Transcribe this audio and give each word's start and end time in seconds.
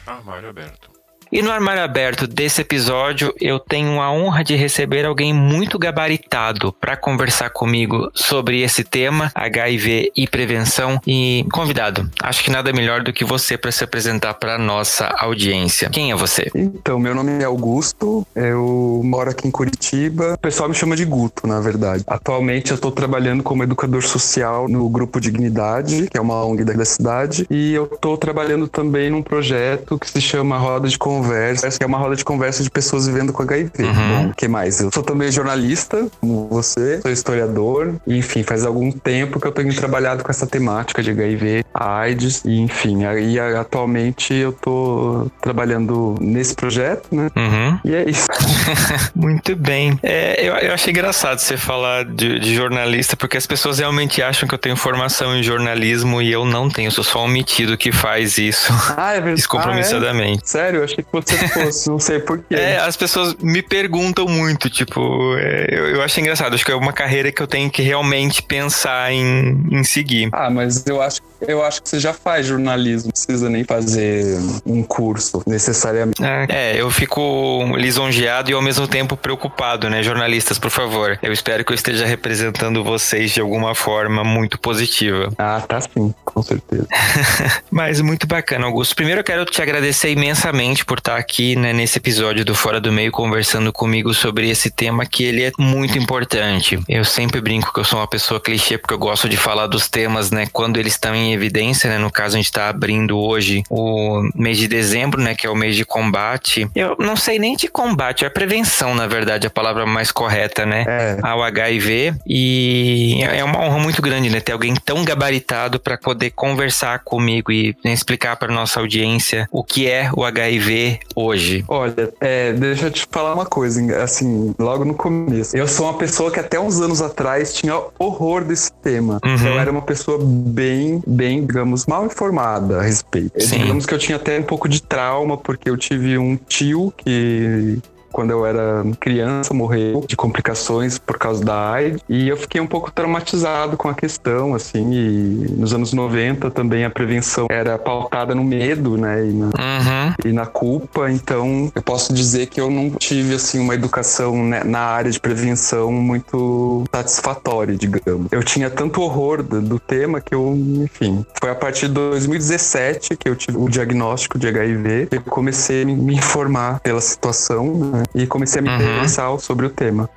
Armário 0.07 0.51
aberto. 0.51 0.92
E 1.33 1.41
no 1.41 1.51
armário 1.51 1.83
aberto 1.83 2.27
desse 2.27 2.61
episódio, 2.61 3.33
eu 3.41 3.59
tenho 3.59 4.03
a 4.03 4.13
honra 4.13 4.45
de 4.45 4.55
receber 4.55 5.07
alguém 5.07 5.33
muito 5.33 5.79
gabaritado 5.79 6.75
para 6.79 6.95
conversar 6.95 7.49
comigo 7.49 8.11
sobre 8.13 8.61
esse 8.61 8.85
tema, 8.85 9.33
HIV 9.35 10.13
e 10.15 10.29
prevenção. 10.29 11.01
E 11.07 11.47
convidado, 11.51 12.07
acho 12.23 12.45
que 12.45 12.51
nada 12.51 12.71
melhor 12.71 13.03
do 13.03 13.15
que 13.15 13.25
você 13.25 13.57
para 13.57 13.73
se 13.73 13.83
apresentar 13.83 14.35
para 14.35 14.59
nossa 14.59 15.07
audiência. 15.07 15.89
Quem 15.89 16.13
é 16.13 16.15
você? 16.15 16.51
Então, 16.55 16.99
meu 16.99 17.15
nome 17.15 17.43
é 17.43 17.45
Augusto, 17.45 18.27
eu 18.37 19.01
moro 19.03 19.31
aqui 19.31 19.49
em 19.49 19.51
Curitiba. 19.51 20.35
O 20.35 20.39
pessoal 20.39 20.69
me 20.69 20.75
chama 20.75 20.95
de 20.95 21.07
Guto, 21.07 21.47
na 21.47 21.61
verdade. 21.61 22.05
Atualmente 22.07 22.73
eu 22.73 22.75
estou 22.75 22.93
trabalhando 22.93 23.43
como 23.43 23.63
educador 23.63 24.03
social 24.03 24.69
no 24.69 24.87
Grupo 24.91 25.19
Dignidade, 25.19 26.09
que 26.11 26.19
é 26.19 26.21
uma 26.21 26.45
ONG 26.45 26.63
da 26.63 26.85
cidade, 26.85 27.47
e 27.49 27.73
eu 27.73 27.85
estou 27.85 28.19
trabalhando 28.19 28.69
também 28.69 29.09
num 29.09 29.23
projeto 29.23 29.99
que 29.99 30.11
se 30.11 30.21
chama 30.21 30.59
Roda 30.59 30.87
de 30.87 30.99
Conversa 30.99 31.22
conversa, 31.23 31.71
que 31.71 31.85
é 31.85 31.87
uma 31.87 31.99
roda 31.99 32.17
de 32.17 32.25
conversa 32.25 32.63
de 32.63 32.71
pessoas 32.71 33.07
vivendo 33.07 33.33
com 33.33 33.43
HIV. 33.43 33.71
Uhum. 33.79 34.27
Bom, 34.27 34.33
que 34.37 34.49
mais? 34.49 34.81
Eu 34.81 34.91
sou 34.93 35.03
também 35.03 35.31
jornalista, 35.31 36.07
como 36.21 36.49
você, 36.49 37.01
sou 37.01 37.11
historiador, 37.11 37.95
e, 38.07 38.19
enfim, 38.19 38.43
faz 38.43 38.65
algum 38.65 38.91
tempo 38.91 39.41
que 39.41 39.47
eu 39.47 39.53
tenho 39.53 39.75
trabalhado 39.75 40.23
com 40.25 40.31
essa 40.31 40.47
temática 40.47 41.03
de 41.03 41.11
HIV, 41.11 41.65
AIDS, 41.73 42.43
e 42.45 42.61
enfim, 42.61 43.05
aí 43.05 43.39
atualmente 43.39 44.35
eu 44.35 44.53
tô 44.53 45.31
trabalhando 45.41 46.15
nesse 46.21 46.55
projeto, 46.55 47.09
né? 47.13 47.31
Uhum. 47.37 47.79
E 47.85 47.95
é 47.95 48.09
isso. 48.09 48.27
Muito 49.15 49.55
bem. 49.57 49.99
É, 50.03 50.37
eu, 50.47 50.55
eu 50.55 50.75
achei 50.75 50.91
engraçado 50.91 51.39
você 51.39 51.57
falar 51.57 52.05
de, 52.05 52.39
de, 52.39 52.55
jornalista, 52.55 53.17
porque 53.17 53.37
as 53.37 53.47
pessoas 53.47 53.79
realmente 53.79 54.23
acham 54.23 54.49
que 54.49 54.55
eu 54.55 54.59
tenho 54.59 54.77
formação 54.77 55.37
em 55.37 55.43
jornalismo 55.43 56.21
e 56.21 56.31
eu 56.31 56.45
não 56.45 56.69
tenho, 56.69 56.91
sou 56.91 57.05
só 57.05 57.25
um 57.25 57.29
metido 57.29 57.77
que 57.77 57.93
faz 57.93 58.39
isso. 58.39 58.73
Ah, 58.97 59.13
é 59.13 59.15
verdade. 59.15 59.37
Descompromissadamente. 59.43 60.41
Ah, 60.43 60.47
é? 60.47 60.49
Sério, 60.49 60.81
eu 60.81 60.85
achei 60.85 61.05
que 61.05 61.13
você 61.13 61.49
fosse, 61.49 61.89
não 61.89 61.99
sei 61.99 62.19
porquê. 62.19 62.55
É, 62.63 62.79
as 62.79 62.97
pessoas 62.97 63.35
me 63.41 63.61
perguntam 63.61 64.27
muito, 64.27 64.71
tipo, 64.71 65.37
é, 65.37 65.67
eu, 65.69 65.87
eu 65.97 66.03
acho 66.03 66.21
engraçado, 66.21 66.55
acho 66.55 66.65
que 66.65 66.71
é 66.71 66.75
uma 66.75 66.93
carreira 66.93 67.33
que 67.33 67.43
eu 67.43 67.47
tenho 67.47 67.69
que 67.71 67.83
realmente 67.83 68.41
pensar 68.43 69.13
em, 69.13 69.67
em 69.71 69.83
seguir. 69.83 70.29
Ah, 70.33 70.49
mas 70.49 70.87
eu 70.87 71.03
acho, 71.03 71.21
eu 71.47 71.65
acho 71.65 71.83
que 71.83 71.89
você 71.89 71.99
já 71.99 72.13
faz 72.13 72.47
jornalismo, 72.47 73.07
não 73.07 73.13
precisa 73.13 73.51
nem 73.51 73.65
fazer 73.65 74.39
um 74.65 74.83
curso 74.83 75.43
necessariamente. 75.47 76.23
É, 76.23 76.47
é, 76.49 76.81
eu 76.81 76.91
fico 76.91 77.77
lisonjeado 77.77 78.51
e 78.51 78.55
ao 78.55 78.63
mesmo 78.63 78.87
tempo 78.87 79.17
preocupado, 79.17 79.89
né? 79.89 80.03
Jornalistas, 80.03 80.59
por 80.59 80.71
favor, 80.71 81.19
eu 81.23 81.33
espero 81.33 81.65
que 81.65 81.73
eu 81.73 81.75
esteja 81.75 82.07
representando 82.07 82.83
vocês 82.85 83.33
de 83.33 83.41
alguma 83.41 83.75
forma 83.75 84.25
muito 84.25 84.59
positiva. 84.59 85.33
Ah, 85.39 85.63
tá 85.67 85.81
sim, 85.81 86.15
com 86.25 86.43
certeza. 86.43 86.87
mas 87.71 88.01
muito 88.01 88.27
bacana, 88.27 88.67
Augusto. 88.67 88.95
Primeiro 88.95 89.21
eu 89.21 89.25
quero 89.25 89.45
te 89.45 89.61
agradecer 89.61 90.11
imensamente 90.11 90.85
por 90.85 90.99
estar 90.99 91.17
aqui 91.17 91.57
né, 91.57 91.73
nesse 91.73 91.99
episódio 91.99 92.45
do 92.45 92.55
Fora 92.55 92.81
do 92.81 92.93
Meio 92.93 93.11
conversando 93.11 93.73
comigo 93.73 94.15
sobre 94.15 94.49
esse 94.49 94.71
tema 94.71 95.07
que 95.07 95.25
ele 95.25 95.45
é 95.45 95.53
muito 95.59 95.99
importante. 95.99 96.79
Eu 96.89 97.05
sempre 97.05 97.41
brinco 97.41 97.73
que 97.73 97.81
eu 97.81 97.85
sou 97.85 97.99
uma 97.99 98.07
pessoa 98.07 98.41
clichê 98.41 98.79
porque 98.79 98.95
eu 98.95 98.99
gosto 98.99 99.29
de 99.29 99.37
falar 99.37 99.67
dos 99.67 99.89
temas, 99.89 100.31
né, 100.31 100.47
quando 100.53 100.79
eles 100.79 100.95
estão 100.95 101.15
em 101.15 101.32
evidência, 101.33 101.89
né? 101.89 101.99
No 101.99 102.11
caso 102.11 102.35
a 102.35 102.39
gente 102.39 102.47
está 102.47 102.69
abrindo 102.69 103.19
hoje 103.19 103.63
o 103.71 104.23
mês 104.35 104.59
de 104.59 104.69
dezembro, 104.69 105.21
né, 105.21 105.35
que 105.35 105.47
é 105.47 105.51
o 105.51 105.55
mês 105.55 105.77
de 105.77 105.85
combate. 105.85 106.69
Eu 106.75 106.97
não 106.99 107.17
sei 107.17 107.39
nem 107.39 107.57
de 107.57 107.69
combate, 107.69 108.25
é 108.25 108.31
prevenção, 108.31 108.95
na 108.95 109.07
verdade, 109.07 109.47
a 109.47 109.51
palavra 109.51 109.87
mais 109.87 110.11
correta, 110.11 110.65
né, 110.65 110.85
é. 110.87 111.19
ao 111.23 111.43
HIV 111.43 112.15
e 112.27 113.23
é 113.23 113.43
uma 113.45 113.61
honra 113.61 113.79
muito 113.79 114.03
grande, 114.03 114.31
né, 114.31 114.41
ter 114.41 114.53
alguém 114.53 114.75
tão 114.75 115.05
gabaritado 115.05 115.79
para 115.79 115.97
poder 115.97 116.31
conversar 116.31 117.01
comigo 117.01 117.51
e 117.53 117.77
explicar 117.85 118.37
para 118.37 118.53
nossa 118.53 118.81
audiência 118.81 119.49
o 119.51 119.63
que 119.63 119.89
é 119.89 120.11
o 120.15 120.25
HIV 120.25 121.01
hoje? 121.15 121.65
Olha, 121.69 122.13
é, 122.21 122.53
deixa 122.53 122.87
eu 122.87 122.91
te 122.91 123.07
falar 123.11 123.35
uma 123.35 123.47
coisa, 123.47 124.03
assim, 124.03 124.55
logo 124.59 124.85
no 124.85 124.95
começo. 124.95 125.57
Eu 125.57 125.69
sou 125.69 125.87
uma 125.87 125.99
pessoa 125.99 126.31
que 126.31 126.41
até 126.41 126.59
uns 126.59 126.81
anos 126.81 127.01
atrás 127.01 127.55
tinha 127.55 127.81
horror 127.99 128.45
desse 128.45 128.73
tema. 128.73 129.19
Uhum. 129.25 129.47
Eu 129.47 129.59
era 129.59 129.71
uma 129.71 129.83
pessoa 129.83 130.19
bem, 130.21 131.03
bem, 131.07 131.22
digamos, 131.45 131.87
mal 131.87 132.07
informada 132.07 132.81
a 132.81 132.83
respeito. 132.83 133.41
Sim. 133.43 133.59
Digamos 133.59 133.87
que 133.87 133.95
eu 133.95 133.99
tinha 133.99 134.17
até 134.17 134.39
um 134.39 134.43
pouco 134.43 134.69
de 134.69 134.83
trauma, 134.83 135.37
porque 135.37 135.69
eu 135.69 135.77
tive 135.77 136.19
um 136.19 136.37
tio 136.37 136.93
que 136.97 137.79
quando 138.13 138.31
eu 138.31 138.47
era 138.47 138.85
criança, 139.01 139.55
morreu 139.55 140.05
de 140.07 140.17
complicações 140.17 140.99
por 140.99 141.19
causa 141.19 141.45
da 141.45 141.73
AIDS. 141.73 142.01
E 142.09 142.29
eu 142.29 142.37
fiquei 142.37 142.61
um 142.61 142.67
pouco 142.67 142.91
traumatizado 142.91 143.77
com 143.77 143.89
a 143.89 143.95
questão, 143.95 144.55
assim. 144.55 144.93
E 144.93 145.53
nos 145.57 145.73
anos 145.73 145.93
90 145.93 146.51
também 146.51 146.85
a 146.85 146.91
prevenção 146.91 147.47
era 147.51 147.79
pautada 147.79 148.35
no 148.35 148.45
medo, 148.45 148.97
né? 148.97 149.27
E 149.27 149.33
na, 149.33 149.47
uhum. 149.47 150.15
e 150.25 150.33
na 150.33 150.47
culpa. 150.47 151.11
Então, 151.11 151.71
eu 151.75 151.83
posso 151.83 152.13
dizer 152.13 152.47
que 152.47 152.61
eu 152.61 152.71
não 152.71 152.91
tive, 152.91 153.35
assim, 153.35 153.59
uma 153.59 153.75
educação 153.75 154.37
né, 154.45 154.63
na 154.65 154.81
área 154.81 155.11
de 155.11 155.19
prevenção 155.19 155.91
muito 155.93 156.85
satisfatória, 156.95 157.77
digamos. 157.77 158.31
Eu 158.31 158.43
tinha 158.43 158.71
tanto 158.71 159.01
horror 159.01 159.43
do, 159.43 159.61
do 159.61 159.79
tema 159.79 160.21
que 160.21 160.35
eu, 160.35 160.55
enfim. 160.55 161.25
Foi 161.41 161.51
a 161.51 161.55
partir 161.55 161.89
de 161.89 161.95
2017 161.95 163.17
que 163.17 163.29
eu 163.29 163.37
tive 163.37 163.59
o 163.59 163.69
diagnóstico 163.69 164.39
de 164.39 164.49
HIV. 164.49 165.09
Eu 165.11 165.23
comecei 165.23 165.83
a 165.83 165.87
me 165.87 166.15
informar 166.15 166.81
pela 166.81 167.01
situação, 167.01 167.75
né? 167.75 168.02
E 168.15 168.27
comecei 168.27 168.61
a 168.61 168.63
me 168.63 168.71
interessar 168.71 169.31
uhum. 169.31 169.39
sobre 169.39 169.67
o 169.67 169.71
tema. 169.71 170.09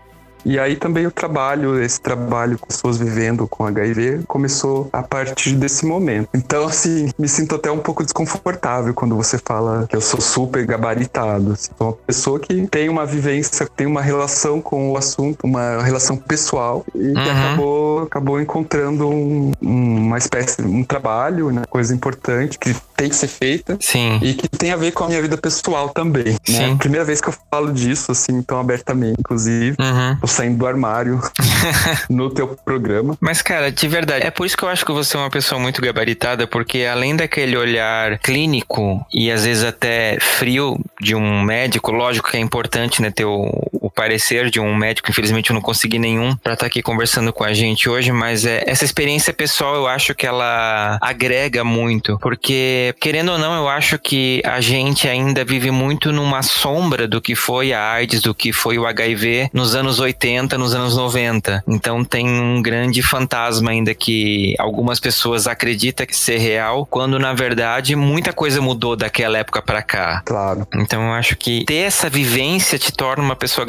E 0.46 0.60
aí 0.60 0.76
também 0.76 1.08
o 1.08 1.12
trabalho, 1.12 1.82
esse 1.82 2.00
trabalho 2.00 2.60
com 2.60 2.68
pessoas 2.68 2.98
vivendo 2.98 3.48
com 3.48 3.66
HIV, 3.66 4.22
começou 4.28 4.88
a 4.94 5.02
partir 5.02 5.56
desse 5.56 5.86
momento. 5.86 6.30
Então, 6.36 6.66
assim, 6.66 7.10
me 7.18 7.28
sinto 7.28 7.56
até 7.56 7.72
um 7.72 7.80
pouco 7.80 8.04
desconfortável 8.04 8.94
quando 8.94 9.16
você 9.16 9.40
fala 9.40 9.88
que 9.90 9.96
eu 9.96 10.02
sou 10.02 10.22
super 10.22 10.64
gabaritado. 10.66 11.54
Assim, 11.54 11.72
sou 11.76 11.88
uma 11.88 11.94
pessoa 11.94 12.40
que 12.40 12.68
tem 12.68 12.90
uma 12.90 13.06
vivência, 13.06 13.68
tem 13.76 13.88
uma 13.88 14.02
relação 14.02 14.62
com 14.62 14.92
o 14.92 14.98
assunto, 14.98 15.46
uma 15.46 15.82
relação 15.82 16.16
pessoal 16.16 16.86
e 16.94 17.14
que 17.14 17.20
uhum. 17.20 17.22
acabou, 17.22 18.04
acabou 18.04 18.40
encontrando 18.40 19.10
um, 19.10 19.52
uma 19.62 20.20
espécie, 20.20 20.62
um 20.62 20.84
trabalho, 20.84 21.52
né? 21.52 21.64
Coisa 21.68 21.94
importante 21.94 22.60
que 22.60 22.76
tem 22.96 23.10
que 23.10 23.16
ser 23.16 23.28
feita. 23.28 23.78
Sim. 23.82 24.20
E 24.22 24.36
que 24.36 24.48
tem 24.48 24.72
a 24.72 24.76
ver 24.76 24.92
com 24.92 25.06
a 25.06 25.08
minha 25.08 25.22
vida 25.22 25.38
pessoal 25.38 25.90
também. 25.90 26.34
Né? 26.34 26.38
Sim. 26.46 26.78
Primeira 26.78 27.04
vez 27.04 27.20
que 27.20 27.30
eu 27.30 27.34
falo 27.50 27.74
disso, 27.74 28.12
assim, 28.12 28.42
tão 28.44 28.60
abertamente, 28.60 29.16
inclusive. 29.20 29.76
Uhum 29.80 30.35
saindo 30.36 30.58
do 30.58 30.68
armário 30.68 31.20
no 32.10 32.30
teu 32.30 32.48
programa. 32.48 33.18
Mas, 33.20 33.42
cara, 33.42 33.72
de 33.72 33.88
verdade, 33.88 34.26
é 34.26 34.32
por 34.32 34.46
isso 34.46 34.58
que 34.58 34.64
eu 34.64 34.70
acho 34.70 34.86
que 34.86 34.92
você 34.92 35.16
é 35.16 35.20
uma 35.20 35.30
pessoa 35.30 35.60
muito 35.60 35.82
gabaritada, 35.82 36.46
porque 36.46 36.84
além 36.84 37.16
daquele 37.16 37.58
olhar 37.58 38.20
clínico 38.20 39.06
e 39.14 39.32
às 39.32 39.46
vezes 39.46 39.64
até 39.64 40.18
frio 40.20 40.78
de 41.02 41.16
um 41.16 41.42
médico, 41.42 41.92
lógico 41.92 42.30
que 42.30 42.38
é 42.38 42.40
importante, 42.40 43.02
né, 43.02 43.10
ter 43.10 43.26
o, 43.26 43.85
parecer 43.96 44.50
de 44.50 44.60
um 44.60 44.76
médico, 44.76 45.10
infelizmente 45.10 45.50
eu 45.50 45.54
não 45.54 45.62
consegui 45.62 45.98
nenhum 45.98 46.36
para 46.38 46.54
estar 46.54 46.66
tá 46.66 46.68
aqui 46.68 46.82
conversando 46.82 47.32
com 47.32 47.44
a 47.44 47.54
gente 47.54 47.90
hoje, 47.90 48.12
mas 48.12 48.46
é, 48.46 48.64
essa 48.68 48.84
experiência 48.86 49.34
pessoal 49.34 49.76
eu 49.76 49.88
acho 49.88 50.14
que 50.14 50.28
ela 50.28 50.98
agrega 51.02 51.64
muito, 51.64 52.18
porque 52.20 52.94
querendo 53.00 53.32
ou 53.32 53.38
não, 53.38 53.56
eu 53.56 53.70
acho 53.70 53.98
que 53.98 54.42
a 54.46 54.60
gente 54.62 55.08
ainda 55.08 55.44
vive 55.46 55.72
muito 55.72 56.12
numa 56.12 56.42
sombra 56.44 57.08
do 57.08 57.22
que 57.22 57.36
foi 57.36 57.74
a 57.74 57.94
AIDS, 57.94 58.22
do 58.22 58.36
que 58.36 58.52
foi 58.52 58.78
o 58.78 58.86
HIV 58.86 59.50
nos 59.54 59.76
anos 59.76 60.00
80 60.00 60.26
80, 60.36 60.58
nos 60.58 60.74
anos 60.74 60.98
90. 60.98 61.64
Então 61.68 62.04
tem 62.04 62.28
um 62.28 62.62
grande 62.62 63.02
fantasma 63.02 63.72
ainda 63.72 63.94
que 63.94 64.56
algumas 64.60 65.00
pessoas 65.00 65.48
acreditam 65.48 66.06
que 66.06 66.16
ser 66.16 66.38
real, 66.38 66.86
quando 66.86 67.20
na 67.20 67.34
verdade 67.34 67.96
muita 67.96 68.34
coisa 68.34 68.62
mudou 68.62 68.96
daquela 68.96 69.38
época 69.38 69.62
para 69.62 69.82
cá. 69.82 70.22
Claro. 70.26 70.68
Então 70.76 71.02
eu 71.02 71.14
acho 71.14 71.36
que 71.36 71.64
ter 71.66 71.76
essa 71.76 72.10
vivência 72.10 72.78
te 72.78 72.92
torna 72.92 73.24
uma 73.24 73.36
pessoa 73.36 73.66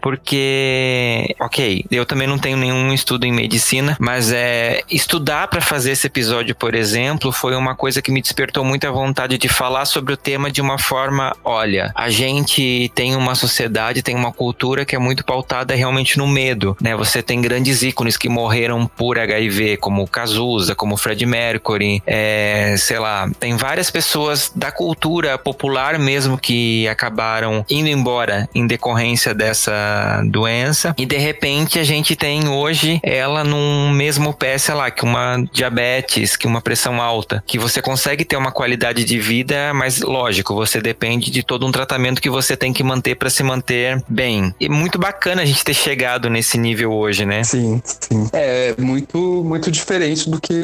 porque, 0.00 1.34
ok, 1.40 1.84
eu 1.90 2.06
também 2.06 2.26
não 2.26 2.38
tenho 2.38 2.56
nenhum 2.56 2.92
estudo 2.92 3.24
em 3.26 3.32
medicina, 3.32 3.96
mas 4.00 4.32
é 4.32 4.82
estudar 4.90 5.48
para 5.48 5.60
fazer 5.60 5.92
esse 5.92 6.06
episódio, 6.06 6.54
por 6.54 6.74
exemplo, 6.74 7.32
foi 7.32 7.54
uma 7.56 7.74
coisa 7.74 8.00
que 8.00 8.10
me 8.10 8.22
despertou 8.22 8.64
muita 8.64 8.90
vontade 8.90 9.38
de 9.38 9.48
falar 9.48 9.84
sobre 9.84 10.14
o 10.14 10.16
tema 10.16 10.50
de 10.50 10.60
uma 10.60 10.78
forma, 10.78 11.34
olha, 11.44 11.92
a 11.94 12.08
gente 12.08 12.90
tem 12.94 13.16
uma 13.16 13.34
sociedade, 13.34 14.02
tem 14.02 14.14
uma 14.14 14.32
cultura 14.32 14.84
que 14.84 14.96
é 14.96 14.98
muito 14.98 15.24
pautada 15.24 15.74
realmente 15.74 16.18
no 16.18 16.26
medo, 16.26 16.76
né? 16.80 16.96
Você 16.96 17.22
tem 17.22 17.40
grandes 17.40 17.82
ícones 17.82 18.16
que 18.16 18.28
morreram 18.28 18.86
por 18.86 19.18
HIV, 19.18 19.76
como 19.78 20.06
Cazuza, 20.06 20.74
como 20.74 20.96
Fred 20.96 21.24
Mercury, 21.26 22.02
é, 22.06 22.74
sei 22.78 22.98
lá, 22.98 23.28
tem 23.38 23.56
várias 23.56 23.90
pessoas 23.90 24.52
da 24.54 24.70
cultura 24.70 25.36
popular 25.36 25.98
mesmo 25.98 26.38
que 26.38 26.86
acabaram 26.88 27.64
indo 27.68 27.88
embora 27.88 28.48
em 28.54 28.66
decorrência 28.66 29.33
dessa 29.34 30.22
doença 30.26 30.94
e 30.96 31.06
de 31.06 31.16
repente 31.16 31.78
a 31.78 31.84
gente 31.84 32.16
tem 32.16 32.48
hoje 32.48 33.00
ela 33.02 33.44
num 33.44 33.90
mesmo 33.90 34.32
pé, 34.32 34.56
sei 34.58 34.74
lá, 34.74 34.90
que 34.90 35.04
uma 35.04 35.36
diabetes, 35.52 36.36
que 36.36 36.46
uma 36.46 36.60
pressão 36.60 37.00
alta, 37.00 37.42
que 37.46 37.58
você 37.58 37.82
consegue 37.82 38.24
ter 38.24 38.36
uma 38.36 38.52
qualidade 38.52 39.04
de 39.04 39.18
vida, 39.18 39.72
mas 39.74 40.00
lógico, 40.00 40.54
você 40.54 40.80
depende 40.80 41.30
de 41.30 41.42
todo 41.42 41.66
um 41.66 41.72
tratamento 41.72 42.20
que 42.20 42.30
você 42.30 42.56
tem 42.56 42.72
que 42.72 42.82
manter 42.82 43.16
para 43.16 43.30
se 43.30 43.42
manter 43.42 44.02
bem. 44.08 44.54
E 44.60 44.68
muito 44.68 44.98
bacana 44.98 45.42
a 45.42 45.44
gente 45.44 45.64
ter 45.64 45.74
chegado 45.74 46.30
nesse 46.30 46.58
nível 46.58 46.92
hoje, 46.92 47.24
né? 47.24 47.42
Sim, 47.44 47.80
sim. 47.84 48.28
É 48.32 48.74
muito, 48.78 49.18
muito 49.44 49.70
diferente 49.70 50.28
do 50.28 50.40
que 50.40 50.54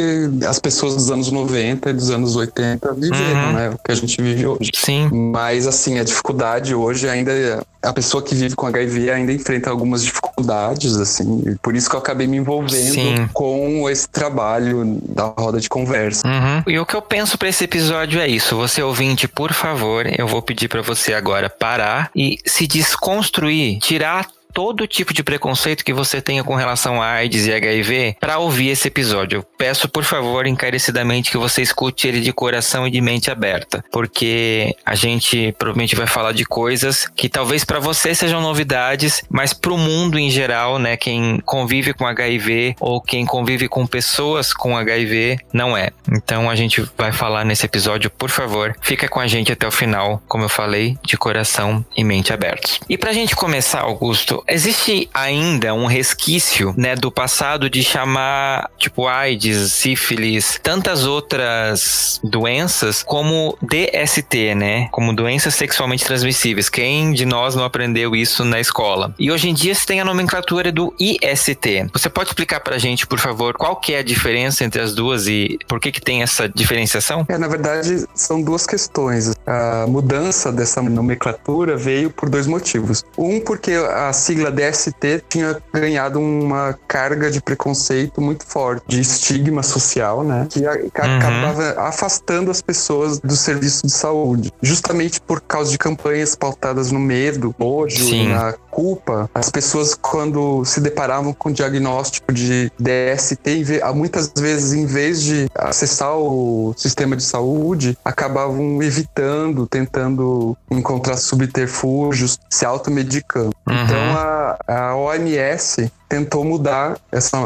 as 0.47 0.59
pessoas 0.59 0.95
dos 0.95 1.11
anos 1.11 1.31
90 1.31 1.91
e 1.91 1.93
dos 1.93 2.11
anos 2.11 2.37
80 2.37 2.93
viveram, 2.95 3.47
uhum. 3.47 3.53
né? 3.53 3.71
O 3.71 3.79
que 3.79 3.93
a 3.93 3.95
gente 3.95 4.21
vive 4.21 4.47
hoje. 4.47 4.71
Sim. 4.75 5.09
Mas, 5.33 5.67
assim, 5.67 5.99
a 5.99 6.05
dificuldade 6.05 6.75
hoje 6.75 7.09
ainda. 7.09 7.63
A 7.83 7.95
pessoa 7.95 8.23
que 8.23 8.35
vive 8.35 8.55
com 8.61 8.67
HIV 8.67 9.11
ainda 9.11 9.33
enfrenta 9.33 9.71
algumas 9.71 10.05
dificuldades, 10.05 10.95
assim. 10.97 11.43
E 11.47 11.55
por 11.57 11.75
isso 11.75 11.89
que 11.89 11.97
eu 11.97 12.01
acabei 12.01 12.27
me 12.27 12.37
envolvendo 12.37 12.93
sim. 12.93 13.29
com 13.33 13.89
esse 13.89 14.07
trabalho 14.07 15.01
da 15.09 15.25
roda 15.25 15.59
de 15.59 15.69
conversa. 15.69 16.27
Uhum. 16.29 16.63
E 16.67 16.79
o 16.79 16.85
que 16.85 16.95
eu 16.95 17.01
penso 17.01 17.39
para 17.39 17.49
esse 17.49 17.65
episódio 17.65 18.21
é 18.21 18.29
isso. 18.29 18.55
Você 18.57 18.83
ouvinte, 18.83 19.27
por 19.27 19.55
favor, 19.55 20.07
eu 20.19 20.27
vou 20.27 20.43
pedir 20.43 20.69
para 20.69 20.83
você 20.83 21.15
agora 21.15 21.49
parar 21.49 22.11
e 22.15 22.39
se 22.45 22.67
desconstruir, 22.67 23.79
tirar 23.79 24.27
todo 24.53 24.87
tipo 24.87 25.13
de 25.13 25.23
preconceito 25.23 25.85
que 25.85 25.93
você 25.93 26.21
tenha 26.21 26.45
com 26.45 26.55
relação 26.55 27.01
a 27.03 27.11
AIDS 27.13 27.47
e 27.47 27.53
HIV 27.53 28.17
para 28.21 28.39
ouvir 28.39 28.69
esse 28.69 28.89
episódio. 28.89 29.39
Eu 29.39 29.43
peço, 29.43 29.89
por 29.89 30.05
favor, 30.05 30.47
encarecidamente 30.47 31.31
que 31.31 31.39
você 31.39 31.63
escute 31.63 32.09
ele 32.09 32.21
de 32.21 32.33
coração 32.33 32.87
e 32.87 32.91
de 32.91 33.01
mente 33.01 33.31
aberta, 33.31 33.85
porque 33.91 34.75
a 34.85 34.95
gente 34.95 35.55
provavelmente 35.59 35.97
vai 35.97 36.07
falar 36.07 36.33
de 36.33 36.45
coisas 36.45 37.07
que 37.15 37.29
talvez 37.29 37.65
para 37.65 37.79
você 37.79 38.15
sejam 38.15 38.41
novidades, 38.41 39.23
mas 39.29 39.53
para 39.53 39.73
o 39.73 39.79
mundo 39.79 40.19
em 40.19 40.31
geral, 40.31 40.79
né, 40.79 40.97
quem 40.97 41.41
convive 41.45 41.93
com 41.93 42.07
HIV 42.07 42.77
ou 42.81 43.01
quem 43.01 43.25
convive 43.25 43.69
com 43.69 43.87
pessoas 43.87 44.53
com 44.53 44.77
HIV 44.77 45.39
não 45.53 45.77
é. 45.77 45.91
Então 46.11 46.51
a 46.51 46.57
gente 46.57 46.83
vai 46.97 47.13
falar 47.13 47.45
nesse 47.45 47.67
episódio, 47.67 48.11
por 48.11 48.31
favor, 48.31 48.77
fica 48.81 49.09
com 49.09 49.21
a 49.21 49.27
gente 49.27 49.53
até 49.53 49.67
o 49.67 49.71
final, 49.71 50.23
como 50.29 50.45
eu 50.45 50.49
falei, 50.49 50.99
de 51.05 51.17
coração 51.17 51.85
e 51.97 52.05
mente 52.05 52.33
abertos. 52.33 52.81
E 52.89 52.97
pra 52.97 53.13
gente 53.13 53.37
começar, 53.37 53.81
Augusto, 53.81 54.40
existe 54.49 55.09
ainda 55.13 55.75
um 55.75 55.87
resquício, 55.87 56.75
né, 56.77 56.95
do 56.95 57.11
passado 57.11 57.69
de 57.69 57.83
chamar, 57.83 58.71
tipo, 58.79 59.07
AIDS, 59.07 59.73
sífilis, 59.73 60.59
tantas 60.63 61.07
outras 61.07 62.21
doenças 62.23 63.03
como 63.03 63.57
DST, 63.63 64.55
né? 64.55 64.89
Como 64.91 65.15
doenças 65.15 65.55
sexualmente 65.55 66.05
transmissíveis. 66.05 66.69
Quem 66.69 67.13
de 67.13 67.25
nós 67.25 67.55
não 67.55 67.65
aprendeu 67.65 68.15
isso 68.15 68.45
na 68.45 68.61
escola? 68.61 69.15
E 69.19 69.31
hoje 69.31 69.49
em 69.49 69.55
dia 69.55 69.75
se 69.75 69.87
tem 69.87 70.01
a 70.01 70.05
nomenclatura 70.05 70.71
do 70.73 70.95
IST. 70.99 71.91
Você 71.93 72.09
pode 72.09 72.31
explicar 72.31 72.61
pra 72.61 72.79
gente, 72.79 73.07
por 73.07 73.19
favor, 73.19 73.55
qual 73.55 73.77
que 73.77 73.95
é 73.95 73.99
a 73.99 74.03
diferença 74.03 74.65
entre 74.65 74.81
as 74.81 74.95
duas 74.95 75.27
e 75.27 75.59
por 75.67 75.81
que 75.81 75.93
que 75.93 76.01
tem 76.01 76.23
essa 76.23 76.49
diferenciação? 76.49 77.27
É, 77.29 77.39
na 77.39 77.49
verdade, 77.49 78.05
são 78.15 78.43
duas 78.43 78.67
questões. 78.67 79.35
A 79.47 79.87
mudança 79.87 80.53
dessa 80.53 80.83
nomenclatura 80.83 81.77
veio 81.77 82.11
por 82.11 82.29
dois 82.29 82.47
motivos. 82.47 83.03
Um, 83.17 83.41
porque 83.41 83.73
a 83.73 84.13
sigla 84.31 84.51
DST 84.53 85.25
tinha 85.29 85.61
ganhado 85.73 86.21
uma 86.21 86.79
carga 86.87 87.29
de 87.31 87.41
preconceito 87.41 88.21
muito 88.21 88.47
forte, 88.47 88.85
de 88.87 89.01
estigma 89.01 89.63
social, 89.63 90.23
né? 90.23 90.47
Que 90.49 90.61
uhum. 90.61 90.91
acabava 90.95 91.81
afastando 91.81 92.49
as 92.49 92.63
pessoas 92.63 93.19
do 93.19 93.35
serviço 93.35 93.85
de 93.85 93.93
saúde. 93.93 94.53
Justamente 94.63 95.21
por 95.21 95.41
causa 95.41 95.73
de 95.73 95.79
campanhas 95.79 96.37
pautadas 96.37 96.93
no 96.93 97.01
medo, 97.01 97.53
hoje, 97.59 98.29
na 98.29 98.55
culpa, 98.71 99.29
as 99.35 99.51
pessoas 99.51 99.95
quando 99.95 100.65
se 100.65 100.81
deparavam 100.81 101.33
com 101.33 101.49
o 101.49 101.53
diagnóstico 101.53 102.33
de 102.33 102.71
DST, 102.79 103.83
muitas 103.95 104.33
vezes 104.37 104.73
em 104.73 104.87
vez 104.87 105.23
de 105.23 105.51
acessar 105.57 106.17
o 106.17 106.73
sistema 106.77 107.17
de 107.17 107.25
saúde, 107.25 107.99
acabavam 108.05 108.81
evitando, 108.81 109.67
tentando 109.67 110.57
encontrar 110.71 111.17
subterfúgios, 111.17 112.39
se 112.49 112.65
automedicando. 112.65 113.51
Uhum. 113.69 113.85
Então 113.85 114.19
a, 114.21 114.91
a 114.91 114.97
OMS 114.97 115.91
tentou 116.09 116.45
mudar 116.45 116.99
essa 117.11 117.39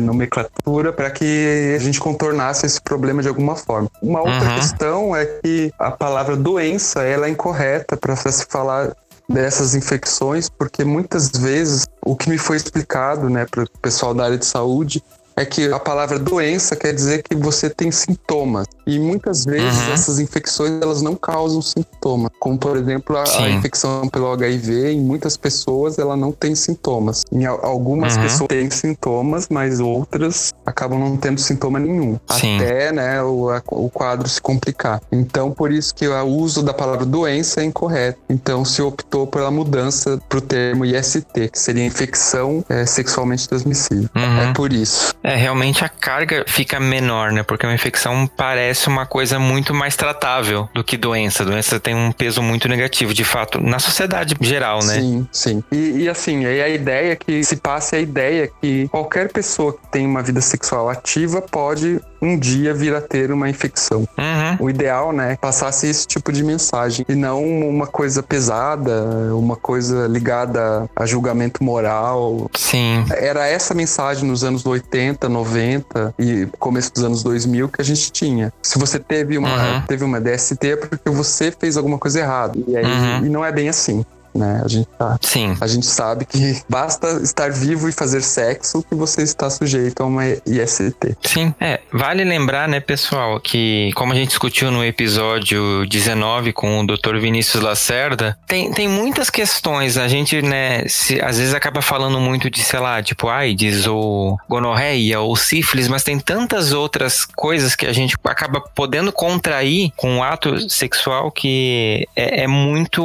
nomenclatura 0.00 0.92
para 0.92 1.10
que 1.10 1.74
a 1.76 1.78
gente 1.78 2.00
contornasse 2.00 2.66
esse 2.66 2.80
problema 2.80 3.22
de 3.22 3.28
alguma 3.28 3.54
forma. 3.56 3.88
Uma 4.02 4.20
outra 4.20 4.50
uhum. 4.50 4.54
questão 4.56 5.16
é 5.16 5.24
que 5.24 5.72
a 5.78 5.90
palavra 5.90 6.36
doença 6.36 7.02
ela 7.02 7.26
é 7.26 7.30
incorreta 7.30 7.96
para 7.96 8.16
se 8.16 8.44
falar 8.46 8.92
dessas 9.28 9.74
infecções, 9.74 10.48
porque 10.48 10.84
muitas 10.84 11.28
vezes 11.28 11.86
o 12.02 12.16
que 12.16 12.30
me 12.30 12.38
foi 12.38 12.56
explicado, 12.56 13.28
né, 13.28 13.46
para 13.48 13.64
o 13.64 13.70
pessoal 13.80 14.14
da 14.14 14.24
área 14.24 14.38
de 14.38 14.46
saúde, 14.46 15.02
é 15.38 15.44
que 15.44 15.72
a 15.72 15.78
palavra 15.78 16.18
doença 16.18 16.74
quer 16.74 16.92
dizer 16.92 17.22
que 17.22 17.34
você 17.36 17.70
tem 17.70 17.92
sintomas. 17.92 18.66
E 18.84 18.98
muitas 18.98 19.44
vezes 19.44 19.86
uhum. 19.86 19.92
essas 19.92 20.18
infecções 20.18 20.80
elas 20.82 21.00
não 21.00 21.14
causam 21.14 21.62
sintomas. 21.62 22.30
Como, 22.40 22.58
por 22.58 22.76
exemplo, 22.76 23.16
a, 23.16 23.22
a, 23.22 23.50
infecção 23.50 24.08
pelo 24.08 24.32
HIV, 24.32 24.92
em 24.92 25.00
muitas 25.00 25.36
pessoas 25.36 25.98
ela 25.98 26.16
não 26.16 26.32
tem 26.32 26.54
sintomas. 26.54 27.22
Em 27.30 27.44
algumas 27.44 28.16
uhum. 28.16 28.22
pessoas 28.22 28.48
têm 28.48 28.70
sintomas, 28.70 29.46
mas 29.48 29.78
outras 29.78 30.52
acabam 30.66 30.98
não 30.98 31.16
tendo 31.16 31.38
sintoma 31.38 31.78
nenhum. 31.78 32.18
Sim. 32.30 32.56
Até 32.56 32.92
né, 32.92 33.22
o, 33.22 33.50
a, 33.50 33.62
o 33.66 33.88
quadro 33.90 34.28
se 34.28 34.40
complicar. 34.40 35.00
Então, 35.12 35.52
por 35.52 35.70
isso 35.70 35.94
que 35.94 36.08
o 36.08 36.26
uso 36.26 36.62
da 36.62 36.74
palavra 36.74 37.04
doença 37.04 37.60
é 37.60 37.64
incorreto. 37.64 38.18
Então, 38.28 38.64
se 38.64 38.82
optou 38.82 39.26
pela 39.26 39.50
mudança 39.50 40.18
para 40.28 40.38
o 40.38 40.40
termo 40.40 40.84
IST, 40.84 41.50
que 41.52 41.58
seria 41.58 41.84
infecção 41.84 42.64
é, 42.68 42.84
sexualmente 42.86 43.48
transmissível. 43.48 44.08
Uhum. 44.16 44.40
É 44.40 44.52
por 44.54 44.72
isso. 44.72 45.14
É, 45.28 45.36
realmente 45.36 45.84
a 45.84 45.88
carga 45.90 46.44
fica 46.48 46.80
menor, 46.80 47.30
né? 47.32 47.42
Porque 47.42 47.66
uma 47.66 47.74
infecção 47.74 48.26
parece 48.26 48.88
uma 48.88 49.04
coisa 49.04 49.38
muito 49.38 49.74
mais 49.74 49.94
tratável 49.94 50.68
do 50.74 50.82
que 50.82 50.96
doença. 50.96 51.44
Doença 51.44 51.78
tem 51.78 51.94
um 51.94 52.10
peso 52.10 52.42
muito 52.42 52.66
negativo, 52.66 53.12
de 53.12 53.24
fato, 53.24 53.60
na 53.60 53.78
sociedade 53.78 54.34
geral, 54.40 54.78
né? 54.82 54.94
Sim, 54.94 55.28
sim. 55.30 55.64
E, 55.70 56.04
e 56.04 56.08
assim, 56.08 56.46
aí 56.46 56.62
a 56.62 56.68
ideia 56.68 57.12
é 57.12 57.16
que 57.16 57.44
se 57.44 57.56
passe 57.56 57.94
a 57.94 58.00
ideia 58.00 58.50
que 58.60 58.88
qualquer 58.88 59.30
pessoa 59.30 59.74
que 59.74 59.86
tem 59.92 60.06
uma 60.06 60.22
vida 60.22 60.40
sexual 60.40 60.88
ativa 60.88 61.42
pode 61.42 62.00
um 62.20 62.38
dia 62.38 62.74
vir 62.74 62.94
a 62.94 63.00
ter 63.00 63.30
uma 63.30 63.48
infecção. 63.48 64.00
Uhum. 64.18 64.66
O 64.66 64.70
ideal, 64.70 65.12
né, 65.12 65.36
passasse 65.40 65.86
esse 65.86 66.06
tipo 66.06 66.32
de 66.32 66.42
mensagem 66.42 67.04
e 67.08 67.14
não 67.14 67.44
uma 67.44 67.86
coisa 67.86 68.22
pesada, 68.22 69.34
uma 69.34 69.56
coisa 69.56 70.06
ligada 70.06 70.88
a 70.94 71.06
julgamento 71.06 71.62
moral. 71.62 72.50
Sim. 72.56 73.04
Era 73.10 73.46
essa 73.46 73.74
mensagem 73.74 74.28
nos 74.28 74.44
anos 74.44 74.66
80, 74.66 75.28
90 75.28 76.14
e 76.18 76.46
começo 76.58 76.92
dos 76.92 77.04
anos 77.04 77.22
2000 77.22 77.68
que 77.68 77.80
a 77.80 77.84
gente 77.84 78.10
tinha. 78.10 78.52
Se 78.62 78.78
você 78.78 78.98
teve 78.98 79.38
uma, 79.38 79.48
uhum. 79.48 79.82
teve 79.82 80.04
uma 80.04 80.20
DST 80.20 80.68
é 80.68 80.76
porque 80.76 81.10
você 81.10 81.52
fez 81.52 81.76
alguma 81.76 81.98
coisa 81.98 82.20
errada. 82.20 82.58
E 82.66 82.76
aí 82.76 82.84
uhum. 82.84 83.26
e 83.26 83.28
não 83.28 83.44
é 83.44 83.52
bem 83.52 83.68
assim 83.68 84.04
né? 84.34 84.62
A 84.64 84.68
gente, 84.68 84.88
tá, 84.98 85.18
Sim. 85.20 85.56
a 85.60 85.66
gente 85.66 85.86
sabe 85.86 86.24
que 86.24 86.62
basta 86.68 87.20
estar 87.22 87.50
vivo 87.50 87.88
e 87.88 87.92
fazer 87.92 88.22
sexo 88.22 88.82
que 88.82 88.94
você 88.94 89.22
está 89.22 89.50
sujeito 89.50 90.02
a 90.02 90.06
uma 90.06 90.26
IST. 90.26 91.16
Sim, 91.22 91.54
é. 91.60 91.80
Vale 91.92 92.24
lembrar, 92.24 92.68
né, 92.68 92.80
pessoal, 92.80 93.40
que 93.40 93.90
como 93.94 94.12
a 94.12 94.16
gente 94.16 94.28
discutiu 94.28 94.70
no 94.70 94.84
episódio 94.84 95.86
19 95.86 96.52
com 96.52 96.80
o 96.80 96.86
Dr. 96.86 97.18
Vinícius 97.20 97.62
Lacerda, 97.62 98.38
tem, 98.46 98.72
tem 98.72 98.88
muitas 98.88 99.30
questões. 99.30 99.96
A 99.96 100.08
gente, 100.08 100.40
né, 100.42 100.86
se, 100.88 101.20
às 101.20 101.38
vezes 101.38 101.54
acaba 101.54 101.82
falando 101.82 102.20
muito 102.20 102.50
de, 102.50 102.62
sei 102.62 102.80
lá, 102.80 103.02
tipo 103.02 103.28
AIDS 103.28 103.86
ou 103.86 104.38
gonorreia 104.48 105.20
ou 105.20 105.36
sífilis, 105.36 105.88
mas 105.88 106.02
tem 106.02 106.18
tantas 106.18 106.72
outras 106.72 107.24
coisas 107.24 107.74
que 107.74 107.86
a 107.86 107.92
gente 107.92 108.16
acaba 108.24 108.60
podendo 108.60 109.12
contrair 109.12 109.92
com 109.96 110.18
o 110.18 110.22
ato 110.22 110.68
sexual 110.70 111.30
que 111.30 112.06
é, 112.14 112.44
é 112.44 112.46
muito 112.46 113.02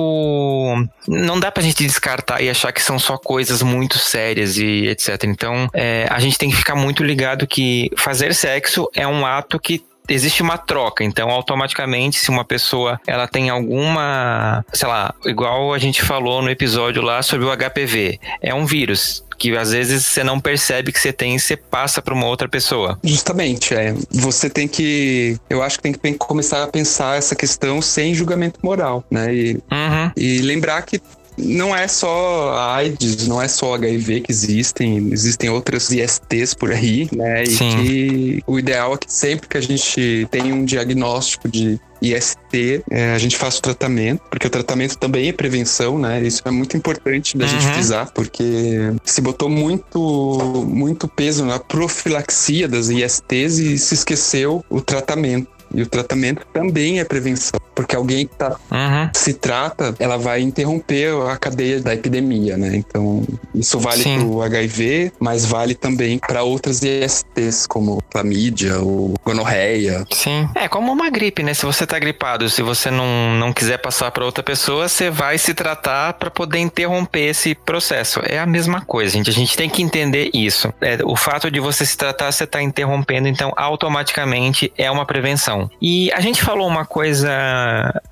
não 1.14 1.40
dá 1.40 1.52
pra 1.52 1.64
gente 1.64 1.86
descartar 1.86 2.42
e 2.42 2.50
achar 2.50 2.72
que 2.72 2.82
são 2.82 2.98
só 2.98 3.18
coisas 3.18 3.62
muito 3.62 3.98
sérias 3.98 4.58
e 4.58 4.88
etc. 4.88 5.24
Então, 5.26 5.70
é, 5.74 6.08
a 6.10 6.20
gente 6.20 6.38
tem 6.38 6.50
que 6.50 6.56
ficar 6.56 6.76
muito 6.76 7.04
ligado 7.04 7.48
que 7.48 7.90
fazer 7.98 8.34
sexo 8.34 8.90
é 8.96 9.08
um 9.08 9.26
ato 9.26 9.60
que 9.60 9.84
existe 10.10 10.42
uma 10.42 10.58
troca, 10.58 11.04
então 11.04 11.30
automaticamente 11.30 12.20
se 12.20 12.30
uma 12.30 12.44
pessoa 12.44 13.00
ela 13.08 13.28
tem 13.28 13.50
alguma, 13.50 14.66
sei 14.74 14.88
lá, 14.88 15.14
igual 15.26 15.74
a 15.74 15.78
gente 15.78 16.02
falou 16.02 16.42
no 16.42 16.50
episódio 16.50 17.02
lá 17.02 17.22
sobre 17.22 17.46
o 17.46 17.56
HPV, 17.56 18.20
é 18.42 18.54
um 18.54 18.66
vírus 18.66 19.24
que 19.38 19.58
às 19.58 19.72
vezes 19.72 20.06
você 20.06 20.24
não 20.24 20.40
percebe 20.40 20.92
que 20.92 21.00
você 21.00 21.12
tem 21.12 21.36
e 21.36 21.40
você 21.40 21.58
passa 21.58 22.02
para 22.02 22.14
uma 22.14 22.28
outra 22.28 22.48
pessoa. 22.48 22.98
Justamente, 23.04 23.74
é. 23.74 23.94
Você 24.12 24.50
tem 24.50 24.68
que, 24.68 25.38
eu 25.50 25.62
acho 25.62 25.78
que 25.80 25.98
tem 25.98 26.14
que 26.14 26.20
começar 26.20 26.64
a 26.64 26.68
pensar 26.68 27.18
essa 27.18 27.36
questão 27.36 27.82
sem 27.82 28.14
julgamento 28.14 28.60
moral, 28.64 29.04
né? 29.12 29.34
E, 29.34 29.54
uhum. 29.72 30.12
e 30.16 30.38
lembrar 30.40 30.82
que 30.84 31.02
não 31.38 31.76
é 31.76 31.88
só 31.88 32.52
a 32.54 32.76
AIDS, 32.76 33.28
não 33.28 33.42
é 33.42 33.48
só 33.48 33.76
HIV 33.76 34.22
que 34.22 34.32
existem, 34.32 35.10
existem 35.12 35.50
outras 35.50 35.90
ISTs 35.92 36.54
por 36.54 36.72
aí, 36.72 37.08
né? 37.12 37.44
E 37.44 37.48
Sim. 37.48 37.70
que 37.78 38.44
o 38.46 38.60
ideal 38.60 38.94
é 38.94 38.98
que 38.98 39.12
sempre 39.12 39.48
que 39.48 39.58
a 39.58 39.62
gente 39.62 40.28
tem 40.32 40.52
um 40.52 40.64
diagnóstico 40.64 41.50
de 41.50 41.80
IST, 42.04 42.84
é, 42.92 43.14
a 43.14 43.18
gente 43.18 43.38
faz 43.38 43.58
o 43.58 43.62
tratamento, 43.62 44.22
porque 44.30 44.46
o 44.46 44.50
tratamento 44.50 44.98
também 44.98 45.30
é 45.30 45.34
prevenção, 45.34 45.98
né? 45.98 46.22
Isso 46.22 46.42
é 46.44 46.52
muito 46.52 46.76
importante 46.76 47.38
da 47.38 47.46
uhum. 47.46 47.52
gente 47.52 47.66
frisar, 47.68 48.12
porque 48.14 48.94
se 49.06 49.22
botou 49.22 49.50
muito, 49.50 50.66
muito 50.68 51.08
peso 51.08 51.46
na 51.46 51.60
profilaxia 51.60 52.68
das 52.68 52.90
ISTs 52.90 53.58
e 53.58 53.78
se 53.78 53.94
esqueceu 53.94 54.64
o 54.70 54.82
tratamento. 54.82 55.48
E 55.74 55.82
o 55.82 55.88
tratamento 55.88 56.46
também 56.54 57.00
é 57.00 57.04
prevenção, 57.04 57.60
porque 57.74 57.96
alguém 57.96 58.28
que 58.28 58.36
tá, 58.36 58.56
uhum. 58.72 59.10
se 59.14 59.34
trata, 59.34 59.96
ela 60.00 60.18
vai 60.18 60.42
interromper 60.42 61.14
a 61.28 61.36
cadeia 61.38 61.82
da 61.82 61.94
epidemia, 61.94 62.58
né? 62.58 62.76
Então, 62.76 63.24
isso 63.56 63.80
vale 63.80 64.04
para 64.04 64.24
o 64.24 64.42
HIV, 64.42 65.12
mas 65.20 65.46
vale 65.46 65.74
também 65.74 66.20
para 66.20 66.44
outras 66.44 66.82
ISTs, 66.84 67.66
como 67.68 68.02
clamídia 68.12 68.80
ou 68.80 69.14
gonorreia. 69.26 70.06
Sim. 70.12 70.48
É 70.56 70.68
como 70.68 70.92
uma 70.92 71.10
gripe, 71.10 71.42
né? 71.42 71.54
Se 71.54 71.66
você 71.66 71.86
tá 71.88 71.98
gripado, 71.98 72.50
se 72.50 72.62
você 72.62 72.92
não, 72.92 73.34
não 73.40 73.52
quiser 73.52 73.78
passar 73.78 74.12
para 74.12 74.26
outra 74.26 74.44
pessoa, 74.44 74.88
você 74.88 75.10
vai 75.10 75.38
se 75.38 75.54
tratar 75.54 76.14
para 76.14 76.30
poder 76.30 76.60
interromper 76.60 77.30
esse 77.30 77.56
processo. 77.56 78.22
É 78.24 78.40
a 78.40 78.46
mesma 78.46 78.82
coisa, 78.82 79.14
gente. 79.14 79.30
A 79.30 79.34
gente 79.34 79.58
tem 79.58 79.70
que 79.70 79.82
entender 79.82 80.30
isso. 80.34 80.72
É, 80.80 81.00
o 81.04 81.16
fato 81.16 81.50
de 81.50 81.60
você 81.60 81.86
se 81.86 81.98
tratar, 81.98 82.32
você 82.32 82.46
tá 82.46 82.62
interrompendo, 82.62 83.28
então 83.28 83.52
automaticamente 83.56 84.72
é 84.78 84.90
uma 84.92 85.06
prevenção. 85.06 85.63
E 85.82 86.12
a 86.12 86.20
gente 86.20 86.42
falou 86.42 86.68
uma 86.68 86.86
coisa 86.86 87.30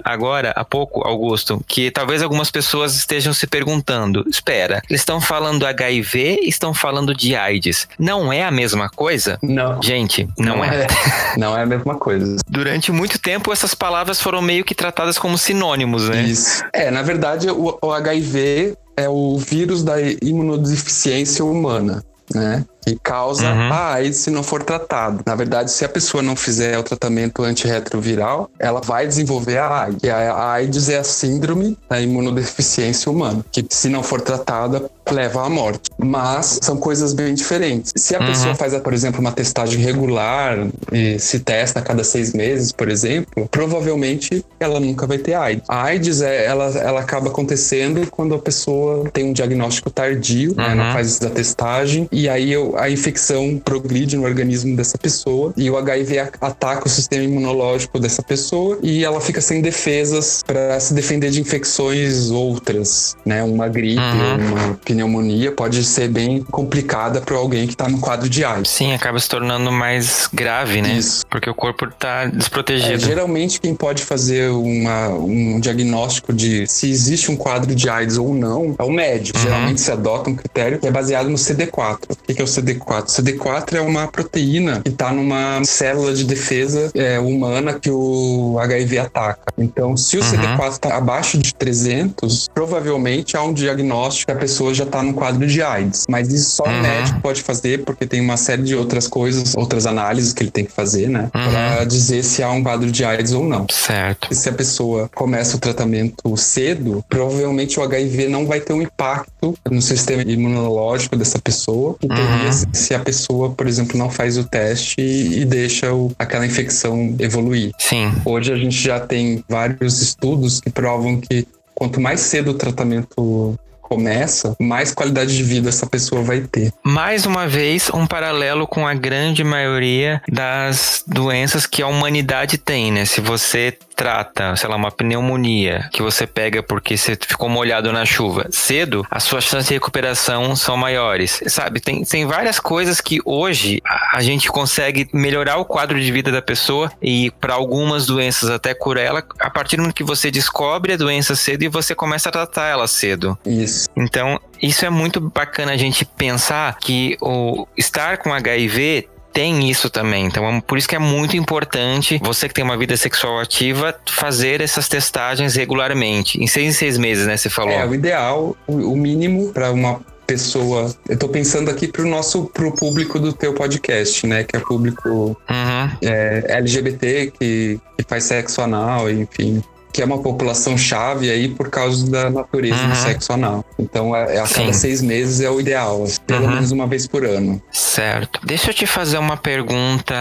agora, 0.03 0.51
há 0.55 0.63
pouco, 0.63 1.05
Augusto, 1.05 1.63
que 1.67 1.91
talvez 1.91 2.21
algumas 2.21 2.51
pessoas 2.51 2.95
estejam 2.95 3.33
se 3.33 3.47
perguntando: 3.47 4.23
espera, 4.27 4.81
eles 4.89 5.01
estão 5.01 5.19
falando 5.21 5.65
HIV, 5.65 6.39
estão 6.43 6.73
falando 6.73 7.15
de 7.15 7.35
AIDS. 7.35 7.87
Não 7.97 8.31
é 8.31 8.43
a 8.43 8.51
mesma 8.51 8.89
coisa? 8.89 9.37
Não. 9.41 9.81
Gente, 9.81 10.27
não, 10.37 10.57
não 10.57 10.65
é. 10.65 10.83
é. 10.83 10.87
Não 11.37 11.57
é 11.57 11.63
a 11.63 11.65
mesma 11.65 11.95
coisa. 11.95 12.37
Durante 12.47 12.91
muito 12.91 13.17
tempo, 13.17 13.51
essas 13.51 13.73
palavras 13.73 14.19
foram 14.21 14.41
meio 14.41 14.63
que 14.63 14.75
tratadas 14.75 15.17
como 15.17 15.37
sinônimos, 15.37 16.09
né? 16.09 16.23
Isso. 16.23 16.63
É, 16.73 16.91
na 16.91 17.01
verdade, 17.01 17.49
o, 17.49 17.77
o 17.81 17.91
HIV 17.91 18.75
é 18.97 19.09
o 19.09 19.37
vírus 19.37 19.83
da 19.83 19.95
imunodeficiência 20.21 21.43
humana, 21.43 22.03
né? 22.33 22.65
Que 22.81 22.97
causa 23.01 23.51
uhum. 23.51 23.71
a 23.71 23.93
AIDS 23.93 24.17
se 24.17 24.29
não 24.29 24.43
for 24.43 24.63
tratado. 24.63 25.21
Na 25.25 25.35
verdade, 25.35 25.71
se 25.71 25.85
a 25.85 25.89
pessoa 25.89 26.23
não 26.23 26.35
fizer 26.35 26.77
o 26.77 26.83
tratamento 26.83 27.43
antirretroviral, 27.43 28.49
ela 28.59 28.81
vai 28.81 29.07
desenvolver 29.07 29.57
a 29.57 29.83
AIDS. 29.83 30.03
E 30.03 30.09
a 30.09 30.51
AIDS 30.51 30.89
é 30.89 30.97
a 30.97 31.03
síndrome 31.03 31.77
da 31.89 32.01
imunodeficiência 32.01 33.11
humana, 33.11 33.45
que 33.51 33.65
se 33.69 33.89
não 33.89 34.01
for 34.01 34.21
tratada, 34.21 34.89
leva 35.09 35.45
à 35.45 35.49
morte. 35.49 35.89
Mas 35.97 36.59
são 36.61 36.77
coisas 36.77 37.13
bem 37.13 37.33
diferentes. 37.33 37.91
Se 37.95 38.15
a 38.15 38.19
uhum. 38.19 38.27
pessoa 38.27 38.55
faz, 38.55 38.75
por 38.77 38.93
exemplo, 38.93 39.19
uma 39.19 39.31
testagem 39.31 39.79
regular 39.79 40.67
e 40.91 41.19
se 41.19 41.39
testa 41.39 41.79
a 41.79 41.81
cada 41.81 42.03
seis 42.03 42.33
meses, 42.33 42.71
por 42.71 42.89
exemplo, 42.89 43.47
provavelmente 43.49 44.43
ela 44.59 44.79
nunca 44.79 45.05
vai 45.05 45.17
ter 45.17 45.33
AIDS. 45.33 45.63
A 45.67 45.83
AIDS 45.83 46.21
é, 46.21 46.45
ela, 46.45 46.65
ela 46.77 46.99
acaba 47.01 47.29
acontecendo 47.29 48.07
quando 48.09 48.33
a 48.35 48.39
pessoa 48.39 49.09
tem 49.11 49.25
um 49.25 49.33
diagnóstico 49.33 49.89
tardio, 49.89 50.51
uhum. 50.51 50.55
né, 50.57 50.75
não 50.75 50.91
faz 50.93 51.21
a 51.21 51.29
testagem, 51.29 52.07
e 52.11 52.27
aí 52.27 52.51
eu 52.51 52.70
a 52.77 52.89
infecção 52.89 53.59
progride 53.63 54.15
no 54.15 54.23
organismo 54.23 54.75
dessa 54.75 54.97
pessoa 54.97 55.53
e 55.55 55.69
o 55.69 55.77
HIV 55.77 56.19
ataca 56.39 56.87
o 56.87 56.89
sistema 56.89 57.23
imunológico 57.23 57.99
dessa 57.99 58.21
pessoa 58.21 58.77
e 58.81 59.03
ela 59.03 59.21
fica 59.21 59.41
sem 59.41 59.61
defesas 59.61 60.43
para 60.45 60.79
se 60.79 60.93
defender 60.93 61.29
de 61.29 61.41
infecções 61.41 62.29
outras, 62.29 63.15
né? 63.25 63.43
Uma 63.43 63.67
gripe, 63.67 64.01
uhum. 64.01 64.51
uma 64.51 64.79
pneumonia 64.85 65.51
pode 65.51 65.83
ser 65.83 66.07
bem 66.09 66.43
complicada 66.43 67.21
para 67.21 67.35
alguém 67.35 67.67
que 67.67 67.73
está 67.73 67.87
no 67.87 67.99
quadro 67.99 68.29
de 68.29 68.43
AIDS. 68.43 68.71
Sim, 68.71 68.93
acaba 68.93 69.19
se 69.19 69.29
tornando 69.29 69.71
mais 69.71 70.29
grave, 70.33 70.81
né? 70.81 70.93
Isso. 70.93 71.25
Porque 71.29 71.49
o 71.49 71.55
corpo 71.55 71.85
está 71.85 72.25
desprotegido. 72.25 72.93
É, 72.93 72.99
geralmente 72.99 73.59
quem 73.59 73.75
pode 73.75 74.03
fazer 74.03 74.49
uma, 74.51 75.09
um 75.09 75.59
diagnóstico 75.59 76.33
de 76.33 76.67
se 76.67 76.89
existe 76.89 77.31
um 77.31 77.35
quadro 77.35 77.73
de 77.73 77.89
AIDS 77.89 78.17
ou 78.17 78.33
não 78.33 78.75
é 78.77 78.83
o 78.83 78.91
médico. 78.91 79.37
Uhum. 79.37 79.43
Geralmente 79.43 79.81
se 79.81 79.91
adota 79.91 80.29
um 80.29 80.35
critério 80.35 80.79
que 80.79 80.87
é 80.87 80.91
baseado 80.91 81.29
no 81.29 81.37
CD4. 81.37 81.99
O 82.11 82.33
que 82.33 82.41
é 82.41 82.43
o 82.43 82.47
CD4? 82.47 82.60
O 82.61 83.21
CD4 83.21 83.75
é 83.75 83.81
uma 83.81 84.07
proteína 84.07 84.81
que 84.81 84.89
está 84.89 85.11
numa 85.11 85.63
célula 85.63 86.13
de 86.13 86.23
defesa 86.23 86.91
é, 86.95 87.19
humana 87.19 87.73
que 87.73 87.89
o 87.89 88.57
HIV 88.59 88.99
ataca. 88.99 89.53
Então, 89.57 89.95
se 89.97 90.17
o 90.17 90.21
uhum. 90.21 90.31
CD4 90.31 90.71
está 90.71 90.95
abaixo 90.95 91.37
de 91.37 91.53
300, 91.53 92.49
provavelmente 92.53 93.35
há 93.35 93.43
um 93.43 93.53
diagnóstico 93.53 94.31
que 94.31 94.37
a 94.37 94.39
pessoa 94.39 94.73
já 94.73 94.83
está 94.83 95.01
no 95.03 95.13
quadro 95.13 95.45
de 95.47 95.61
AIDS. 95.61 96.05
Mas 96.09 96.31
isso 96.31 96.51
só 96.51 96.63
uhum. 96.63 96.79
o 96.79 96.81
médico 96.81 97.21
pode 97.21 97.41
fazer, 97.41 97.83
porque 97.83 98.05
tem 98.05 98.21
uma 98.21 98.37
série 98.37 98.63
de 98.63 98.75
outras 98.75 99.07
coisas, 99.07 99.55
outras 99.55 99.85
análises 99.85 100.33
que 100.33 100.43
ele 100.43 100.51
tem 100.51 100.65
que 100.65 100.71
fazer, 100.71 101.09
né? 101.09 101.29
Uhum. 101.33 101.51
Para 101.51 101.83
dizer 101.85 102.23
se 102.23 102.43
há 102.43 102.51
um 102.51 102.63
quadro 102.63 102.91
de 102.91 103.03
AIDS 103.03 103.33
ou 103.33 103.43
não. 103.43 103.65
Certo. 103.69 104.27
E 104.31 104.35
se 104.35 104.49
a 104.49 104.53
pessoa 104.53 105.09
começa 105.13 105.57
o 105.57 105.59
tratamento 105.59 106.35
cedo, 106.37 107.03
provavelmente 107.09 107.79
o 107.79 107.83
HIV 107.83 108.27
não 108.27 108.45
vai 108.45 108.59
ter 108.59 108.73
um 108.73 108.81
impacto 108.81 109.55
no 109.69 109.81
sistema 109.81 110.21
imunológico 110.23 111.15
dessa 111.15 111.39
pessoa, 111.39 111.95
que 111.99 112.07
teria 112.07 112.50
uhum. 112.51 112.73
se 112.73 112.93
a 112.93 112.99
pessoa, 112.99 113.51
por 113.51 113.67
exemplo, 113.67 113.97
não 113.97 114.09
faz 114.09 114.37
o 114.37 114.43
teste 114.43 114.99
e, 114.99 115.41
e 115.41 115.45
deixa 115.45 115.93
o, 115.93 116.11
aquela 116.17 116.45
infecção 116.45 117.15
evoluir. 117.19 117.71
Sim. 117.77 118.11
Hoje 118.25 118.53
a 118.53 118.57
gente 118.57 118.75
já 118.75 118.99
tem 118.99 119.43
vários 119.47 120.01
estudos 120.01 120.59
que 120.59 120.69
provam 120.69 121.19
que 121.19 121.47
quanto 121.73 121.99
mais 121.99 122.19
cedo 122.19 122.51
o 122.51 122.53
tratamento 122.53 123.57
começa, 123.91 124.55
mais 124.57 124.93
qualidade 124.93 125.35
de 125.35 125.43
vida 125.43 125.67
essa 125.67 125.85
pessoa 125.85 126.23
vai 126.23 126.39
ter. 126.39 126.71
Mais 126.81 127.25
uma 127.25 127.45
vez, 127.45 127.89
um 127.93 128.07
paralelo 128.07 128.65
com 128.65 128.87
a 128.87 128.93
grande 128.93 129.43
maioria 129.43 130.21
das 130.31 131.03
doenças 131.05 131.65
que 131.65 131.81
a 131.81 131.87
humanidade 131.87 132.57
tem, 132.57 132.89
né? 132.89 133.03
Se 133.03 133.19
você 133.19 133.77
trata, 134.01 134.55
sei 134.55 134.67
lá, 134.67 134.75
uma 134.77 134.89
pneumonia 134.89 135.87
que 135.93 136.01
você 136.01 136.25
pega 136.25 136.63
porque 136.63 136.97
você 136.97 137.15
ficou 137.15 137.47
molhado 137.47 137.93
na 137.93 138.03
chuva 138.03 138.47
cedo, 138.49 139.05
as 139.11 139.21
suas 139.21 139.43
chances 139.43 139.67
de 139.67 139.75
recuperação 139.75 140.55
são 140.55 140.75
maiores. 140.75 141.39
Sabe, 141.45 141.79
tem, 141.79 142.03
tem 142.03 142.25
várias 142.25 142.59
coisas 142.59 142.99
que 142.99 143.19
hoje 143.23 143.79
a 144.11 144.19
gente 144.23 144.49
consegue 144.49 145.07
melhorar 145.13 145.57
o 145.57 145.65
quadro 145.65 146.01
de 146.01 146.11
vida 146.11 146.31
da 146.31 146.41
pessoa 146.41 146.91
e 146.99 147.29
para 147.39 147.53
algumas 147.53 148.07
doenças 148.07 148.49
até 148.49 148.73
curar 148.73 149.03
ela 149.03 149.23
a 149.39 149.51
partir 149.51 149.75
do 149.75 149.83
momento 149.83 149.95
que 149.95 150.03
você 150.03 150.31
descobre 150.31 150.93
a 150.93 150.97
doença 150.97 151.35
cedo 151.35 151.61
e 151.61 151.67
você 151.67 151.93
começa 151.93 152.29
a 152.29 152.31
tratar 152.31 152.69
ela 152.69 152.87
cedo. 152.87 153.37
Isso. 153.45 153.87
Então, 153.95 154.39
isso 154.59 154.83
é 154.83 154.89
muito 154.89 155.21
bacana 155.21 155.73
a 155.73 155.77
gente 155.77 156.05
pensar 156.05 156.75
que 156.79 157.15
o 157.21 157.67
estar 157.77 158.17
com 158.17 158.33
HIV 158.33 159.07
tem 159.33 159.69
isso 159.69 159.89
também. 159.89 160.25
Então, 160.25 160.47
é 160.47 160.61
por 160.61 160.77
isso 160.77 160.87
que 160.87 160.95
é 160.95 160.99
muito 160.99 161.35
importante 161.35 162.19
você 162.23 162.47
que 162.47 162.53
tem 162.53 162.63
uma 162.63 162.77
vida 162.77 162.95
sexual 162.97 163.39
ativa 163.39 163.95
fazer 164.09 164.61
essas 164.61 164.87
testagens 164.87 165.55
regularmente. 165.55 166.41
Em 166.41 166.47
seis 166.47 166.69
em 166.69 166.77
seis 166.77 166.97
meses, 166.97 167.27
né? 167.27 167.37
Você 167.37 167.49
falou. 167.49 167.73
É, 167.73 167.85
o 167.85 167.93
ideal, 167.93 168.55
o 168.67 168.95
mínimo 168.95 169.51
para 169.51 169.71
uma 169.71 170.01
pessoa. 170.25 170.93
Eu 171.09 171.17
tô 171.17 171.27
pensando 171.27 171.69
aqui 171.69 171.87
pro 171.87 172.07
nosso 172.07 172.45
pro 172.45 172.71
público 172.71 173.19
do 173.19 173.33
teu 173.33 173.53
podcast, 173.53 174.25
né? 174.25 174.43
Que 174.43 174.55
é 174.55 174.59
público 174.59 175.09
uhum. 175.09 175.89
é, 176.01 176.45
LGBT 176.47 177.33
que, 177.37 177.79
que 177.97 178.05
faz 178.07 178.25
sexo 178.25 178.61
anal, 178.61 179.09
enfim 179.09 179.61
que 179.91 180.01
é 180.01 180.05
uma 180.05 180.19
população 180.19 180.77
chave 180.77 181.29
aí 181.29 181.49
por 181.49 181.69
causa 181.69 182.09
da 182.09 182.29
natureza 182.29 182.81
uhum. 182.81 182.89
do 182.89 182.95
sexo 182.95 183.33
anal. 183.33 183.65
Então, 183.77 184.15
é, 184.15 184.37
é 184.37 184.39
a, 184.39 184.47
cada 184.47 184.73
seis 184.73 185.01
meses 185.01 185.41
é 185.41 185.49
o 185.49 185.59
ideal, 185.59 186.05
pelo 186.25 186.45
uhum. 186.45 186.51
menos 186.51 186.71
uma 186.71 186.87
vez 186.87 187.07
por 187.07 187.25
ano. 187.25 187.61
Certo. 187.71 188.39
Deixa 188.43 188.69
eu 188.69 188.73
te 188.73 188.85
fazer 188.85 189.17
uma 189.17 189.37
pergunta. 189.37 190.15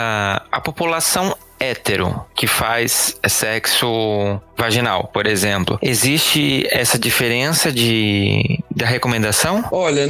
A 0.51 0.61
população 0.61 1.37
hétero 1.59 2.25
que 2.35 2.47
faz 2.47 3.19
sexo 3.29 4.41
vaginal, 4.57 5.11
por 5.13 5.27
exemplo, 5.27 5.79
existe 5.83 6.67
essa 6.71 6.99
diferença 6.99 7.71
de 7.71 8.59
da 8.75 8.87
recomendação? 8.87 9.63
Olha, 9.71 10.09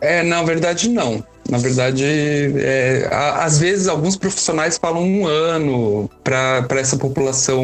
é, 0.00 0.22
na 0.22 0.42
verdade 0.42 0.88
não. 0.88 1.24
Na 1.52 1.58
verdade, 1.58 2.02
é, 2.02 3.06
às 3.12 3.58
vezes 3.58 3.86
alguns 3.86 4.16
profissionais 4.16 4.78
falam 4.78 5.04
um 5.04 5.26
ano 5.26 6.08
para 6.24 6.80
essa 6.80 6.96
população 6.96 7.62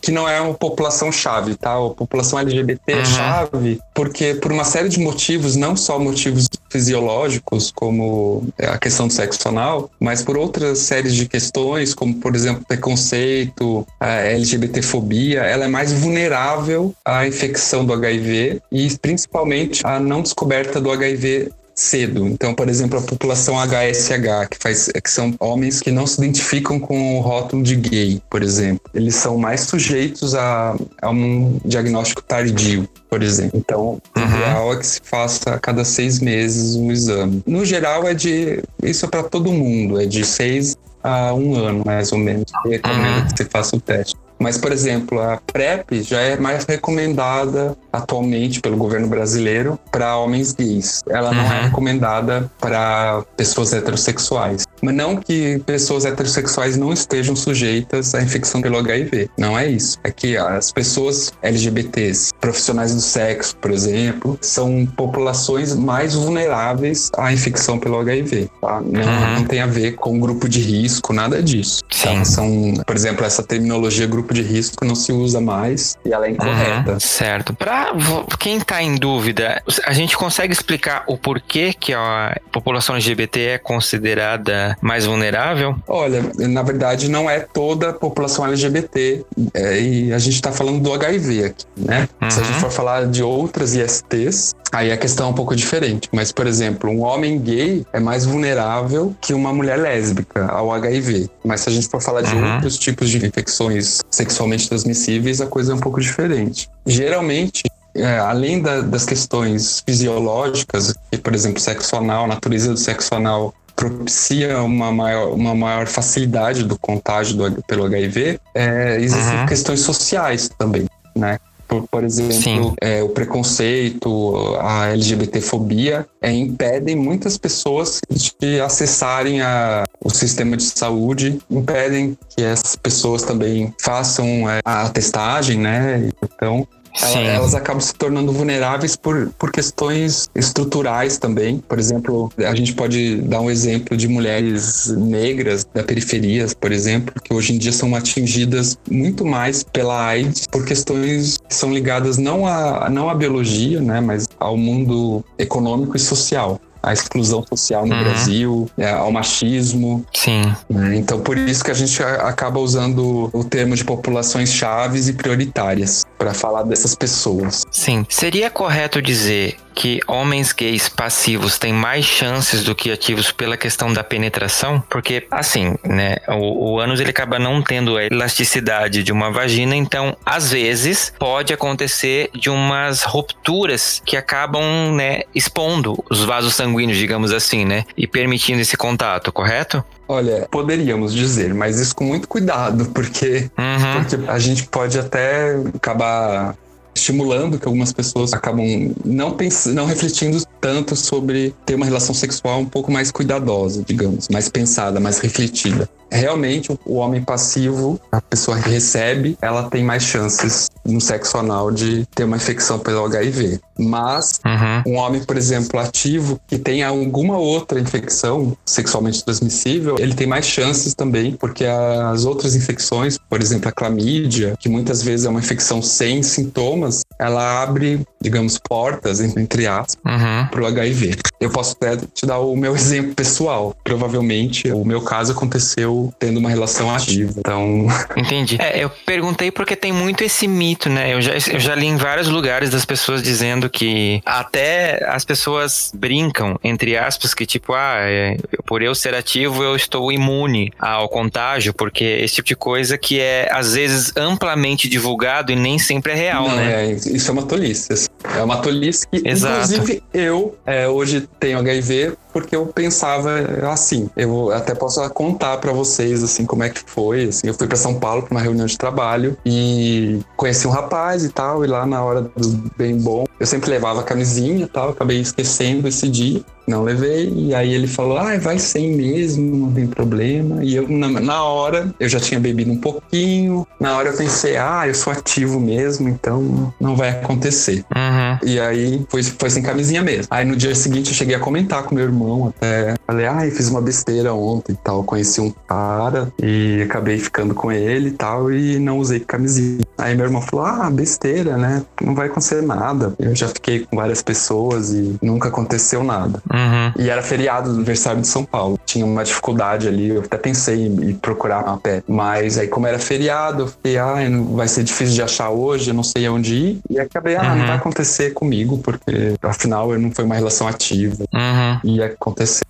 que 0.00 0.10
não 0.10 0.26
é 0.26 0.40
uma 0.40 0.54
população 0.54 1.12
chave, 1.12 1.54
tá? 1.54 1.74
A 1.74 1.90
população 1.90 2.38
LGBT 2.38 2.94
uhum. 2.94 2.98
é 2.98 3.04
chave 3.04 3.80
porque 3.94 4.32
por 4.32 4.50
uma 4.50 4.64
série 4.64 4.88
de 4.88 4.98
motivos, 4.98 5.54
não 5.54 5.76
só 5.76 5.98
motivos 5.98 6.48
fisiológicos, 6.70 7.70
como 7.70 8.48
a 8.58 8.78
questão 8.78 9.06
do 9.06 9.12
sexo 9.12 9.46
anal, 9.46 9.90
mas 10.00 10.22
por 10.22 10.38
outras 10.38 10.78
séries 10.78 11.14
de 11.14 11.28
questões, 11.28 11.92
como 11.92 12.14
por 12.14 12.34
exemplo 12.34 12.64
preconceito, 12.66 13.86
a 14.00 14.12
LGBTfobia, 14.12 15.42
ela 15.42 15.66
é 15.66 15.68
mais 15.68 15.92
vulnerável 15.92 16.94
à 17.04 17.26
infecção 17.26 17.84
do 17.84 17.92
HIV 17.92 18.62
e 18.72 18.96
principalmente 18.96 19.82
à 19.84 20.00
não 20.00 20.22
descoberta 20.22 20.80
do 20.80 20.90
HIV 20.90 21.50
cedo. 21.80 22.26
Então, 22.28 22.54
por 22.54 22.68
exemplo, 22.68 22.98
a 22.98 23.02
população 23.02 23.56
HSH, 23.58 24.48
que, 24.50 24.58
faz, 24.58 24.88
que 24.88 25.10
são 25.10 25.34
homens 25.40 25.80
que 25.80 25.90
não 25.90 26.06
se 26.06 26.20
identificam 26.20 26.78
com 26.78 27.16
o 27.16 27.20
rótulo 27.20 27.62
de 27.62 27.74
gay, 27.74 28.22
por 28.28 28.42
exemplo, 28.42 28.82
eles 28.94 29.14
são 29.14 29.38
mais 29.38 29.62
sujeitos 29.62 30.34
a, 30.34 30.76
a 31.00 31.10
um 31.10 31.58
diagnóstico 31.64 32.22
tardio, 32.22 32.88
por 33.08 33.22
exemplo. 33.22 33.58
Então, 33.58 34.00
uhum. 34.16 34.22
o 34.22 34.36
ideal 34.36 34.72
é 34.74 34.76
que 34.76 34.86
se 34.86 35.00
faça 35.02 35.54
a 35.54 35.58
cada 35.58 35.84
seis 35.84 36.20
meses 36.20 36.76
um 36.76 36.92
exame. 36.92 37.42
No 37.46 37.64
geral, 37.64 38.06
é 38.06 38.14
de. 38.14 38.62
Isso 38.82 39.06
é 39.06 39.08
para 39.08 39.22
todo 39.22 39.50
mundo, 39.50 40.00
é 40.00 40.04
de 40.04 40.24
seis 40.24 40.76
a 41.02 41.32
um 41.32 41.54
ano, 41.54 41.82
mais 41.84 42.12
ou 42.12 42.18
menos. 42.18 42.44
Recomendo 42.66 43.22
uhum. 43.22 43.26
que 43.28 43.38
você 43.38 43.44
faça 43.46 43.76
o 43.76 43.80
teste. 43.80 44.14
Mas, 44.40 44.56
por 44.56 44.72
exemplo, 44.72 45.20
a 45.20 45.38
PrEP 45.52 46.02
já 46.02 46.18
é 46.20 46.36
mais 46.38 46.64
recomendada 46.64 47.76
atualmente 47.92 48.60
pelo 48.60 48.76
governo 48.76 49.06
brasileiro 49.06 49.78
para 49.90 50.16
homens 50.16 50.52
gays. 50.52 51.02
Ela 51.08 51.32
não 51.32 51.42
é 51.42 51.46
uhum. 51.46 51.52
é 51.52 51.62
recomendada 51.64 52.50
para 52.58 53.22
pessoas 53.36 53.72
heterossexuais. 53.72 54.64
Mas 54.80 54.94
não 54.94 55.16
que 55.16 55.58
pessoas 55.66 56.04
heterossexuais 56.04 56.76
não 56.76 56.92
estejam 56.92 57.36
sujeitas 57.36 58.14
à 58.14 58.22
infecção 58.22 58.62
pelo 58.62 58.78
HIV. 58.78 59.28
Não 59.36 59.58
é 59.58 59.68
isso. 59.68 59.98
É 60.02 60.10
que 60.10 60.36
as 60.36 60.72
pessoas 60.72 61.32
LGBTs, 61.42 62.32
profissionais 62.40 62.94
do 62.94 63.00
sexo, 63.00 63.54
por 63.56 63.70
exemplo, 63.70 64.38
são 64.40 64.86
populações 64.96 65.74
mais 65.74 66.14
vulneráveis 66.14 67.10
à 67.16 67.32
infecção 67.32 67.78
pelo 67.78 67.98
HIV. 67.98 68.48
Tá? 68.60 68.80
Não, 68.80 69.00
uhum. 69.00 69.34
não 69.34 69.44
tem 69.44 69.60
a 69.60 69.66
ver 69.66 69.96
com 69.96 70.18
grupo 70.18 70.48
de 70.48 70.60
risco, 70.60 71.12
nada 71.12 71.42
disso. 71.42 71.82
Tá? 72.02 72.24
São, 72.24 72.74
por 72.86 72.96
exemplo, 72.96 73.24
essa 73.24 73.42
terminologia 73.42 74.06
grupo 74.06 74.29
grupo 74.30 74.34
de 74.34 74.42
risco 74.42 74.84
não 74.84 74.94
se 74.94 75.12
usa 75.12 75.40
mais 75.40 75.96
e 76.04 76.12
ela 76.12 76.26
é 76.26 76.30
incorreta. 76.30 76.92
Uhum, 76.92 77.00
certo. 77.00 77.52
Para 77.52 77.92
quem 78.38 78.56
está 78.56 78.82
em 78.82 78.94
dúvida, 78.94 79.62
a 79.84 79.92
gente 79.92 80.16
consegue 80.16 80.52
explicar 80.52 81.04
o 81.06 81.18
porquê 81.18 81.74
que 81.78 81.92
a 81.92 82.40
população 82.52 82.94
LGBT 82.94 83.40
é 83.40 83.58
considerada 83.58 84.76
mais 84.80 85.04
vulnerável? 85.04 85.76
Olha, 85.86 86.22
na 86.38 86.62
verdade 86.62 87.08
não 87.08 87.28
é 87.28 87.40
toda 87.40 87.90
a 87.90 87.92
população 87.92 88.46
LGBT 88.46 89.24
é, 89.52 89.80
e 89.80 90.12
a 90.12 90.18
gente 90.18 90.34
está 90.34 90.52
falando 90.52 90.80
do 90.80 90.92
HIV 90.92 91.44
aqui, 91.44 91.66
né? 91.76 92.08
Uhum. 92.20 92.30
Se 92.30 92.40
a 92.40 92.42
gente 92.42 92.54
uhum. 92.54 92.60
for 92.60 92.70
falar 92.70 93.06
de 93.06 93.22
outras 93.22 93.74
ISTs, 93.74 94.54
aí 94.72 94.92
a 94.92 94.96
questão 94.96 95.26
é 95.26 95.30
um 95.30 95.34
pouco 95.34 95.54
diferente. 95.56 96.08
Mas, 96.12 96.32
por 96.32 96.46
exemplo, 96.46 96.90
um 96.90 97.02
homem 97.02 97.38
gay 97.38 97.84
é 97.92 98.00
mais 98.00 98.24
vulnerável 98.24 99.14
que 99.20 99.34
uma 99.34 99.52
mulher 99.52 99.76
lésbica 99.76 100.46
ao 100.46 100.72
HIV. 100.72 101.28
Mas 101.44 101.62
se 101.62 101.68
a 101.68 101.72
gente 101.72 101.88
for 101.88 102.00
falar 102.00 102.22
de 102.22 102.34
uhum. 102.34 102.54
outros 102.54 102.78
tipos 102.78 103.10
de 103.10 103.24
infecções 103.24 104.00
sexualmente 104.20 104.68
transmissíveis, 104.68 105.40
a 105.40 105.46
coisa 105.46 105.72
é 105.72 105.74
um 105.74 105.80
pouco 105.80 106.00
diferente. 106.00 106.68
Geralmente, 106.86 107.62
é, 107.94 108.18
além 108.18 108.60
da, 108.60 108.82
das 108.82 109.06
questões 109.06 109.82
fisiológicas, 109.84 110.94
que, 111.10 111.18
por 111.18 111.34
exemplo, 111.34 111.60
sexo 111.60 111.96
anal, 111.96 112.24
a 112.24 112.28
natureza 112.28 112.70
do 112.72 112.76
sexo 112.76 113.14
anal 113.14 113.54
propicia 113.74 114.62
uma 114.62 114.92
maior, 114.92 115.32
uma 115.32 115.54
maior 115.54 115.86
facilidade 115.86 116.64
do 116.64 116.78
contágio 116.78 117.36
do, 117.36 117.62
pelo 117.62 117.84
HIV, 117.86 118.38
é, 118.54 119.00
existem 119.00 119.38
uhum. 119.38 119.46
questões 119.46 119.80
sociais 119.80 120.50
também, 120.58 120.86
né? 121.16 121.38
Por, 121.70 121.86
por 121.86 122.02
exemplo, 122.02 122.74
é, 122.80 123.00
o 123.00 123.10
preconceito, 123.10 124.56
a 124.58 124.88
LGBTfobia 124.88 126.04
é, 126.20 126.32
impedem 126.32 126.96
muitas 126.96 127.38
pessoas 127.38 128.00
de 128.40 128.60
acessarem 128.60 129.40
a, 129.40 129.84
o 130.04 130.10
sistema 130.10 130.56
de 130.56 130.64
saúde, 130.64 131.38
impedem 131.48 132.18
que 132.28 132.42
essas 132.42 132.74
pessoas 132.74 133.22
também 133.22 133.72
façam 133.80 134.50
é, 134.50 134.58
a 134.64 134.88
testagem, 134.88 135.58
né? 135.58 136.10
Então, 136.20 136.66
ela, 137.00 137.20
elas 137.20 137.54
acabam 137.54 137.80
se 137.80 137.94
tornando 137.94 138.32
vulneráveis 138.32 138.96
por, 138.96 139.30
por 139.38 139.50
questões 139.50 140.28
estruturais 140.34 141.18
também. 141.18 141.58
Por 141.58 141.78
exemplo, 141.78 142.32
a 142.38 142.54
gente 142.54 142.74
pode 142.74 143.16
dar 143.22 143.40
um 143.40 143.50
exemplo 143.50 143.96
de 143.96 144.08
mulheres 144.08 144.88
negras 144.88 145.64
da 145.74 145.82
periferia, 145.82 146.46
por 146.60 146.72
exemplo, 146.72 147.14
que 147.22 147.32
hoje 147.32 147.54
em 147.54 147.58
dia 147.58 147.72
são 147.72 147.94
atingidas 147.94 148.78
muito 148.90 149.24
mais 149.24 149.62
pela 149.62 150.06
AIDS 150.06 150.46
por 150.46 150.64
questões 150.64 151.38
que 151.48 151.54
são 151.54 151.72
ligadas 151.72 152.18
não 152.18 152.46
à, 152.46 152.88
não 152.90 153.08
à 153.08 153.14
biologia, 153.14 153.80
né, 153.80 154.00
mas 154.00 154.26
ao 154.38 154.56
mundo 154.56 155.24
econômico 155.38 155.96
e 155.96 156.00
social 156.00 156.60
a 156.82 156.92
exclusão 156.92 157.44
social 157.46 157.86
no 157.86 157.94
uhum. 157.94 158.04
Brasil, 158.04 158.70
é, 158.78 158.90
ao 158.90 159.12
machismo. 159.12 160.04
Sim. 160.14 160.42
Né? 160.68 160.96
Então, 160.96 161.20
por 161.20 161.36
isso 161.36 161.62
que 161.62 161.70
a 161.70 161.74
gente 161.74 162.02
acaba 162.02 162.58
usando 162.58 163.28
o 163.32 163.44
termo 163.44 163.74
de 163.74 163.84
populações 163.84 164.50
chaves 164.50 165.08
e 165.08 165.12
prioritárias 165.12 166.04
para 166.20 166.34
falar 166.34 166.64
dessas 166.64 166.94
pessoas. 166.94 167.64
Sim. 167.70 168.04
Seria 168.10 168.50
correto 168.50 169.00
dizer 169.00 169.56
que 169.74 170.00
homens 170.06 170.52
gays 170.52 170.86
passivos 170.86 171.58
têm 171.58 171.72
mais 171.72 172.04
chances 172.04 172.62
do 172.62 172.74
que 172.74 172.92
ativos 172.92 173.32
pela 173.32 173.56
questão 173.56 173.90
da 173.90 174.04
penetração? 174.04 174.84
Porque, 174.90 175.26
assim, 175.30 175.74
né, 175.82 176.16
o, 176.28 176.72
o 176.72 176.78
ânus 176.78 177.00
ele 177.00 177.08
acaba 177.08 177.38
não 177.38 177.62
tendo 177.62 177.96
a 177.96 178.04
elasticidade 178.04 179.02
de 179.02 179.10
uma 179.10 179.30
vagina, 179.30 179.74
então, 179.74 180.14
às 180.26 180.52
vezes, 180.52 181.14
pode 181.18 181.54
acontecer 181.54 182.28
de 182.34 182.50
umas 182.50 183.02
rupturas 183.02 184.02
que 184.04 184.14
acabam, 184.14 184.94
né, 184.94 185.22
expondo 185.34 186.04
os 186.10 186.22
vasos 186.22 186.54
sanguíneos, 186.54 186.98
digamos 186.98 187.32
assim, 187.32 187.64
né, 187.64 187.86
e 187.96 188.06
permitindo 188.06 188.60
esse 188.60 188.76
contato, 188.76 189.32
correto? 189.32 189.82
Olha, 190.10 190.48
poderíamos 190.50 191.14
dizer, 191.14 191.54
mas 191.54 191.78
isso 191.78 191.94
com 191.94 192.02
muito 192.02 192.26
cuidado, 192.26 192.86
porque, 192.86 193.48
uhum. 193.56 194.02
porque 194.02 194.28
a 194.28 194.40
gente 194.40 194.66
pode 194.66 194.98
até 194.98 195.54
acabar 195.72 196.56
estimulando 196.92 197.60
que 197.60 197.64
algumas 197.64 197.92
pessoas 197.92 198.32
acabam 198.32 198.92
não 199.04 199.30
pensando, 199.30 199.76
não 199.76 199.86
refletindo 199.86 200.44
tanto 200.60 200.96
sobre 200.96 201.54
ter 201.64 201.76
uma 201.76 201.86
relação 201.86 202.12
sexual 202.12 202.58
um 202.58 202.66
pouco 202.66 202.90
mais 202.90 203.12
cuidadosa, 203.12 203.84
digamos, 203.86 204.28
mais 204.28 204.48
pensada, 204.48 204.98
mais 204.98 205.20
refletida 205.20 205.88
realmente 206.10 206.76
o 206.84 206.94
homem 206.96 207.22
passivo, 207.22 208.00
a 208.10 208.20
pessoa 208.20 208.60
que 208.60 208.68
recebe, 208.68 209.36
ela 209.40 209.70
tem 209.70 209.84
mais 209.84 210.02
chances 210.02 210.68
no 210.84 211.00
sexo 211.00 211.36
anal 211.38 211.70
de 211.70 212.06
ter 212.14 212.24
uma 212.24 212.36
infecção 212.36 212.78
pelo 212.78 213.04
HIV. 213.04 213.60
Mas 213.78 214.40
uhum. 214.44 214.94
um 214.94 214.96
homem, 214.96 215.22
por 215.22 215.36
exemplo, 215.36 215.78
ativo, 215.78 216.40
que 216.46 216.58
tem 216.58 216.82
alguma 216.82 217.38
outra 217.38 217.80
infecção 217.80 218.56
sexualmente 218.64 219.24
transmissível, 219.24 219.96
ele 219.98 220.14
tem 220.14 220.26
mais 220.26 220.46
chances 220.46 220.94
também, 220.94 221.32
porque 221.32 221.64
as 221.64 222.24
outras 222.24 222.54
infecções, 222.54 223.18
por 223.18 223.40
exemplo, 223.40 223.68
a 223.68 223.72
clamídia, 223.72 224.54
que 224.58 224.68
muitas 224.68 225.02
vezes 225.02 225.26
é 225.26 225.28
uma 225.28 225.40
infecção 225.40 225.80
sem 225.80 226.22
sintomas, 226.22 227.02
ela 227.18 227.62
abre, 227.62 228.04
digamos, 228.22 228.58
portas, 228.58 229.20
entre 229.20 229.66
aspas, 229.66 229.96
uhum. 230.04 230.46
para 230.50 230.62
o 230.62 230.66
HIV. 230.66 231.16
Eu 231.40 231.50
posso 231.50 231.72
até 231.72 231.96
te 231.96 232.26
dar 232.26 232.38
o 232.38 232.54
meu 232.54 232.74
exemplo 232.76 233.14
pessoal. 233.14 233.74
Provavelmente, 233.82 234.70
o 234.70 234.84
meu 234.84 235.00
caso 235.00 235.32
aconteceu 235.32 236.12
tendo 236.18 236.38
uma 236.38 236.50
relação 236.50 236.94
ativa. 236.94 237.32
Então. 237.38 237.86
Entendi. 238.16 238.58
É, 238.60 238.82
eu 238.82 238.90
perguntei 239.06 239.50
porque 239.50 239.74
tem 239.74 239.92
muito 239.92 240.22
esse 240.22 240.46
mito, 240.46 240.88
né? 240.88 241.14
Eu 241.14 241.22
já, 241.22 241.32
eu 241.32 241.60
já 241.60 241.74
li 241.74 241.86
em 241.86 241.96
vários 241.96 242.28
lugares 242.28 242.70
das 242.70 242.84
pessoas 242.84 243.22
dizendo 243.22 243.70
que 243.70 244.20
até 244.26 245.04
as 245.08 245.24
pessoas 245.24 245.90
brincam, 245.94 246.58
entre 246.62 246.96
aspas, 246.96 247.32
que 247.32 247.46
tipo, 247.46 247.72
ah, 247.72 247.96
é, 248.00 248.36
por 248.66 248.82
eu 248.82 248.94
ser 248.94 249.14
ativo, 249.14 249.62
eu 249.62 249.74
estou 249.74 250.12
imune 250.12 250.72
ao 250.78 251.08
contágio, 251.08 251.72
porque 251.72 252.04
esse 252.04 252.36
tipo 252.36 252.48
de 252.48 252.56
coisa 252.56 252.98
que 252.98 253.18
é, 253.20 253.48
às 253.50 253.74
vezes, 253.74 254.12
amplamente 254.16 254.88
divulgado 254.88 255.52
e 255.52 255.56
nem 255.56 255.78
sempre 255.78 256.12
é 256.12 256.14
real, 256.14 256.48
Não, 256.48 256.56
né? 256.56 256.84
É, 256.84 256.92
isso 256.92 257.30
é 257.30 257.32
uma 257.32 257.42
tolice. 257.42 258.09
É 258.22 258.42
uma 258.42 258.58
tolice 258.58 259.06
que, 259.08 259.26
Exato. 259.26 259.72
inclusive, 259.72 260.02
eu 260.12 260.56
é, 260.66 260.86
hoje 260.88 261.26
tenho 261.38 261.58
HIV 261.58 262.12
porque 262.32 262.54
eu 262.54 262.66
pensava 262.66 263.30
assim. 263.70 264.08
Eu 264.16 264.50
até 264.52 264.74
posso 264.74 265.08
contar 265.10 265.58
para 265.58 265.72
vocês 265.72 266.22
assim 266.22 266.44
como 266.44 266.62
é 266.62 266.70
que 266.70 266.80
foi. 266.84 267.24
Assim, 267.24 267.46
eu 267.46 267.54
fui 267.54 267.66
para 267.66 267.76
São 267.76 267.94
Paulo 267.94 268.22
para 268.22 268.32
uma 268.32 268.40
reunião 268.40 268.66
de 268.66 268.76
trabalho 268.76 269.36
e 269.44 270.20
conheci 270.36 270.66
um 270.66 270.70
rapaz 270.70 271.24
e 271.24 271.28
tal. 271.28 271.64
E 271.64 271.68
lá 271.68 271.86
na 271.86 272.02
hora 272.02 272.22
do 272.22 272.48
bem 272.76 272.96
bom, 272.98 273.24
eu 273.38 273.46
sempre 273.46 273.70
levava 273.70 274.02
camisinha 274.02 274.64
e 274.64 274.68
tal. 274.68 274.90
Acabei 274.90 275.20
esquecendo 275.20 275.88
esse 275.88 276.08
dia. 276.08 276.42
Não 276.70 276.84
levei, 276.84 277.32
e 277.34 277.52
aí 277.52 277.74
ele 277.74 277.88
falou: 277.88 278.16
ah, 278.16 278.38
vai 278.38 278.56
sem 278.58 278.92
mesmo, 278.92 279.56
não 279.56 279.72
tem 279.72 279.88
problema. 279.88 280.62
E 280.64 280.76
eu, 280.76 280.88
na, 280.88 281.08
na, 281.08 281.42
hora, 281.42 281.92
eu 281.98 282.08
já 282.08 282.20
tinha 282.20 282.38
bebido 282.38 282.70
um 282.70 282.76
pouquinho. 282.76 283.66
Na 283.80 283.96
hora 283.96 284.10
eu 284.10 284.16
pensei: 284.16 284.56
ah, 284.56 284.86
eu 284.86 284.94
sou 284.94 285.12
ativo 285.12 285.58
mesmo, 285.58 286.08
então 286.08 286.72
não 286.80 286.94
vai 286.94 287.10
acontecer. 287.10 287.84
Uhum. 287.94 288.48
E 288.48 288.60
aí 288.60 289.04
foi, 289.08 289.22
foi 289.22 289.50
sem 289.50 289.64
camisinha 289.64 290.00
mesmo. 290.00 290.28
Aí 290.30 290.44
no 290.44 290.54
dia 290.54 290.72
seguinte 290.74 291.08
eu 291.08 291.16
cheguei 291.16 291.34
a 291.34 291.40
comentar 291.40 291.82
com 291.82 291.94
meu 291.94 292.04
irmão 292.04 292.19
até. 292.48 292.94
Falei: 293.06 293.26
ah, 293.26 293.46
eu 293.46 293.52
fiz 293.52 293.68
uma 293.68 293.80
besteira 293.80 294.34
ontem 294.34 294.72
e 294.72 294.76
tal. 294.76 295.04
Conheci 295.04 295.40
um 295.40 295.50
cara 295.50 296.32
e 296.42 296.82
acabei 296.82 297.18
ficando 297.18 297.54
com 297.54 297.70
ele 297.70 298.08
e 298.08 298.12
tal, 298.12 298.52
e 298.52 298.78
não 298.78 298.98
usei 298.98 299.20
camisinha. 299.20 299.84
Aí 299.98 300.14
meu 300.14 300.26
irmão 300.26 300.40
falou: 300.40 300.66
ah, 300.66 300.90
besteira, 300.90 301.56
né? 301.56 301.82
Não 302.00 302.14
vai 302.14 302.26
acontecer 302.26 302.62
nada. 302.62 303.14
Eu 303.18 303.34
já 303.34 303.48
fiquei 303.48 303.80
com 303.80 303.96
várias 303.96 304.22
pessoas 304.22 304.92
e 304.92 305.16
nunca 305.22 305.48
aconteceu 305.48 306.02
nada. 306.02 306.42
Uhum. 306.52 307.04
E 307.04 307.10
era 307.10 307.22
feriado 307.22 307.70
do 307.70 307.76
aniversário 307.76 308.20
de 308.20 308.28
São 308.28 308.44
Paulo. 308.44 308.78
Tinha 308.84 309.04
uma 309.04 309.24
dificuldade 309.24 309.88
ali, 309.88 310.08
eu 310.08 310.20
até 310.20 310.36
pensei 310.36 310.86
em, 310.86 311.14
procurar 311.14 311.60
a 311.60 311.76
pé. 311.76 312.02
Mas 312.06 312.58
aí, 312.58 312.68
como 312.68 312.86
era 312.86 312.98
feriado, 312.98 313.64
eu 313.64 313.68
fiquei, 313.68 313.98
ah, 313.98 314.16
vai 314.52 314.68
ser 314.68 314.84
difícil 314.84 315.14
de 315.14 315.22
achar 315.22 315.50
hoje, 315.50 315.90
eu 315.90 315.94
não 315.94 316.02
sei 316.02 316.28
onde 316.28 316.54
ir. 316.54 316.80
E 316.88 316.98
acabei, 316.98 317.36
ah, 317.36 317.42
uhum. 317.42 317.58
não 317.58 317.66
vai 317.66 317.76
acontecer 317.76 318.30
comigo, 318.30 318.78
porque 318.78 319.34
afinal 319.42 319.96
não 319.98 320.10
foi 320.10 320.24
uma 320.24 320.34
relação 320.34 320.66
ativa. 320.66 321.24
Uhum. 321.32 321.80
E 321.84 322.02
aconteceu. 322.12 322.66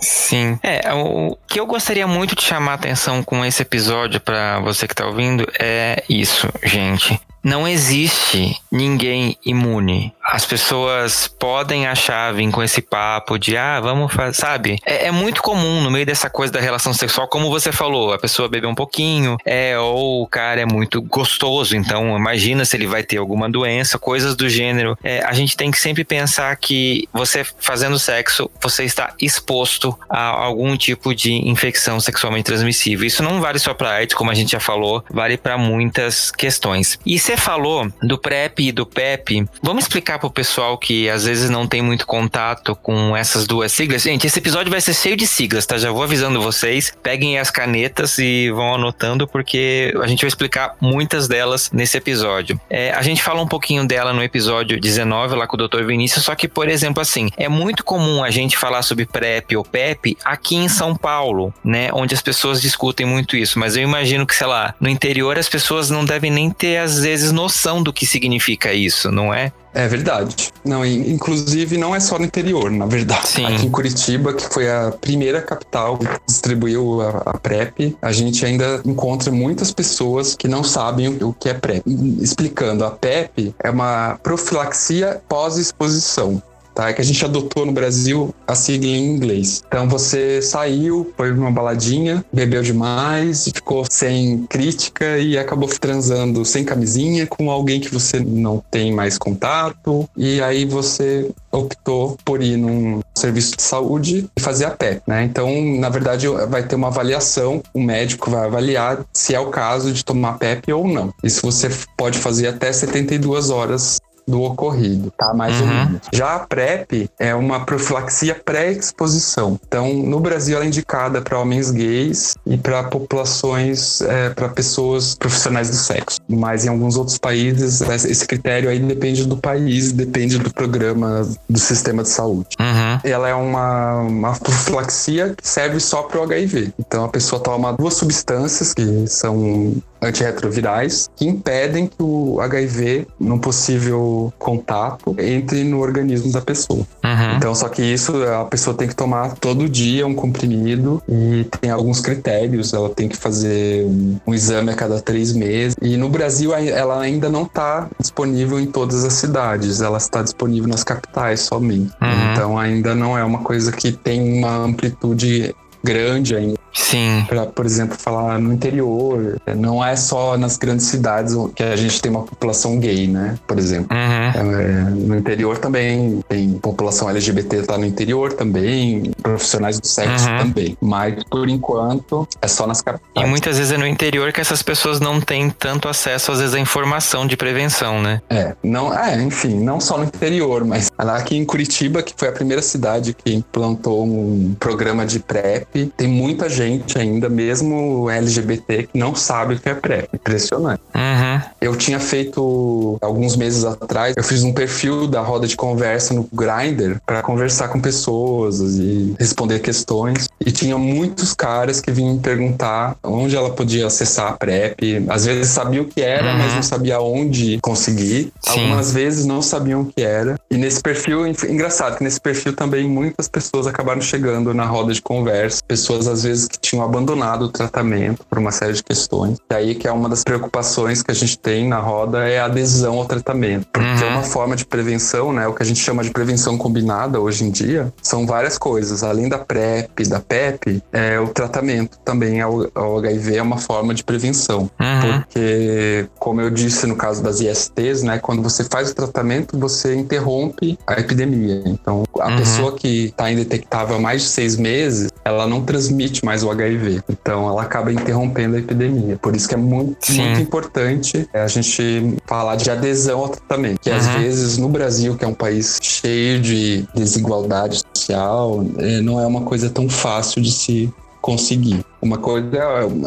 Sim. 0.00 0.58
É, 0.62 0.92
o 0.92 1.36
que 1.46 1.60
eu 1.60 1.66
gostaria 1.66 2.06
muito 2.06 2.34
de 2.34 2.42
chamar 2.42 2.72
a 2.72 2.74
atenção 2.74 3.22
com 3.22 3.44
esse 3.44 3.62
episódio 3.62 4.20
para 4.20 4.60
você 4.60 4.86
que 4.88 4.94
tá 4.94 5.06
ouvindo 5.06 5.46
é 5.58 6.02
isso, 6.08 6.48
gente. 6.62 7.20
Não 7.42 7.66
existe 7.66 8.56
ninguém 8.70 9.36
imune. 9.44 10.14
As 10.32 10.46
pessoas 10.46 11.28
podem 11.28 11.86
achar, 11.86 12.32
vir 12.32 12.50
com 12.50 12.62
esse 12.62 12.80
papo 12.80 13.38
de, 13.38 13.54
ah, 13.54 13.78
vamos 13.80 14.10
fazer, 14.10 14.32
sabe? 14.32 14.78
É, 14.82 15.08
é, 15.08 15.10
muito 15.10 15.42
comum 15.42 15.82
no 15.82 15.90
meio 15.90 16.06
dessa 16.06 16.30
coisa 16.30 16.50
da 16.50 16.58
relação 16.58 16.94
sexual, 16.94 17.28
como 17.28 17.50
você 17.50 17.70
falou, 17.70 18.14
a 18.14 18.18
pessoa 18.18 18.48
beber 18.48 18.66
um 18.66 18.74
pouquinho, 18.74 19.36
é, 19.44 19.78
ou 19.78 20.22
o 20.22 20.26
cara 20.26 20.62
é 20.62 20.64
muito 20.64 21.02
gostoso, 21.02 21.76
então 21.76 22.16
imagina 22.16 22.64
se 22.64 22.74
ele 22.74 22.86
vai 22.86 23.02
ter 23.02 23.18
alguma 23.18 23.46
doença, 23.46 23.98
coisas 23.98 24.34
do 24.34 24.48
gênero. 24.48 24.96
É, 25.04 25.22
a 25.22 25.34
gente 25.34 25.54
tem 25.54 25.70
que 25.70 25.78
sempre 25.78 26.02
pensar 26.02 26.56
que 26.56 27.06
você 27.12 27.44
fazendo 27.58 27.98
sexo, 27.98 28.50
você 28.58 28.84
está 28.84 29.12
exposto 29.20 29.94
a 30.08 30.28
algum 30.28 30.74
tipo 30.78 31.14
de 31.14 31.46
infecção 31.46 32.00
sexualmente 32.00 32.44
transmissível. 32.44 33.06
Isso 33.06 33.22
não 33.22 33.38
vale 33.38 33.58
só 33.58 33.74
para 33.74 33.90
AIDS, 33.90 34.16
como 34.16 34.30
a 34.30 34.34
gente 34.34 34.52
já 34.52 34.60
falou, 34.60 35.04
vale 35.10 35.36
para 35.36 35.58
muitas 35.58 36.30
questões. 36.30 36.98
E 37.04 37.18
você 37.18 37.36
falou 37.36 37.92
do 38.02 38.16
PrEP 38.16 38.60
e 38.60 38.72
do 38.72 38.86
PEP. 38.86 39.46
Vamos 39.62 39.84
explicar 39.84 40.21
pro 40.22 40.30
pessoal 40.30 40.78
que 40.78 41.10
às 41.10 41.24
vezes 41.24 41.50
não 41.50 41.66
tem 41.66 41.82
muito 41.82 42.06
contato 42.06 42.76
com 42.76 43.16
essas 43.16 43.44
duas 43.44 43.72
siglas. 43.72 44.02
Gente, 44.02 44.24
esse 44.24 44.38
episódio 44.38 44.70
vai 44.70 44.80
ser 44.80 44.94
cheio 44.94 45.16
de 45.16 45.26
siglas, 45.26 45.66
tá? 45.66 45.76
Já 45.76 45.90
vou 45.90 46.04
avisando 46.04 46.40
vocês. 46.40 46.92
Peguem 47.02 47.40
as 47.40 47.50
canetas 47.50 48.18
e 48.18 48.48
vão 48.52 48.74
anotando, 48.74 49.26
porque 49.26 49.92
a 50.00 50.06
gente 50.06 50.20
vai 50.20 50.28
explicar 50.28 50.76
muitas 50.80 51.26
delas 51.26 51.70
nesse 51.72 51.96
episódio. 51.96 52.60
É, 52.70 52.92
a 52.92 53.02
gente 53.02 53.20
fala 53.20 53.42
um 53.42 53.48
pouquinho 53.48 53.84
dela 53.84 54.12
no 54.12 54.22
episódio 54.22 54.80
19, 54.80 55.34
lá 55.34 55.46
com 55.48 55.56
o 55.56 55.68
Dr. 55.68 55.82
Vinícius, 55.82 56.24
só 56.24 56.36
que, 56.36 56.46
por 56.46 56.68
exemplo, 56.68 57.02
assim, 57.02 57.28
é 57.36 57.48
muito 57.48 57.82
comum 57.84 58.22
a 58.22 58.30
gente 58.30 58.56
falar 58.56 58.82
sobre 58.82 59.06
PrEP 59.06 59.56
ou 59.56 59.64
PEP 59.64 60.16
aqui 60.24 60.54
em 60.54 60.68
São 60.68 60.94
Paulo, 60.94 61.52
né? 61.64 61.88
Onde 61.92 62.14
as 62.14 62.22
pessoas 62.22 62.62
discutem 62.62 63.04
muito 63.04 63.36
isso. 63.36 63.58
Mas 63.58 63.76
eu 63.76 63.82
imagino 63.82 64.24
que, 64.24 64.36
sei 64.36 64.46
lá, 64.46 64.72
no 64.80 64.88
interior 64.88 65.36
as 65.36 65.48
pessoas 65.48 65.90
não 65.90 66.04
devem 66.04 66.30
nem 66.30 66.48
ter, 66.48 66.76
às 66.76 67.00
vezes, 67.00 67.32
noção 67.32 67.82
do 67.82 67.92
que 67.92 68.06
significa 68.06 68.72
isso, 68.72 69.10
não 69.10 69.34
é? 69.34 69.50
É 69.74 69.88
verdade. 69.88 70.52
Não, 70.64 70.84
inclusive 70.84 71.78
não 71.78 71.94
é 71.94 72.00
só 72.00 72.18
no 72.18 72.24
interior, 72.24 72.70
na 72.70 72.86
verdade. 72.86 73.28
Sim. 73.28 73.46
Aqui 73.46 73.66
em 73.66 73.70
Curitiba, 73.70 74.32
que 74.34 74.42
foi 74.52 74.70
a 74.70 74.92
primeira 75.00 75.40
capital 75.40 75.98
que 75.98 76.06
distribuiu 76.26 77.00
a, 77.00 77.22
a, 77.26 77.38
PrEP, 77.38 77.96
a 78.00 78.12
gente 78.12 78.44
ainda 78.44 78.80
encontra 78.84 79.32
muitas 79.32 79.72
pessoas 79.72 80.34
que 80.34 80.46
não 80.46 80.62
sabem 80.62 81.08
o, 81.08 81.28
o 81.28 81.32
que 81.32 81.48
é 81.48 81.54
PrEP. 81.54 81.82
Explicando, 82.20 82.84
a 82.84 82.90
PrEP 82.90 83.54
é 83.62 83.70
uma 83.70 84.18
profilaxia 84.22 85.20
pós-exposição. 85.28 86.42
Tá? 86.74 86.88
É 86.88 86.92
que 86.92 87.00
a 87.00 87.04
gente 87.04 87.24
adotou 87.24 87.66
no 87.66 87.72
Brasil 87.72 88.34
a 88.46 88.54
sigla 88.54 88.90
em 88.90 89.14
inglês. 89.14 89.62
Então 89.66 89.88
você 89.88 90.40
saiu, 90.42 91.12
foi 91.16 91.32
numa 91.32 91.50
baladinha, 91.50 92.24
bebeu 92.32 92.62
demais, 92.62 93.44
ficou 93.44 93.84
sem 93.88 94.46
crítica 94.48 95.18
e 95.18 95.38
acabou 95.38 95.68
transando 95.68 96.44
sem 96.44 96.64
camisinha 96.64 97.26
com 97.26 97.50
alguém 97.50 97.80
que 97.80 97.92
você 97.92 98.20
não 98.20 98.62
tem 98.70 98.92
mais 98.92 99.18
contato. 99.18 100.08
E 100.16 100.40
aí 100.40 100.64
você 100.64 101.30
optou 101.50 102.16
por 102.24 102.42
ir 102.42 102.56
num 102.56 103.00
serviço 103.14 103.56
de 103.56 103.62
saúde 103.62 104.26
e 104.36 104.40
fazer 104.40 104.64
a 104.64 104.70
PEP, 104.70 105.02
né? 105.06 105.22
Então, 105.24 105.48
na 105.78 105.88
verdade, 105.88 106.26
vai 106.48 106.62
ter 106.62 106.74
uma 106.74 106.88
avaliação, 106.88 107.62
o 107.74 107.80
médico 107.80 108.30
vai 108.30 108.46
avaliar 108.46 109.04
se 109.12 109.34
é 109.34 109.40
o 109.40 109.50
caso 109.50 109.92
de 109.92 110.04
tomar 110.04 110.38
PEP 110.38 110.72
ou 110.72 110.88
não. 110.88 111.12
Isso 111.22 111.42
você 111.42 111.70
pode 111.96 112.18
fazer 112.18 112.48
até 112.48 112.72
72 112.72 113.50
horas 113.50 114.00
do 114.26 114.42
ocorrido, 114.42 115.12
tá? 115.16 115.34
Mais 115.34 115.60
uhum. 115.60 115.68
ou 115.68 115.74
menos. 115.74 116.00
Já 116.12 116.36
a 116.36 116.38
PrEP 116.40 117.10
é 117.18 117.34
uma 117.34 117.64
profilaxia 117.64 118.34
pré-exposição. 118.34 119.58
Então, 119.66 119.92
no 119.92 120.20
Brasil, 120.20 120.56
ela 120.56 120.64
é 120.64 120.68
indicada 120.68 121.20
para 121.20 121.38
homens 121.38 121.70
gays 121.70 122.34
e 122.46 122.56
para 122.56 122.84
populações, 122.84 124.00
é, 124.00 124.30
para 124.30 124.48
pessoas 124.48 125.14
profissionais 125.14 125.70
do 125.70 125.76
sexo. 125.76 126.18
Mas 126.28 126.64
em 126.64 126.68
alguns 126.68 126.96
outros 126.96 127.18
países, 127.18 127.80
esse 127.80 128.26
critério 128.26 128.68
aí 128.68 128.78
depende 128.78 129.26
do 129.26 129.36
país, 129.36 129.92
depende 129.92 130.38
do 130.38 130.52
programa 130.52 131.28
do 131.48 131.58
sistema 131.58 132.02
de 132.02 132.08
saúde. 132.08 132.56
Uhum. 132.58 133.00
Ela 133.04 133.28
é 133.28 133.34
uma, 133.34 134.00
uma 134.00 134.32
profilaxia 134.38 135.34
que 135.36 135.46
serve 135.46 135.80
só 135.80 136.02
para 136.02 136.20
o 136.20 136.22
HIV. 136.22 136.72
Então, 136.78 137.04
a 137.04 137.08
pessoa 137.08 137.42
toma 137.42 137.72
duas 137.72 137.94
substâncias 137.94 138.74
que 138.74 139.06
são 139.06 139.74
antirretrovirais 140.02 141.08
que 141.16 141.26
impedem 141.26 141.86
que 141.86 142.02
o 142.02 142.40
HIV, 142.40 143.06
num 143.18 143.38
possível 143.38 144.32
contato, 144.38 145.14
entre 145.18 145.64
no 145.64 145.80
organismo 145.80 146.32
da 146.32 146.40
pessoa. 146.40 146.86
Uhum. 147.04 147.36
Então, 147.36 147.54
só 147.54 147.68
que 147.68 147.82
isso 147.82 148.22
a 148.24 148.44
pessoa 148.44 148.76
tem 148.76 148.88
que 148.88 148.94
tomar 148.94 149.34
todo 149.34 149.68
dia 149.68 150.06
um 150.06 150.14
comprimido 150.14 151.02
e 151.08 151.46
tem 151.60 151.70
alguns 151.70 152.00
critérios. 152.00 152.72
Ela 152.72 152.90
tem 152.90 153.08
que 153.08 153.16
fazer 153.16 153.86
um 154.26 154.34
exame 154.34 154.70
a 154.70 154.74
cada 154.74 155.00
três 155.00 155.32
meses. 155.32 155.76
E 155.80 155.96
no 155.96 156.08
Brasil, 156.08 156.52
ela 156.54 157.00
ainda 157.00 157.28
não 157.28 157.42
está 157.44 157.88
disponível 157.98 158.58
em 158.58 158.66
todas 158.66 159.04
as 159.04 159.12
cidades. 159.14 159.80
Ela 159.80 159.98
está 159.98 160.22
disponível 160.22 160.68
nas 160.68 160.82
capitais 160.82 161.40
somente. 161.40 161.92
Uhum. 162.00 162.32
Então, 162.32 162.58
ainda 162.58 162.94
não 162.94 163.16
é 163.16 163.24
uma 163.24 163.38
coisa 163.40 163.70
que 163.70 163.92
tem 163.92 164.38
uma 164.38 164.56
amplitude 164.56 165.54
grande 165.82 166.34
ainda. 166.36 166.61
Sim. 166.72 167.24
Pra, 167.28 167.46
por 167.46 167.66
exemplo, 167.66 167.96
falar 167.98 168.38
no 168.38 168.52
interior. 168.52 169.40
Não 169.56 169.84
é 169.84 169.94
só 169.96 170.36
nas 170.36 170.56
grandes 170.56 170.86
cidades 170.86 171.34
que 171.54 171.62
a 171.62 171.76
gente 171.76 172.00
tem 172.00 172.10
uma 172.10 172.22
população 172.22 172.78
gay, 172.78 173.06
né? 173.06 173.38
Por 173.46 173.58
exemplo. 173.58 173.96
Uhum. 173.96 174.58
É, 174.60 174.90
no 174.90 175.16
interior 175.16 175.58
também 175.58 176.20
tem 176.28 176.52
população 176.54 177.08
LGBT 177.10 177.62
tá 177.62 177.78
no 177.78 177.84
interior 177.84 178.32
também, 178.32 179.12
profissionais 179.22 179.78
do 179.78 179.86
sexo 179.86 180.28
uhum. 180.28 180.38
também. 180.38 180.76
Mas 180.80 181.22
por 181.24 181.48
enquanto 181.48 182.26
é 182.40 182.48
só 182.48 182.66
nas 182.66 182.80
capitais. 182.80 183.26
E 183.26 183.28
muitas 183.28 183.58
vezes 183.58 183.72
é 183.72 183.76
no 183.76 183.86
interior 183.86 184.32
que 184.32 184.40
essas 184.40 184.62
pessoas 184.62 185.00
não 185.00 185.20
têm 185.20 185.50
tanto 185.50 185.88
acesso, 185.88 186.32
às 186.32 186.38
vezes, 186.38 186.54
à 186.54 186.58
informação 186.58 187.26
de 187.26 187.36
prevenção, 187.36 188.00
né? 188.00 188.20
É, 188.30 188.54
não, 188.62 188.96
é, 188.96 189.20
enfim, 189.22 189.60
não 189.60 189.80
só 189.80 189.98
no 189.98 190.04
interior, 190.04 190.64
mas 190.64 190.90
aqui 190.96 191.36
em 191.36 191.44
Curitiba, 191.44 192.02
que 192.02 192.14
foi 192.16 192.28
a 192.28 192.32
primeira 192.32 192.62
cidade 192.62 193.14
que 193.14 193.34
implantou 193.34 194.04
um 194.04 194.54
programa 194.58 195.04
de 195.04 195.18
PrEP, 195.18 195.92
tem 195.96 196.08
muita 196.08 196.48
gente 196.48 196.61
gente 196.62 196.98
ainda, 196.98 197.28
mesmo 197.28 198.10
LGBT, 198.10 198.84
que 198.84 198.98
não 198.98 199.14
sabe 199.14 199.54
o 199.54 199.60
que 199.60 199.68
é 199.68 199.74
PrEP. 199.74 200.08
Impressionante. 200.14 200.82
Uhum. 200.94 201.31
Eu 201.60 201.76
tinha 201.76 202.00
feito, 202.00 202.98
alguns 203.00 203.36
meses 203.36 203.64
atrás, 203.64 204.14
eu 204.16 204.24
fiz 204.24 204.42
um 204.42 204.52
perfil 204.52 205.06
da 205.06 205.20
roda 205.20 205.46
de 205.46 205.56
conversa 205.56 206.14
no 206.14 206.28
Grindr 206.32 207.00
para 207.06 207.22
conversar 207.22 207.68
com 207.68 207.80
pessoas 207.80 208.60
e 208.60 209.14
responder 209.18 209.60
questões. 209.60 210.28
E 210.44 210.50
tinha 210.50 210.76
muitos 210.76 211.34
caras 211.34 211.80
que 211.80 211.90
vinham 211.90 212.14
me 212.14 212.20
perguntar 212.20 212.96
onde 213.02 213.36
ela 213.36 213.50
podia 213.50 213.86
acessar 213.86 214.32
a 214.32 214.32
PrEP. 214.32 215.04
Às 215.08 215.24
vezes 215.24 215.48
sabia 215.48 215.82
o 215.82 215.84
que 215.84 216.00
era, 216.00 216.32
uhum. 216.32 216.38
mas 216.38 216.54
não 216.54 216.62
sabia 216.62 217.00
onde 217.00 217.58
conseguir. 217.60 218.32
Sim. 218.40 218.60
Algumas 218.60 218.92
vezes 218.92 219.24
não 219.24 219.42
sabiam 219.42 219.82
o 219.82 219.86
que 219.86 220.02
era. 220.02 220.38
E 220.50 220.56
nesse 220.56 220.80
perfil, 220.80 221.26
engraçado 221.26 221.98
que 221.98 222.04
nesse 222.04 222.20
perfil 222.20 222.54
também 222.54 222.88
muitas 222.88 223.28
pessoas 223.28 223.66
acabaram 223.66 224.00
chegando 224.00 224.52
na 224.52 224.64
roda 224.64 224.92
de 224.92 225.00
conversa. 225.00 225.60
Pessoas 225.66 226.06
às 226.06 226.22
vezes 226.22 226.48
que 226.48 226.58
tinham 226.58 226.84
abandonado 226.84 227.42
o 227.42 227.48
tratamento 227.48 228.24
por 228.28 228.38
uma 228.38 228.50
série 228.50 228.72
de 228.72 228.82
questões. 228.82 229.38
E 229.50 229.54
aí 229.54 229.74
que 229.74 229.86
é 229.86 229.92
uma 229.92 230.08
das 230.08 230.22
preocupações 230.24 231.02
que 231.02 231.10
a 231.10 231.14
gente 231.14 231.31
tem 231.38 231.68
na 231.68 231.78
roda 231.78 232.28
é 232.28 232.38
a 232.38 232.46
adesão 232.46 232.98
ao 232.98 233.04
tratamento. 233.04 233.66
Porque 233.72 234.04
uhum. 234.04 234.10
uma 234.10 234.22
forma 234.22 234.56
de 234.56 234.64
prevenção, 234.64 235.32
né, 235.32 235.46
o 235.46 235.54
que 235.54 235.62
a 235.62 235.66
gente 235.66 235.80
chama 235.80 236.02
de 236.02 236.10
prevenção 236.10 236.56
combinada 236.56 237.20
hoje 237.20 237.44
em 237.44 237.50
dia, 237.50 237.92
são 238.02 238.26
várias 238.26 238.58
coisas. 238.58 239.02
Além 239.02 239.28
da 239.28 239.38
PrEP, 239.38 240.06
da 240.08 240.20
PEP, 240.20 240.82
é 240.92 241.18
o 241.18 241.28
tratamento 241.28 241.98
também 242.04 242.40
ao, 242.40 242.66
ao 242.74 242.98
HIV 242.98 243.36
é 243.36 243.42
uma 243.42 243.58
forma 243.58 243.94
de 243.94 244.04
prevenção. 244.04 244.70
Uhum. 244.80 245.22
Porque, 245.22 246.06
como 246.18 246.40
eu 246.40 246.50
disse 246.50 246.86
no 246.86 246.96
caso 246.96 247.22
das 247.22 247.40
ISTs, 247.40 248.02
né, 248.02 248.18
quando 248.18 248.42
você 248.42 248.64
faz 248.64 248.90
o 248.90 248.94
tratamento, 248.94 249.58
você 249.58 249.94
interrompe 249.94 250.78
a 250.86 250.98
epidemia. 250.98 251.62
Então, 251.66 252.04
a 252.18 252.28
uhum. 252.28 252.36
pessoa 252.36 252.72
que 252.76 253.06
está 253.06 253.30
indetectável 253.30 253.96
há 253.96 254.00
mais 254.00 254.22
de 254.22 254.28
seis 254.28 254.56
meses, 254.56 255.10
ela 255.24 255.46
não 255.46 255.62
transmite 255.62 256.24
mais 256.24 256.42
o 256.42 256.50
HIV. 256.50 257.02
Então 257.08 257.48
ela 257.48 257.62
acaba 257.62 257.92
interrompendo 257.92 258.56
a 258.56 258.58
epidemia. 258.58 259.16
Por 259.16 259.34
isso 259.34 259.48
que 259.48 259.54
é 259.54 259.58
muito, 259.58 260.12
muito 260.12 260.40
importante 260.40 261.21
a 261.32 261.46
gente 261.46 262.16
falar 262.26 262.56
de 262.56 262.70
adesão 262.70 263.20
ao 263.20 263.28
tratamento. 263.28 263.80
Que 263.80 263.90
uhum. 263.90 263.96
às 263.96 264.06
vezes 264.08 264.58
no 264.58 264.68
Brasil, 264.68 265.16
que 265.16 265.24
é 265.24 265.28
um 265.28 265.34
país 265.34 265.78
cheio 265.82 266.40
de 266.40 266.86
desigualdade 266.94 267.82
social, 267.94 268.64
é, 268.78 269.00
não 269.00 269.20
é 269.20 269.26
uma 269.26 269.42
coisa 269.42 269.68
tão 269.70 269.88
fácil 269.88 270.42
de 270.42 270.50
se 270.50 270.92
conseguir. 271.20 271.84
Uma 272.02 272.18
coisa 272.18 272.58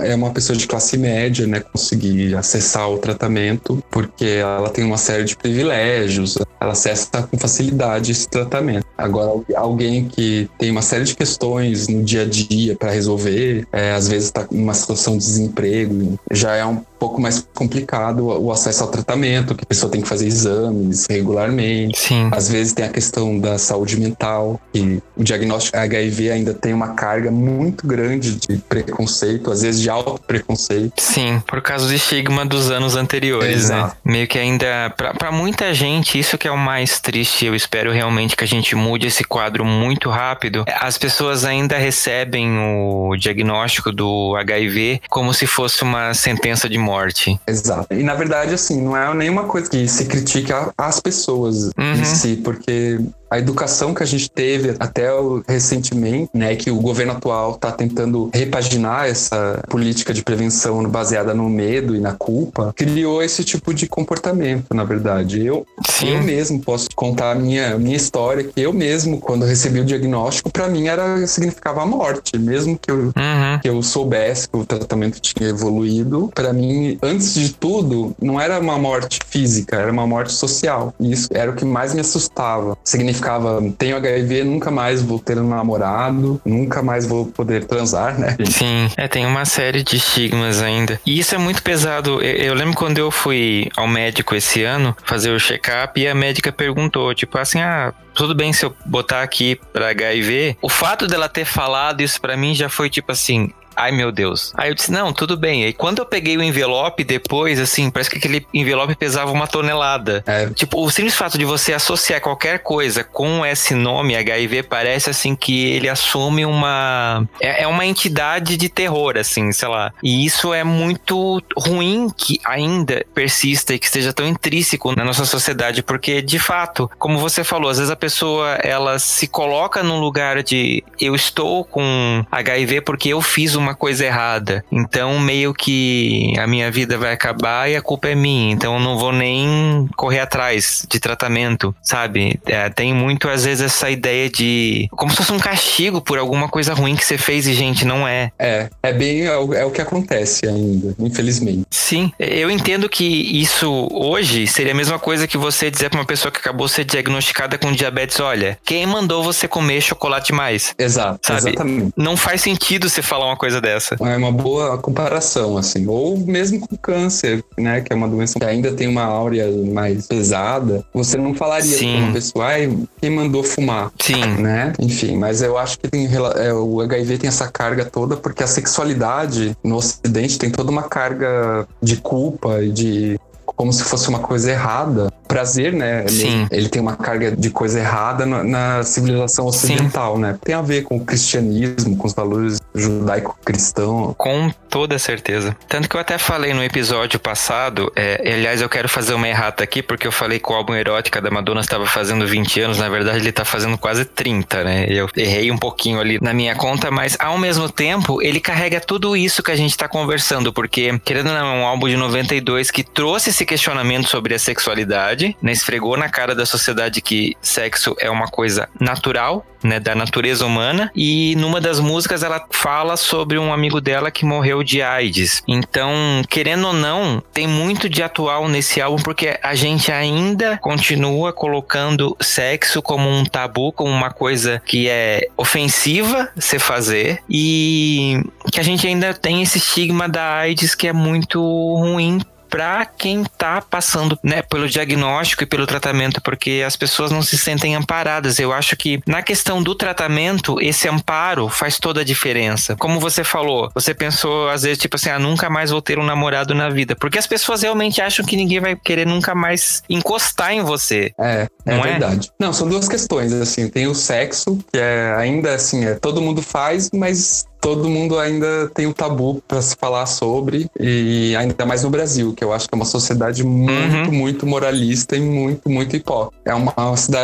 é 0.03 0.15
uma 0.15 0.31
pessoa 0.31 0.57
de 0.57 0.65
classe 0.65 0.97
média, 0.97 1.45
né, 1.45 1.59
conseguir 1.59 2.33
acessar 2.35 2.89
o 2.89 2.97
tratamento, 2.97 3.83
porque 3.91 4.25
ela 4.25 4.69
tem 4.69 4.85
uma 4.85 4.97
série 4.97 5.25
de 5.25 5.35
privilégios, 5.35 6.37
ela 6.59 6.71
acessa 6.71 7.23
com 7.29 7.37
facilidade 7.37 8.11
esse 8.11 8.27
tratamento. 8.27 8.85
Agora, 8.97 9.41
alguém 9.55 10.05
que 10.05 10.49
tem 10.57 10.71
uma 10.71 10.81
série 10.81 11.03
de 11.03 11.15
questões 11.15 11.87
no 11.89 12.03
dia 12.03 12.21
a 12.21 12.25
dia 12.25 12.75
para 12.75 12.91
resolver, 12.91 13.67
é, 13.71 13.91
às 13.91 14.07
vezes 14.07 14.27
está 14.27 14.47
em 14.49 14.63
uma 14.63 14.73
situação 14.73 15.17
de 15.17 15.25
desemprego, 15.25 16.17
já 16.31 16.55
é 16.55 16.65
um 16.65 16.81
pouco 16.97 17.19
mais 17.19 17.45
complicado 17.53 18.25
o 18.25 18.51
acesso 18.51 18.83
ao 18.83 18.89
tratamento, 18.89 19.53
que 19.53 19.63
a 19.63 19.67
pessoa 19.67 19.91
tem 19.91 20.01
que 20.01 20.07
fazer 20.07 20.25
exames 20.25 21.05
regularmente. 21.09 21.99
Sim. 21.99 22.29
Às 22.31 22.49
vezes 22.49 22.73
tem 22.73 22.85
a 22.85 22.89
questão 22.89 23.37
da 23.37 23.57
saúde 23.57 23.99
mental, 23.99 24.59
e 24.73 25.01
o 25.15 25.23
diagnóstico 25.23 25.77
HIV 25.77 26.31
ainda 26.31 26.53
tem 26.53 26.73
uma 26.73 26.89
carga 26.93 27.29
muito 27.29 27.85
grande 27.85 28.35
de 28.35 28.57
preconceito, 28.85 29.51
às 29.51 29.61
vezes 29.61 29.81
de 29.81 29.89
alto 29.89 30.19
preconceito. 30.25 30.93
Sim, 31.01 31.41
por 31.47 31.61
causa 31.61 31.87
do 31.87 31.93
estigma 31.93 32.45
dos 32.45 32.71
anos 32.71 32.95
anteriores, 32.95 33.69
né? 33.69 33.77
Exato. 33.77 33.97
né? 34.05 34.13
Meio 34.13 34.27
que 34.27 34.37
ainda, 34.37 34.93
para 34.95 35.31
muita 35.31 35.73
gente, 35.73 36.19
isso 36.19 36.37
que 36.37 36.47
é 36.47 36.51
o 36.51 36.57
mais 36.57 36.99
triste, 36.99 37.45
eu 37.45 37.55
espero 37.55 37.91
realmente 37.91 38.35
que 38.35 38.43
a 38.43 38.47
gente 38.47 38.75
mude 38.75 39.07
esse 39.07 39.23
quadro 39.23 39.65
muito 39.65 40.09
rápido. 40.09 40.65
As 40.79 40.97
pessoas 40.97 41.43
ainda 41.43 41.77
recebem 41.77 42.57
o 42.57 43.15
diagnóstico 43.17 43.91
do 43.91 44.35
HIV 44.37 45.01
como 45.09 45.33
se 45.33 45.47
fosse 45.47 45.83
uma 45.83 46.13
sentença 46.13 46.69
de 46.69 46.77
morte. 46.77 47.39
Exato. 47.47 47.93
E 47.93 48.03
na 48.03 48.13
verdade, 48.15 48.53
assim, 48.53 48.81
não 48.81 48.95
é 48.95 49.13
nenhuma 49.13 49.43
coisa 49.43 49.69
que 49.69 49.87
se 49.87 50.05
critica 50.05 50.71
as 50.77 50.99
pessoas 50.99 51.69
uhum. 51.77 51.93
em 51.93 52.05
si, 52.05 52.35
porque 52.43 52.99
a 53.35 53.39
educação 53.39 53.93
que 53.93 54.01
a 54.01 54.05
gente 54.05 54.29
teve 54.29 54.75
até 54.79 55.09
recentemente, 55.47 56.29
né, 56.33 56.55
que 56.55 56.71
o 56.71 56.79
governo 56.79 57.11
atual 57.13 57.55
está 57.55 57.71
tentando 57.71 58.29
repaginar 58.33 59.07
essa 59.07 59.61
política 59.69 60.13
de 60.13 60.23
prevenção 60.23 60.81
baseada 60.89 61.33
no 61.33 61.49
medo 61.49 61.95
e 61.95 61.99
na 61.99 62.13
culpa, 62.13 62.73
criou 62.75 63.21
esse 63.21 63.43
tipo 63.43 63.73
de 63.73 63.87
comportamento, 63.87 64.73
na 64.73 64.83
verdade. 64.83 65.45
Eu, 65.45 65.65
eu 66.01 66.23
mesmo 66.23 66.59
posso 66.61 66.87
contar 66.95 67.31
a 67.31 67.35
minha, 67.35 67.77
minha 67.77 67.97
história, 67.97 68.43
que 68.43 68.61
eu 68.61 68.71
mesmo, 68.71 69.19
quando 69.19 69.45
recebi 69.45 69.81
o 69.81 69.85
diagnóstico, 69.85 70.49
para 70.49 70.69
mim 70.69 70.87
era 70.87 71.27
significava 71.27 71.81
a 71.81 71.85
morte, 71.85 72.37
mesmo 72.37 72.77
que 72.77 72.89
eu, 72.89 72.97
uhum. 73.05 73.59
que 73.61 73.67
eu 73.67 73.81
soubesse 73.83 74.47
que 74.47 74.57
o 74.57 74.65
tratamento 74.65 75.19
tinha 75.19 75.49
evoluído, 75.49 76.31
para 76.33 76.53
mim, 76.53 76.97
antes 77.01 77.33
de 77.33 77.53
tudo, 77.53 78.15
não 78.21 78.39
era 78.39 78.59
uma 78.59 78.77
morte 78.77 79.19
física, 79.27 79.75
era 79.75 79.91
uma 79.91 80.07
morte 80.07 80.31
social. 80.31 80.93
E 80.99 81.11
isso 81.11 81.27
era 81.31 81.51
o 81.51 81.55
que 81.55 81.65
mais 81.65 81.93
me 81.93 82.01
assustava. 82.01 82.77
Significava 82.83 83.24
ficava, 83.25 83.59
tenho 83.77 83.97
HIV, 83.97 84.43
nunca 84.43 84.69
mais 84.69 85.01
vou 85.01 85.17
ter 85.17 85.39
um 85.39 85.47
namorado, 85.47 86.39
nunca 86.45 86.83
mais 86.83 87.07
vou 87.07 87.25
poder 87.25 87.65
transar, 87.65 88.19
né? 88.19 88.37
Sim, 88.45 88.89
é, 88.95 89.07
tem 89.07 89.25
uma 89.25 89.45
série 89.45 89.83
de 89.83 89.97
estigmas 89.97 90.61
ainda. 90.61 91.01
E 91.03 91.17
isso 91.17 91.33
é 91.33 91.37
muito 91.37 91.63
pesado. 91.63 92.21
Eu, 92.21 92.35
eu 92.35 92.53
lembro 92.53 92.75
quando 92.75 92.99
eu 92.99 93.09
fui 93.09 93.69
ao 93.75 93.87
médico 93.87 94.35
esse 94.35 94.63
ano 94.63 94.95
fazer 95.03 95.31
o 95.31 95.39
check-up 95.39 95.99
e 95.99 96.07
a 96.07 96.13
médica 96.13 96.51
perguntou, 96.51 97.15
tipo 97.15 97.37
assim, 97.39 97.59
ah, 97.59 97.93
tudo 98.13 98.35
bem 98.35 98.53
se 98.53 98.65
eu 98.65 98.75
botar 98.85 99.23
aqui 99.23 99.59
pra 99.73 99.89
HIV. 99.89 100.57
O 100.61 100.69
fato 100.69 101.07
dela 101.07 101.27
ter 101.27 101.45
falado 101.45 102.01
isso 102.01 102.21
para 102.21 102.37
mim 102.37 102.53
já 102.53 102.69
foi 102.69 102.89
tipo 102.89 103.11
assim, 103.11 103.51
Ai 103.75 103.91
meu 103.91 104.11
Deus. 104.11 104.53
Aí 104.55 104.69
eu 104.69 104.75
disse: 104.75 104.91
Não, 104.91 105.11
tudo 105.13 105.37
bem. 105.37 105.65
Aí 105.65 105.73
quando 105.73 105.99
eu 105.99 106.05
peguei 106.05 106.37
o 106.37 106.43
envelope 106.43 107.03
depois, 107.03 107.59
assim, 107.59 107.89
parece 107.89 108.09
que 108.09 108.17
aquele 108.17 108.45
envelope 108.53 108.95
pesava 108.95 109.31
uma 109.31 109.47
tonelada. 109.47 110.23
É. 110.25 110.49
Tipo, 110.49 110.83
o 110.83 110.89
simples 110.89 111.15
fato 111.15 111.37
de 111.37 111.45
você 111.45 111.73
associar 111.73 112.21
qualquer 112.21 112.59
coisa 112.59 113.03
com 113.03 113.45
esse 113.45 113.73
nome, 113.73 114.15
HIV, 114.15 114.63
parece 114.63 115.09
assim 115.09 115.35
que 115.35 115.65
ele 115.71 115.89
assume 115.89 116.45
uma. 116.45 117.27
É, 117.39 117.63
é 117.63 117.67
uma 117.67 117.85
entidade 117.85 118.57
de 118.57 118.69
terror, 118.69 119.17
assim, 119.17 119.51
sei 119.51 119.67
lá. 119.67 119.93
E 120.01 120.25
isso 120.25 120.53
é 120.53 120.63
muito 120.63 121.41
ruim 121.57 122.09
que 122.15 122.39
ainda 122.45 123.05
persista 123.13 123.73
e 123.73 123.79
que 123.79 123.85
esteja 123.85 124.13
tão 124.13 124.27
intrínseco 124.27 124.95
na 124.95 125.03
nossa 125.03 125.25
sociedade, 125.25 125.83
porque 125.83 126.21
de 126.21 126.39
fato, 126.39 126.89
como 126.97 127.17
você 127.17 127.43
falou, 127.43 127.69
às 127.69 127.77
vezes 127.77 127.91
a 127.91 127.95
pessoa 127.95 128.55
ela 128.63 128.99
se 128.99 129.27
coloca 129.27 129.83
num 129.83 129.99
lugar 129.99 130.43
de 130.43 130.83
eu 130.99 131.15
estou 131.15 131.63
com 131.63 132.25
HIV 132.31 132.81
porque 132.81 133.09
eu 133.09 133.21
fiz 133.21 133.55
uma 133.55 133.64
coisa 133.73 134.05
errada. 134.05 134.63
Então 134.71 135.19
meio 135.19 135.53
que 135.53 136.33
a 136.37 136.45
minha 136.45 136.69
vida 136.69 136.97
vai 136.97 137.13
acabar 137.13 137.69
e 137.69 137.75
a 137.75 137.81
culpa 137.81 138.09
é 138.09 138.15
minha. 138.15 138.53
Então 138.53 138.73
eu 138.75 138.79
não 138.79 138.97
vou 138.97 139.11
nem 139.11 139.87
correr 139.95 140.19
atrás 140.19 140.85
de 140.89 140.99
tratamento, 140.99 141.73
sabe? 141.81 142.39
É, 142.45 142.69
tem 142.69 142.93
muito 142.93 143.29
às 143.29 143.45
vezes 143.45 143.65
essa 143.65 143.89
ideia 143.89 144.29
de 144.29 144.87
como 144.91 145.11
se 145.11 145.17
fosse 145.17 145.31
um 145.31 145.39
castigo 145.39 146.01
por 146.01 146.17
alguma 146.17 146.49
coisa 146.49 146.73
ruim 146.73 146.95
que 146.95 147.05
você 147.05 147.17
fez 147.17 147.47
e 147.47 147.53
gente 147.53 147.85
não 147.85 148.07
é. 148.07 148.31
É, 148.37 148.69
é 148.83 148.93
bem 148.93 149.25
é 149.25 149.37
o, 149.37 149.53
é 149.53 149.65
o 149.65 149.71
que 149.71 149.81
acontece 149.81 150.47
ainda, 150.47 150.93
infelizmente. 150.99 151.65
Sim, 151.71 152.11
eu 152.19 152.51
entendo 152.51 152.89
que 152.89 153.05
isso 153.05 153.87
hoje 153.91 154.47
seria 154.47 154.73
a 154.73 154.75
mesma 154.75 154.99
coisa 154.99 155.27
que 155.27 155.37
você 155.37 155.71
dizer 155.71 155.89
para 155.89 155.99
uma 155.99 156.05
pessoa 156.05 156.31
que 156.31 156.39
acabou 156.39 156.67
de 156.67 156.73
ser 156.73 156.83
diagnosticada 156.83 157.57
com 157.57 157.71
diabetes, 157.71 158.19
olha, 158.19 158.57
quem 158.65 158.85
mandou 158.85 159.23
você 159.23 159.47
comer 159.47 159.81
chocolate 159.81 160.33
mais? 160.33 160.73
Exato, 160.77 161.19
sabe? 161.21 161.49
exatamente. 161.49 161.93
Não 161.95 162.17
faz 162.17 162.41
sentido 162.41 162.89
você 162.89 163.01
falar 163.01 163.25
uma 163.25 163.37
coisa 163.37 163.54
dessa. 163.61 163.95
É 163.99 164.17
uma 164.17 164.31
boa 164.31 164.77
comparação, 164.77 165.57
assim. 165.57 165.87
Ou 165.87 166.17
mesmo 166.17 166.59
com 166.59 166.75
câncer, 166.75 167.43
né? 167.57 167.81
Que 167.81 167.93
é 167.93 167.95
uma 167.95 168.07
doença 168.07 168.39
que 168.39 168.45
ainda 168.45 168.71
tem 168.71 168.87
uma 168.87 169.03
áurea 169.03 169.49
mais 169.65 170.07
pesada. 170.07 170.85
Você 170.93 171.17
não 171.17 171.33
falaria 171.33 171.77
Sim. 171.77 171.93
pra 171.93 172.03
uma 172.03 172.13
pessoa, 172.13 172.45
ai, 172.45 172.77
quem 173.01 173.09
mandou 173.09 173.43
fumar? 173.43 173.91
Sim. 173.99 174.25
Né? 174.39 174.73
Enfim, 174.79 175.17
mas 175.17 175.41
eu 175.41 175.57
acho 175.57 175.79
que 175.79 175.87
tem, 175.87 176.07
é, 176.37 176.53
o 176.53 176.81
HIV 176.81 177.19
tem 177.19 177.27
essa 177.27 177.47
carga 177.47 177.85
toda 177.85 178.15
porque 178.15 178.43
a 178.43 178.47
sexualidade 178.47 179.55
no 179.63 179.75
ocidente 179.75 180.37
tem 180.37 180.49
toda 180.49 180.71
uma 180.71 180.83
carga 180.83 181.67
de 181.81 181.97
culpa 181.97 182.61
e 182.63 182.71
de 182.71 183.19
como 183.55 183.71
se 183.71 183.83
fosse 183.83 184.09
uma 184.09 184.19
coisa 184.19 184.51
errada. 184.51 185.11
Prazer, 185.27 185.73
né? 185.73 186.07
Sim. 186.07 186.47
Ele, 186.51 186.69
tem 186.69 186.81
uma 186.81 186.95
carga 186.95 187.31
de 187.31 187.49
coisa 187.49 187.79
errada 187.79 188.25
na, 188.25 188.43
na 188.43 188.83
civilização 188.83 189.47
ocidental, 189.47 190.15
Sim. 190.15 190.21
né? 190.21 190.37
Tem 190.43 190.53
a 190.53 190.61
ver 190.61 190.83
com 190.83 190.97
o 190.97 191.05
cristianismo, 191.05 191.97
com 191.97 192.05
os 192.05 192.13
valores 192.13 192.59
judaico-cristão. 192.75 194.13
Com 194.17 194.51
toda 194.69 194.99
certeza. 194.99 195.55
Tanto 195.67 195.89
que 195.89 195.95
eu 195.95 195.99
até 195.99 196.17
falei 196.17 196.53
no 196.53 196.63
episódio 196.63 197.19
passado, 197.19 197.91
é, 197.95 198.33
aliás, 198.33 198.61
eu 198.61 198.69
quero 198.69 198.87
fazer 198.87 199.13
uma 199.13 199.27
errata 199.27 199.63
aqui, 199.63 199.81
porque 199.81 200.05
eu 200.05 200.11
falei 200.11 200.37
que 200.37 200.51
o 200.51 200.53
álbum 200.53 200.75
Erótica 200.75 201.21
da 201.21 201.31
Madonna 201.31 201.61
estava 201.61 201.85
fazendo 201.85 202.27
20 202.27 202.61
anos, 202.61 202.77
na 202.77 202.89
verdade 202.89 203.19
ele 203.19 203.29
está 203.29 203.45
fazendo 203.45 203.77
quase 203.77 204.05
30, 204.05 204.63
né? 204.63 204.85
Eu 204.89 205.09
errei 205.15 205.49
um 205.49 205.57
pouquinho 205.57 205.99
ali 205.99 206.19
na 206.21 206.33
minha 206.33 206.55
conta, 206.55 206.91
mas 206.91 207.15
ao 207.19 207.37
mesmo 207.37 207.69
tempo, 207.69 208.21
ele 208.21 208.39
carrega 208.39 208.79
tudo 208.79 209.15
isso 209.15 209.41
que 209.41 209.51
a 209.51 209.55
gente 209.55 209.71
está 209.71 209.87
conversando, 209.87 210.51
porque, 210.51 210.99
querendo 211.03 211.27
ou 211.27 211.33
não, 211.33 211.47
é 211.47 211.59
um 211.61 211.65
álbum 211.65 211.87
de 211.87 211.95
92 211.95 212.69
que 212.69 212.83
trouxe 212.83 213.29
esse 213.29 213.44
questionamento 213.45 214.09
sobre 214.09 214.33
a 214.33 214.39
sexualidade, 214.39 215.35
né? 215.41 215.51
Esfregou 215.51 215.97
na 215.97 216.09
cara 216.09 216.35
da 216.35 216.45
sociedade 216.45 217.01
que 217.01 217.35
sexo 217.41 217.95
é 217.99 218.09
uma 218.09 218.27
coisa 218.27 218.67
natural, 218.79 219.45
né, 219.65 219.79
da 219.79 219.95
natureza 219.95 220.45
humana. 220.45 220.91
E 220.95 221.35
numa 221.37 221.59
das 221.59 221.79
músicas 221.79 222.23
ela 222.23 222.45
fala 222.51 222.95
sobre 222.95 223.37
um 223.37 223.51
amigo 223.51 223.81
dela 223.81 224.11
que 224.11 224.23
morreu 224.23 224.63
de 224.63 224.81
AIDS. 224.81 225.43
Então, 225.47 225.91
querendo 226.29 226.67
ou 226.67 226.73
não, 226.73 227.21
tem 227.33 227.47
muito 227.47 227.89
de 227.89 228.03
atual 228.03 228.47
nesse 228.47 228.79
álbum 228.79 229.01
porque 229.01 229.37
a 229.41 229.55
gente 229.55 229.91
ainda 229.91 230.57
continua 230.57 231.33
colocando 231.33 232.15
sexo 232.21 232.81
como 232.81 233.09
um 233.09 233.25
tabu, 233.25 233.71
como 233.71 233.91
uma 233.91 234.11
coisa 234.11 234.61
que 234.65 234.87
é 234.87 235.27
ofensiva 235.35 236.29
se 236.37 236.59
fazer 236.59 237.19
e 237.29 238.21
que 238.51 238.59
a 238.59 238.63
gente 238.63 238.87
ainda 238.87 239.13
tem 239.13 239.41
esse 239.41 239.57
estigma 239.57 240.07
da 240.07 240.35
AIDS 240.35 240.75
que 240.75 240.87
é 240.87 240.93
muito 240.93 241.41
ruim 241.41 242.21
para 242.49 242.85
quem 242.85 243.21
está 243.21 243.61
passando 243.61 244.17
né, 244.23 244.41
pelo 244.41 244.67
diagnóstico 244.67 245.43
e 245.43 245.45
pelo 245.45 245.65
tratamento, 245.65 246.21
porque 246.21 246.63
as 246.65 246.75
pessoas 246.75 247.11
não 247.11 247.21
se 247.21 247.37
sentem 247.37 247.75
amparadas. 247.75 248.39
Eu 248.39 248.53
acho 248.53 248.75
que 248.75 248.99
na 249.05 249.21
questão 249.21 249.61
do 249.61 249.75
tratamento, 249.75 250.61
esse 250.61 250.87
amparo 250.87 251.49
faz 251.49 251.77
toda 251.77 252.01
a 252.01 252.03
diferença. 252.03 252.75
Como 252.75 252.99
você 252.99 253.23
falou, 253.23 253.69
você 253.73 253.93
pensou 253.93 254.49
às 254.49 254.63
vezes, 254.63 254.77
tipo 254.77 254.95
assim, 254.95 255.09
ah, 255.09 255.19
nunca 255.19 255.49
mais 255.49 255.71
vou 255.71 255.81
ter 255.81 255.99
um 255.99 256.05
namorado 256.05 256.53
na 256.53 256.69
vida. 256.69 256.95
Porque 256.95 257.17
as 257.17 257.27
pessoas 257.27 257.61
realmente 257.61 258.01
acham 258.01 258.25
que 258.25 258.35
ninguém 258.35 258.59
vai 258.59 258.75
querer 258.75 259.05
nunca 259.05 259.35
mais 259.35 259.83
encostar 259.89 260.53
em 260.53 260.61
você. 260.61 261.11
É, 261.19 261.47
é, 261.65 261.75
é? 261.75 261.81
verdade. 261.81 262.29
É? 262.29 262.45
Não, 262.45 262.53
são 262.53 262.67
duas 262.67 262.87
questões, 262.87 263.33
assim. 263.33 263.69
Tem 263.69 263.87
o 263.87 263.95
sexo, 263.95 264.57
que 264.71 264.79
é 264.79 265.13
ainda 265.17 265.53
assim, 265.53 265.85
é, 265.85 265.95
todo 265.95 266.21
mundo 266.21 266.41
faz, 266.41 266.89
mas 266.93 267.45
todo 267.65 267.89
mundo 267.89 268.19
ainda 268.19 268.69
tem 268.75 268.85
o 268.85 268.93
tabu 268.93 269.41
para 269.47 269.59
se 269.59 269.75
falar 269.75 270.05
sobre, 270.05 270.69
e 270.79 271.35
ainda 271.35 271.65
mais 271.65 271.81
no 271.81 271.89
Brasil, 271.89 272.31
que 272.31 272.43
eu 272.43 272.53
acho 272.53 272.69
que 272.69 272.75
é 272.75 272.77
uma 272.77 272.85
sociedade 272.85 273.43
muito, 273.43 274.09
uhum. 274.09 274.13
muito 274.13 274.45
moralista 274.45 275.15
e 275.15 275.19
muito, 275.19 275.67
muito 275.67 275.95
hipócrita. 275.95 276.35
É 276.45 276.53
uma, 276.53 276.71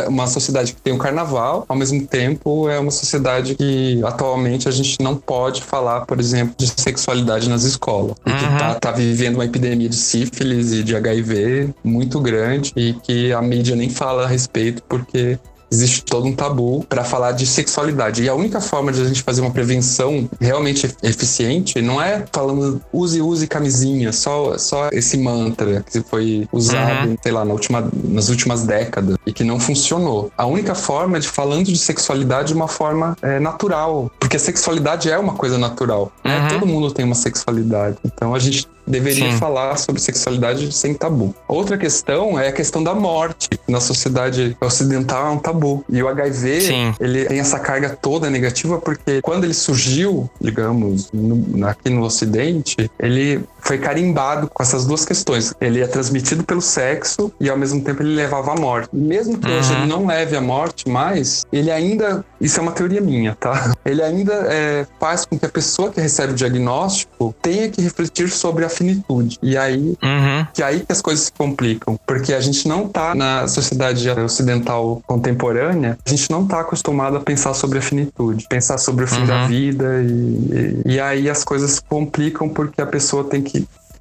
uma 0.07 0.25
sociedade 0.25 0.73
que 0.73 0.81
tem 0.81 0.93
o 0.93 0.97
carnaval, 0.97 1.63
ao 1.69 1.75
mesmo 1.75 2.07
tempo 2.07 2.67
é 2.67 2.79
uma 2.79 2.89
sociedade 2.89 3.53
que 3.53 4.01
atualmente 4.03 4.67
a 4.67 4.71
gente 4.71 4.97
não 4.99 5.15
pode 5.15 5.61
falar, 5.61 6.07
por 6.07 6.19
exemplo, 6.19 6.55
de 6.57 6.67
sexualidade 6.75 7.47
nas 7.47 7.61
escolas. 7.61 8.15
E 8.25 8.31
que 8.31 8.57
tá, 8.57 8.71
uhum. 8.71 8.79
tá 8.79 8.91
vivendo 8.91 9.35
uma 9.35 9.45
epidemia 9.45 9.89
de 9.89 9.95
sífilis 9.95 10.71
e 10.71 10.81
de 10.81 10.95
HIV 10.95 11.69
muito 11.83 12.19
grande 12.19 12.73
e 12.75 12.93
que 12.93 13.31
a 13.31 13.43
mídia 13.43 13.75
nem 13.75 13.91
fala 13.91 14.23
a 14.23 14.27
respeito 14.27 14.81
porque 14.89 15.37
existe 15.71 16.03
todo 16.03 16.27
um 16.27 16.33
tabu 16.33 16.85
para 16.87 17.03
falar 17.03 17.31
de 17.31 17.45
sexualidade. 17.45 18.23
E 18.23 18.29
a 18.29 18.35
única 18.35 18.59
forma 18.59 18.91
de 18.91 19.01
a 19.01 19.05
gente 19.05 19.23
fazer 19.23 19.41
uma 19.41 19.51
prevenção 19.51 20.29
realmente 20.39 20.93
eficiente 21.01 21.81
não 21.81 22.01
é 22.01 22.25
falando 22.31 22.81
use, 22.91 23.21
use 23.21 23.47
camisinha, 23.47 24.11
só, 24.11 24.57
só 24.57 24.89
esse 24.91 25.17
mantra 25.17 25.83
que 25.89 26.01
foi 26.01 26.47
usado, 26.51 27.09
uhum. 27.09 27.17
sei 27.21 27.31
lá, 27.31 27.45
na 27.45 27.53
última, 27.53 27.89
nas 28.03 28.29
últimas 28.29 28.63
décadas 28.63 29.17
e 29.25 29.31
que 29.31 29.43
não 29.43 29.59
funcionou. 29.59 30.31
A 30.37 30.45
única 30.45 30.75
forma 30.75 31.17
é 31.17 31.19
de 31.19 31.27
falando 31.27 31.65
de 31.65 31.77
sexualidade 31.77 32.49
de 32.49 32.53
uma 32.53 32.67
forma 32.67 33.15
é, 33.21 33.39
natural, 33.39 34.11
porque 34.19 34.35
a 34.35 34.39
sexualidade 34.39 35.09
é 35.09 35.17
uma 35.17 35.33
coisa 35.33 35.57
natural. 35.57 36.11
Né? 36.23 36.39
Uhum. 36.39 36.47
Todo 36.47 36.65
mundo 36.67 36.91
tem 36.91 37.05
uma 37.05 37.15
sexualidade. 37.15 37.97
Então 38.03 38.35
a 38.35 38.39
gente 38.39 38.67
deveria 38.85 39.31
Sim. 39.31 39.37
falar 39.37 39.77
sobre 39.77 40.01
sexualidade 40.01 40.71
sem 40.71 40.93
tabu. 40.93 41.33
Outra 41.47 41.77
questão 41.77 42.39
é 42.39 42.47
a 42.47 42.51
questão 42.51 42.83
da 42.83 42.93
morte. 42.93 43.49
Na 43.67 43.79
sociedade 43.79 44.55
ocidental 44.59 45.27
é 45.27 45.29
um 45.29 45.37
tabu. 45.37 45.83
E 45.89 46.01
o 46.01 46.07
HIV, 46.07 46.61
Sim. 46.61 46.95
ele 46.99 47.25
tem 47.25 47.39
essa 47.39 47.59
carga 47.59 47.89
toda 47.89 48.29
negativa 48.29 48.79
porque 48.79 49.21
quando 49.21 49.43
ele 49.43 49.53
surgiu, 49.53 50.29
digamos, 50.39 51.09
no, 51.13 51.67
aqui 51.67 51.89
no 51.89 52.03
ocidente, 52.03 52.89
ele 52.99 53.41
foi 53.61 53.77
carimbado 53.77 54.49
com 54.49 54.61
essas 54.61 54.85
duas 54.85 55.05
questões. 55.05 55.53
Ele 55.61 55.81
é 55.81 55.87
transmitido 55.87 56.43
pelo 56.43 56.61
sexo 56.61 57.31
e 57.39 57.49
ao 57.49 57.57
mesmo 57.57 57.81
tempo 57.81 58.01
ele 58.01 58.15
levava 58.15 58.53
à 58.53 58.55
morte. 58.55 58.89
Mesmo 58.93 59.37
que 59.37 59.47
uhum. 59.47 59.57
hoje 59.57 59.73
ele 59.73 59.85
não 59.85 60.05
leve 60.05 60.35
à 60.35 60.41
morte 60.41 60.89
mais, 60.89 61.45
ele 61.51 61.71
ainda, 61.71 62.25
isso 62.39 62.59
é 62.59 62.63
uma 62.63 62.71
teoria 62.71 63.01
minha, 63.01 63.35
tá? 63.35 63.73
Ele 63.83 64.01
ainda 64.01 64.33
é, 64.47 64.85
faz 64.99 65.25
com 65.25 65.37
que 65.37 65.45
a 65.45 65.49
pessoa 65.49 65.89
que 65.91 65.99
recebe 65.99 66.33
o 66.33 66.35
diagnóstico 66.35 67.33
tenha 67.41 67.67
que 67.69 67.81
refletir 67.81 68.29
sobre 68.29 68.63
a 68.63 68.69
finitude. 68.69 69.37
E 69.41 69.57
aí, 69.57 69.97
uhum. 70.01 70.47
que 70.53 70.61
aí 70.61 70.81
que 70.81 70.91
as 70.91 71.01
coisas 71.01 71.25
se 71.25 71.31
complicam, 71.31 71.99
porque 72.05 72.33
a 72.33 72.39
gente 72.39 72.67
não 72.67 72.87
tá 72.87 73.15
na 73.15 73.47
sociedade 73.47 74.07
ocidental 74.09 75.01
contemporânea, 75.05 75.97
a 76.05 76.09
gente 76.09 76.29
não 76.29 76.45
tá 76.45 76.61
acostumado 76.61 77.17
a 77.17 77.19
pensar 77.19 77.53
sobre 77.53 77.79
a 77.79 77.81
finitude, 77.81 78.45
pensar 78.47 78.77
sobre 78.77 79.05
o 79.05 79.07
fim 79.07 79.21
uhum. 79.21 79.27
da 79.27 79.47
vida 79.47 80.03
e, 80.03 80.81
e, 80.85 80.93
e 80.93 80.99
aí 80.99 81.29
as 81.29 81.43
coisas 81.43 81.71
se 81.71 81.81
complicam 81.83 82.47
porque 82.47 82.81
a 82.81 82.85
pessoa 82.85 83.23
tem 83.23 83.41
que 83.41 83.50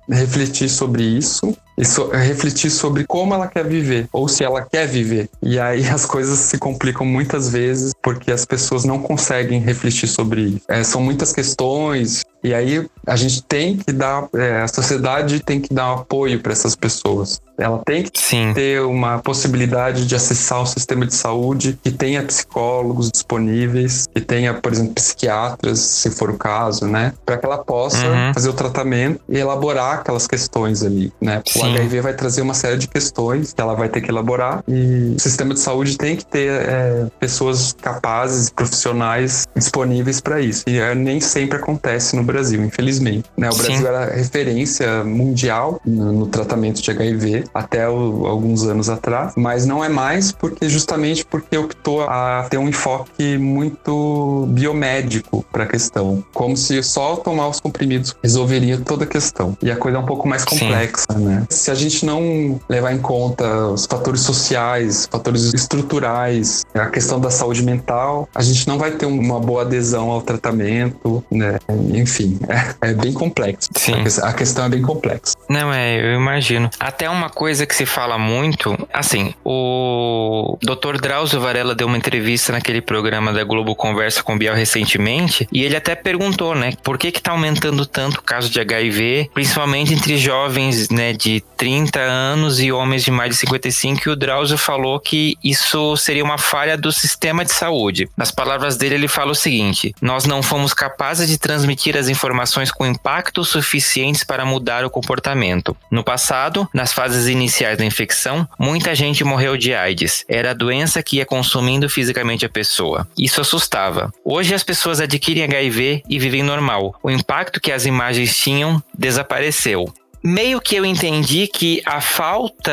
refletir 0.08 0.68
sobre 0.68 1.02
isso 1.02 1.56
e 1.80 1.84
so, 1.84 2.10
refletir 2.10 2.70
sobre 2.70 3.04
como 3.06 3.32
ela 3.32 3.48
quer 3.48 3.66
viver 3.66 4.06
ou 4.12 4.28
se 4.28 4.44
ela 4.44 4.60
quer 4.62 4.86
viver. 4.86 5.30
E 5.42 5.58
aí 5.58 5.88
as 5.88 6.04
coisas 6.04 6.38
se 6.38 6.58
complicam 6.58 7.06
muitas 7.06 7.48
vezes 7.48 7.92
porque 8.02 8.30
as 8.30 8.44
pessoas 8.44 8.84
não 8.84 9.00
conseguem 9.00 9.60
refletir 9.60 10.06
sobre 10.06 10.42
isso. 10.42 10.62
É, 10.68 10.84
são 10.84 11.00
muitas 11.00 11.32
questões 11.32 12.22
e 12.42 12.54
aí 12.54 12.86
a 13.06 13.16
gente 13.16 13.42
tem 13.42 13.76
que 13.76 13.92
dar, 13.92 14.28
é, 14.34 14.62
a 14.62 14.68
sociedade 14.68 15.40
tem 15.40 15.60
que 15.60 15.72
dar 15.72 15.92
apoio 15.92 16.40
para 16.40 16.52
essas 16.52 16.74
pessoas. 16.74 17.40
Ela 17.58 17.82
tem 17.84 18.04
que 18.04 18.18
Sim. 18.18 18.52
ter 18.54 18.80
uma 18.80 19.18
possibilidade 19.18 20.06
de 20.06 20.14
acessar 20.14 20.62
o 20.62 20.66
sistema 20.66 21.04
de 21.04 21.14
saúde 21.14 21.78
que 21.82 21.90
tenha 21.90 22.22
psicólogos 22.22 23.10
disponíveis, 23.10 24.06
que 24.06 24.20
tenha, 24.20 24.54
por 24.54 24.72
exemplo, 24.72 24.94
psiquiatras, 24.94 25.78
se 25.78 26.10
for 26.10 26.30
o 26.30 26.38
caso, 26.38 26.86
né? 26.86 27.12
Para 27.26 27.36
que 27.36 27.44
ela 27.44 27.58
possa 27.58 28.06
uhum. 28.06 28.32
fazer 28.32 28.48
o 28.48 28.54
tratamento 28.54 29.20
e 29.28 29.36
elaborar 29.36 29.98
aquelas 29.98 30.26
questões 30.26 30.82
ali, 30.82 31.12
né? 31.20 31.42
O 31.46 31.50
HIV 31.70 32.00
vai 32.00 32.14
trazer 32.14 32.42
uma 32.42 32.54
série 32.54 32.76
de 32.76 32.88
questões 32.88 33.52
que 33.52 33.60
ela 33.60 33.74
vai 33.74 33.88
ter 33.88 34.00
que 34.00 34.10
elaborar 34.10 34.62
e 34.68 35.14
o 35.16 35.20
sistema 35.20 35.54
de 35.54 35.60
saúde 35.60 35.96
tem 35.96 36.16
que 36.16 36.24
ter 36.24 36.50
é, 36.50 37.06
pessoas 37.18 37.74
capazes, 37.80 38.50
profissionais 38.50 39.46
disponíveis 39.54 40.20
para 40.20 40.40
isso. 40.40 40.64
E 40.66 40.78
é, 40.78 40.94
nem 40.94 41.20
sempre 41.20 41.58
acontece 41.58 42.16
no 42.16 42.22
Brasil, 42.22 42.62
infelizmente. 42.64 43.30
Né? 43.36 43.48
O 43.48 43.56
Brasil 43.56 43.78
Sim. 43.78 43.86
era 43.86 44.14
referência 44.14 45.04
mundial 45.04 45.80
no, 45.84 46.12
no, 46.12 46.26
tratamento 46.26 46.80
de 46.80 46.90
HIV 46.90 47.44
até 47.52 47.88
o, 47.88 48.26
alguns 48.26 48.64
anos 48.64 48.88
atrás, 48.88 49.32
mas 49.36 49.66
não 49.66 49.84
é 49.84 49.88
mais 49.88 50.32
porque 50.32 50.68
justamente 50.68 51.24
porque 51.24 51.56
optou 51.56 52.02
a 52.02 52.46
ter 52.48 52.58
um 52.58 52.68
enfoque 52.68 53.38
muito 53.38 54.46
biomédico 54.50 55.44
para 55.50 55.64
a 55.64 55.66
questão, 55.66 56.24
como 56.32 56.56
se 56.56 56.82
só 56.82 57.16
tomar 57.16 57.48
os 57.48 57.60
comprimidos 57.60 58.14
resolveria 58.22 58.78
toda 58.78 59.04
a 59.04 59.06
questão. 59.06 59.56
E 59.62 59.70
a 59.70 59.76
coisa 59.76 59.98
é 59.98 60.00
um 60.00 60.06
pouco 60.06 60.28
mais 60.28 60.44
complexa, 60.44 61.06
Sim. 61.12 61.24
né? 61.24 61.46
Se 61.50 61.70
a 61.70 61.74
gente 61.74 62.06
não 62.06 62.60
levar 62.68 62.92
em 62.92 62.98
conta 62.98 63.66
os 63.66 63.84
fatores 63.86 64.20
sociais, 64.20 65.08
fatores 65.10 65.52
estruturais, 65.52 66.64
a 66.74 66.86
questão 66.86 67.20
da 67.20 67.30
saúde 67.30 67.62
mental, 67.62 68.28
a 68.34 68.42
gente 68.42 68.66
não 68.68 68.78
vai 68.78 68.92
ter 68.92 69.06
uma 69.06 69.40
boa 69.40 69.62
adesão 69.62 70.10
ao 70.10 70.22
tratamento, 70.22 71.24
né? 71.30 71.58
Enfim, 71.92 72.38
é, 72.48 72.90
é 72.90 72.94
bem 72.94 73.12
complexo. 73.12 73.68
Sim. 73.74 73.94
A 74.22 74.32
questão 74.32 74.64
é 74.64 74.68
bem 74.68 74.82
complexa. 74.82 75.36
Não, 75.48 75.72
é, 75.72 76.00
eu 76.00 76.14
imagino. 76.14 76.70
Até 76.78 77.10
uma 77.10 77.28
coisa 77.28 77.66
que 77.66 77.74
se 77.74 77.84
fala 77.84 78.16
muito, 78.16 78.76
assim, 78.92 79.34
o 79.44 80.56
Dr. 80.62 81.00
Drauzio 81.00 81.40
Varela 81.40 81.74
deu 81.74 81.86
uma 81.86 81.96
entrevista 81.96 82.52
naquele 82.52 82.80
programa 82.80 83.32
da 83.32 83.42
Globo 83.42 83.74
Conversa 83.74 84.22
com 84.22 84.34
o 84.34 84.38
Biel 84.38 84.54
recentemente, 84.54 85.48
e 85.52 85.64
ele 85.64 85.76
até 85.76 85.94
perguntou, 85.94 86.54
né, 86.54 86.74
por 86.82 86.96
que 86.96 87.10
que 87.10 87.20
tá 87.20 87.32
aumentando 87.32 87.84
tanto 87.84 88.18
o 88.18 88.22
caso 88.22 88.48
de 88.48 88.60
HIV, 88.60 89.30
principalmente 89.34 89.94
entre 89.94 90.16
jovens, 90.16 90.88
né, 90.90 91.12
de 91.12 91.39
30 91.40 92.00
anos 92.00 92.60
e 92.60 92.72
homens 92.72 93.04
de 93.04 93.10
mais 93.10 93.30
de 93.30 93.36
55, 93.36 94.08
e 94.08 94.12
o 94.12 94.16
Drauzio 94.16 94.56
falou 94.56 94.98
que 94.98 95.36
isso 95.42 95.96
seria 95.96 96.24
uma 96.24 96.38
falha 96.38 96.76
do 96.76 96.90
sistema 96.90 97.44
de 97.44 97.52
saúde. 97.52 98.08
Nas 98.16 98.30
palavras 98.30 98.76
dele, 98.76 98.94
ele 98.94 99.08
fala 99.08 99.32
o 99.32 99.34
seguinte: 99.34 99.94
Nós 100.00 100.24
não 100.24 100.42
fomos 100.42 100.72
capazes 100.72 101.28
de 101.28 101.38
transmitir 101.38 101.96
as 101.96 102.08
informações 102.08 102.70
com 102.70 102.86
impacto 102.86 103.44
suficientes 103.44 104.24
para 104.24 104.44
mudar 104.44 104.84
o 104.84 104.90
comportamento. 104.90 105.76
No 105.90 106.02
passado, 106.02 106.68
nas 106.72 106.92
fases 106.92 107.28
iniciais 107.28 107.78
da 107.78 107.84
infecção, 107.84 108.48
muita 108.58 108.94
gente 108.94 109.24
morreu 109.24 109.56
de 109.56 109.74
AIDS. 109.74 110.24
Era 110.28 110.50
a 110.50 110.54
doença 110.54 111.02
que 111.02 111.16
ia 111.16 111.26
consumindo 111.26 111.88
fisicamente 111.88 112.46
a 112.46 112.48
pessoa. 112.48 113.06
Isso 113.18 113.40
assustava. 113.40 114.12
Hoje 114.24 114.54
as 114.54 114.64
pessoas 114.64 115.00
adquirem 115.00 115.44
HIV 115.44 116.02
e 116.08 116.18
vivem 116.18 116.42
normal. 116.42 116.94
O 117.02 117.10
impacto 117.10 117.60
que 117.60 117.72
as 117.72 117.86
imagens 117.86 118.36
tinham 118.36 118.82
desapareceu 118.96 119.92
meio 120.22 120.60
que 120.60 120.76
eu 120.76 120.84
entendi 120.84 121.46
que 121.46 121.82
a 121.84 122.00
falta 122.00 122.72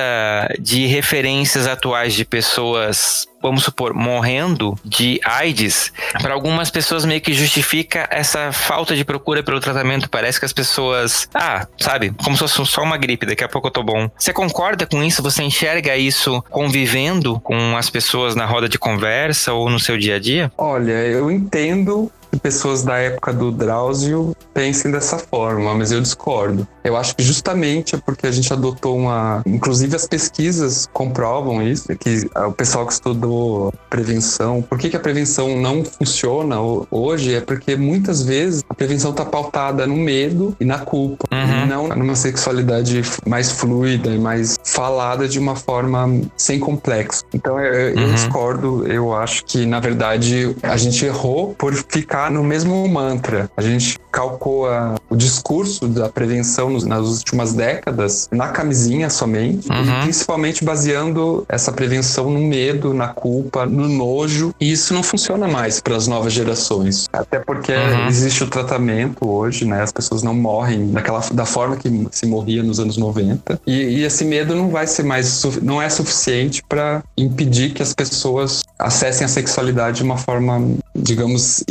de 0.60 0.86
referências 0.86 1.68
atuais 1.68 2.14
de 2.14 2.26
pessoas 2.26 3.28
vamos 3.42 3.64
supor, 3.64 3.94
morrendo 3.94 4.78
de 4.84 5.20
AIDS, 5.24 5.94
para 6.22 6.34
algumas 6.34 6.70
pessoas 6.70 7.06
meio 7.06 7.22
que 7.22 7.34
justifica 7.34 8.08
essa 8.12 8.52
falta 8.52 8.96
de 8.96 9.06
procura 9.06 9.44
pelo 9.44 9.60
tratamento. 9.60 10.10
Parece 10.10 10.40
que 10.40 10.46
as 10.46 10.54
pessoas, 10.54 11.30
ah, 11.34 11.68
sabe, 11.78 12.12
como 12.24 12.36
se 12.36 12.40
fosse 12.40 12.66
só 12.66 12.84
uma 12.84 12.98
gripe, 12.98 13.26
daqui 13.26 13.44
a 13.44 13.48
pouco 13.48 13.68
eu 13.68 13.72
tô 13.72 13.84
bom. 13.84 14.10
Você 14.18 14.34
concorda 14.34 14.86
com 14.86 15.04
isso? 15.04 15.22
Você 15.24 15.44
enxerga 15.44 15.96
isso 15.96 16.44
convivendo 16.50 17.40
com 17.40 17.78
as 17.78 17.90
pessoas 17.90 18.36
na 18.36 18.46
roda 18.46 18.68
de 18.68 18.78
conversa 18.78 19.54
ou 19.54 19.70
no 19.70 19.80
seu 19.80 19.98
dia 19.98 20.16
a 20.16 20.20
dia? 20.20 20.52
Olha, 20.58 20.92
eu 20.92 21.32
entendo 21.32 22.12
que 22.38 22.40
pessoas 22.40 22.84
da 22.84 22.98
época 22.98 23.34
do 23.34 23.52
Drauzio 23.52 24.36
pensem 24.54 24.92
dessa 24.92 25.18
forma, 25.18 25.74
mas 25.74 25.92
eu 25.92 26.00
discordo. 26.00 26.68
Eu 26.84 26.96
acho 26.96 27.16
que 27.16 27.24
justamente 27.24 27.96
é 27.96 27.98
porque 27.98 28.28
a 28.28 28.32
gente 28.32 28.52
adotou 28.54 28.96
uma. 28.96 29.42
Inclusive, 29.46 29.96
as 29.96 30.08
pesquisas 30.08 30.88
comprovam 30.94 31.62
isso, 31.62 31.88
que 31.98 32.30
o 32.36 32.52
pessoal 32.52 32.86
que 32.86 32.94
estudou 32.94 33.74
prevenção. 33.90 34.62
Por 34.62 34.78
que, 34.78 34.90
que 34.90 34.96
a 34.96 35.00
prevenção 35.00 35.60
não 35.60 35.84
funciona 35.84 36.58
hoje? 36.90 37.36
É 37.36 37.42
porque 37.42 37.76
muitas 37.76 38.24
vezes 38.24 38.64
a 38.70 38.74
prevenção 38.74 39.12
está 39.12 39.26
pautada 39.26 39.86
no 39.86 39.96
medo 39.96 40.56
e 40.60 40.66
na 40.66 40.80
culpa, 40.80 41.28
uhum. 41.32 41.64
e 41.64 41.66
não 41.68 41.88
numa 41.90 42.16
sexualidade 42.16 43.02
mais 43.26 43.52
fluida 43.52 44.10
e 44.10 44.18
mais 44.18 44.58
falada 44.64 45.28
de 45.28 45.40
uma 45.40 45.56
forma 45.56 46.22
sem 46.38 46.60
complexo. 46.60 47.24
Então, 47.34 47.60
eu, 47.60 47.96
uhum. 47.96 48.02
eu 48.02 48.14
discordo. 48.14 48.88
Eu 48.88 49.14
acho 49.14 49.44
que, 49.46 49.66
na 49.66 49.80
verdade, 49.80 50.56
a 50.64 50.78
gente 50.78 51.06
errou 51.06 51.54
por 51.58 51.74
ficar 51.74 52.27
no 52.30 52.44
mesmo 52.44 52.88
mantra. 52.88 53.50
A 53.56 53.62
gente 53.62 54.00
calcou 54.12 54.68
a, 54.68 54.96
o 55.10 55.16
discurso 55.16 55.88
da 55.88 56.10
prevenção 56.10 56.70
nos, 56.70 56.84
nas 56.84 57.06
últimas 57.08 57.54
décadas 57.54 58.28
na 58.32 58.48
camisinha 58.48 59.10
somente, 59.10 59.70
uhum. 59.70 59.84
e 59.84 60.02
principalmente 60.02 60.64
baseando 60.64 61.46
essa 61.48 61.72
prevenção 61.72 62.30
no 62.30 62.40
medo, 62.40 62.94
na 62.94 63.10
culpa, 63.10 63.66
no 63.66 63.88
nojo. 63.88 64.54
E 64.60 64.72
isso 64.72 64.94
não 64.94 65.04
funciona 65.04 65.48
mais 65.48 65.80
para 65.80 65.96
as 65.96 66.08
novas 66.08 66.34
gerações. 66.34 67.06
Até 67.14 67.40
porque 67.40 67.74
uhum. 67.74 68.08
existe 68.08 68.44
o 68.44 68.48
tratamento 68.48 69.28
hoje, 69.28 69.66
né? 69.66 69.82
As 69.82 69.92
pessoas 69.92 70.24
não 70.24 70.34
morrem 70.34 70.92
daquela 70.92 71.22
da 71.32 71.46
forma 71.46 71.76
que 71.76 72.08
se 72.12 72.26
morria 72.26 72.64
nos 72.64 72.80
anos 72.80 72.98
90. 72.98 73.60
E, 73.66 73.72
e 73.72 74.04
esse 74.04 74.26
medo 74.26 74.56
não 74.56 74.70
vai 74.70 74.88
ser 74.88 75.04
mais 75.04 75.44
não 75.62 75.82
é 75.82 75.90
suficiente 75.90 76.64
para 76.68 77.04
impedir 77.18 77.72
que 77.72 77.82
as 77.82 77.94
pessoas 77.94 78.64
acessem 78.78 79.26
a 79.26 79.28
sexualidade 79.28 79.98
de 79.98 80.04
uma 80.04 80.18
forma, 80.18 80.62
digamos, 80.96 81.64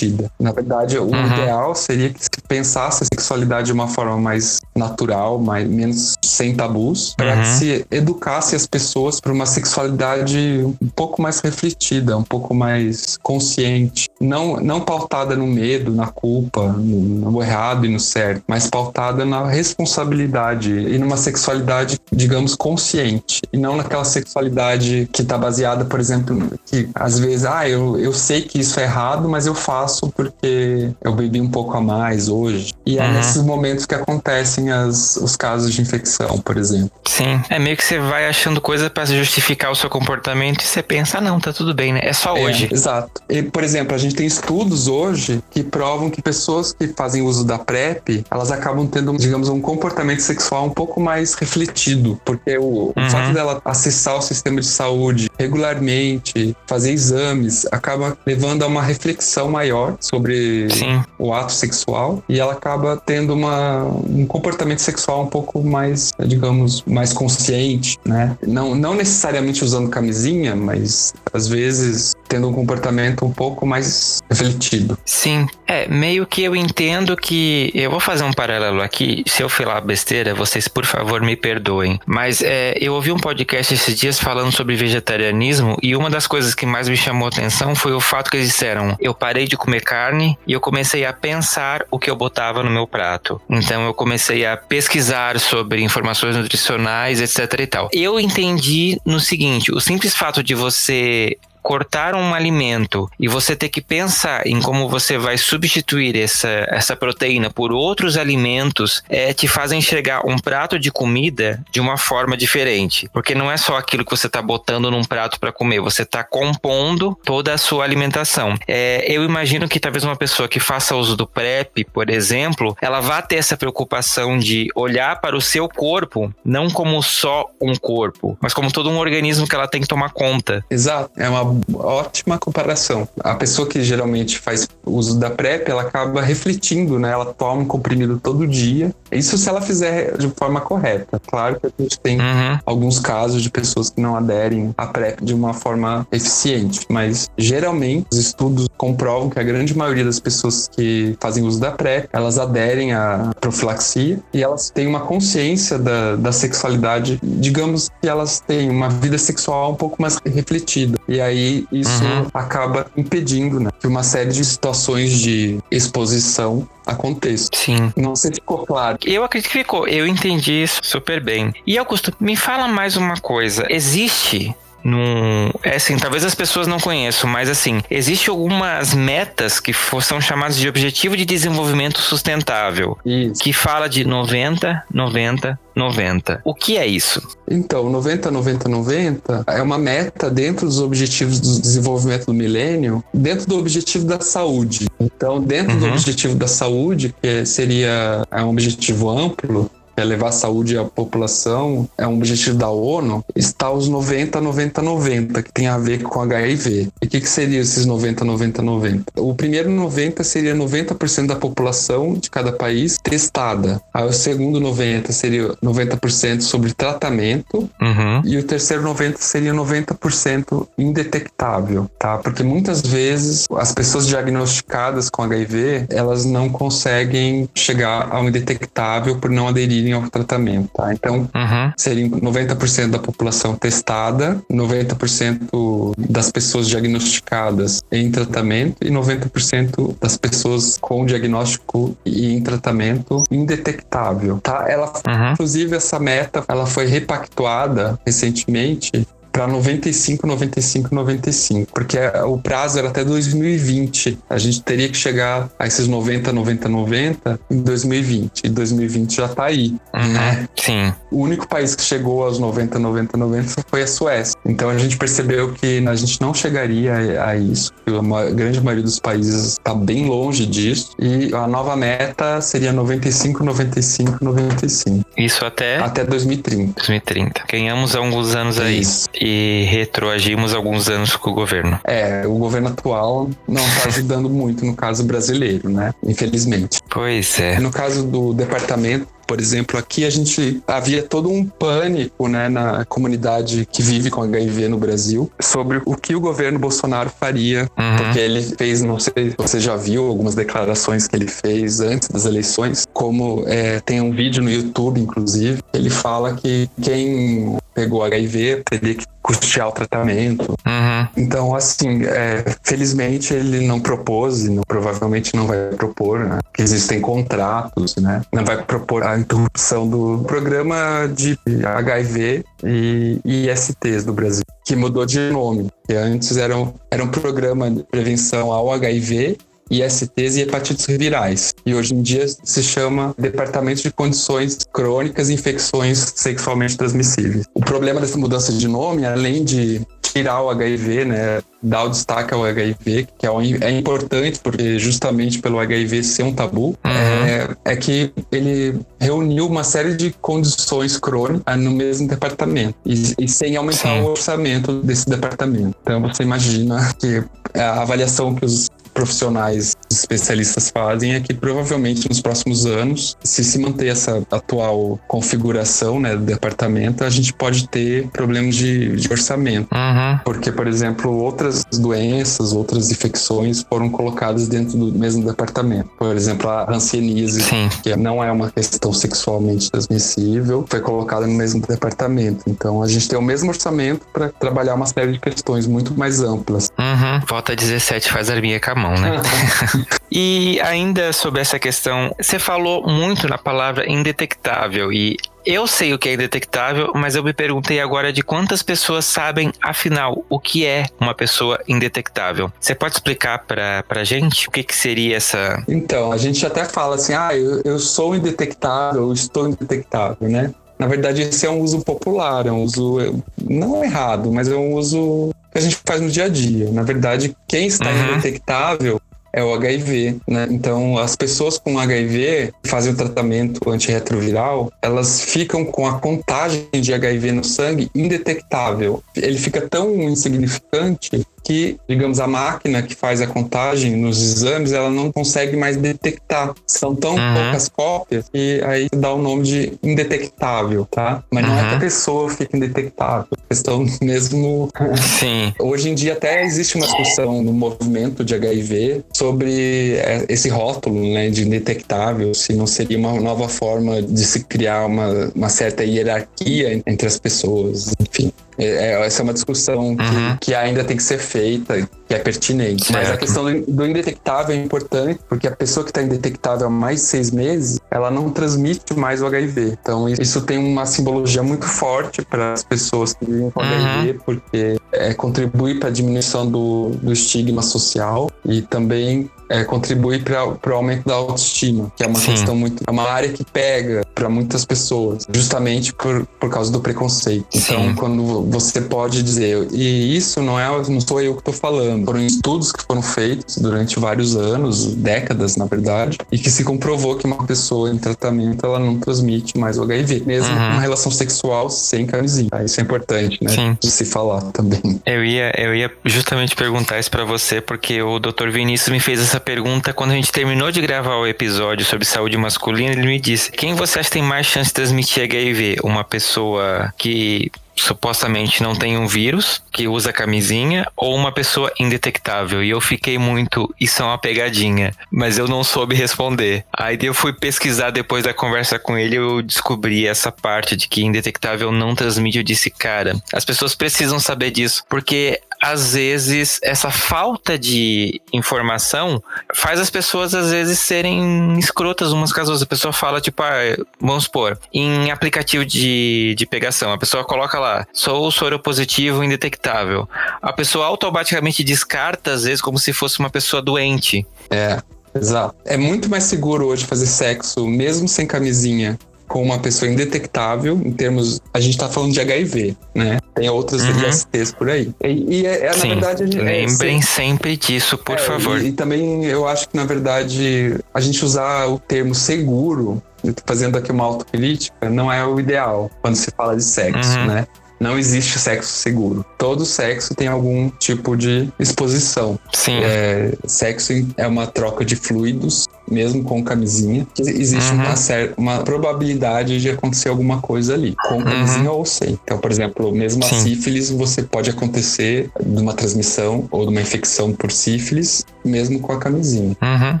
Na 0.38 0.52
verdade, 0.52 0.98
o 0.98 1.04
uhum. 1.04 1.26
ideal 1.26 1.74
seria 1.74 2.10
que 2.10 2.22
se 2.22 2.30
pensasse 2.46 3.04
a 3.04 3.06
sexualidade 3.12 3.66
de 3.66 3.72
uma 3.72 3.88
forma 3.88 4.16
mais 4.16 4.60
natural, 4.74 5.38
mais, 5.38 5.68
menos 5.68 6.14
sem 6.22 6.54
tabus, 6.54 7.14
para 7.16 7.34
uhum. 7.34 7.42
que 7.42 7.48
se 7.48 7.86
educasse 7.90 8.56
as 8.56 8.66
pessoas 8.66 9.20
para 9.20 9.32
uma 9.32 9.46
sexualidade 9.46 10.64
um 10.80 10.88
pouco 10.88 11.22
mais 11.22 11.40
refletida, 11.40 12.16
um 12.16 12.22
pouco 12.22 12.54
mais 12.54 13.16
consciente, 13.22 14.08
não, 14.20 14.56
não 14.56 14.80
pautada 14.80 15.36
no 15.36 15.46
medo, 15.46 15.92
na 15.92 16.06
culpa, 16.06 16.72
no, 16.72 17.30
no 17.30 17.42
errado 17.42 17.86
e 17.86 17.88
no 17.88 18.00
certo, 18.00 18.42
mas 18.46 18.68
pautada 18.68 19.24
na 19.24 19.46
responsabilidade 19.46 20.70
e 20.70 20.98
numa 20.98 21.16
sexualidade, 21.16 21.98
digamos, 22.12 22.54
consciente, 22.54 23.42
e 23.52 23.56
não 23.56 23.76
naquela 23.76 24.04
sexualidade 24.04 25.08
que 25.12 25.22
está 25.22 25.38
baseada, 25.38 25.84
por 25.84 26.00
exemplo, 26.00 26.58
que 26.66 26.88
às 26.94 27.18
vezes, 27.18 27.44
ah, 27.44 27.68
eu, 27.68 27.98
eu 27.98 28.12
sei 28.12 28.42
que 28.42 28.60
isso 28.60 28.78
é 28.80 28.84
errado, 28.84 29.28
mas 29.28 29.46
eu 29.46 29.54
faço 29.54 30.10
porque 30.10 30.90
eu 31.02 31.14
bebi 31.14 31.40
um 31.40 31.50
pouco 31.50 31.76
a 31.76 31.80
mais 31.80 32.28
hoje. 32.28 32.74
E 32.84 32.98
é 32.98 33.06
uhum. 33.06 33.12
nesses 33.12 33.42
momentos 33.42 33.86
que 33.86 33.94
acontecem 33.94 34.63
as, 34.70 35.16
os 35.16 35.36
casos 35.36 35.72
de 35.72 35.80
infecção, 35.80 36.38
por 36.38 36.56
exemplo. 36.56 36.90
Sim, 37.06 37.40
é 37.48 37.58
meio 37.58 37.76
que 37.76 37.84
você 37.84 37.98
vai 37.98 38.28
achando 38.28 38.60
coisa 38.60 38.90
para 38.90 39.04
justificar 39.04 39.70
o 39.70 39.74
seu 39.74 39.88
comportamento 39.88 40.62
e 40.62 40.64
você 40.64 40.82
pensa, 40.82 41.18
ah, 41.18 41.20
não, 41.20 41.38
tá 41.38 41.52
tudo 41.52 41.74
bem, 41.74 41.92
né? 41.92 42.00
É 42.02 42.12
só 42.12 42.36
é, 42.36 42.42
hoje. 42.42 42.68
Exato. 42.72 43.22
E, 43.28 43.42
por 43.42 43.62
exemplo, 43.62 43.94
a 43.94 43.98
gente 43.98 44.14
tem 44.14 44.26
estudos 44.26 44.88
hoje 44.88 45.42
que 45.50 45.62
provam 45.62 46.10
que 46.10 46.20
pessoas 46.20 46.72
que 46.72 46.88
fazem 46.88 47.22
uso 47.22 47.44
da 47.44 47.58
PrEP, 47.58 48.24
elas 48.30 48.50
acabam 48.50 48.86
tendo, 48.86 49.16
digamos, 49.16 49.48
um 49.48 49.60
comportamento 49.60 50.20
sexual 50.20 50.64
um 50.64 50.70
pouco 50.70 51.00
mais 51.00 51.34
refletido, 51.34 52.20
porque 52.24 52.58
o, 52.58 52.62
uhum. 52.62 52.92
o 52.96 53.10
fato 53.10 53.32
dela 53.32 53.60
acessar 53.64 54.16
o 54.16 54.22
sistema 54.22 54.60
de 54.60 54.66
saúde 54.66 55.30
regularmente, 55.38 56.56
fazer 56.66 56.90
exames, 56.92 57.66
acaba 57.70 58.16
levando 58.26 58.62
a 58.62 58.66
uma 58.66 58.82
reflexão 58.82 59.50
maior 59.50 59.96
sobre 60.00 60.68
Sim. 60.70 61.02
o 61.18 61.32
ato 61.32 61.52
sexual 61.52 62.22
e 62.28 62.40
ela 62.40 62.52
acaba 62.52 63.00
tendo 63.04 63.34
uma, 63.34 63.84
um 63.84 64.26
comportamento 64.26 64.53
sexual 64.78 65.22
um 65.22 65.26
pouco 65.26 65.62
mais, 65.62 66.12
digamos, 66.26 66.82
mais 66.86 67.12
consciente, 67.12 67.98
né? 68.04 68.36
Não, 68.46 68.74
não 68.74 68.94
necessariamente 68.94 69.64
usando 69.64 69.88
camisinha, 69.88 70.54
mas 70.56 71.12
às 71.32 71.48
vezes 71.48 72.14
tendo 72.28 72.48
um 72.48 72.52
comportamento 72.52 73.24
um 73.24 73.32
pouco 73.32 73.64
mais 73.64 74.20
refletido. 74.28 74.98
Sim, 75.04 75.46
é, 75.66 75.86
meio 75.88 76.26
que 76.26 76.42
eu 76.42 76.56
entendo 76.56 77.16
que. 77.16 77.70
Eu 77.74 77.90
vou 77.90 78.00
fazer 78.00 78.24
um 78.24 78.32
paralelo 78.32 78.80
aqui. 78.80 79.22
Se 79.26 79.42
eu 79.42 79.48
falar 79.48 79.80
besteira, 79.80 80.34
vocês 80.34 80.66
por 80.66 80.84
favor 80.84 81.20
me 81.20 81.36
perdoem. 81.36 82.00
Mas 82.06 82.42
é, 82.42 82.76
eu 82.80 82.94
ouvi 82.94 83.12
um 83.12 83.18
podcast 83.18 83.74
esses 83.74 83.96
dias 83.96 84.18
falando 84.18 84.50
sobre 84.50 84.74
vegetarianismo 84.74 85.76
e 85.82 85.94
uma 85.94 86.10
das 86.10 86.26
coisas 86.26 86.54
que 86.54 86.66
mais 86.66 86.88
me 86.88 86.96
chamou 86.96 87.28
atenção 87.28 87.74
foi 87.74 87.92
o 87.92 88.00
fato 88.00 88.30
que 88.30 88.36
eles 88.36 88.48
disseram: 88.48 88.96
eu 88.98 89.14
parei 89.14 89.46
de 89.46 89.56
comer 89.56 89.82
carne 89.82 90.36
e 90.46 90.52
eu 90.52 90.60
comecei 90.60 91.04
a 91.04 91.12
pensar 91.12 91.84
o 91.90 91.98
que 91.98 92.10
eu 92.10 92.16
botava 92.16 92.62
no 92.62 92.70
meu 92.70 92.86
prato. 92.86 93.40
Então 93.48 93.84
eu 93.84 93.94
comecei 93.94 94.43
a 94.44 94.56
pesquisar 94.56 95.38
sobre 95.38 95.82
informações 95.82 96.36
nutricionais, 96.36 97.20
etc 97.20 97.60
e 97.60 97.66
tal. 97.66 97.88
Eu 97.92 98.18
entendi 98.18 98.98
no 99.04 99.20
seguinte: 99.20 99.72
o 99.72 99.80
simples 99.80 100.14
fato 100.14 100.42
de 100.42 100.54
você 100.54 101.36
cortar 101.64 102.14
um 102.14 102.34
alimento 102.34 103.10
e 103.18 103.26
você 103.26 103.56
ter 103.56 103.70
que 103.70 103.80
pensar 103.80 104.46
em 104.46 104.60
como 104.60 104.86
você 104.86 105.16
vai 105.16 105.38
substituir 105.38 106.14
essa, 106.14 106.66
essa 106.68 106.94
proteína 106.94 107.48
por 107.48 107.72
outros 107.72 108.18
alimentos, 108.18 109.02
é, 109.08 109.32
te 109.32 109.48
fazem 109.48 109.78
enxergar 109.78 110.26
um 110.26 110.38
prato 110.38 110.78
de 110.78 110.92
comida 110.92 111.64
de 111.72 111.80
uma 111.80 111.96
forma 111.96 112.36
diferente. 112.36 113.08
Porque 113.14 113.34
não 113.34 113.50
é 113.50 113.56
só 113.56 113.78
aquilo 113.78 114.04
que 114.04 114.10
você 114.10 114.26
está 114.26 114.42
botando 114.42 114.90
num 114.90 115.02
prato 115.02 115.40
para 115.40 115.50
comer, 115.50 115.80
você 115.80 116.02
está 116.02 116.22
compondo 116.22 117.18
toda 117.24 117.54
a 117.54 117.58
sua 117.58 117.82
alimentação. 117.82 118.58
É, 118.68 119.10
eu 119.10 119.24
imagino 119.24 119.66
que 119.66 119.80
talvez 119.80 120.04
uma 120.04 120.16
pessoa 120.16 120.46
que 120.46 120.60
faça 120.60 120.94
uso 120.94 121.16
do 121.16 121.26
PrEP, 121.26 121.84
por 121.92 122.10
exemplo, 122.10 122.76
ela 122.80 123.00
vá 123.00 123.22
ter 123.22 123.36
essa 123.36 123.56
preocupação 123.56 124.38
de 124.38 124.68
olhar 124.74 125.18
para 125.22 125.34
o 125.34 125.40
seu 125.40 125.66
corpo 125.66 126.32
não 126.44 126.68
como 126.68 127.02
só 127.02 127.46
um 127.60 127.74
corpo, 127.74 128.36
mas 128.38 128.52
como 128.52 128.70
todo 128.70 128.90
um 128.90 128.98
organismo 128.98 129.48
que 129.48 129.54
ela 129.54 129.66
tem 129.66 129.80
que 129.80 129.88
tomar 129.88 130.10
conta. 130.10 130.62
Exato, 130.70 131.10
é 131.16 131.28
uma 131.28 131.53
ótima 131.74 132.38
comparação. 132.38 133.08
A 133.20 133.34
pessoa 133.34 133.68
que 133.68 133.82
geralmente 133.82 134.38
faz 134.38 134.68
uso 134.84 135.18
da 135.18 135.30
PrEP, 135.30 135.68
ela 135.68 135.82
acaba 135.82 136.20
refletindo, 136.20 136.98
né? 136.98 137.10
Ela 137.10 137.26
toma 137.26 137.62
um 137.62 137.64
comprimido 137.64 138.18
todo 138.22 138.46
dia. 138.46 138.94
Isso 139.10 139.38
se 139.38 139.48
ela 139.48 139.60
fizer 139.60 140.16
de 140.16 140.28
forma 140.36 140.60
correta. 140.60 141.20
Claro 141.26 141.60
que 141.60 141.66
a 141.66 141.82
gente 141.82 141.98
tem 142.00 142.20
uhum. 142.20 142.58
alguns 142.66 142.98
casos 142.98 143.42
de 143.42 143.50
pessoas 143.50 143.90
que 143.90 144.00
não 144.00 144.16
aderem 144.16 144.74
à 144.76 144.86
PrEP 144.86 145.22
de 145.22 145.34
uma 145.34 145.54
forma 145.54 146.06
eficiente, 146.10 146.80
mas 146.88 147.28
geralmente 147.36 148.06
os 148.10 148.18
estudos 148.18 148.68
comprovam 148.76 149.30
que 149.30 149.38
a 149.38 149.42
grande 149.42 149.76
maioria 149.76 150.04
das 150.04 150.18
pessoas 150.18 150.68
que 150.68 151.16
fazem 151.20 151.44
uso 151.44 151.60
da 151.60 151.70
PrEP, 151.70 152.08
elas 152.12 152.38
aderem 152.38 152.92
à 152.92 153.32
profilaxia 153.40 154.18
e 154.32 154.42
elas 154.42 154.70
têm 154.70 154.86
uma 154.86 155.00
consciência 155.00 155.78
da, 155.78 156.16
da 156.16 156.32
sexualidade, 156.32 157.18
digamos 157.22 157.88
que 158.00 158.08
elas 158.08 158.40
têm 158.40 158.70
uma 158.70 158.88
vida 158.88 159.18
sexual 159.18 159.72
um 159.72 159.76
pouco 159.76 160.00
mais 160.00 160.18
refletida. 160.24 160.98
E 161.08 161.20
aí 161.20 161.43
isso 161.70 162.04
uhum. 162.04 162.26
acaba 162.32 162.86
impedindo 162.96 163.60
né, 163.60 163.70
que 163.78 163.86
uma 163.86 164.02
série 164.02 164.30
de 164.30 164.44
situações 164.44 165.18
de 165.18 165.58
exposição 165.70 166.68
aconteça. 166.86 167.48
Sim. 167.54 167.92
Não 167.96 168.14
sei 168.14 168.32
se 168.34 168.40
ficou 168.40 168.66
claro. 168.66 168.98
Eu 169.04 169.24
acredito 169.24 169.50
que 169.50 169.58
ficou. 169.58 169.88
Eu 169.88 170.06
entendi 170.06 170.62
isso 170.62 170.80
super 170.82 171.22
bem. 171.22 171.52
E 171.66 171.78
Augusto, 171.78 172.14
me 172.20 172.36
fala 172.36 172.68
mais 172.68 172.96
uma 172.96 173.16
coisa. 173.16 173.66
Existe 173.70 174.54
num. 174.84 175.50
É 175.62 175.76
assim, 175.76 175.96
talvez 175.96 176.24
as 176.24 176.34
pessoas 176.34 176.66
não 176.66 176.78
conheçam, 176.78 177.28
mas 177.28 177.48
assim, 177.48 177.82
existe 177.90 178.28
algumas 178.28 178.92
metas 178.94 179.58
que 179.58 179.72
for, 179.72 180.02
são 180.02 180.20
chamadas 180.20 180.56
de 180.56 180.68
Objetivo 180.68 181.16
de 181.16 181.24
Desenvolvimento 181.24 182.00
Sustentável. 182.00 182.98
Isso. 183.04 183.42
Que 183.42 183.52
fala 183.52 183.88
de 183.88 184.04
90, 184.04 184.84
90, 184.92 185.58
90. 185.74 186.40
O 186.44 186.54
que 186.54 186.76
é 186.76 186.86
isso? 186.86 187.20
Então, 187.50 187.88
90, 187.90 188.30
90, 188.30 188.68
90 188.68 189.44
é 189.46 189.62
uma 189.62 189.78
meta 189.78 190.30
dentro 190.30 190.66
dos 190.66 190.80
objetivos 190.80 191.40
do 191.40 191.60
desenvolvimento 191.60 192.26
do 192.26 192.34
milênio, 192.34 193.02
dentro 193.12 193.46
do 193.46 193.58
objetivo 193.58 194.04
da 194.04 194.20
saúde. 194.20 194.88
Então, 195.00 195.40
dentro 195.40 195.74
uhum. 195.74 195.80
do 195.80 195.86
objetivo 195.88 196.34
da 196.34 196.46
saúde, 196.46 197.14
que 197.22 197.46
seria 197.46 198.24
é 198.30 198.42
um 198.42 198.50
objetivo 198.50 199.10
amplo, 199.10 199.70
é 199.96 200.04
levar 200.04 200.32
saúde 200.32 200.78
à 200.78 200.84
população, 200.84 201.88
é 201.96 202.06
um 202.06 202.16
objetivo 202.16 202.56
da 202.56 202.68
ONU, 202.68 203.24
está 203.34 203.70
os 203.70 203.88
90, 203.88 204.40
90, 204.40 204.82
90, 204.82 205.42
que 205.42 205.52
tem 205.52 205.66
a 205.66 205.78
ver 205.78 206.02
com 206.02 206.20
HIV. 206.20 206.88
E 207.02 207.06
o 207.06 207.08
que, 207.08 207.20
que 207.20 207.28
seria 207.28 207.60
esses 207.60 207.86
90, 207.86 208.24
90, 208.24 208.62
90? 208.62 209.04
O 209.16 209.34
primeiro 209.34 209.70
90 209.70 210.24
seria 210.24 210.54
90% 210.54 211.26
da 211.26 211.36
população 211.36 212.14
de 212.14 212.30
cada 212.30 212.52
país 212.52 212.98
testada. 213.02 213.80
Aí 213.92 214.04
o 214.04 214.12
segundo 214.12 214.60
90 214.60 215.12
seria 215.12 215.48
90% 215.62 216.40
sobre 216.40 216.72
tratamento. 216.72 217.68
Uhum. 217.80 218.22
E 218.24 218.36
o 218.36 218.42
terceiro 218.42 218.82
90 218.82 219.18
seria 219.18 219.52
90% 219.52 220.66
indetectável, 220.78 221.90
tá? 221.98 222.18
Porque 222.18 222.42
muitas 222.42 222.80
vezes 222.80 223.44
as 223.56 223.72
pessoas 223.72 224.06
diagnosticadas 224.06 225.08
com 225.10 225.22
HIV, 225.22 225.86
elas 225.90 226.24
não 226.24 226.48
conseguem 226.48 227.48
chegar 227.54 228.08
ao 228.10 228.28
indetectável 228.28 229.18
por 229.18 229.30
não 229.30 229.48
aderir 229.48 229.83
aderirem 229.84 229.92
ao 229.92 230.08
tratamento, 230.08 230.70
tá? 230.74 230.92
Então, 230.92 231.28
uhum. 231.34 231.72
seriam 231.76 232.10
90% 232.10 232.90
da 232.90 232.98
população 232.98 233.54
testada, 233.54 234.40
90% 234.50 235.94
das 235.96 236.32
pessoas 236.32 236.68
diagnosticadas 236.68 237.82
em 237.92 238.10
tratamento 238.10 238.76
e 238.82 238.90
90% 238.90 239.96
das 240.00 240.16
pessoas 240.16 240.78
com 240.80 241.04
diagnóstico 241.04 241.96
e 242.04 242.32
em 242.32 242.42
tratamento 242.42 243.24
indetectável, 243.30 244.38
tá? 244.42 244.64
Ela, 244.68 244.92
uhum. 245.06 245.32
inclusive, 245.32 245.76
essa 245.76 245.98
meta, 245.98 246.44
ela 246.48 246.66
foi 246.66 246.86
repactuada 246.86 247.98
recentemente 248.06 249.06
para 249.34 249.48
95, 249.48 250.28
95, 250.28 250.94
95, 250.94 251.72
porque 251.74 251.98
o 252.24 252.38
prazo 252.38 252.78
era 252.78 252.88
até 252.88 253.04
2020. 253.04 254.16
A 254.30 254.38
gente 254.38 254.62
teria 254.62 254.88
que 254.88 254.96
chegar 254.96 255.50
a 255.58 255.66
esses 255.66 255.88
90, 255.88 256.32
90, 256.32 256.68
90 256.68 257.40
em 257.50 257.60
2020. 257.60 258.42
E 258.44 258.48
2020 258.48 259.16
já 259.16 259.26
está 259.26 259.46
aí, 259.46 259.74
uhum, 259.92 260.12
né? 260.12 260.48
Sim. 260.54 260.92
O 261.10 261.18
único 261.18 261.48
país 261.48 261.74
que 261.74 261.82
chegou 261.82 262.24
aos 262.24 262.38
90, 262.38 262.78
90, 262.78 263.18
90 263.18 263.64
foi 263.66 263.82
a 263.82 263.86
Suécia. 263.88 264.38
Então 264.46 264.70
a 264.70 264.78
gente 264.78 264.96
percebeu 264.96 265.52
que 265.52 265.84
a 265.84 265.94
gente 265.96 266.20
não 266.20 266.32
chegaria 266.32 266.94
a 267.24 267.36
isso. 267.36 267.72
A 267.88 268.30
grande 268.30 268.60
maioria 268.60 268.84
dos 268.84 269.00
países 269.00 269.54
está 269.54 269.74
bem 269.74 270.06
longe 270.06 270.46
disso. 270.46 270.92
E 270.96 271.34
a 271.34 271.48
nova 271.48 271.74
meta 271.74 272.40
seria 272.40 272.72
95, 272.72 273.42
95, 273.42 274.24
95. 274.24 275.04
Isso 275.18 275.44
até? 275.44 275.78
Até 275.78 276.04
2030. 276.04 276.74
2030. 276.74 277.42
Ganhamos 277.50 277.96
alguns 277.96 278.36
anos 278.36 278.60
aí. 278.60 278.78
Isso 278.78 279.08
e 279.24 279.64
retroagimos 279.70 280.52
alguns 280.52 280.86
anos 280.90 281.16
com 281.16 281.30
o 281.30 281.34
governo. 281.34 281.80
É, 281.84 282.26
o 282.26 282.34
governo 282.34 282.68
atual 282.68 283.30
não 283.48 283.66
está 283.66 283.88
ajudando 283.88 284.28
muito 284.30 284.66
no 284.66 284.76
caso 284.76 285.02
brasileiro, 285.02 285.70
né? 285.70 285.94
Infelizmente. 286.06 286.78
Pois 286.90 287.40
é. 287.40 287.58
No 287.58 287.70
caso 287.70 288.04
do 288.04 288.34
departamento, 288.34 289.08
por 289.26 289.40
exemplo, 289.40 289.78
aqui 289.78 290.04
a 290.04 290.10
gente 290.10 290.62
havia 290.66 291.02
todo 291.02 291.30
um 291.30 291.46
pânico 291.46 292.28
né, 292.28 292.50
na 292.50 292.84
comunidade 292.84 293.66
que 293.72 293.82
vive 293.82 294.10
com 294.10 294.22
HIV 294.22 294.68
no 294.68 294.76
Brasil 294.76 295.30
sobre 295.40 295.80
o 295.86 295.96
que 295.96 296.14
o 296.14 296.20
governo 296.20 296.58
Bolsonaro 296.58 297.08
faria, 297.08 297.62
uhum. 297.78 297.96
porque 297.96 298.18
ele 298.18 298.42
fez, 298.42 298.82
não 298.82 298.98
sei 298.98 299.30
se 299.30 299.36
você 299.38 299.58
já 299.58 299.76
viu 299.76 300.06
algumas 300.06 300.34
declarações 300.34 301.08
que 301.08 301.16
ele 301.16 301.26
fez 301.26 301.80
antes 301.80 302.08
das 302.08 302.26
eleições, 302.26 302.84
como 302.92 303.44
é, 303.46 303.80
tem 303.80 304.02
um 304.02 304.12
vídeo 304.12 304.42
no 304.42 304.50
YouTube, 304.50 305.00
inclusive, 305.00 305.62
ele 305.72 305.88
fala 305.88 306.34
que 306.34 306.68
quem 306.82 307.56
pegou 307.74 308.04
HIV 308.04 308.62
teria 308.70 308.94
que 308.94 309.13
custear 309.24 309.68
o 309.68 309.72
tratamento. 309.72 310.50
Uhum. 310.66 311.08
Então, 311.16 311.54
assim, 311.54 312.04
é, 312.04 312.44
felizmente 312.62 313.32
ele 313.32 313.66
não 313.66 313.80
propôs 313.80 314.44
e 314.44 314.50
não, 314.50 314.62
provavelmente 314.68 315.34
não 315.34 315.46
vai 315.46 315.70
propor, 315.70 316.20
né? 316.20 316.40
Que 316.52 316.60
existem 316.60 317.00
contratos, 317.00 317.96
né? 317.96 318.20
Não 318.30 318.44
vai 318.44 318.62
propor 318.62 319.02
a 319.02 319.18
interrupção 319.18 319.88
do 319.88 320.22
programa 320.26 321.08
de 321.08 321.38
HIV 321.64 322.44
e 322.62 323.18
ISTs 323.24 324.04
do 324.04 324.12
Brasil, 324.12 324.44
que 324.62 324.76
mudou 324.76 325.06
de 325.06 325.18
nome. 325.30 325.70
Que 325.88 325.94
antes 325.94 326.36
era 326.36 326.54
um, 326.54 326.74
era 326.90 327.02
um 327.02 327.08
programa 327.08 327.70
de 327.70 327.82
prevenção 327.82 328.52
ao 328.52 328.70
HIV 328.72 329.38
ISTs 329.70 330.36
e 330.36 330.42
hepatites 330.42 330.86
virais. 330.86 331.54
E 331.64 331.74
hoje 331.74 331.94
em 331.94 332.02
dia 332.02 332.26
se 332.28 332.62
chama 332.62 333.14
Departamento 333.18 333.82
de 333.82 333.90
Condições 333.90 334.58
Crônicas 334.72 335.30
e 335.30 335.34
Infecções 335.34 336.12
Sexualmente 336.16 336.76
Transmissíveis. 336.76 337.46
O 337.54 337.60
problema 337.60 338.00
dessa 338.00 338.18
mudança 338.18 338.52
de 338.52 338.68
nome, 338.68 339.04
além 339.04 339.44
de 339.44 339.80
tirar 340.14 340.42
o 340.42 340.50
HIV, 340.50 341.04
né, 341.06 341.42
dar 341.60 341.84
o 341.84 341.88
destaque 341.88 342.32
ao 342.32 342.44
HIV, 342.44 343.08
que 343.18 343.26
é, 343.26 343.30
é 343.62 343.70
importante 343.76 344.38
porque 344.38 344.78
justamente 344.78 345.40
pelo 345.40 345.58
HIV 345.58 346.04
ser 346.04 346.22
um 346.22 346.32
tabu, 346.32 346.68
uhum. 346.84 346.90
é, 346.90 347.48
é, 347.64 347.76
que 347.76 348.12
ele 348.30 348.78
reuniu 349.00 349.46
uma 349.46 349.64
série 349.64 349.94
de 349.94 350.12
condições 350.20 350.96
crônicas 350.96 351.58
no 351.58 351.72
mesmo 351.72 352.06
departamento 352.06 352.76
e, 352.86 353.14
e 353.18 353.28
sem 353.28 353.56
aumentar 353.56 353.96
Sim. 353.96 354.02
o 354.02 354.10
orçamento 354.10 354.80
desse 354.82 355.08
departamento. 355.08 355.74
Então 355.82 356.00
você 356.02 356.22
imagina 356.22 356.92
que 356.98 357.24
a 357.58 357.82
avaliação 357.82 358.34
que 358.34 358.44
os 358.44 358.68
profissionais 358.94 359.73
especialistas 360.04 360.70
fazem 360.70 361.14
é 361.14 361.20
que 361.20 361.34
provavelmente 361.34 362.08
nos 362.08 362.20
próximos 362.20 362.66
anos, 362.66 363.16
se 363.22 363.42
se 363.44 363.58
manter 363.58 363.88
essa 363.88 364.22
atual 364.30 364.98
configuração 365.08 365.98
né, 365.98 366.14
do 366.16 366.22
departamento, 366.22 367.04
a 367.04 367.10
gente 367.10 367.32
pode 367.32 367.68
ter 367.68 368.08
problemas 368.08 368.54
de, 368.54 368.96
de 368.96 369.10
orçamento. 369.10 369.68
Uhum. 369.74 370.18
Porque, 370.24 370.52
por 370.52 370.66
exemplo, 370.66 371.12
outras 371.16 371.64
doenças, 371.64 372.52
outras 372.52 372.90
infecções 372.90 373.64
foram 373.68 373.88
colocadas 373.88 374.48
dentro 374.48 374.78
do 374.78 374.98
mesmo 374.98 375.24
departamento. 375.24 375.90
Por 375.98 376.14
exemplo, 376.14 376.48
a 376.50 376.70
hanseníase, 376.70 377.42
Sim. 377.42 377.68
que 377.82 377.96
não 377.96 378.22
é 378.22 378.30
uma 378.30 378.50
questão 378.50 378.92
sexualmente 378.92 379.70
transmissível, 379.70 380.64
foi 380.68 380.80
colocada 380.80 381.26
no 381.26 381.34
mesmo 381.34 381.60
departamento. 381.66 382.44
Então, 382.46 382.82
a 382.82 382.88
gente 382.88 383.08
tem 383.08 383.18
o 383.18 383.22
mesmo 383.22 383.48
orçamento 383.48 384.06
para 384.12 384.28
trabalhar 384.28 384.74
uma 384.74 384.86
série 384.86 385.12
de 385.12 385.18
questões 385.18 385.66
muito 385.66 385.96
mais 385.98 386.20
amplas. 386.20 386.68
Uhum. 386.78 387.20
Volta 387.28 387.56
17 387.56 388.10
faz 388.10 388.28
arminha 388.28 388.60
com 388.60 388.70
a 388.70 388.74
mão, 388.74 388.94
né? 388.94 389.20
E 390.10 390.60
ainda 390.60 391.12
sobre 391.12 391.40
essa 391.40 391.58
questão, 391.58 392.14
você 392.20 392.38
falou 392.38 392.86
muito 392.86 393.28
na 393.28 393.38
palavra 393.38 393.90
indetectável 393.90 394.92
e 394.92 395.16
eu 395.44 395.66
sei 395.66 395.92
o 395.92 395.98
que 395.98 396.08
é 396.08 396.14
indetectável, 396.14 396.90
mas 396.94 397.14
eu 397.14 397.22
me 397.22 397.32
perguntei 397.32 397.78
agora 397.78 398.12
de 398.12 398.22
quantas 398.22 398.62
pessoas 398.62 399.04
sabem, 399.04 399.52
afinal, 399.62 400.24
o 400.30 400.40
que 400.40 400.64
é 400.64 400.86
uma 400.98 401.14
pessoa 401.14 401.60
indetectável. 401.68 402.50
Você 402.58 402.74
pode 402.74 402.94
explicar 402.94 403.40
pra, 403.40 403.82
pra 403.86 404.04
gente 404.04 404.48
o 404.48 404.50
que, 404.50 404.62
que 404.62 404.74
seria 404.74 405.16
essa. 405.16 405.62
Então, 405.68 406.12
a 406.12 406.16
gente 406.16 406.46
até 406.46 406.64
fala 406.64 406.94
assim, 406.94 407.12
ah, 407.12 407.36
eu, 407.36 407.60
eu 407.62 407.78
sou 407.78 408.14
indetectável, 408.14 409.02
eu 409.02 409.12
estou 409.12 409.48
indetectável, 409.48 410.28
né? 410.28 410.54
Na 410.78 410.86
verdade, 410.86 411.22
esse 411.22 411.46
é 411.46 411.50
um 411.50 411.60
uso 411.60 411.82
popular, 411.82 412.46
é 412.46 412.52
um 412.52 412.62
uso 412.62 413.22
não 413.40 413.84
errado, 413.84 414.32
mas 414.32 414.48
é 414.48 414.56
um 414.56 414.74
uso 414.74 415.30
que 415.52 415.58
a 415.58 415.60
gente 415.60 415.78
faz 415.86 416.00
no 416.00 416.10
dia 416.10 416.24
a 416.24 416.28
dia. 416.28 416.70
Na 416.72 416.82
verdade, 416.82 417.36
quem 417.46 417.66
está 417.66 417.90
uhum. 417.90 418.12
indetectável 418.12 419.00
é 419.34 419.42
o 419.42 419.52
HIV, 419.52 420.16
né? 420.28 420.46
Então, 420.48 420.96
as 420.96 421.16
pessoas 421.16 421.58
com 421.58 421.78
HIV 421.78 422.52
que 422.62 422.70
fazem 422.70 422.92
o 422.92 422.96
tratamento 422.96 423.68
antirretroviral, 423.68 424.72
elas 424.80 425.22
ficam 425.22 425.64
com 425.64 425.86
a 425.86 425.98
contagem 425.98 426.68
de 426.72 426.94
HIV 426.94 427.32
no 427.32 427.44
sangue 427.44 427.90
indetectável. 427.94 429.02
Ele 429.16 429.36
fica 429.36 429.60
tão 429.68 429.94
insignificante 430.02 431.26
que, 431.44 431.76
digamos, 431.86 432.20
a 432.20 432.26
máquina 432.26 432.82
que 432.82 432.94
faz 432.94 433.20
a 433.20 433.26
contagem 433.26 433.94
nos 433.94 434.20
exames, 434.20 434.72
ela 434.72 434.88
não 434.88 435.12
consegue 435.12 435.56
mais 435.56 435.76
detectar. 435.76 436.54
São 436.66 436.94
tão 436.94 437.10
uhum. 437.10 437.34
poucas 437.34 437.68
cópias 437.68 438.28
que 438.30 438.62
aí 438.64 438.88
dá 438.90 439.12
o 439.12 439.20
nome 439.20 439.42
de 439.42 439.72
indetectável, 439.82 440.86
tá? 440.90 441.22
Mas 441.30 441.44
uhum. 441.44 441.50
não 441.50 441.58
é 441.58 441.68
que 441.68 441.74
a 441.74 441.78
pessoa 441.80 442.30
fica 442.30 442.56
indetectável. 442.56 443.26
A 443.32 443.48
questão 443.48 443.84
mesmo. 444.00 444.70
Sim. 445.18 445.52
Hoje 445.60 445.90
em 445.90 445.94
dia 445.94 446.14
até 446.14 446.44
existe 446.44 446.76
uma 446.76 446.86
discussão 446.86 447.42
no 447.42 447.52
movimento 447.52 448.24
de 448.24 448.34
HIV 448.34 449.04
sobre 449.24 449.94
é, 449.94 450.26
esse 450.28 450.50
rótulo, 450.50 451.00
né, 451.00 451.30
de 451.30 451.46
indetectável, 451.46 452.34
se 452.34 452.52
não 452.52 452.66
seria 452.66 452.98
uma 452.98 453.18
nova 453.18 453.48
forma 453.48 454.02
de 454.02 454.22
se 454.22 454.44
criar 454.44 454.84
uma, 454.84 455.32
uma 455.34 455.48
certa 455.48 455.82
hierarquia 455.82 456.82
entre 456.86 457.08
as 457.08 457.18
pessoas, 457.18 457.90
enfim. 457.98 458.30
É, 458.58 458.64
é, 458.64 459.06
essa 459.06 459.22
é 459.22 459.24
uma 459.24 459.32
discussão 459.32 459.88
uhum. 459.88 459.96
que, 459.96 460.46
que, 460.46 460.54
ainda 460.54 460.84
tem 460.84 460.96
que 460.96 461.02
ser 461.02 461.18
feita, 461.18 461.88
que 462.06 462.14
é 462.14 462.18
pertinente. 462.18 462.86
Certo. 462.86 462.98
Mas 462.98 463.10
a 463.10 463.16
questão 463.16 463.44
do, 463.44 463.60
do, 463.66 463.86
indetectável 463.86 464.54
é 464.54 464.58
importante, 464.58 465.20
porque 465.28 465.46
a 465.46 465.50
pessoa 465.50 465.84
que 465.84 465.90
está 465.90 466.02
indetectável 466.02 466.66
há 466.66 466.70
mais 466.70 467.00
de 467.00 467.06
seis 467.06 467.30
meses, 467.30 467.80
ela 467.90 468.10
não 468.10 468.30
transmite 468.30 468.94
mais 468.94 469.22
o 469.22 469.26
HIV. 469.26 469.78
Então, 469.80 470.08
isso 470.08 470.40
tem 470.42 470.58
uma 470.58 470.86
simbologia 470.86 471.42
muito 471.42 471.66
forte 471.66 472.22
para 472.22 472.52
as 472.52 472.62
pessoas 472.62 473.14
que 473.14 473.24
vivem 473.24 473.50
com 473.50 473.60
uhum. 473.60 473.66
HIV, 473.66 474.20
porque 474.24 474.76
é, 474.92 475.14
contribui 475.14 475.78
para 475.78 475.88
a 475.88 475.92
diminuição 475.92 476.48
do, 476.48 476.90
do 476.90 477.12
estigma 477.12 477.62
social 477.62 478.30
e 478.44 478.62
também 478.62 479.30
é, 479.48 479.64
contribui 479.64 480.18
para 480.20 480.44
o 480.44 480.74
aumento 480.74 481.04
da 481.06 481.14
autoestima, 481.14 481.92
que 481.96 482.02
é 482.02 482.06
uma 482.06 482.18
Sim. 482.18 482.32
questão 482.32 482.56
muito. 482.56 482.82
É 482.86 482.90
uma 482.90 483.08
área 483.08 483.28
que 483.30 483.44
pega 483.44 484.02
para 484.14 484.28
muitas 484.28 484.64
pessoas, 484.64 485.26
justamente 485.32 485.92
por, 485.92 486.26
por 486.40 486.50
causa 486.50 486.70
do 486.72 486.80
preconceito. 486.80 487.46
Então, 487.54 487.88
Sim. 487.88 487.94
quando 487.94 488.42
você 488.50 488.80
pode 488.80 489.22
dizer, 489.22 489.68
e 489.72 490.16
isso 490.16 490.42
não 490.42 490.58
é, 490.58 490.66
não 490.88 491.00
sou 491.00 491.20
eu 491.20 491.34
que 491.34 491.40
estou 491.40 491.54
falando, 491.54 492.04
foram 492.04 492.20
estudos 492.20 492.72
que 492.72 492.82
foram 492.84 493.02
feitos 493.02 493.58
durante 493.58 493.98
vários 493.98 494.36
anos, 494.36 494.94
décadas, 494.94 495.56
na 495.56 495.66
verdade, 495.66 496.18
e 496.30 496.38
que 496.38 496.50
se 496.50 496.64
comprovou 496.64 497.16
que 497.16 497.26
uma 497.26 497.44
pessoa 497.44 497.90
em 497.90 497.98
tratamento 497.98 498.64
ela 498.64 498.78
não 498.78 498.98
transmite 498.98 499.58
mais 499.58 499.78
o 499.78 499.82
HIV, 499.82 500.24
mesmo 500.26 500.54
uhum. 500.54 500.72
uma 500.72 500.80
relação 500.80 501.10
sexual 501.10 501.70
sem 501.70 502.06
camisinha. 502.06 502.48
Isso 502.64 502.80
é 502.80 502.82
importante, 502.82 503.38
né? 503.42 503.50
Sim. 503.50 503.78
De 503.80 503.90
se 503.90 504.04
falar 504.04 504.42
também. 504.52 505.00
Eu 505.04 505.24
ia, 505.24 505.52
eu 505.58 505.74
ia 505.74 505.90
justamente 506.04 506.54
perguntar 506.56 506.98
isso 506.98 507.10
para 507.10 507.24
você, 507.24 507.60
porque 507.60 508.02
o 508.02 508.18
Dr. 508.18 508.50
Vinícius 508.50 508.88
me 508.88 509.00
fez 509.00 509.20
essa 509.20 509.33
pergunta 509.40 509.92
quando 509.92 510.12
a 510.12 510.14
gente 510.14 510.32
terminou 510.32 510.70
de 510.70 510.80
gravar 510.80 511.16
o 511.16 511.26
episódio 511.26 511.84
sobre 511.84 512.04
saúde 512.04 512.36
masculina. 512.36 512.92
Ele 512.92 513.06
me 513.06 513.20
disse: 513.20 513.50
quem 513.50 513.74
você 513.74 513.98
acha 513.98 514.08
que 514.08 514.14
tem 514.14 514.22
mais 514.22 514.46
chance 514.46 514.68
de 514.68 514.74
transmitir 514.74 515.24
HIV? 515.24 515.76
Uma 515.82 516.04
pessoa 516.04 516.92
que 516.96 517.50
supostamente 517.76 518.62
não 518.62 518.74
tem 518.74 518.96
um 518.96 519.06
vírus, 519.06 519.62
que 519.72 519.88
usa 519.88 520.12
camisinha, 520.12 520.86
ou 520.96 521.14
uma 521.14 521.32
pessoa 521.32 521.72
indetectável. 521.78 522.62
E 522.62 522.70
eu 522.70 522.80
fiquei 522.80 523.18
muito, 523.18 523.72
isso 523.80 524.02
é 524.02 524.04
uma 524.04 524.18
pegadinha, 524.18 524.92
mas 525.10 525.38
eu 525.38 525.48
não 525.48 525.64
soube 525.64 525.94
responder. 525.94 526.64
Aí 526.72 526.98
eu 527.02 527.14
fui 527.14 527.32
pesquisar 527.32 527.90
depois 527.90 528.24
da 528.24 528.32
conversa 528.32 528.78
com 528.78 528.96
ele, 528.96 529.16
eu 529.16 529.42
descobri 529.42 530.06
essa 530.06 530.30
parte 530.30 530.76
de 530.76 530.88
que 530.88 531.04
indetectável 531.04 531.72
não 531.72 531.94
transmite. 531.94 532.38
Eu 532.38 532.44
disse, 532.44 532.70
cara, 532.70 533.16
as 533.32 533.44
pessoas 533.44 533.74
precisam 533.74 534.18
saber 534.18 534.50
disso, 534.50 534.84
porque 534.88 535.40
às 535.64 535.94
vezes 535.94 536.60
essa 536.62 536.90
falta 536.90 537.58
de 537.58 538.20
informação 538.34 539.22
faz 539.54 539.80
as 539.80 539.88
pessoas 539.88 540.34
às 540.34 540.50
vezes 540.50 540.78
serem 540.78 541.58
escrotas 541.58 542.12
umas 542.12 542.32
com 542.34 542.40
as 542.42 542.48
outras. 542.48 542.62
A 542.62 542.66
pessoa 542.66 542.92
fala, 542.92 543.18
tipo, 543.18 543.42
ah, 543.42 543.54
vamos 543.98 544.24
supor, 544.24 544.58
em 544.72 545.10
aplicativo 545.10 545.64
de, 545.64 546.34
de 546.36 546.44
pegação, 546.44 546.92
a 546.92 546.98
pessoa 546.98 547.24
coloca 547.24 547.58
lá, 547.58 547.86
sou 547.94 548.30
soropositivo 548.30 549.24
indetectável. 549.24 550.06
A 550.42 550.52
pessoa 550.52 550.84
automaticamente 550.84 551.64
descarta, 551.64 552.32
às 552.32 552.44
vezes, 552.44 552.60
como 552.60 552.78
se 552.78 552.92
fosse 552.92 553.18
uma 553.18 553.30
pessoa 553.30 553.62
doente. 553.62 554.26
É. 554.50 554.82
Exato. 555.14 555.54
É 555.64 555.76
muito 555.76 556.10
mais 556.10 556.24
seguro 556.24 556.66
hoje 556.66 556.84
fazer 556.84 557.06
sexo, 557.06 557.66
mesmo 557.66 558.08
sem 558.08 558.26
camisinha, 558.26 558.98
com 559.28 559.42
uma 559.42 559.58
pessoa 559.58 559.90
indetectável, 559.90 560.80
em 560.84 560.92
termos. 560.92 561.40
A 561.52 561.60
gente 561.60 561.76
tá 561.76 561.88
falando 561.88 562.12
de 562.12 562.20
HIV, 562.20 562.76
né? 562.94 563.18
Tem 563.34 563.48
outras 563.48 563.82
uhum. 563.82 564.08
ISTs 564.08 564.52
por 564.52 564.68
aí. 564.68 564.92
E, 565.02 565.40
e 565.40 565.46
é, 565.46 565.66
é 565.66 565.72
Sim, 565.72 565.88
na 565.88 565.94
verdade. 565.94 566.24
Gente, 566.24 566.38
lembrem 566.38 566.98
é, 566.98 567.02
sempre 567.02 567.56
disso, 567.56 567.98
por 567.98 568.16
é, 568.16 568.18
favor. 568.18 568.60
E, 568.60 568.68
e, 568.68 568.72
também 568.72 569.24
eu 569.24 569.46
acho 569.46 569.68
que, 569.68 569.76
na 569.76 569.84
verdade, 569.84 570.78
a 570.92 571.00
gente 571.00 571.24
usar 571.24 571.66
o 571.66 571.78
termo 571.78 572.14
seguro, 572.14 573.02
fazendo 573.46 573.78
aqui 573.78 573.90
uma 573.90 574.04
autocrítica, 574.04 574.88
não 574.88 575.12
é 575.12 575.24
o 575.24 575.40
ideal 575.40 575.90
quando 576.02 576.16
se 576.16 576.30
fala 576.36 576.56
de 576.56 576.64
sexo, 576.64 577.18
uhum. 577.18 577.26
né? 577.26 577.46
não 577.84 577.98
existe 577.98 578.38
sexo 578.38 578.72
seguro. 578.72 579.24
Todo 579.36 579.64
sexo 579.66 580.14
tem 580.14 580.26
algum 580.26 580.70
tipo 580.70 581.16
de 581.16 581.52
exposição. 581.58 582.38
Sim. 582.52 582.78
É, 582.82 583.32
sexo 583.46 583.92
é 584.16 584.26
uma 584.26 584.46
troca 584.46 584.84
de 584.84 584.96
fluidos, 584.96 585.66
mesmo 585.90 586.22
com 586.22 586.42
camisinha. 586.42 587.06
Existe 587.18 587.72
uhum. 587.72 587.78
uma, 587.78 587.94
uma 588.36 588.64
probabilidade 588.64 589.60
de 589.60 589.70
acontecer 589.70 590.08
alguma 590.08 590.40
coisa 590.40 590.74
ali, 590.74 590.94
com 591.08 591.16
uhum. 591.16 591.24
camisinha 591.24 591.70
ou 591.70 591.84
sem. 591.84 592.18
Então, 592.24 592.38
por 592.38 592.50
exemplo, 592.50 592.92
mesmo 592.92 593.22
Sim. 593.22 593.34
a 593.34 593.40
sífilis, 593.40 593.90
você 593.90 594.22
pode 594.22 594.50
acontecer 594.50 595.30
de 595.40 595.60
uma 595.60 595.74
transmissão 595.74 596.48
ou 596.50 596.64
de 596.64 596.70
uma 596.70 596.80
infecção 596.80 597.32
por 597.32 597.50
sífilis, 597.50 598.24
mesmo 598.44 598.80
com 598.80 598.92
a 598.92 598.98
camisinha. 598.98 599.56
Uhum. 599.62 600.00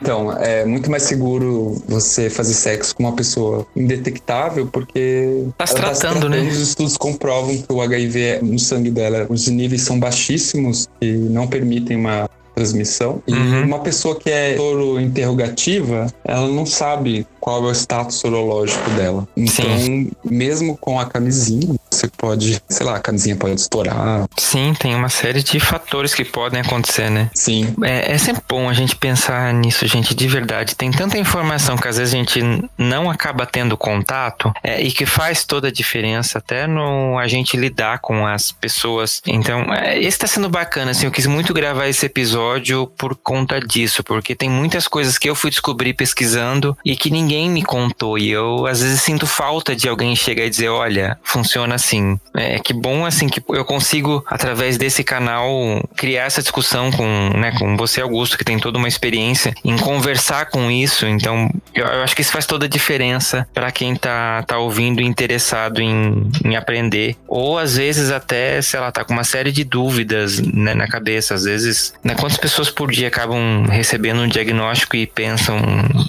Então, 0.00 0.32
é 0.32 0.64
muito 0.64 0.90
mais 0.90 1.04
seguro 1.04 1.82
você 1.88 2.30
fazer 2.30 2.54
sexo 2.54 2.94
com 2.94 3.04
uma 3.04 3.12
pessoa 3.12 3.66
indetectável, 3.74 4.66
porque. 4.66 5.44
Tá 5.56 5.66
se 5.66 5.74
tratando, 5.74 5.90
tá 5.90 5.94
se 5.94 6.00
tratando, 6.00 6.28
né? 6.28 6.40
Os 6.42 6.60
estudos 6.60 6.96
comprovam 6.96 7.56
que 7.56 7.72
o 7.72 7.80
HIV 7.80 8.40
no 8.42 8.58
sangue 8.58 8.90
dela, 8.90 9.26
os 9.28 9.46
níveis 9.48 9.82
são 9.82 9.98
baixíssimos 9.98 10.88
e 11.00 11.12
não 11.12 11.46
permitem 11.46 11.96
uma 11.96 12.28
transmissão. 12.60 13.22
E 13.26 13.32
uhum. 13.32 13.64
uma 13.64 13.78
pessoa 13.78 14.14
que 14.14 14.30
é 14.30 14.56
soro 14.56 15.00
interrogativa, 15.00 16.06
ela 16.24 16.46
não 16.48 16.66
sabe 16.66 17.26
qual 17.40 17.64
é 17.64 17.68
o 17.68 17.74
status 17.74 18.16
sorológico 18.16 18.88
dela. 18.90 19.26
Então, 19.36 19.78
Sim. 19.78 20.10
mesmo 20.24 20.76
com 20.76 21.00
a 21.00 21.06
camisinha, 21.06 21.74
você 21.90 22.06
pode, 22.08 22.62
sei 22.68 22.86
lá, 22.86 22.96
a 22.96 23.00
camisinha 23.00 23.36
pode 23.36 23.54
estourar. 23.54 24.26
Sim, 24.36 24.74
tem 24.78 24.94
uma 24.94 25.08
série 25.08 25.42
de 25.42 25.58
fatores 25.58 26.14
que 26.14 26.24
podem 26.24 26.60
acontecer, 26.60 27.10
né? 27.10 27.30
Sim. 27.34 27.74
É, 27.82 28.12
é 28.12 28.18
sempre 28.18 28.42
bom 28.48 28.68
a 28.68 28.72
gente 28.72 28.94
pensar 28.96 29.52
nisso, 29.54 29.86
gente, 29.86 30.14
de 30.14 30.28
verdade. 30.28 30.76
Tem 30.76 30.90
tanta 30.90 31.18
informação 31.18 31.76
que 31.76 31.88
às 31.88 31.96
vezes 31.96 32.14
a 32.14 32.16
gente 32.16 32.40
não 32.76 33.10
acaba 33.10 33.46
tendo 33.46 33.76
contato 33.76 34.52
é, 34.62 34.80
e 34.82 34.92
que 34.92 35.06
faz 35.06 35.44
toda 35.44 35.68
a 35.68 35.72
diferença 35.72 36.38
até 36.38 36.66
no 36.66 37.18
a 37.18 37.26
gente 37.26 37.56
lidar 37.56 37.98
com 38.00 38.26
as 38.26 38.52
pessoas. 38.52 39.22
Então, 39.26 39.62
é, 39.72 39.98
esse 39.98 40.18
tá 40.18 40.26
sendo 40.26 40.48
bacana, 40.48 40.90
assim, 40.90 41.06
eu 41.06 41.12
quis 41.12 41.26
muito 41.26 41.54
gravar 41.54 41.88
esse 41.88 42.04
episódio 42.06 42.86
por 42.98 43.16
conta 43.16 43.60
disso, 43.60 44.02
porque 44.04 44.34
tem 44.34 44.50
muitas 44.50 44.86
coisas 44.86 45.16
que 45.18 45.28
eu 45.28 45.34
fui 45.34 45.50
descobrir 45.50 45.94
pesquisando 45.94 46.76
e 46.84 46.96
que 46.96 47.10
ninguém 47.10 47.29
ninguém 47.30 47.48
me 47.48 47.62
contou 47.62 48.18
e 48.18 48.28
eu 48.30 48.66
às 48.66 48.82
vezes 48.82 49.00
sinto 49.00 49.24
falta 49.24 49.76
de 49.76 49.88
alguém 49.88 50.16
chegar 50.16 50.44
e 50.44 50.50
dizer, 50.50 50.68
olha, 50.68 51.16
funciona 51.22 51.76
assim. 51.76 52.18
É 52.34 52.58
que 52.58 52.72
bom 52.72 53.06
assim 53.06 53.28
que 53.28 53.40
eu 53.50 53.64
consigo 53.64 54.24
através 54.26 54.76
desse 54.76 55.04
canal 55.04 55.48
criar 55.96 56.24
essa 56.24 56.42
discussão 56.42 56.90
com, 56.90 57.30
né, 57.38 57.52
com 57.56 57.76
você 57.76 58.00
Augusto 58.00 58.36
que 58.36 58.44
tem 58.44 58.58
toda 58.58 58.78
uma 58.78 58.88
experiência 58.88 59.54
em 59.64 59.76
conversar 59.78 60.46
com 60.46 60.70
isso. 60.70 61.06
Então, 61.06 61.48
eu, 61.72 61.86
eu 61.86 62.02
acho 62.02 62.16
que 62.16 62.22
isso 62.22 62.32
faz 62.32 62.46
toda 62.46 62.66
a 62.66 62.68
diferença 62.68 63.46
para 63.54 63.70
quem 63.70 63.94
tá 63.94 64.42
tá 64.42 64.58
ouvindo 64.58 65.00
e 65.00 65.04
interessado 65.04 65.80
em, 65.80 66.28
em 66.44 66.56
aprender 66.56 67.16
ou 67.28 67.58
às 67.58 67.76
vezes 67.76 68.10
até, 68.10 68.60
sei 68.60 68.80
lá, 68.80 68.90
tá 68.90 69.04
com 69.04 69.12
uma 69.12 69.24
série 69.24 69.52
de 69.52 69.62
dúvidas 69.62 70.40
né, 70.40 70.74
na 70.74 70.88
cabeça, 70.88 71.34
às 71.34 71.44
vezes, 71.44 71.94
né, 72.02 72.14
quantas 72.14 72.38
pessoas 72.38 72.70
por 72.70 72.90
dia 72.90 73.06
acabam 73.06 73.64
recebendo 73.70 74.20
um 74.20 74.28
diagnóstico 74.28 74.96
e 74.96 75.06
pensam, 75.06 75.58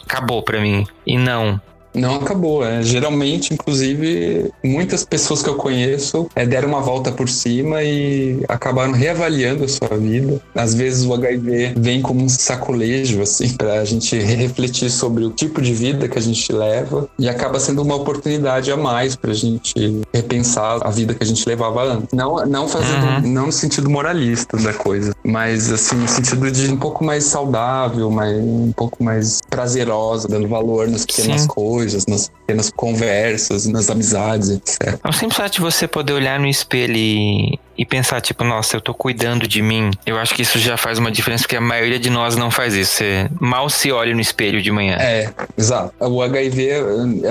acabou 0.03 0.41
para 0.41 0.59
mim. 0.59 0.86
E 1.12 1.18
não. 1.18 1.59
Não 1.93 2.15
acabou, 2.15 2.65
é. 2.65 2.81
Geralmente, 2.81 3.53
inclusive, 3.53 4.51
muitas 4.63 5.03
pessoas 5.05 5.43
que 5.43 5.49
eu 5.49 5.55
conheço 5.55 6.27
é, 6.35 6.45
deram 6.45 6.69
uma 6.69 6.81
volta 6.81 7.11
por 7.11 7.29
cima 7.29 7.83
e 7.83 8.43
acabaram 8.47 8.91
reavaliando 8.91 9.63
a 9.63 9.67
sua 9.67 9.97
vida. 9.97 10.41
Às 10.55 10.73
vezes 10.73 11.05
o 11.05 11.13
HIV 11.13 11.73
vem 11.77 12.01
como 12.01 12.23
um 12.23 12.29
sacolejo, 12.29 13.21
assim, 13.21 13.53
pra 13.57 13.83
gente 13.85 14.17
refletir 14.17 14.89
sobre 14.89 15.23
o 15.23 15.31
tipo 15.31 15.61
de 15.61 15.73
vida 15.73 16.07
que 16.07 16.17
a 16.17 16.21
gente 16.21 16.51
leva 16.51 17.09
e 17.19 17.27
acaba 17.29 17.59
sendo 17.59 17.81
uma 17.81 17.95
oportunidade 17.95 18.71
a 18.71 18.77
mais 18.77 19.15
pra 19.15 19.33
gente 19.33 20.01
repensar 20.13 20.79
a 20.81 20.89
vida 20.89 21.13
que 21.13 21.23
a 21.23 21.27
gente 21.27 21.47
levava 21.47 21.83
antes. 21.83 22.09
Não, 22.13 22.45
não 22.45 22.67
fazendo, 22.67 23.05
uhum. 23.05 23.21
não 23.31 23.51
no 23.51 23.51
sentido 23.51 23.89
moralista 23.89 24.55
da 24.57 24.73
coisa, 24.73 25.13
mas 25.23 25.71
assim, 25.71 25.95
no 25.95 26.07
sentido 26.07 26.49
de 26.49 26.71
um 26.71 26.77
pouco 26.77 27.03
mais 27.03 27.25
saudável, 27.25 28.09
mais, 28.09 28.37
um 28.37 28.71
pouco 28.71 29.03
mais 29.03 29.39
prazerosa, 29.49 30.27
dando 30.27 30.47
valor 30.47 30.87
nas 30.87 31.05
pequenas 31.05 31.41
Sim. 31.41 31.47
coisas, 31.47 31.80
nas 32.07 32.29
pequenas 32.29 32.71
conversas, 32.71 33.65
nas 33.67 33.89
amizades, 33.89 34.49
etc. 34.49 34.99
É 35.03 35.09
o 35.09 35.13
simples 35.13 35.38
fato 35.38 35.53
de 35.53 35.61
você 35.61 35.88
poder 35.88 36.13
olhar 36.13 36.39
no 36.39 36.47
espelho 36.47 36.95
e 36.95 37.59
e 37.78 37.86
pensar, 37.86 38.22
tipo, 38.22 38.43
nossa, 38.43 38.78
eu 38.78 38.82
tô 38.82 38.93
cuidando 38.93 39.47
de 39.47 39.61
mim, 39.61 39.91
eu 40.05 40.17
acho 40.17 40.34
que 40.34 40.41
isso 40.41 40.59
já 40.59 40.78
faz 40.78 40.97
uma 40.99 41.11
diferença, 41.11 41.43
porque 41.43 41.55
a 41.55 41.61
maioria 41.61 41.99
de 41.99 42.09
nós 42.09 42.36
não 42.36 42.51
faz 42.51 42.74
isso. 42.74 42.91
Você 42.95 43.30
mal 43.39 43.69
se 43.69 43.91
olha 43.91 44.13
no 44.13 44.22
espelho 44.22 44.61
de 44.61 44.72
manhã. 44.72 44.97
É, 44.99 45.30
exato. 45.57 45.93
O 45.99 46.22
HIV, 46.22 46.72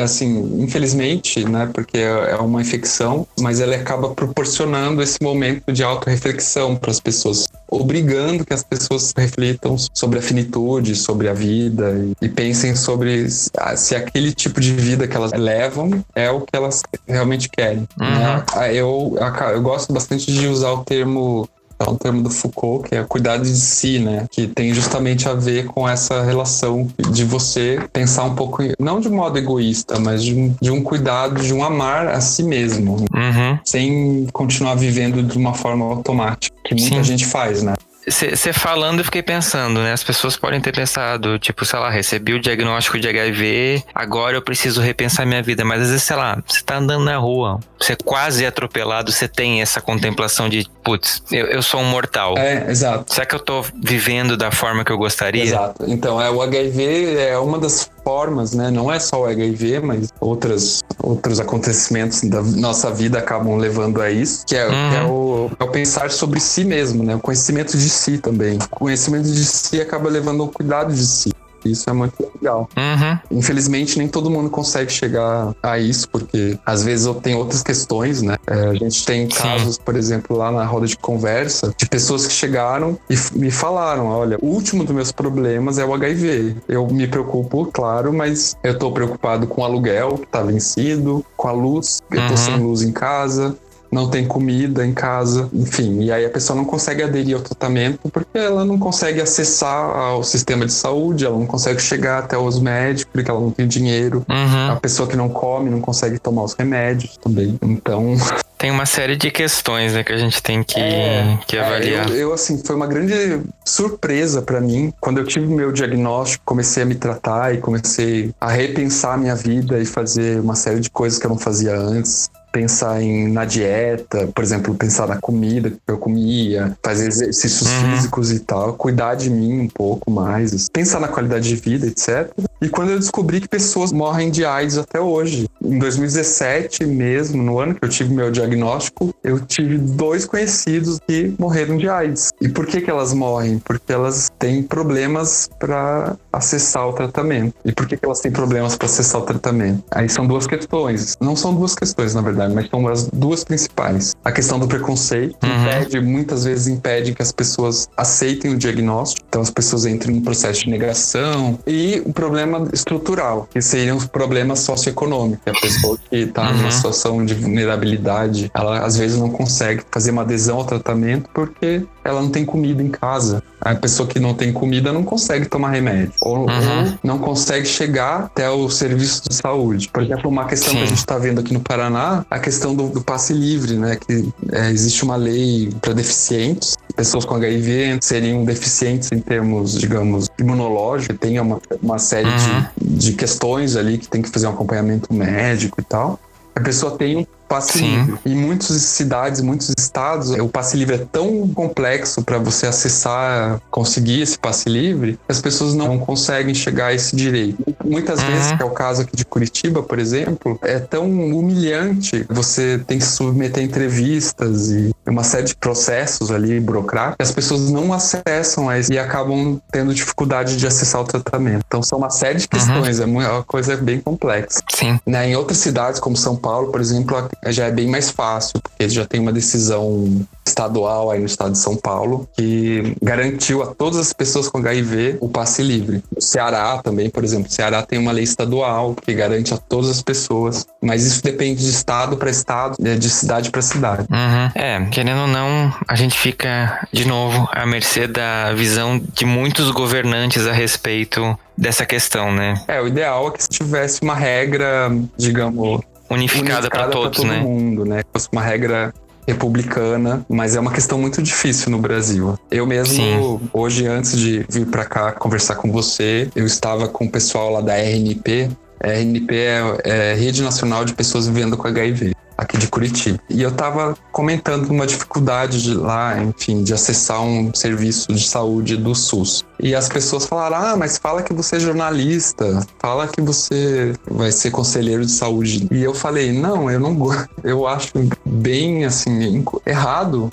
assim, 0.02 0.62
infelizmente, 0.62 1.44
né, 1.44 1.68
porque 1.72 1.98
é 1.98 2.36
uma 2.36 2.60
infecção, 2.60 3.26
mas 3.38 3.60
ele 3.60 3.74
acaba 3.74 4.10
proporcionando 4.10 5.02
esse 5.02 5.22
momento 5.22 5.72
de 5.72 5.82
autorreflexão 5.82 6.76
para 6.76 6.90
as 6.90 7.00
pessoas, 7.00 7.48
obrigando 7.68 8.44
que 8.44 8.52
as 8.52 8.62
pessoas 8.62 9.12
reflitam 9.16 9.76
sobre 9.94 10.18
a 10.18 10.22
finitude, 10.22 10.96
sobre 10.96 11.28
a 11.28 11.32
vida 11.32 11.94
e, 12.20 12.26
e 12.26 12.28
pensem 12.28 12.74
sobre 12.74 13.28
se 13.28 13.94
aquele 13.94 14.32
tipo 14.32 14.60
de 14.60 14.72
vida 14.72 15.06
que 15.06 15.16
elas 15.16 15.32
levam 15.32 16.04
é 16.14 16.30
o 16.30 16.40
que 16.40 16.54
elas 16.54 16.82
realmente 17.06 17.48
querem. 17.48 17.86
Uhum. 18.00 18.10
Né? 18.10 18.44
Eu, 18.72 19.16
eu 19.52 19.62
gosto 19.62 19.92
bastante 19.92 20.29
de 20.32 20.40
de 20.40 20.48
usar 20.48 20.72
o 20.72 20.84
termo 20.84 21.48
é 21.78 21.88
um 21.88 21.96
termo 21.96 22.22
do 22.22 22.28
Foucault, 22.28 22.86
que 22.86 22.94
é 22.94 23.02
cuidar 23.04 23.38
de 23.38 23.48
si, 23.48 23.98
né? 23.98 24.26
Que 24.30 24.46
tem 24.46 24.74
justamente 24.74 25.26
a 25.26 25.32
ver 25.32 25.64
com 25.64 25.88
essa 25.88 26.22
relação 26.22 26.86
de 27.10 27.24
você 27.24 27.80
pensar 27.90 28.24
um 28.24 28.34
pouco, 28.34 28.62
não 28.78 29.00
de 29.00 29.08
modo 29.08 29.38
egoísta, 29.38 29.98
mas 29.98 30.22
de 30.22 30.34
um, 30.34 30.54
de 30.60 30.70
um 30.70 30.82
cuidado, 30.82 31.40
de 31.40 31.54
um 31.54 31.64
amar 31.64 32.08
a 32.08 32.20
si 32.20 32.42
mesmo, 32.42 32.96
uhum. 32.96 33.58
sem 33.64 34.26
continuar 34.30 34.74
vivendo 34.74 35.22
de 35.22 35.38
uma 35.38 35.54
forma 35.54 35.86
automática, 35.86 36.54
que 36.66 36.74
muita 36.74 36.96
Sim. 36.96 37.02
gente 37.02 37.24
faz, 37.24 37.62
né? 37.62 37.72
Você 38.10 38.52
falando, 38.52 38.98
eu 38.98 39.04
fiquei 39.04 39.22
pensando, 39.22 39.80
né? 39.80 39.92
As 39.92 40.02
pessoas 40.02 40.36
podem 40.36 40.60
ter 40.60 40.72
pensado, 40.72 41.38
tipo, 41.38 41.64
sei 41.64 41.78
lá, 41.78 41.88
recebi 41.88 42.34
o 42.34 42.40
diagnóstico 42.40 42.98
de 42.98 43.08
HIV, 43.08 43.84
agora 43.94 44.36
eu 44.36 44.42
preciso 44.42 44.80
repensar 44.80 45.24
minha 45.24 45.42
vida. 45.42 45.64
Mas 45.64 45.82
às 45.82 45.88
vezes, 45.88 46.02
sei 46.02 46.16
lá, 46.16 46.42
você 46.46 46.62
tá 46.62 46.76
andando 46.78 47.04
na 47.04 47.16
rua, 47.16 47.60
você 47.78 47.92
é 47.92 47.96
quase 47.96 48.44
atropelado, 48.44 49.12
você 49.12 49.28
tem 49.28 49.62
essa 49.62 49.80
contemplação 49.80 50.48
de, 50.48 50.66
putz, 50.82 51.22
eu, 51.30 51.46
eu 51.46 51.62
sou 51.62 51.80
um 51.80 51.84
mortal. 51.84 52.36
É, 52.36 52.70
exato. 52.70 53.12
Será 53.12 53.24
que 53.24 53.34
eu 53.34 53.40
tô 53.40 53.64
vivendo 53.82 54.36
da 54.36 54.50
forma 54.50 54.84
que 54.84 54.90
eu 54.90 54.98
gostaria? 54.98 55.42
Exato. 55.42 55.84
Então, 55.86 56.20
é, 56.20 56.30
o 56.30 56.42
HIV 56.42 57.16
é 57.16 57.38
uma 57.38 57.58
das 57.58 57.90
formas, 58.10 58.52
né? 58.52 58.72
Não 58.72 58.92
é 58.92 58.98
só 58.98 59.22
o 59.22 59.24
HIV, 59.24 59.78
mas 59.78 60.08
outras, 60.18 60.82
outros 61.00 61.38
acontecimentos 61.38 62.22
da 62.22 62.42
nossa 62.42 62.90
vida 62.90 63.20
acabam 63.20 63.56
levando 63.56 64.02
a 64.02 64.10
isso, 64.10 64.44
que 64.44 64.56
é, 64.56 64.66
uhum. 64.66 64.94
é, 64.94 65.04
o, 65.04 65.50
é 65.60 65.64
o 65.64 65.68
pensar 65.68 66.10
sobre 66.10 66.40
si 66.40 66.64
mesmo, 66.64 67.04
né? 67.04 67.14
O 67.14 67.20
conhecimento 67.20 67.78
de 67.78 67.88
si 67.88 68.18
também. 68.18 68.58
O 68.72 68.80
conhecimento 68.80 69.30
de 69.30 69.44
si 69.44 69.80
acaba 69.80 70.10
levando 70.10 70.42
ao 70.42 70.48
cuidado 70.48 70.92
de 70.92 71.06
si. 71.06 71.30
Isso 71.64 71.88
é 71.88 71.92
muito 71.92 72.14
legal. 72.34 72.68
Uhum. 72.76 73.38
Infelizmente, 73.38 73.98
nem 73.98 74.08
todo 74.08 74.30
mundo 74.30 74.50
consegue 74.50 74.90
chegar 74.92 75.54
a 75.62 75.78
isso, 75.78 76.08
porque 76.08 76.58
às 76.64 76.84
vezes 76.84 77.08
tem 77.22 77.34
outras 77.34 77.62
questões, 77.62 78.22
né? 78.22 78.36
É, 78.46 78.68
a 78.68 78.74
gente 78.74 79.04
tem 79.04 79.28
casos, 79.28 79.76
Sim. 79.76 79.82
por 79.84 79.96
exemplo, 79.96 80.36
lá 80.36 80.50
na 80.50 80.64
roda 80.64 80.86
de 80.86 80.96
conversa, 80.96 81.74
de 81.76 81.86
pessoas 81.86 82.26
que 82.26 82.32
chegaram 82.32 82.98
e 83.08 83.16
me 83.38 83.50
falaram: 83.50 84.06
olha, 84.06 84.38
o 84.40 84.46
último 84.46 84.84
dos 84.84 84.94
meus 84.94 85.12
problemas 85.12 85.78
é 85.78 85.84
o 85.84 85.94
HIV. 85.94 86.56
Eu 86.68 86.86
me 86.88 87.06
preocupo, 87.06 87.66
claro, 87.72 88.12
mas 88.12 88.56
eu 88.62 88.78
tô 88.78 88.90
preocupado 88.92 89.46
com 89.46 89.62
o 89.62 89.64
aluguel 89.64 90.18
que 90.18 90.26
tá 90.26 90.42
vencido, 90.42 91.24
com 91.36 91.48
a 91.48 91.52
luz, 91.52 92.00
eu 92.10 92.26
tô 92.26 92.32
uhum. 92.32 92.36
sem 92.36 92.56
luz 92.58 92.82
em 92.82 92.92
casa, 92.92 93.56
não 93.90 94.08
tem 94.08 94.26
comida 94.26 94.86
em 94.86 94.92
casa, 94.92 95.48
enfim. 95.52 96.02
E 96.02 96.12
aí 96.12 96.24
a 96.24 96.30
pessoa 96.30 96.56
não 96.56 96.64
consegue 96.64 97.02
aderir 97.02 97.36
ao 97.36 97.42
tratamento 97.42 97.98
porque 98.10 98.38
ela 98.38 98.64
não 98.64 98.78
consegue 98.78 99.20
acessar 99.20 99.96
ao 99.96 100.22
sistema 100.22 100.64
de 100.64 100.72
saúde, 100.72 101.24
ela 101.24 101.36
não 101.36 101.46
consegue 101.46 101.80
chegar 101.80 102.20
até 102.20 102.38
os 102.38 102.60
médicos 102.60 103.10
porque 103.12 103.30
ela 103.30 103.40
não 103.40 103.50
tem 103.50 103.66
dinheiro. 103.66 104.24
Uhum. 104.28 104.72
A 104.72 104.76
pessoa 104.76 105.08
que 105.08 105.16
não 105.16 105.28
come 105.28 105.70
não 105.70 105.80
consegue 105.80 106.18
tomar 106.18 106.44
os 106.44 106.54
remédios 106.54 107.16
também. 107.16 107.58
Então. 107.62 108.14
Tem 108.60 108.70
uma 108.70 108.84
série 108.84 109.16
de 109.16 109.30
questões 109.30 109.94
né, 109.94 110.04
que 110.04 110.12
a 110.12 110.18
gente 110.18 110.42
tem 110.42 110.62
que, 110.62 110.78
é, 110.78 111.38
que 111.46 111.56
avaliar. 111.56 112.10
É, 112.10 112.12
eu, 112.12 112.16
eu, 112.16 112.32
assim, 112.34 112.62
foi 112.62 112.76
uma 112.76 112.86
grande 112.86 113.40
surpresa 113.64 114.42
para 114.42 114.60
mim 114.60 114.92
quando 115.00 115.16
eu 115.16 115.24
tive 115.24 115.46
meu 115.46 115.72
diagnóstico, 115.72 116.42
comecei 116.44 116.82
a 116.82 116.86
me 116.86 116.94
tratar 116.94 117.54
e 117.54 117.56
comecei 117.56 118.34
a 118.38 118.50
repensar 118.50 119.14
a 119.14 119.16
minha 119.16 119.34
vida 119.34 119.78
e 119.78 119.86
fazer 119.86 120.40
uma 120.40 120.54
série 120.54 120.78
de 120.78 120.90
coisas 120.90 121.18
que 121.18 121.24
eu 121.24 121.30
não 121.30 121.38
fazia 121.38 121.74
antes 121.74 122.28
pensar 122.52 123.02
em, 123.02 123.28
na 123.28 123.44
dieta, 123.44 124.28
por 124.34 124.42
exemplo, 124.42 124.74
pensar 124.74 125.06
na 125.06 125.16
comida 125.16 125.70
que 125.70 125.78
eu 125.86 125.98
comia, 125.98 126.76
fazer 126.82 127.08
exercícios 127.08 127.68
uhum. 127.70 127.94
físicos 127.94 128.32
e 128.32 128.40
tal, 128.40 128.74
cuidar 128.74 129.14
de 129.14 129.30
mim 129.30 129.60
um 129.60 129.68
pouco 129.68 130.10
mais, 130.10 130.68
pensar 130.68 131.00
na 131.00 131.08
qualidade 131.08 131.48
de 131.48 131.56
vida, 131.56 131.86
etc. 131.86 132.30
E 132.60 132.68
quando 132.68 132.90
eu 132.90 132.98
descobri 132.98 133.40
que 133.40 133.48
pessoas 133.48 133.92
morrem 133.92 134.30
de 134.30 134.44
AIDS 134.44 134.78
até 134.78 135.00
hoje, 135.00 135.48
em 135.62 135.78
2017 135.78 136.84
mesmo, 136.84 137.42
no 137.42 137.58
ano 137.58 137.74
que 137.74 137.84
eu 137.84 137.88
tive 137.88 138.12
meu 138.12 138.30
diagnóstico, 138.30 139.14
eu 139.22 139.40
tive 139.40 139.78
dois 139.78 140.24
conhecidos 140.24 140.98
que 141.06 141.34
morreram 141.38 141.76
de 141.76 141.88
AIDS. 141.88 142.29
E 142.40 142.48
por 142.48 142.66
que 142.66 142.80
que 142.80 142.90
elas 142.90 143.12
morrem? 143.12 143.58
Porque 143.58 143.92
elas 143.92 144.30
têm 144.38 144.62
problemas 144.62 145.48
para 145.58 146.16
acessar 146.32 146.88
o 146.88 146.92
tratamento. 146.92 147.54
E 147.64 147.72
por 147.72 147.86
que 147.86 147.96
que 147.96 148.04
elas 148.04 148.20
têm 148.20 148.32
problemas 148.32 148.76
para 148.76 148.86
acessar 148.86 149.20
o 149.20 149.24
tratamento? 149.24 149.82
Aí 149.90 150.08
são 150.08 150.26
duas 150.26 150.46
questões. 150.46 151.16
Não 151.20 151.36
são 151.36 151.54
duas 151.54 151.74
questões, 151.74 152.14
na 152.14 152.20
verdade 152.20 152.50
mas 152.54 152.68
são 152.68 152.86
as 152.88 153.08
duas 153.08 153.44
principais. 153.44 154.14
A 154.24 154.32
questão 154.32 154.58
do 154.58 154.66
preconceito, 154.66 155.36
uhum. 155.42 155.62
impede, 155.62 156.00
muitas 156.00 156.44
vezes 156.44 156.66
impede 156.66 157.14
que 157.14 157.22
as 157.22 157.32
pessoas 157.32 157.88
aceitem 157.96 158.52
o 158.52 158.56
diagnóstico, 158.56 159.26
então 159.28 159.42
as 159.42 159.50
pessoas 159.50 159.86
entram 159.86 160.14
no 160.14 160.22
processo 160.22 160.64
de 160.64 160.70
negação, 160.70 161.58
e 161.66 162.02
o 162.04 162.12
problema 162.12 162.68
estrutural, 162.72 163.48
que 163.50 163.60
seriam 163.60 163.96
os 163.96 164.06
problemas 164.06 164.60
socioeconômicos. 164.60 165.42
A 165.46 165.60
pessoa 165.60 165.98
que 165.98 166.16
está 166.16 166.50
uhum. 166.50 166.56
numa 166.56 166.70
situação 166.70 167.24
de 167.24 167.34
vulnerabilidade, 167.34 168.50
ela 168.54 168.80
às 168.80 168.96
vezes 168.96 169.18
não 169.18 169.30
consegue 169.30 169.82
fazer 169.90 170.10
uma 170.10 170.22
adesão 170.22 170.58
ao 170.58 170.64
tratamento 170.64 171.28
porque 171.32 171.84
ela 172.04 172.20
não 172.20 172.30
tem 172.30 172.44
comida 172.44 172.82
em 172.82 172.88
casa. 172.88 173.42
A 173.60 173.74
pessoa 173.74 174.08
que 174.08 174.18
não 174.18 174.34
tem 174.34 174.52
comida 174.52 174.92
não 174.92 175.02
consegue 175.02 175.46
tomar 175.46 175.70
remédio. 175.70 176.12
Ou, 176.22 176.40
uhum. 176.40 176.98
não 177.02 177.18
consegue 177.18 177.66
chegar 177.66 178.24
até 178.24 178.48
o 178.48 178.68
serviço 178.70 179.28
de 179.28 179.34
saúde. 179.34 179.88
Por 179.92 180.02
exemplo, 180.02 180.30
uma 180.30 180.46
questão 180.46 180.70
Sim. 180.70 180.78
que 180.78 180.82
a 180.82 180.86
gente 180.86 180.98
está 180.98 181.18
vendo 181.18 181.40
aqui 181.40 181.52
no 181.52 181.60
Paraná, 181.60 182.24
a 182.30 182.38
questão 182.38 182.74
do, 182.74 182.88
do 182.88 183.02
passe 183.02 183.32
livre, 183.32 183.76
né? 183.76 183.96
Que 183.96 184.28
é, 184.52 184.70
existe 184.70 185.02
uma 185.04 185.16
lei 185.16 185.70
para 185.80 185.92
deficientes. 185.92 186.76
Pessoas 186.96 187.24
com 187.24 187.34
HIV 187.34 187.98
seriam 188.00 188.44
deficientes 188.44 189.10
em 189.12 189.20
termos, 189.20 189.78
digamos, 189.78 190.28
imunológicos. 190.38 191.18
Tem 191.18 191.38
uma, 191.38 191.60
uma 191.82 191.98
série 191.98 192.28
uhum. 192.28 192.64
de, 192.80 193.10
de 193.10 193.12
questões 193.12 193.76
ali 193.76 193.98
que 193.98 194.08
tem 194.08 194.22
que 194.22 194.30
fazer 194.30 194.46
um 194.46 194.50
acompanhamento 194.50 195.12
médico 195.12 195.80
e 195.80 195.84
tal. 195.84 196.18
A 196.54 196.60
pessoa 196.60 196.96
tem 196.96 197.26
passe 197.50 197.78
Sim. 197.78 197.96
livre. 197.96 198.18
Em 198.24 198.36
muitas 198.36 198.68
cidades, 198.82 199.40
muitos 199.40 199.74
estados, 199.76 200.30
o 200.30 200.48
passe 200.48 200.76
livre 200.76 200.94
é 200.94 201.06
tão 201.10 201.48
complexo 201.48 202.22
para 202.22 202.38
você 202.38 202.68
acessar, 202.68 203.60
conseguir 203.72 204.22
esse 204.22 204.38
passe 204.38 204.68
livre, 204.68 205.14
que 205.14 205.32
as 205.32 205.40
pessoas 205.40 205.74
não 205.74 205.98
conseguem 205.98 206.54
chegar 206.54 206.86
a 206.86 206.94
esse 206.94 207.16
direito. 207.16 207.58
Muitas 207.84 208.20
uhum. 208.20 208.26
vezes, 208.28 208.52
que 208.52 208.62
é 208.62 208.64
o 208.64 208.70
caso 208.70 209.02
aqui 209.02 209.16
de 209.16 209.24
Curitiba, 209.24 209.82
por 209.82 209.98
exemplo, 209.98 210.60
é 210.62 210.78
tão 210.78 211.06
humilhante. 211.10 212.24
Você 212.30 212.80
tem 212.86 212.98
que 212.98 213.04
submeter 213.04 213.64
entrevistas 213.64 214.70
e 214.70 214.94
uma 215.04 215.24
série 215.24 215.46
de 215.46 215.56
processos 215.56 216.30
ali 216.30 216.60
burocráticos 216.60 217.16
que 217.16 217.22
as 217.22 217.32
pessoas 217.32 217.68
não 217.68 217.92
acessam 217.92 218.68
e 218.88 218.96
acabam 218.96 219.60
tendo 219.72 219.92
dificuldade 219.92 220.56
de 220.56 220.66
acessar 220.68 221.00
o 221.00 221.04
tratamento. 221.04 221.64
Então 221.66 221.82
são 221.82 221.98
uma 221.98 222.10
série 222.10 222.38
de 222.38 222.44
uhum. 222.44 222.48
questões, 222.48 223.00
uhum. 223.00 223.20
é 223.20 223.28
uma 223.28 223.42
coisa 223.42 223.76
bem 223.76 224.00
complexa. 224.00 224.62
Sim. 224.72 225.00
Né? 225.04 225.30
Em 225.30 225.36
outras 225.36 225.58
cidades, 225.58 225.98
como 225.98 226.16
São 226.16 226.36
Paulo, 226.36 226.70
por 226.70 226.80
exemplo, 226.80 227.16
já 227.46 227.66
é 227.66 227.70
bem 227.70 227.88
mais 227.88 228.10
fácil, 228.10 228.60
porque 228.60 228.88
já 228.88 229.04
tem 229.04 229.20
uma 229.20 229.32
decisão 229.32 230.26
estadual 230.46 231.10
aí 231.10 231.20
no 231.20 231.26
estado 231.26 231.52
de 231.52 231.58
São 231.58 231.76
Paulo 231.76 232.28
que 232.36 232.96
garantiu 233.00 233.62
a 233.62 233.66
todas 233.66 233.98
as 233.98 234.12
pessoas 234.12 234.48
com 234.48 234.58
HIV 234.58 235.18
o 235.20 235.28
passe 235.28 235.62
livre. 235.62 236.02
O 236.14 236.20
Ceará 236.20 236.80
também, 236.82 237.08
por 237.08 237.24
exemplo, 237.24 237.46
o 237.48 237.52
Ceará 237.52 237.82
tem 237.82 237.98
uma 237.98 238.12
lei 238.12 238.24
estadual 238.24 238.94
que 238.94 239.14
garante 239.14 239.54
a 239.54 239.56
todas 239.56 239.90
as 239.90 240.02
pessoas, 240.02 240.66
mas 240.82 241.06
isso 241.06 241.22
depende 241.22 241.62
de 241.62 241.70
estado 241.70 242.16
para 242.16 242.30
estado, 242.30 242.76
né, 242.80 242.96
de 242.96 243.08
cidade 243.08 243.50
para 243.50 243.62
cidade. 243.62 244.06
Uhum. 244.10 244.50
É, 244.54 244.84
querendo 244.90 245.22
ou 245.22 245.28
não, 245.28 245.72
a 245.86 245.94
gente 245.94 246.18
fica 246.18 246.86
de 246.92 247.06
novo 247.06 247.48
à 247.52 247.64
mercê 247.64 248.06
da 248.06 248.52
visão 248.52 249.00
de 249.14 249.24
muitos 249.24 249.70
governantes 249.70 250.46
a 250.46 250.52
respeito 250.52 251.38
dessa 251.56 251.84
questão, 251.84 252.32
né? 252.32 252.54
É, 252.66 252.80
o 252.80 252.88
ideal 252.88 253.28
é 253.28 253.30
que 253.32 253.42
se 253.42 253.48
tivesse 253.48 254.00
uma 254.02 254.14
regra, 254.14 254.90
digamos, 255.16 255.80
unificada, 256.10 256.58
unificada 256.58 256.70
para 256.70 256.88
todos, 256.88 257.18
todo 257.18 257.28
né? 257.28 257.40
mundo, 257.40 257.84
né? 257.84 258.02
Fosse 258.12 258.28
uma 258.32 258.42
regra 258.42 258.92
republicana, 259.26 260.24
mas 260.28 260.56
é 260.56 260.60
uma 260.60 260.72
questão 260.72 260.98
muito 260.98 261.22
difícil 261.22 261.70
no 261.70 261.78
Brasil. 261.78 262.38
Eu 262.50 262.66
mesmo, 262.66 262.94
Sim. 262.94 263.50
hoje, 263.52 263.86
antes 263.86 264.18
de 264.18 264.44
vir 264.48 264.66
para 264.66 264.84
cá 264.84 265.12
conversar 265.12 265.56
com 265.56 265.70
você, 265.70 266.28
eu 266.34 266.44
estava 266.44 266.88
com 266.88 267.04
o 267.04 267.10
pessoal 267.10 267.50
lá 267.50 267.60
da 267.60 267.74
RNP. 267.74 268.50
A 268.82 268.88
RNP 268.88 269.34
é, 269.34 269.78
é 269.84 270.14
Rede 270.14 270.42
Nacional 270.42 270.84
de 270.84 270.94
Pessoas 270.94 271.26
Vivendo 271.26 271.56
com 271.56 271.68
HIV 271.68 272.12
aqui 272.40 272.56
de 272.56 272.68
Curitiba. 272.68 273.20
E 273.28 273.42
eu 273.42 273.50
estava 273.50 273.96
comentando 274.10 274.68
uma 274.70 274.86
dificuldade 274.86 275.62
de 275.62 275.74
lá, 275.74 276.20
enfim, 276.22 276.62
de 276.62 276.72
acessar 276.72 277.22
um 277.22 277.52
serviço 277.54 278.12
de 278.12 278.26
saúde 278.26 278.76
do 278.76 278.94
SUS. 278.94 279.44
E 279.58 279.74
as 279.74 279.88
pessoas 279.88 280.26
falaram: 280.26 280.56
ah, 280.56 280.76
mas 280.76 280.96
fala 280.96 281.22
que 281.22 281.32
você 281.32 281.56
é 281.56 281.60
jornalista, 281.60 282.66
fala 282.78 283.06
que 283.06 283.20
você 283.20 283.92
vai 284.10 284.32
ser 284.32 284.50
conselheiro 284.50 285.04
de 285.04 285.12
saúde. 285.12 285.68
E 285.70 285.82
eu 285.82 285.94
falei: 285.94 286.32
não, 286.32 286.70
eu 286.70 286.80
não 286.80 286.94
gosto. 286.94 287.30
Eu 287.42 287.66
acho 287.66 287.92
bem, 288.24 288.84
assim, 288.84 289.44
errado 289.66 290.30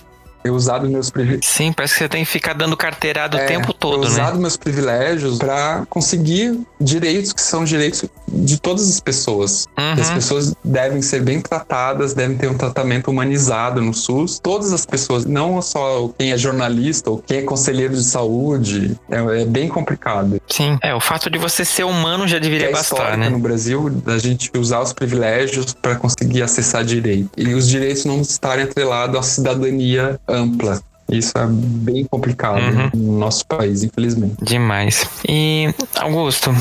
eu 0.47 0.55
usado 0.55 0.89
meus 0.89 1.09
privilégios. 1.09 1.45
Sim, 1.45 1.71
parece 1.73 1.93
que 1.93 1.99
você 1.99 2.09
tem 2.09 2.23
que 2.23 2.31
ficar 2.31 2.53
dando 2.53 2.75
carteirada 2.75 3.37
é, 3.37 3.43
o 3.43 3.47
tempo 3.47 3.73
todo, 3.73 3.95
eu 3.95 4.01
né? 4.01 4.07
usado 4.07 4.39
meus 4.39 4.57
privilégios 4.57 5.37
para 5.37 5.85
conseguir 5.89 6.59
direitos 6.79 7.33
que 7.33 7.41
são 7.41 7.63
direitos 7.63 8.05
de 8.43 8.59
todas 8.59 8.89
as 8.89 8.99
pessoas. 8.99 9.67
Uhum. 9.77 10.01
As 10.01 10.09
pessoas 10.11 10.55
devem 10.63 11.01
ser 11.01 11.21
bem 11.21 11.41
tratadas, 11.41 12.13
devem 12.13 12.37
ter 12.37 12.47
um 12.47 12.57
tratamento 12.57 13.09
humanizado 13.09 13.81
no 13.81 13.93
SUS. 13.93 14.39
Todas 14.39 14.73
as 14.73 14.85
pessoas, 14.85 15.25
não 15.25 15.61
só 15.61 16.09
quem 16.17 16.31
é 16.31 16.37
jornalista 16.37 17.09
ou 17.09 17.17
quem 17.19 17.39
é 17.39 17.41
conselheiro 17.41 17.93
de 17.93 18.03
saúde, 18.03 18.97
é, 19.09 19.41
é 19.41 19.45
bem 19.45 19.67
complicado. 19.67 20.39
Sim, 20.47 20.77
é, 20.81 20.93
o 20.93 20.99
fato 20.99 21.29
de 21.29 21.37
você 21.37 21.65
ser 21.65 21.83
humano 21.83 22.27
já 22.27 22.39
deveria 22.39 22.69
é 22.69 22.71
bastar, 22.71 23.17
né? 23.17 23.29
no 23.29 23.39
Brasil, 23.39 23.89
da 23.89 24.17
gente 24.17 24.51
usar 24.57 24.81
os 24.81 24.93
privilégios 24.93 25.73
para 25.73 25.95
conseguir 25.95 26.41
acessar 26.41 26.83
direito. 26.83 27.29
E 27.37 27.53
os 27.53 27.67
direitos 27.67 28.05
não 28.05 28.21
estarem 28.21 28.65
atrelados 28.65 29.17
à 29.17 29.21
cidadania 29.21 30.19
ampla. 30.27 30.81
Isso 31.09 31.37
é 31.37 31.45
bem 31.47 32.05
complicado 32.05 32.59
uhum. 32.59 32.89
no 32.93 33.19
nosso 33.19 33.45
país, 33.45 33.83
infelizmente. 33.83 34.35
Demais. 34.41 35.09
E, 35.27 35.73
Augusto, 35.95 36.51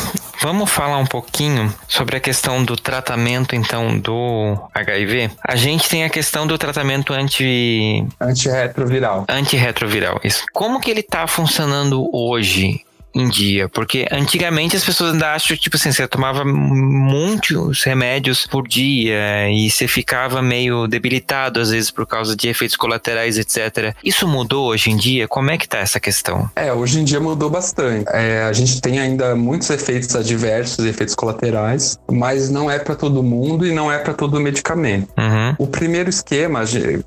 vamos 0.41 0.71
falar 0.71 0.99
um 0.99 1.07
pouquinho 1.07 1.73
sobre 1.89 2.17
a 2.17 2.21
questão 2.21 2.65
do 2.65 2.77
tratamento, 2.77 3.57
então, 3.57 3.99
do 3.99 4.57
HIV. 4.73 5.31
A 5.43 5.57
gente 5.57 5.89
tem 5.89 6.05
a 6.05 6.11
questão 6.11 6.47
do 6.47 6.57
tratamento 6.57 7.13
anti... 7.13 8.07
Antirretroviral. 8.21 9.25
Antirretroviral, 9.29 10.21
isso. 10.23 10.45
Como 10.53 10.81
que 10.81 10.91
ele 10.91 11.01
está 11.01 11.27
funcionando 11.27 12.09
hoje? 12.13 12.86
Em 13.17 13.29
dia. 13.29 13.69
Porque 13.69 14.07
antigamente 14.11 14.77
as 14.77 14.85
pessoas 14.85 15.13
ainda 15.13 15.33
acham, 15.33 15.57
tipo 15.57 15.77
assim, 15.77 15.91
você 15.91 16.07
tomava 16.07 16.45
muitos 16.45 17.83
remédios 17.83 18.47
por 18.47 18.69
dia 18.69 19.51
e 19.51 19.71
você 19.71 19.89
ficava 19.89 20.43
meio 20.43 20.87
debilitado 20.87 21.61
às 21.61 21.71
vezes 21.71 21.91
por 21.91 22.07
causa 22.07 22.37
de 22.37 22.49
efeitos 22.49 22.77
colaterais, 22.77 23.39
etc. 23.39 23.95
Isso 24.05 24.29
mudou 24.29 24.69
hoje 24.69 24.91
em 24.91 24.97
dia? 24.97 25.27
Como 25.27 25.51
é 25.51 25.57
que 25.57 25.69
tá 25.69 25.79
essa 25.79 25.99
questão? 25.99 26.51
É, 26.55 26.73
hoje 26.73 27.01
em 27.01 27.05
dia 27.05 27.21
mudou 27.21 27.49
bastante. 27.49 28.07
É, 28.13 28.43
a 28.43 28.53
gente 28.53 28.81
tem 28.81 28.99
ainda 28.99 29.35
muitos 29.35 29.71
efeitos 29.71 30.15
adversos, 30.15 30.85
efeitos 30.85 31.15
colaterais, 31.15 31.99
mas 32.11 32.51
não 32.51 32.71
é 32.71 32.79
para 32.79 32.95
todo 32.95 33.23
mundo 33.23 33.67
e 33.67 33.73
não 33.73 33.91
é 33.91 33.99
para 33.99 34.13
todo 34.13 34.39
medicamento. 34.41 35.09
Uhum. 35.17 35.55
O 35.59 35.67
primeiro 35.67 36.11
esquema, 36.11 36.61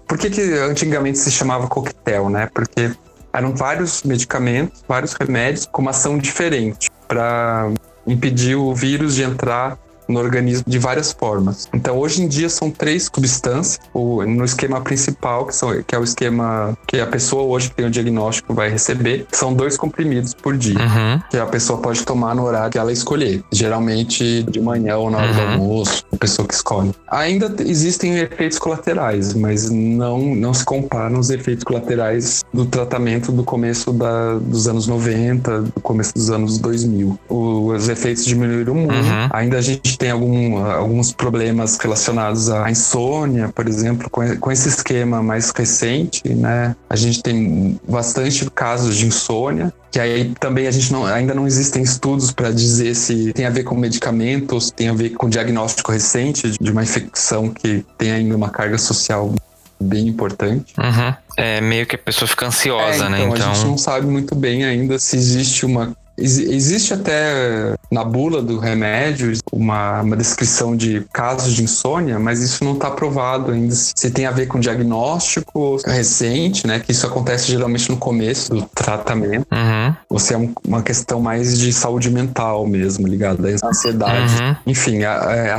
por 0.08 0.18
que, 0.18 0.30
que 0.30 0.42
antigamente 0.42 1.18
se 1.18 1.32
chamava 1.32 1.68
coquetel, 1.68 2.30
né? 2.30 2.50
Porque 2.54 2.92
eram 3.34 3.56
vários 3.56 4.04
medicamentos, 4.04 4.84
vários 4.88 5.14
remédios 5.14 5.66
com 5.66 5.82
uma 5.82 5.92
ação 5.92 6.18
diferente 6.18 6.90
para 7.08 7.72
impedir 8.06 8.56
o 8.56 8.74
vírus 8.74 9.16
de 9.16 9.24
entrar 9.24 9.78
no 10.10 10.20
organismo 10.20 10.64
de 10.68 10.80
várias 10.80 11.12
formas. 11.12 11.70
Então, 11.74 11.98
hoje 11.98 12.24
em 12.24 12.28
dia, 12.28 12.50
são 12.50 12.72
três 12.72 13.10
substâncias 13.14 13.80
no 13.94 14.44
esquema 14.44 14.82
principal, 14.82 15.46
que, 15.46 15.56
são, 15.56 15.84
que 15.84 15.96
é 15.96 16.00
o 16.00 16.04
esquema 16.04 16.78
que 16.88 17.00
a 17.00 17.08
pessoa 17.08 17.44
hoje 17.44 17.70
que 17.70 17.76
tem 17.76 17.86
o 17.86 17.92
diagnóstico 17.92 18.54
vai 18.54 18.70
receber, 18.70 19.26
são 19.32 19.54
dois 19.54 19.78
comprimidos 19.78 20.34
por 20.34 20.58
dia, 20.58 20.80
uhum. 20.80 21.22
que 21.30 21.38
a 21.38 21.46
pessoa 21.46 21.80
pode 21.80 22.04
tomar 22.04 22.36
no 22.36 22.44
horário 22.44 22.72
que 22.72 22.78
ela 22.78 22.92
escolher, 22.92 23.44
geralmente 23.52 24.44
de 24.44 24.60
manhã 24.60 24.98
ou 24.98 25.12
na 25.12 25.20
hora 25.20 25.28
uhum. 25.28 25.36
do 25.36 25.42
almoço, 25.42 26.06
a 26.12 26.18
pessoa 26.18 26.48
que 26.48 26.54
escolhe. 26.54 26.92
Ainda 27.08 27.54
existem 27.60 28.18
efeitos 28.18 28.58
colaterais, 28.58 29.34
mas 29.34 29.70
não, 29.70 30.36
não 30.36 30.54
se 30.54 30.66
comparam 30.66 31.20
os 31.20 31.30
efeitos 31.30 31.64
colaterais 31.64 32.44
do 32.54 32.66
tratamento 32.66 33.32
do 33.32 33.44
começo 33.44 33.92
da, 33.92 34.36
dos 34.36 34.68
anos 34.68 34.88
90, 34.88 35.62
do 35.62 35.82
começo 35.82 36.14
dos 36.14 36.30
anos 36.30 36.58
2000. 36.58 37.20
Os 37.30 37.90
efeitos 37.90 38.26
diminuíram 38.26 38.76
muito. 38.76 38.94
Uhum. 38.94 39.30
Ainda 39.32 39.58
a 39.58 39.62
gente 39.62 39.98
tem 40.00 40.12
algum, 40.12 40.58
alguns 40.58 41.12
problemas 41.12 41.78
relacionados 41.78 42.50
à 42.50 42.72
insônia, 42.72 43.50
por 43.54 43.68
exemplo, 43.68 44.10
com, 44.10 44.38
com 44.38 44.52
esse 44.52 44.70
esquema 44.70 45.22
mais 45.22 45.52
recente, 45.52 46.28
né? 46.30 46.74
A 46.90 46.96
gente 46.96 47.22
tem 47.22 47.78
bastante 47.88 48.50
casos 48.50 48.96
de 48.96 49.06
insônia, 49.06 49.74
que 49.92 50.00
aí 50.00 50.34
também 50.40 50.68
a 50.68 50.72
gente 50.72 50.92
não, 50.94 51.06
ainda 51.06 51.36
não 51.36 51.46
existem 51.46 51.84
estudos 51.84 52.32
para 52.32 52.50
dizer 52.50 52.96
se 52.96 53.34
tem 53.34 53.46
a 53.46 53.50
ver 53.50 53.64
com 53.64 53.76
medicamentos, 53.76 54.72
tem 54.72 54.88
a 54.88 54.94
ver 54.94 55.10
com 55.10 55.28
diagnóstico 55.28 55.92
recente 55.92 56.54
de 56.60 56.72
uma 56.72 56.82
infecção 56.82 57.50
que 57.50 57.86
tem 57.98 58.12
ainda 58.12 58.36
uma 58.38 58.50
carga 58.50 58.78
social 58.78 59.36
bem 59.82 60.08
importante. 60.08 60.74
Uhum. 60.78 61.14
É 61.36 61.60
meio 61.60 61.86
que 61.86 61.96
a 61.96 62.00
pessoa 62.00 62.28
fica 62.28 62.48
ansiosa, 62.48 63.06
é, 63.06 63.10
né? 63.10 63.22
Então, 63.24 63.34
a 63.34 63.38
gente 63.38 63.58
então 63.58 63.72
não 63.72 63.78
sabe 63.78 64.08
muito 64.08 64.34
bem 64.34 64.64
ainda 64.64 64.98
se 64.98 65.18
existe 65.18 65.66
uma 65.66 65.94
Existe 66.20 66.94
até 66.94 67.76
na 67.92 68.04
bula 68.04 68.42
do 68.42 68.60
remédio 68.60 69.34
uma, 69.52 70.02
uma 70.02 70.16
descrição 70.16 70.76
de 70.76 71.06
casos 71.12 71.54
de 71.54 71.64
insônia, 71.64 72.20
mas 72.20 72.42
isso 72.42 72.64
não 72.64 72.74
está 72.74 72.92
provado 72.92 73.52
ainda 73.52 73.74
se 73.74 74.10
tem 74.12 74.26
a 74.26 74.32
ver 74.32 74.48
com 74.48 74.60
diagnóstico 74.60 75.78
recente, 75.86 76.68
né? 76.68 76.80
Que 76.80 76.92
isso 76.92 77.06
acontece 77.06 77.52
geralmente 77.52 77.90
no 77.90 77.98
começo 77.98 78.54
do 78.54 78.62
tratamento. 78.74 79.48
Uhum. 79.52 79.96
Ou 80.10 80.20
se 80.20 80.34
é 80.34 80.38
um, 80.38 80.54
uma 80.66 80.82
questão 80.82 81.22
mais 81.22 81.58
de 81.58 81.72
saúde 81.74 82.10
mental 82.10 82.66
mesmo, 82.68 83.08
ligada 83.08 83.48
à 83.62 83.68
ansiedade. 83.68 84.42
Uhum. 84.42 84.56
Enfim, 84.68 85.04
a, 85.04 85.14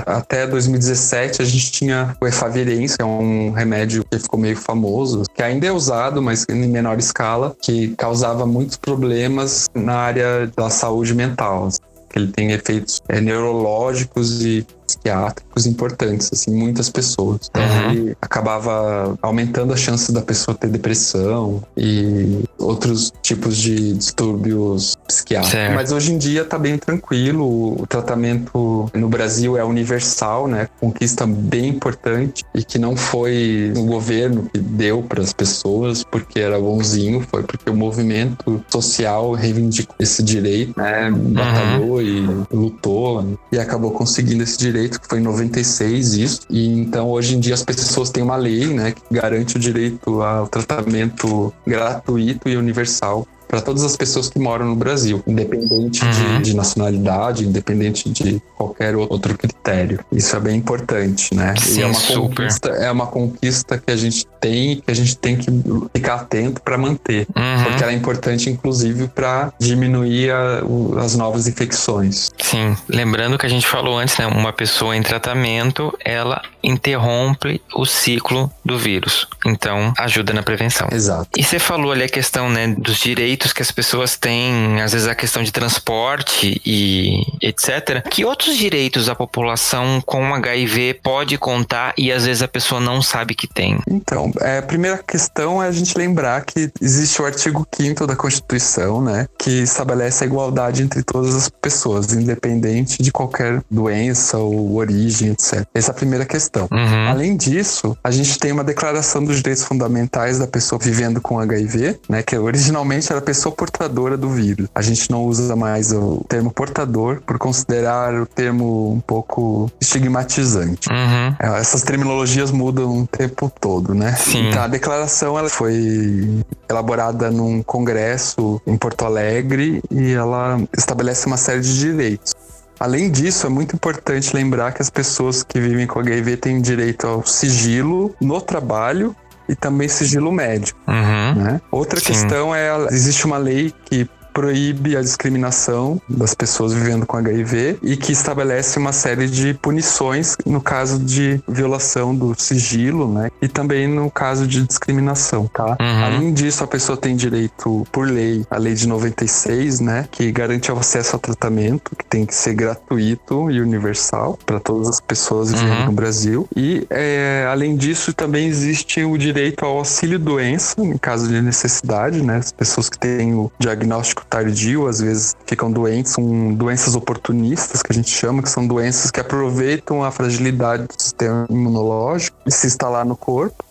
a, 0.07 0.19
até 0.19 0.47
2017 0.47 1.43
a 1.43 1.45
gente 1.45 1.73
tinha 1.73 2.17
o 2.21 2.27
efavirenz, 2.27 2.97
que 2.97 3.03
é 3.03 3.07
um 3.07 3.51
remédio 3.51 4.05
que 4.11 4.19
ficou 4.19 4.39
meio 4.39 4.57
famoso, 4.57 5.23
que 5.35 5.43
ainda 5.43 5.67
é 5.67 5.73
usado, 5.73 6.23
mas 6.23 6.45
em 6.49 6.69
menor 6.69 6.99
escala, 6.99 7.57
que 7.61 7.89
causava 7.97 8.47
muitos 8.47 8.77
problemas 8.77 9.69
na 9.75 9.95
área 9.95 10.50
da 10.57 10.71
saúde 10.71 11.15
mental. 11.15 11.69
Que 12.09 12.19
ele 12.19 12.33
tem 12.33 12.51
efeitos 12.51 13.01
é, 13.09 13.21
neurológicos 13.21 14.43
e 14.43 14.67
psiquiátricos 14.87 15.50
importantes, 15.67 16.31
assim, 16.33 16.55
muitas 16.55 16.89
pessoas. 16.89 17.51
Então 17.51 17.63
uhum. 17.63 17.91
ele 17.91 18.17
acabava 18.21 19.19
aumentando 19.23 19.73
a 19.73 19.77
chance 19.77 20.13
da 20.13 20.23
pessoa 20.23 20.55
ter 20.55 20.69
depressão 20.69 21.63
e 21.77 22.45
outros 22.59 23.13
tipos 23.23 23.57
de 23.57 23.95
distúrbios 23.95 24.97
psiquiátricos. 25.07 25.59
Certo. 25.59 25.75
Mas 25.75 25.93
hoje 25.93 26.13
em 26.13 26.19
dia 26.19 26.45
tá 26.45 26.59
bem 26.59 26.79
tranquilo, 26.79 27.81
o 27.81 27.87
tratamento 27.87 28.91
no 28.95 29.09
Brasil 29.09 29.57
é 29.57 29.65
universal, 29.65 30.47
né? 30.47 30.69
Conquista 30.81 31.27
bem 31.27 31.69
importante 31.69 32.45
e 32.55 32.63
que 32.63 32.79
não 32.79 32.97
foi 32.97 33.73
o 33.77 33.85
governo 33.85 34.49
que 34.53 34.59
deu 34.59 35.03
para 35.03 35.23
as 35.23 35.33
pessoas 35.33 36.05
porque 36.05 36.41
era 36.41 36.59
bonzinho, 36.59 37.27
foi 37.31 37.43
porque 37.43 37.69
o 37.71 37.75
movimento 37.75 38.63
social 38.69 39.33
reivindicou 39.33 39.97
esse 39.99 40.23
direito, 40.23 40.75
né? 40.77 41.11
Batalhou 41.11 41.97
uhum. 41.97 42.47
e 42.51 42.55
lutou 42.55 43.39
e 43.53 43.59
acabou 43.59 43.91
conseguindo 43.91 44.43
esse 44.43 44.59
direito 44.59 45.01
que 45.01 45.09
foi 45.09 45.19
em 45.19 45.23
96 45.51 46.15
isso. 46.15 46.41
E 46.49 46.69
então 46.69 47.09
hoje 47.09 47.37
em 47.37 47.41
dia 47.41 47.55
as 47.55 47.63
pessoas 47.63 48.11
têm 48.11 48.23
uma 48.23 48.37
lei, 48.37 48.67
né, 48.67 48.93
que 48.93 49.03
garante 49.11 49.57
o 49.57 49.61
direito 49.61 50.23
ao 50.23 50.47
tratamento 50.47 51.53
gratuito 51.67 52.49
e 52.49 52.57
universal 52.57 53.27
para 53.51 53.61
todas 53.61 53.83
as 53.83 53.97
pessoas 53.97 54.31
que 54.31 54.39
moram 54.39 54.67
no 54.67 54.77
Brasil, 54.77 55.23
independente 55.27 56.05
uhum. 56.05 56.39
de, 56.39 56.51
de, 56.51 56.57
nacionalidade, 56.57 57.45
independente 57.45 58.09
de 58.09 58.41
qualquer 58.57 58.95
outro 58.95 59.37
critério. 59.37 59.99
Isso 60.13 60.37
é 60.37 60.41
bem 60.41 60.57
importante, 60.57 61.35
né? 61.35 61.55
Sim, 61.59 61.81
e 61.81 61.83
é 61.83 61.87
uma 61.87 61.95
super. 61.95 62.21
conquista, 62.21 62.69
é 62.69 62.91
uma 62.91 63.07
conquista 63.07 63.77
que 63.77 63.91
a 63.91 63.97
gente 63.97 64.25
tem 64.41 64.77
que 64.77 64.91
a 64.91 64.95
gente 64.95 65.17
tem 65.17 65.37
que 65.37 65.51
ficar 65.93 66.15
atento 66.15 66.61
para 66.63 66.79
manter, 66.79 67.27
uhum. 67.37 67.65
porque 67.65 67.83
ela 67.83 67.93
é 67.93 67.95
importante 67.95 68.49
inclusive 68.49 69.09
para 69.09 69.53
diminuir 69.59 70.31
a, 70.31 70.63
o, 70.65 70.97
as 70.99 71.17
novas 71.17 71.49
infecções. 71.49 72.31
Sim, 72.39 72.77
lembrando 72.89 73.37
que 73.37 73.47
a 73.47 73.51
gente 73.51 73.67
falou 73.67 73.99
antes, 73.99 74.17
né? 74.17 74.27
Uma 74.27 74.53
pessoa 74.53 74.97
em 74.97 75.03
tratamento, 75.03 75.93
ela 76.05 76.41
interrompe 76.63 77.61
o 77.75 77.85
ciclo 77.85 78.51
do 78.65 78.79
vírus. 78.79 79.27
Então, 79.45 79.93
ajuda 79.99 80.33
na 80.33 80.43
prevenção. 80.43 80.89
Exato. 80.93 81.29
E 81.37 81.43
você 81.43 81.59
falou 81.59 81.93
ali 81.93 82.05
a 82.05 82.09
questão, 82.09 82.49
né, 82.49 82.69
dos 82.77 82.99
direitos 82.99 83.40
que 83.53 83.63
as 83.63 83.71
pessoas 83.71 84.17
têm, 84.17 84.81
às 84.81 84.93
vezes 84.93 85.09
a 85.09 85.15
questão 85.15 85.43
de 85.43 85.53
transporte 85.53 86.61
e 86.65 87.23
etc. 87.43 88.07
Que 88.09 88.25
outros 88.25 88.57
direitos 88.57 89.09
a 89.09 89.15
população 89.15 90.01
com 90.05 90.35
HIV 90.35 91.01
pode 91.03 91.37
contar 91.39 91.95
e 91.97 92.13
às 92.13 92.25
vezes 92.25 92.43
a 92.43 92.49
pessoa 92.49 92.81
não 92.81 93.03
sabe 93.03 93.35
que 93.35 93.47
tem? 93.47 93.79
Então, 93.89 94.31
é, 94.41 94.59
a 94.59 94.63
primeira 94.63 94.99
questão 94.99 95.63
é 95.63 95.69
a 95.69 95.73
gente 95.73 95.97
lembrar 95.97 96.45
que 96.45 96.71
existe 96.81 97.21
o 97.21 97.27
artigo 97.27 97.67
5 97.75 98.07
da 98.07 98.17
Constituição, 98.17 99.03
né, 99.03 99.27
que 99.39 99.63
estabelece 99.63 100.25
a 100.25 100.27
igualdade 100.27 100.83
entre 100.83 101.03
todas 101.03 101.35
as 101.35 101.49
pessoas, 101.49 102.13
independente 102.13 103.03
de 103.03 103.11
qualquer 103.11 103.63
doença 103.71 104.39
ou 104.39 104.77
origem, 104.77 105.31
etc. 105.31 105.67
Essa 105.75 105.91
é 105.91 105.93
a 105.93 105.95
primeira 105.95 106.25
questão. 106.25 106.69
Uhum. 106.71 107.09
Além 107.09 107.37
disso, 107.37 107.97
a 108.03 108.11
gente 108.11 108.39
tem 108.39 108.53
uma 108.53 108.65
declaração 108.65 109.25
dos 109.25 109.37
direitos 109.37 109.65
fundamentais 109.65 110.39
da 110.39 110.47
pessoa 110.47 110.79
vivendo 110.79 111.21
com 111.21 111.39
HIV, 111.39 112.01
né, 112.09 112.23
que 112.23 112.37
originalmente 112.37 113.11
era 113.11 113.21
pessoa 113.31 113.55
portadora 113.55 114.17
do 114.17 114.29
vírus. 114.29 114.69
A 114.75 114.83
gente 114.83 115.09
não 115.09 115.25
usa 115.25 115.55
mais 115.55 115.93
o 115.93 116.25
termo 116.29 116.51
portador 116.51 117.23
por 117.25 117.39
considerar 117.39 118.13
o 118.15 118.27
termo 118.27 118.93
um 118.93 118.99
pouco 118.99 119.71
estigmatizante. 119.81 120.89
Uhum. 120.91 121.37
É, 121.39 121.61
essas 121.61 121.83
terminologias 121.83 122.51
mudam 122.51 123.03
o 123.03 123.07
tempo 123.07 123.49
todo, 123.61 123.95
né? 123.95 124.17
Sim. 124.17 124.49
Então, 124.49 124.63
a 124.63 124.67
declaração 124.67 125.39
ela 125.39 125.49
foi 125.49 126.43
elaborada 126.69 127.31
num 127.31 127.63
congresso 127.63 128.61
em 128.67 128.77
Porto 128.77 129.05
Alegre 129.05 129.81
e 129.89 130.11
ela 130.11 130.61
estabelece 130.77 131.27
uma 131.27 131.37
série 131.37 131.61
de 131.61 131.79
direitos. 131.79 132.33
Além 132.81 133.13
disso, 133.13 133.47
é 133.47 133.49
muito 133.49 133.77
importante 133.77 134.35
lembrar 134.35 134.73
que 134.73 134.83
as 134.83 134.91
pessoas 134.91 135.45
que 135.45 135.61
vivem 135.61 135.87
com 135.87 136.01
HIV 136.01 136.37
têm 136.39 136.61
direito 136.61 137.07
ao 137.07 137.25
sigilo 137.25 138.13
no 138.21 138.41
trabalho 138.41 139.15
e 139.51 139.57
também 139.57 139.89
sigilo 139.89 140.31
médico. 140.31 140.79
Uhum. 140.87 141.35
Né? 141.35 141.61
Outra 141.71 141.99
Sim. 141.99 142.07
questão 142.07 142.55
é: 142.55 142.71
existe 142.91 143.27
uma 143.27 143.37
lei 143.37 143.75
que 143.85 144.09
proíbe 144.33 144.97
a 144.97 145.01
discriminação 145.01 146.01
das 146.09 146.35
pessoas 146.35 146.73
vivendo 146.73 147.07
com 147.07 147.17
HIV 147.17 147.79
e 147.83 147.97
que 147.97 148.13
estabelece 148.13 148.79
uma 148.79 148.93
série 148.93 149.29
de 149.29 149.55
punições 149.55 150.37
no 150.47 150.61
caso 150.61 150.99
de 150.99 151.41
violação 151.49 152.15
do 152.15 152.35
sigilo, 152.39 153.13
né? 153.13 153.31
E 153.41 153.49
também 153.49 153.87
no 153.87 154.11
caso 154.11 154.47
de 154.47 154.63
discriminação, 154.67 155.47
tá? 155.47 155.77
Uhum. 155.81 156.05
Além 156.05 156.33
disso, 156.33 156.65
a 156.65 156.67
pessoa 156.67 156.97
tem 156.97 157.17
direito 157.17 157.87
por 157.91 158.09
lei, 158.09 158.45
a 158.51 158.59
lei 158.59 158.75
de 158.75 158.87
96, 158.87 159.81
né, 159.81 160.09
que 160.11 160.31
garante 160.33 160.71
o 160.71 160.79
acesso 160.79 161.17
ao 161.17 161.21
tratamento, 161.21 161.95
que 161.97 162.05
tem 162.05 162.25
que 162.25 162.35
ser 162.35 162.55
gratuito 162.55 163.51
e 163.51 163.61
universal 163.61 164.39
para 164.45 164.61
todas 164.61 164.89
as 164.89 165.01
pessoas 165.01 165.53
vivendo 165.53 165.81
uhum. 165.81 165.87
no 165.87 165.93
Brasil. 165.93 166.49
E 166.55 166.87
é, 166.91 167.47
além 167.51 167.77
disso, 167.77 168.13
também 168.13 168.47
existe 168.47 169.03
o 169.03 169.17
direito 169.17 169.65
ao 169.65 169.79
auxílio 169.79 170.19
doença 170.19 170.81
em 170.81 170.97
caso 170.97 171.29
de 171.29 171.41
necessidade, 171.41 172.23
né? 172.23 172.37
As 172.37 172.53
pessoas 172.53 172.89
que 172.89 172.99
têm 172.99 173.35
o 173.35 173.51
diagnóstico 173.59 174.20
diagnóstico 174.21 174.27
tardio, 174.27 174.87
às 174.87 175.01
vezes 175.01 175.37
ficam 175.47 175.71
doentes, 175.71 176.13
são 176.13 176.55
doenças 176.55 176.95
oportunistas, 176.95 177.83
que 177.83 177.93
a 177.93 177.95
gente 177.95 178.11
chama, 178.11 178.43
que 178.43 178.49
são 178.49 178.67
doenças 178.67 179.11
que 179.11 179.21
aproveitam 179.21 180.03
a 180.05 180.11
fragilidade 180.11 180.87
do 180.87 180.95
sistema 181.01 181.47
imunológico 181.49 182.37
e 182.47 182.51
se 182.51 182.67
instalar 182.67 183.05
no 183.05 183.17
corpo 183.17 183.65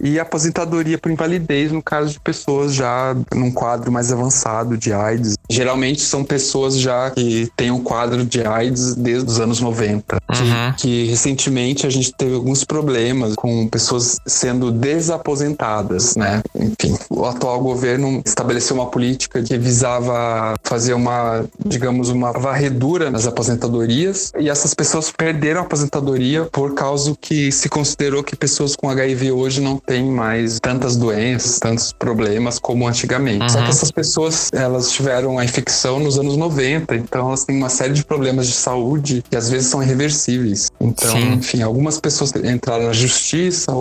e 0.00 0.20
aposentadoria 0.20 0.96
por 0.96 1.10
invalidez 1.10 1.72
no 1.72 1.82
caso 1.82 2.12
de 2.12 2.20
pessoas 2.20 2.72
já 2.72 3.16
num 3.34 3.50
quadro 3.50 3.90
mais 3.90 4.12
avançado 4.12 4.76
de 4.76 4.92
AIDS. 4.92 5.36
Geralmente 5.50 6.02
são 6.02 6.22
pessoas 6.24 6.78
já 6.78 7.10
que 7.10 7.50
têm 7.56 7.70
um 7.70 7.80
quadro 7.80 8.24
de 8.24 8.42
AIDS 8.42 8.94
desde 8.94 9.28
os 9.30 9.40
anos 9.40 9.60
90. 9.60 10.16
Uhum. 10.16 10.72
Que, 10.76 10.82
que, 10.82 11.04
recentemente 11.06 11.86
a 11.86 11.90
gente 11.90 12.12
teve 12.12 12.34
alguns 12.34 12.64
problemas 12.64 13.34
com 13.34 13.66
pessoas 13.68 14.18
sendo 14.26 14.70
desaposentadas, 14.70 16.16
né? 16.16 16.42
Enfim, 16.54 16.96
o 17.08 17.24
atual 17.24 17.60
governo 17.60 18.22
estabeleceu 18.24 18.76
uma 18.76 18.86
política 18.86 19.42
que 19.42 19.56
visava 19.56 20.54
fazer 20.62 20.94
uma, 20.94 21.44
digamos, 21.64 22.10
uma 22.10 22.32
varredura 22.32 23.10
nas 23.10 23.26
aposentadorias 23.26 24.32
e 24.38 24.48
essas 24.48 24.74
pessoas 24.74 25.10
perderam 25.10 25.60
a 25.60 25.64
aposentadoria 25.64 26.44
por 26.44 26.74
causa 26.74 27.16
que 27.20 27.50
se 27.50 27.68
considerou 27.68 28.22
que 28.22 28.36
pessoas 28.36 28.76
com 28.76 28.88
HIV 28.90 29.32
hoje 29.32 29.60
não 29.60 29.78
tem 29.78 30.04
mais 30.04 30.58
tantas 30.60 30.96
doenças, 30.96 31.58
tantos 31.58 31.92
problemas 31.92 32.58
como 32.58 32.86
antigamente. 32.86 33.42
Uhum. 33.42 33.48
Só 33.48 33.58
que 33.58 33.64
uhum. 33.64 33.70
essas 33.70 33.90
pessoas, 33.90 34.50
elas 34.52 34.90
tiveram 34.90 35.37
a 35.38 35.44
infecção 35.44 35.98
nos 35.98 36.18
anos 36.18 36.36
90, 36.36 36.96
então 36.96 37.28
elas 37.28 37.44
têm 37.44 37.56
uma 37.56 37.68
série 37.68 37.92
de 37.92 38.04
problemas 38.04 38.46
de 38.46 38.54
saúde 38.54 39.24
que 39.28 39.36
às 39.36 39.48
vezes 39.48 39.68
são 39.68 39.82
irreversíveis. 39.82 40.70
Então, 40.80 41.12
Sim. 41.12 41.34
enfim, 41.34 41.62
algumas 41.62 42.00
pessoas 42.00 42.32
entraram 42.36 42.86
na 42.86 42.92
justiça, 42.92 43.72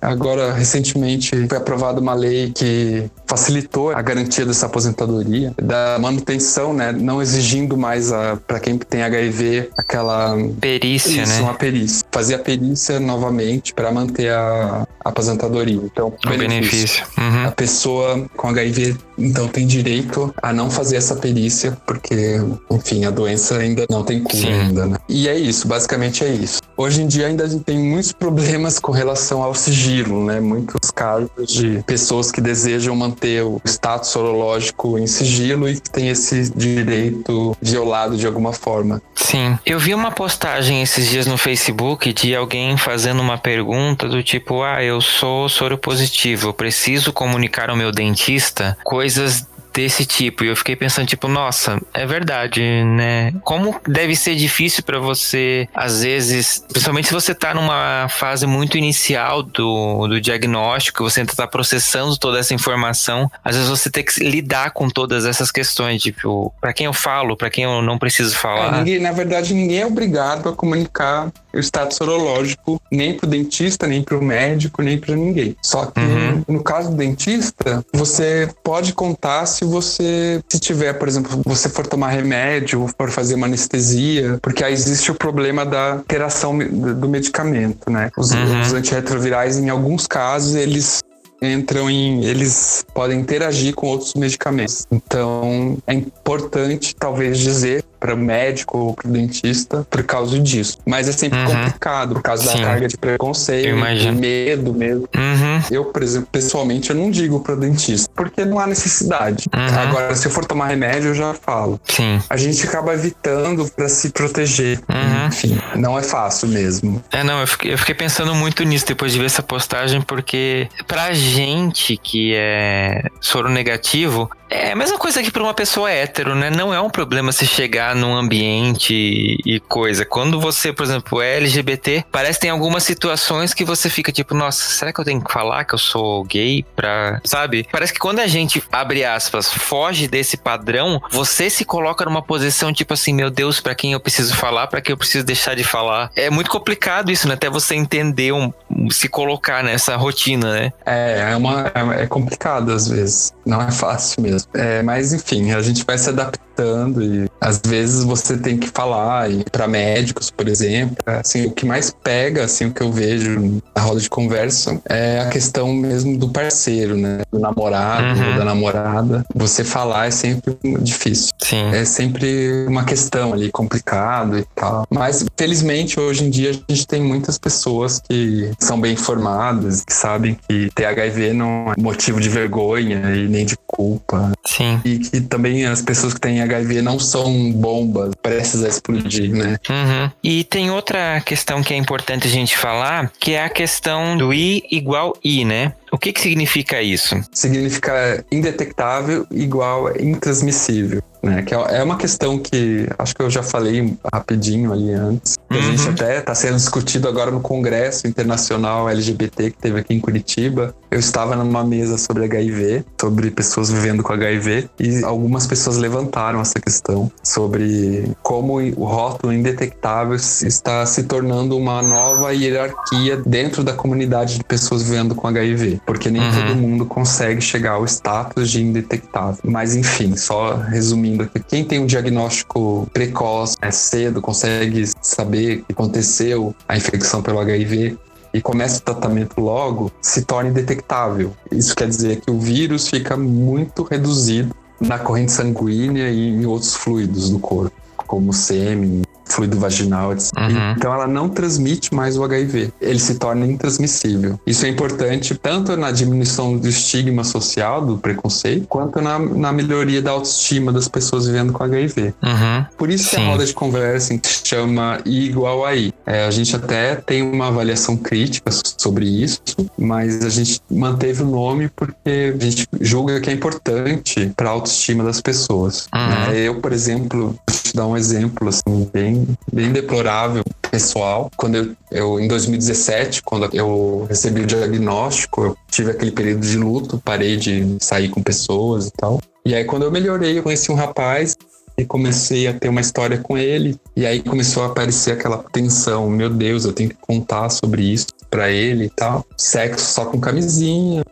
agora 0.00 0.52
recentemente 0.52 1.46
foi 1.48 1.58
aprovada 1.58 2.00
uma 2.00 2.14
lei 2.14 2.52
que 2.54 3.10
facilitou 3.26 3.90
a 3.90 4.02
garantia 4.02 4.44
dessa 4.44 4.66
aposentadoria, 4.66 5.54
da 5.60 5.98
manutenção, 5.98 6.74
né, 6.74 6.92
não 6.92 7.22
exigindo 7.22 7.76
mais 7.76 8.10
para 8.46 8.60
quem 8.60 8.76
tem 8.78 9.02
HIV 9.02 9.70
aquela 9.76 10.36
perícia, 10.60 11.22
isso, 11.22 11.32
né? 11.32 11.40
uma 11.40 11.54
perícia. 11.54 12.04
Fazer 12.10 12.34
a 12.34 12.38
perícia 12.38 13.00
novamente 13.00 13.72
para 13.74 13.90
manter 13.90 14.30
a, 14.30 14.86
a 15.04 15.08
aposentadoria. 15.08 15.80
Então, 15.84 16.12
o 16.24 16.28
benefício. 16.28 17.04
Uhum. 17.18 17.46
A 17.46 17.50
pessoa 17.50 18.26
com 18.36 18.48
HIV, 18.48 18.96
então, 19.18 19.48
tem 19.48 19.66
direito 19.66 20.34
a 20.42 20.52
não 20.52 20.70
fazer 20.70 20.96
essa 21.02 21.16
perícia, 21.16 21.76
porque, 21.86 22.40
enfim, 22.70 23.04
a 23.04 23.10
doença 23.10 23.58
ainda 23.58 23.84
não 23.90 24.04
tem 24.04 24.22
cura 24.22 24.36
Sim. 24.36 24.52
ainda, 24.52 24.86
né? 24.86 24.98
E 25.08 25.28
é 25.28 25.36
isso, 25.36 25.66
basicamente 25.66 26.24
é 26.24 26.28
isso. 26.28 26.60
Hoje 26.76 27.02
em 27.02 27.06
dia 27.06 27.26
ainda 27.26 27.44
a 27.44 27.48
gente 27.48 27.64
tem 27.64 27.78
muitos 27.78 28.12
problemas 28.12 28.78
com 28.78 28.92
relação 28.92 29.42
ao 29.42 29.54
sigilo, 29.54 30.24
né? 30.24 30.40
Muitos 30.40 30.90
casos 30.90 31.30
de 31.46 31.82
pessoas 31.86 32.32
que 32.32 32.40
desejam 32.40 32.96
manter 32.96 33.42
o 33.44 33.60
status 33.64 34.08
sorológico 34.08 34.98
em 34.98 35.06
sigilo 35.06 35.68
e 35.68 35.78
que 35.78 35.90
tem 35.90 36.08
esse 36.08 36.50
direito 36.50 37.56
violado 37.60 38.16
de 38.16 38.26
alguma 38.26 38.52
forma. 38.52 39.02
Sim. 39.14 39.58
Eu 39.66 39.78
vi 39.78 39.94
uma 39.94 40.10
postagem 40.10 40.82
esses 40.82 41.08
dias 41.08 41.26
no 41.26 41.36
Facebook 41.36 42.12
de 42.12 42.34
alguém 42.34 42.76
fazendo 42.76 43.20
uma 43.20 43.38
pergunta 43.38 44.08
do 44.08 44.22
tipo: 44.22 44.62
Ah, 44.62 44.82
eu 44.82 45.00
sou 45.00 45.48
soro 45.48 45.76
positivo, 45.76 46.48
eu 46.48 46.54
preciso 46.54 47.12
comunicar 47.12 47.70
ao 47.70 47.76
meu 47.76 47.92
dentista 47.92 48.76
coisas 48.82 49.46
desse 49.72 50.04
tipo. 50.04 50.44
E 50.44 50.48
eu 50.48 50.56
fiquei 50.56 50.76
pensando, 50.76 51.06
tipo, 51.06 51.28
nossa, 51.28 51.80
é 51.92 52.06
verdade, 52.06 52.62
né? 52.84 53.32
Como 53.42 53.80
deve 53.86 54.14
ser 54.14 54.34
difícil 54.34 54.82
para 54.82 54.98
você, 54.98 55.68
às 55.74 56.02
vezes, 56.02 56.64
principalmente 56.68 57.08
se 57.08 57.14
você 57.14 57.34
tá 57.34 57.54
numa 57.54 58.06
fase 58.08 58.46
muito 58.46 58.76
inicial 58.76 59.42
do, 59.42 60.06
do 60.06 60.20
diagnóstico, 60.20 61.02
você 61.02 61.20
ainda 61.20 61.32
tá 61.34 61.46
processando 61.46 62.16
toda 62.16 62.38
essa 62.38 62.54
informação, 62.54 63.30
às 63.44 63.56
vezes 63.56 63.70
você 63.70 63.90
tem 63.90 64.04
que 64.04 64.22
lidar 64.22 64.72
com 64.72 64.88
todas 64.88 65.24
essas 65.24 65.50
questões, 65.50 66.02
tipo, 66.02 66.52
para 66.60 66.72
quem 66.72 66.86
eu 66.86 66.92
falo, 66.92 67.36
para 67.36 67.50
quem 67.50 67.64
eu 67.64 67.82
não 67.82 67.98
preciso 67.98 68.36
falar. 68.36 68.74
É, 68.74 68.78
ninguém, 68.78 69.00
na 69.00 69.12
verdade, 69.12 69.54
ninguém 69.54 69.80
é 69.80 69.86
obrigado 69.86 70.48
a 70.48 70.52
comunicar 70.52 71.30
o 71.52 71.58
status 71.58 71.96
sorológico 71.96 72.80
nem 72.90 73.16
pro 73.16 73.26
dentista, 73.26 73.86
nem 73.86 74.02
pro 74.02 74.22
médico, 74.22 74.82
nem 74.82 74.98
para 74.98 75.14
ninguém. 75.14 75.56
Só 75.62 75.86
que 75.86 76.00
uhum. 76.00 76.44
no 76.48 76.62
caso 76.62 76.90
do 76.90 76.96
dentista, 76.96 77.84
você 77.92 78.48
pode 78.62 78.92
contar 78.92 79.46
se 79.46 79.61
se 79.62 79.64
você, 79.64 80.42
se 80.48 80.58
tiver, 80.58 80.92
por 80.94 81.06
exemplo, 81.06 81.40
você 81.44 81.68
for 81.68 81.86
tomar 81.86 82.08
remédio, 82.08 82.88
for 82.98 83.10
fazer 83.10 83.36
uma 83.36 83.46
anestesia, 83.46 84.38
porque 84.42 84.64
aí 84.64 84.72
existe 84.72 85.10
o 85.12 85.14
problema 85.14 85.64
da 85.64 86.00
interação 86.00 86.58
do 86.58 87.08
medicamento, 87.08 87.88
né? 87.88 88.10
Os, 88.16 88.32
uhum. 88.32 88.60
os 88.60 88.72
antirretrovirais, 88.72 89.58
em 89.58 89.68
alguns 89.68 90.06
casos, 90.06 90.56
eles 90.56 91.00
entram 91.40 91.88
em. 91.88 92.24
Eles 92.24 92.84
podem 92.92 93.20
interagir 93.20 93.72
com 93.74 93.86
outros 93.86 94.14
medicamentos. 94.14 94.84
Então, 94.90 95.78
é 95.86 95.94
importante, 95.94 96.94
talvez, 96.96 97.38
dizer 97.38 97.84
para 98.02 98.14
o 98.14 98.18
médico 98.18 98.78
ou 98.78 98.94
para 98.94 99.08
o 99.08 99.12
dentista 99.12 99.86
por 99.88 100.02
causa 100.02 100.36
disso. 100.40 100.76
Mas 100.84 101.08
é 101.08 101.12
sempre 101.12 101.38
uhum. 101.38 101.46
complicado, 101.46 102.14
por 102.14 102.22
causa 102.22 102.50
Sim. 102.50 102.58
da 102.58 102.66
carga 102.66 102.88
de 102.88 102.96
preconceito, 102.96 103.76
de 103.96 104.10
medo 104.10 104.74
mesmo. 104.74 105.08
Uhum. 105.14 105.62
Eu, 105.70 105.84
por 105.84 106.02
exemplo, 106.02 106.28
pessoalmente, 106.32 106.90
eu 106.90 106.96
não 106.96 107.12
digo 107.12 107.38
para 107.38 107.54
o 107.54 107.56
dentista, 107.56 108.10
porque 108.12 108.44
não 108.44 108.58
há 108.58 108.66
necessidade. 108.66 109.46
Uhum. 109.54 109.78
Agora, 109.78 110.16
se 110.16 110.26
eu 110.26 110.32
for 110.32 110.44
tomar 110.44 110.66
remédio, 110.66 111.10
eu 111.10 111.14
já 111.14 111.32
falo. 111.32 111.80
Sim. 111.84 112.20
A 112.28 112.36
gente 112.36 112.66
acaba 112.66 112.92
evitando 112.92 113.70
para 113.70 113.88
se 113.88 114.10
proteger. 114.10 114.80
Uhum. 114.88 115.28
Enfim, 115.28 115.60
não 115.76 115.96
é 115.96 116.02
fácil 116.02 116.48
mesmo. 116.48 117.00
É, 117.12 117.22
não, 117.22 117.40
eu 117.40 117.46
fiquei, 117.46 117.72
eu 117.72 117.78
fiquei 117.78 117.94
pensando 117.94 118.34
muito 118.34 118.64
nisso 118.64 118.86
depois 118.86 119.12
de 119.12 119.20
ver 119.20 119.26
essa 119.26 119.44
postagem, 119.44 120.02
porque 120.02 120.68
pra 120.88 121.12
gente 121.12 121.96
que 121.96 122.34
é 122.34 123.04
soro 123.20 123.48
negativo, 123.48 124.28
É 124.52 124.72
a 124.72 124.76
mesma 124.76 124.98
coisa 124.98 125.22
que 125.22 125.30
para 125.30 125.42
uma 125.42 125.54
pessoa 125.54 125.90
hétero, 125.90 126.34
né? 126.34 126.50
Não 126.50 126.74
é 126.74 126.80
um 126.80 126.90
problema 126.90 127.32
se 127.32 127.46
chegar 127.46 127.96
num 127.96 128.14
ambiente 128.14 129.38
e 129.46 129.58
coisa. 129.60 130.04
Quando 130.04 130.38
você, 130.38 130.74
por 130.74 130.84
exemplo, 130.84 131.22
é 131.22 131.38
LGBT, 131.38 132.04
parece 132.12 132.38
que 132.38 132.42
tem 132.42 132.50
algumas 132.50 132.82
situações 132.82 133.54
que 133.54 133.64
você 133.64 133.88
fica 133.88 134.12
tipo, 134.12 134.34
nossa, 134.34 134.62
será 134.62 134.92
que 134.92 135.00
eu 135.00 135.04
tenho 135.06 135.24
que 135.24 135.32
falar 135.32 135.64
que 135.64 135.74
eu 135.74 135.78
sou 135.78 136.22
gay 136.24 136.64
pra. 136.76 137.18
Sabe? 137.24 137.66
Parece 137.72 137.94
que 137.94 137.98
quando 137.98 138.18
a 138.18 138.26
gente, 138.26 138.62
abre 138.70 139.04
aspas, 139.04 139.50
foge 139.50 140.06
desse 140.06 140.36
padrão, 140.36 141.00
você 141.10 141.48
se 141.48 141.64
coloca 141.64 142.04
numa 142.04 142.22
posição 142.22 142.74
tipo 142.74 142.92
assim, 142.92 143.14
meu 143.14 143.30
Deus, 143.30 143.58
para 143.58 143.74
quem 143.74 143.94
eu 143.94 144.00
preciso 144.00 144.36
falar, 144.36 144.66
para 144.66 144.82
quem 144.82 144.92
eu 144.92 144.98
preciso 144.98 145.24
deixar 145.24 145.56
de 145.56 145.64
falar. 145.64 146.10
É 146.14 146.28
muito 146.28 146.50
complicado 146.50 147.10
isso, 147.10 147.26
né? 147.26 147.34
Até 147.34 147.48
você 147.48 147.74
entender, 147.74 148.32
um, 148.32 148.52
se 148.90 149.08
colocar 149.08 149.64
nessa 149.64 149.96
rotina, 149.96 150.52
né? 150.52 150.72
É, 150.84 151.30
é, 151.32 151.36
uma, 151.36 151.72
é 151.96 152.06
complicado 152.06 152.70
às 152.70 152.86
vezes. 152.86 153.32
Não 153.46 153.62
é 153.62 153.70
fácil 153.70 154.22
mesmo. 154.22 154.41
É, 154.54 154.82
mas 154.82 155.12
enfim, 155.12 155.52
a 155.52 155.62
gente 155.62 155.84
vai 155.84 155.98
se 155.98 156.08
adaptando 156.08 157.02
e 157.02 157.28
às 157.40 157.60
vezes 157.64 158.04
você 158.04 158.36
tem 158.36 158.58
que 158.58 158.68
falar 158.68 159.30
e 159.30 159.44
para 159.50 159.66
médicos, 159.66 160.30
por 160.30 160.48
exemplo. 160.48 160.96
Assim, 161.06 161.46
o 161.46 161.50
que 161.50 161.64
mais 161.64 161.90
pega, 161.90 162.44
assim, 162.44 162.66
o 162.66 162.72
que 162.72 162.82
eu 162.82 162.92
vejo 162.92 163.60
na 163.74 163.82
roda 163.82 164.00
de 164.00 164.08
conversa 164.08 164.80
é 164.88 165.20
a 165.20 165.28
questão 165.28 165.72
mesmo 165.72 166.18
do 166.18 166.28
parceiro, 166.28 166.96
né? 166.96 167.22
Do 167.32 167.38
namorado 167.38 168.20
uhum. 168.20 168.30
ou 168.30 168.38
da 168.38 168.44
namorada. 168.44 169.24
Você 169.34 169.64
falar 169.64 170.06
é 170.06 170.10
sempre 170.10 170.56
difícil. 170.80 171.30
Sim. 171.38 171.70
É 171.72 171.84
sempre 171.84 172.66
uma 172.66 172.84
questão 172.84 173.32
ali 173.32 173.50
complicado 173.50 174.38
e 174.38 174.44
tal. 174.54 174.86
Mas 174.90 175.24
felizmente 175.36 175.98
hoje 175.98 176.24
em 176.24 176.30
dia 176.30 176.50
a 176.50 176.72
gente 176.72 176.86
tem 176.86 177.02
muitas 177.02 177.38
pessoas 177.38 178.00
que 178.00 178.50
são 178.58 178.80
bem 178.80 178.92
informadas, 178.92 179.84
que 179.84 179.92
sabem 179.92 180.36
que 180.48 180.70
ter 180.74 180.84
HIV 180.84 181.32
não 181.32 181.72
é 181.72 181.80
motivo 181.80 182.20
de 182.20 182.28
vergonha 182.28 183.14
e 183.14 183.28
nem 183.28 183.44
de 183.44 183.56
culpa. 183.66 184.31
Sim. 184.44 184.80
E 184.84 184.98
que 184.98 185.20
também 185.20 185.66
as 185.66 185.82
pessoas 185.82 186.14
que 186.14 186.20
têm 186.20 186.40
HIV 186.40 186.82
não 186.82 186.98
são 186.98 187.52
bombas 187.52 188.12
prestes 188.20 188.62
a 188.64 188.68
explodir, 188.68 189.30
né? 189.32 189.58
Uhum. 189.68 190.10
E 190.22 190.44
tem 190.44 190.70
outra 190.70 191.20
questão 191.20 191.62
que 191.62 191.72
é 191.74 191.76
importante 191.76 192.26
a 192.26 192.30
gente 192.30 192.56
falar, 192.56 193.10
que 193.18 193.32
é 193.32 193.44
a 193.44 193.48
questão 193.48 194.16
do 194.16 194.32
I 194.32 194.62
igual 194.70 195.16
I, 195.24 195.44
né? 195.44 195.72
O 195.90 195.98
que, 195.98 196.12
que 196.12 196.20
significa 196.20 196.80
isso? 196.80 197.20
Significa 197.32 198.24
indetectável 198.30 199.26
igual 199.30 199.90
intransmissível 200.00 201.02
né? 201.22 201.42
Que 201.42 201.54
é, 201.54 201.76
é 201.78 201.82
uma 201.82 201.96
questão 201.96 202.38
que 202.38 202.88
acho 202.98 203.14
que 203.14 203.22
eu 203.22 203.30
já 203.30 203.42
falei 203.42 203.96
rapidinho 204.12 204.72
ali 204.72 204.92
antes. 204.92 205.36
Uhum. 205.50 205.58
A 205.58 205.60
gente 205.60 205.88
até 205.88 206.18
está 206.18 206.34
sendo 206.34 206.56
discutido 206.56 207.08
agora 207.08 207.30
no 207.30 207.40
Congresso 207.40 208.06
Internacional 208.06 208.88
LGBT 208.90 209.52
que 209.52 209.58
teve 209.58 209.78
aqui 209.78 209.94
em 209.94 210.00
Curitiba. 210.00 210.74
Eu 210.92 210.98
estava 210.98 211.34
numa 211.34 211.64
mesa 211.64 211.96
sobre 211.96 212.26
HIV, 212.26 212.84
sobre 213.00 213.30
pessoas 213.30 213.70
vivendo 213.70 214.02
com 214.02 214.12
HIV, 214.12 214.68
e 214.78 215.02
algumas 215.02 215.46
pessoas 215.46 215.78
levantaram 215.78 216.38
essa 216.38 216.60
questão 216.60 217.10
sobre 217.22 218.14
como 218.22 218.60
o 218.60 218.84
rótulo 218.84 219.32
indetectável 219.32 220.14
está 220.14 220.84
se 220.84 221.04
tornando 221.04 221.56
uma 221.56 221.80
nova 221.80 222.34
hierarquia 222.34 223.16
dentro 223.24 223.64
da 223.64 223.72
comunidade 223.72 224.36
de 224.36 224.44
pessoas 224.44 224.82
vivendo 224.82 225.14
com 225.14 225.26
HIV, 225.26 225.80
porque 225.86 226.10
nem 226.10 226.20
uhum. 226.20 226.30
todo 226.30 226.56
mundo 226.56 226.84
consegue 226.84 227.40
chegar 227.40 227.72
ao 227.72 227.86
status 227.86 228.50
de 228.50 228.62
indetectável. 228.62 229.38
Mas 229.44 229.74
enfim, 229.74 230.14
só 230.14 230.56
resumindo 230.56 231.26
quem 231.48 231.64
tem 231.64 231.78
um 231.78 231.86
diagnóstico 231.86 232.86
precoce, 232.92 233.56
é 233.62 233.70
cedo, 233.70 234.20
consegue 234.20 234.86
saber 235.00 235.64
que 235.66 235.72
aconteceu 235.72 236.54
a 236.68 236.76
infecção 236.76 237.22
pelo 237.22 237.40
HIV, 237.40 237.96
e 238.32 238.40
começa 238.40 238.80
o 238.80 238.82
tratamento 238.82 239.40
logo, 239.40 239.92
se 240.00 240.22
torna 240.24 240.50
indetectável. 240.50 241.32
Isso 241.50 241.74
quer 241.74 241.88
dizer 241.88 242.20
que 242.20 242.30
o 242.30 242.38
vírus 242.38 242.88
fica 242.88 243.16
muito 243.16 243.82
reduzido 243.82 244.54
na 244.80 244.98
corrente 244.98 245.32
sanguínea 245.32 246.10
e 246.10 246.28
em 246.28 246.46
outros 246.46 246.74
fluidos 246.74 247.30
do 247.30 247.38
corpo, 247.38 247.74
como 248.12 248.30
sêmen, 248.30 249.00
fluido 249.24 249.58
vaginal, 249.58 250.12
etc. 250.12 250.32
Uhum. 250.36 250.72
Então 250.76 250.92
ela 250.92 251.06
não 251.06 251.30
transmite 251.30 251.94
mais 251.94 252.18
o 252.18 252.24
HIV. 252.24 252.70
Ele 252.78 252.98
se 252.98 253.14
torna 253.14 253.46
intransmissível. 253.46 254.38
Isso 254.46 254.66
é 254.66 254.68
importante 254.68 255.34
tanto 255.34 255.74
na 255.78 255.90
diminuição 255.90 256.58
do 256.58 256.68
estigma 256.68 257.24
social, 257.24 257.86
do 257.86 257.96
preconceito, 257.96 258.66
quanto 258.68 259.00
na, 259.00 259.18
na 259.18 259.50
melhoria 259.50 260.02
da 260.02 260.10
autoestima 260.10 260.70
das 260.70 260.88
pessoas 260.88 261.26
vivendo 261.26 261.54
com 261.54 261.64
HIV. 261.64 262.12
Uhum. 262.22 262.66
Por 262.76 262.90
isso 262.90 263.08
Sim. 263.08 263.16
que 263.16 263.22
a 263.22 263.26
roda 263.28 263.46
de 263.46 263.54
conversa 263.54 264.14
se 264.22 264.42
chama 264.44 265.00
I 265.06 265.28
igual 265.28 265.64
a 265.64 265.74
I. 265.74 265.94
É, 266.04 266.26
a 266.26 266.30
gente 266.30 266.54
até 266.54 266.96
tem 266.96 267.22
uma 267.22 267.48
avaliação 267.48 267.96
crítica 267.96 268.50
sobre 268.76 269.06
isso, 269.06 269.40
mas 269.78 270.22
a 270.22 270.28
gente 270.28 270.60
manteve 270.70 271.22
o 271.22 271.26
nome 271.26 271.70
porque 271.74 272.34
a 272.38 272.44
gente 272.44 272.68
julga 272.78 273.18
que 273.22 273.30
é 273.30 273.32
importante 273.32 274.30
para 274.36 274.50
a 274.50 274.52
autoestima 274.52 275.02
das 275.02 275.22
pessoas. 275.22 275.88
Uhum. 275.94 276.08
Né? 276.08 276.40
Eu, 276.40 276.60
por 276.60 276.72
exemplo, 276.72 277.34
te 277.72 277.76
dar 277.76 277.86
um 277.86 277.96
exemplo 277.96 278.48
assim, 278.48 278.88
bem 278.92 279.26
bem, 279.50 279.72
deplorável 279.72 280.44
pessoal. 280.70 281.30
Quando 281.36 281.56
eu, 281.56 281.76
eu, 281.90 282.20
em 282.20 282.28
2017, 282.28 283.22
quando 283.22 283.48
eu 283.52 284.06
recebi 284.08 284.42
o 284.42 284.46
diagnóstico, 284.46 285.44
eu 285.44 285.56
tive 285.70 285.90
aquele 285.90 286.12
período 286.12 286.46
de 286.46 286.56
luto, 286.56 287.02
parei 287.02 287.36
de 287.36 287.76
sair 287.80 288.08
com 288.08 288.22
pessoas 288.22 288.86
e 288.86 288.92
tal. 288.92 289.20
E 289.44 289.54
aí, 289.54 289.64
quando 289.64 289.82
eu 289.82 289.90
melhorei, 289.90 290.38
eu 290.38 290.42
conheci 290.42 290.70
um 290.70 290.74
rapaz 290.74 291.36
e 291.76 291.84
comecei 291.84 292.46
a 292.46 292.52
ter 292.52 292.68
uma 292.68 292.80
história 292.80 293.18
com 293.18 293.36
ele. 293.36 293.76
E 293.96 294.06
aí 294.06 294.22
começou 294.22 294.62
a 294.62 294.66
aparecer 294.66 295.12
aquela 295.12 295.38
tensão: 295.52 296.08
meu 296.08 296.30
Deus, 296.30 296.64
eu 296.64 296.72
tenho 296.72 296.90
que 296.90 296.96
contar 297.00 297.48
sobre 297.48 297.82
isso 297.82 298.06
para 298.32 298.50
ele 298.50 298.86
e 298.86 298.88
tal. 298.88 299.24
Sexo 299.36 299.92
só 299.92 300.06
com 300.06 300.18
camisinha, 300.18 301.04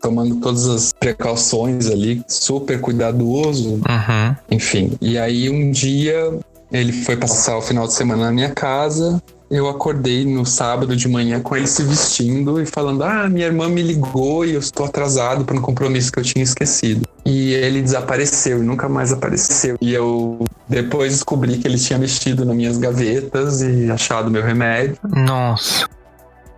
tomando 0.00 0.36
todas 0.36 0.66
as 0.66 0.92
precauções 0.98 1.88
ali, 1.90 2.24
super 2.26 2.80
cuidadoso. 2.80 3.74
Uhum. 3.74 4.36
Enfim. 4.50 4.92
E 5.02 5.18
aí 5.18 5.50
um 5.50 5.70
dia 5.70 6.32
ele 6.72 6.92
foi 6.92 7.16
passar 7.16 7.58
o 7.58 7.62
final 7.62 7.86
de 7.86 7.92
semana 7.92 8.24
na 8.24 8.32
minha 8.32 8.50
casa. 8.50 9.22
Eu 9.48 9.68
acordei 9.68 10.24
no 10.24 10.44
sábado 10.44 10.96
de 10.96 11.06
manhã 11.08 11.40
com 11.40 11.54
ele 11.56 11.68
se 11.68 11.84
vestindo 11.84 12.60
e 12.60 12.66
falando: 12.66 13.04
Ah, 13.04 13.28
minha 13.28 13.46
irmã 13.46 13.68
me 13.68 13.80
ligou 13.80 14.44
e 14.44 14.54
eu 14.54 14.58
estou 14.58 14.86
atrasado 14.86 15.44
para 15.44 15.56
um 15.56 15.60
compromisso 15.60 16.10
que 16.10 16.18
eu 16.18 16.24
tinha 16.24 16.42
esquecido. 16.42 17.06
E 17.24 17.52
ele 17.52 17.80
desapareceu 17.80 18.58
e 18.58 18.66
nunca 18.66 18.88
mais 18.88 19.12
apareceu. 19.12 19.76
E 19.80 19.94
eu 19.94 20.44
depois 20.68 21.12
descobri 21.12 21.58
que 21.58 21.68
ele 21.68 21.78
tinha 21.78 21.98
mexido 21.98 22.44
nas 22.44 22.56
minhas 22.56 22.78
gavetas 22.78 23.62
e 23.62 23.88
achado 23.88 24.30
meu 24.30 24.42
remédio. 24.42 24.96
Nossa. 25.04 25.86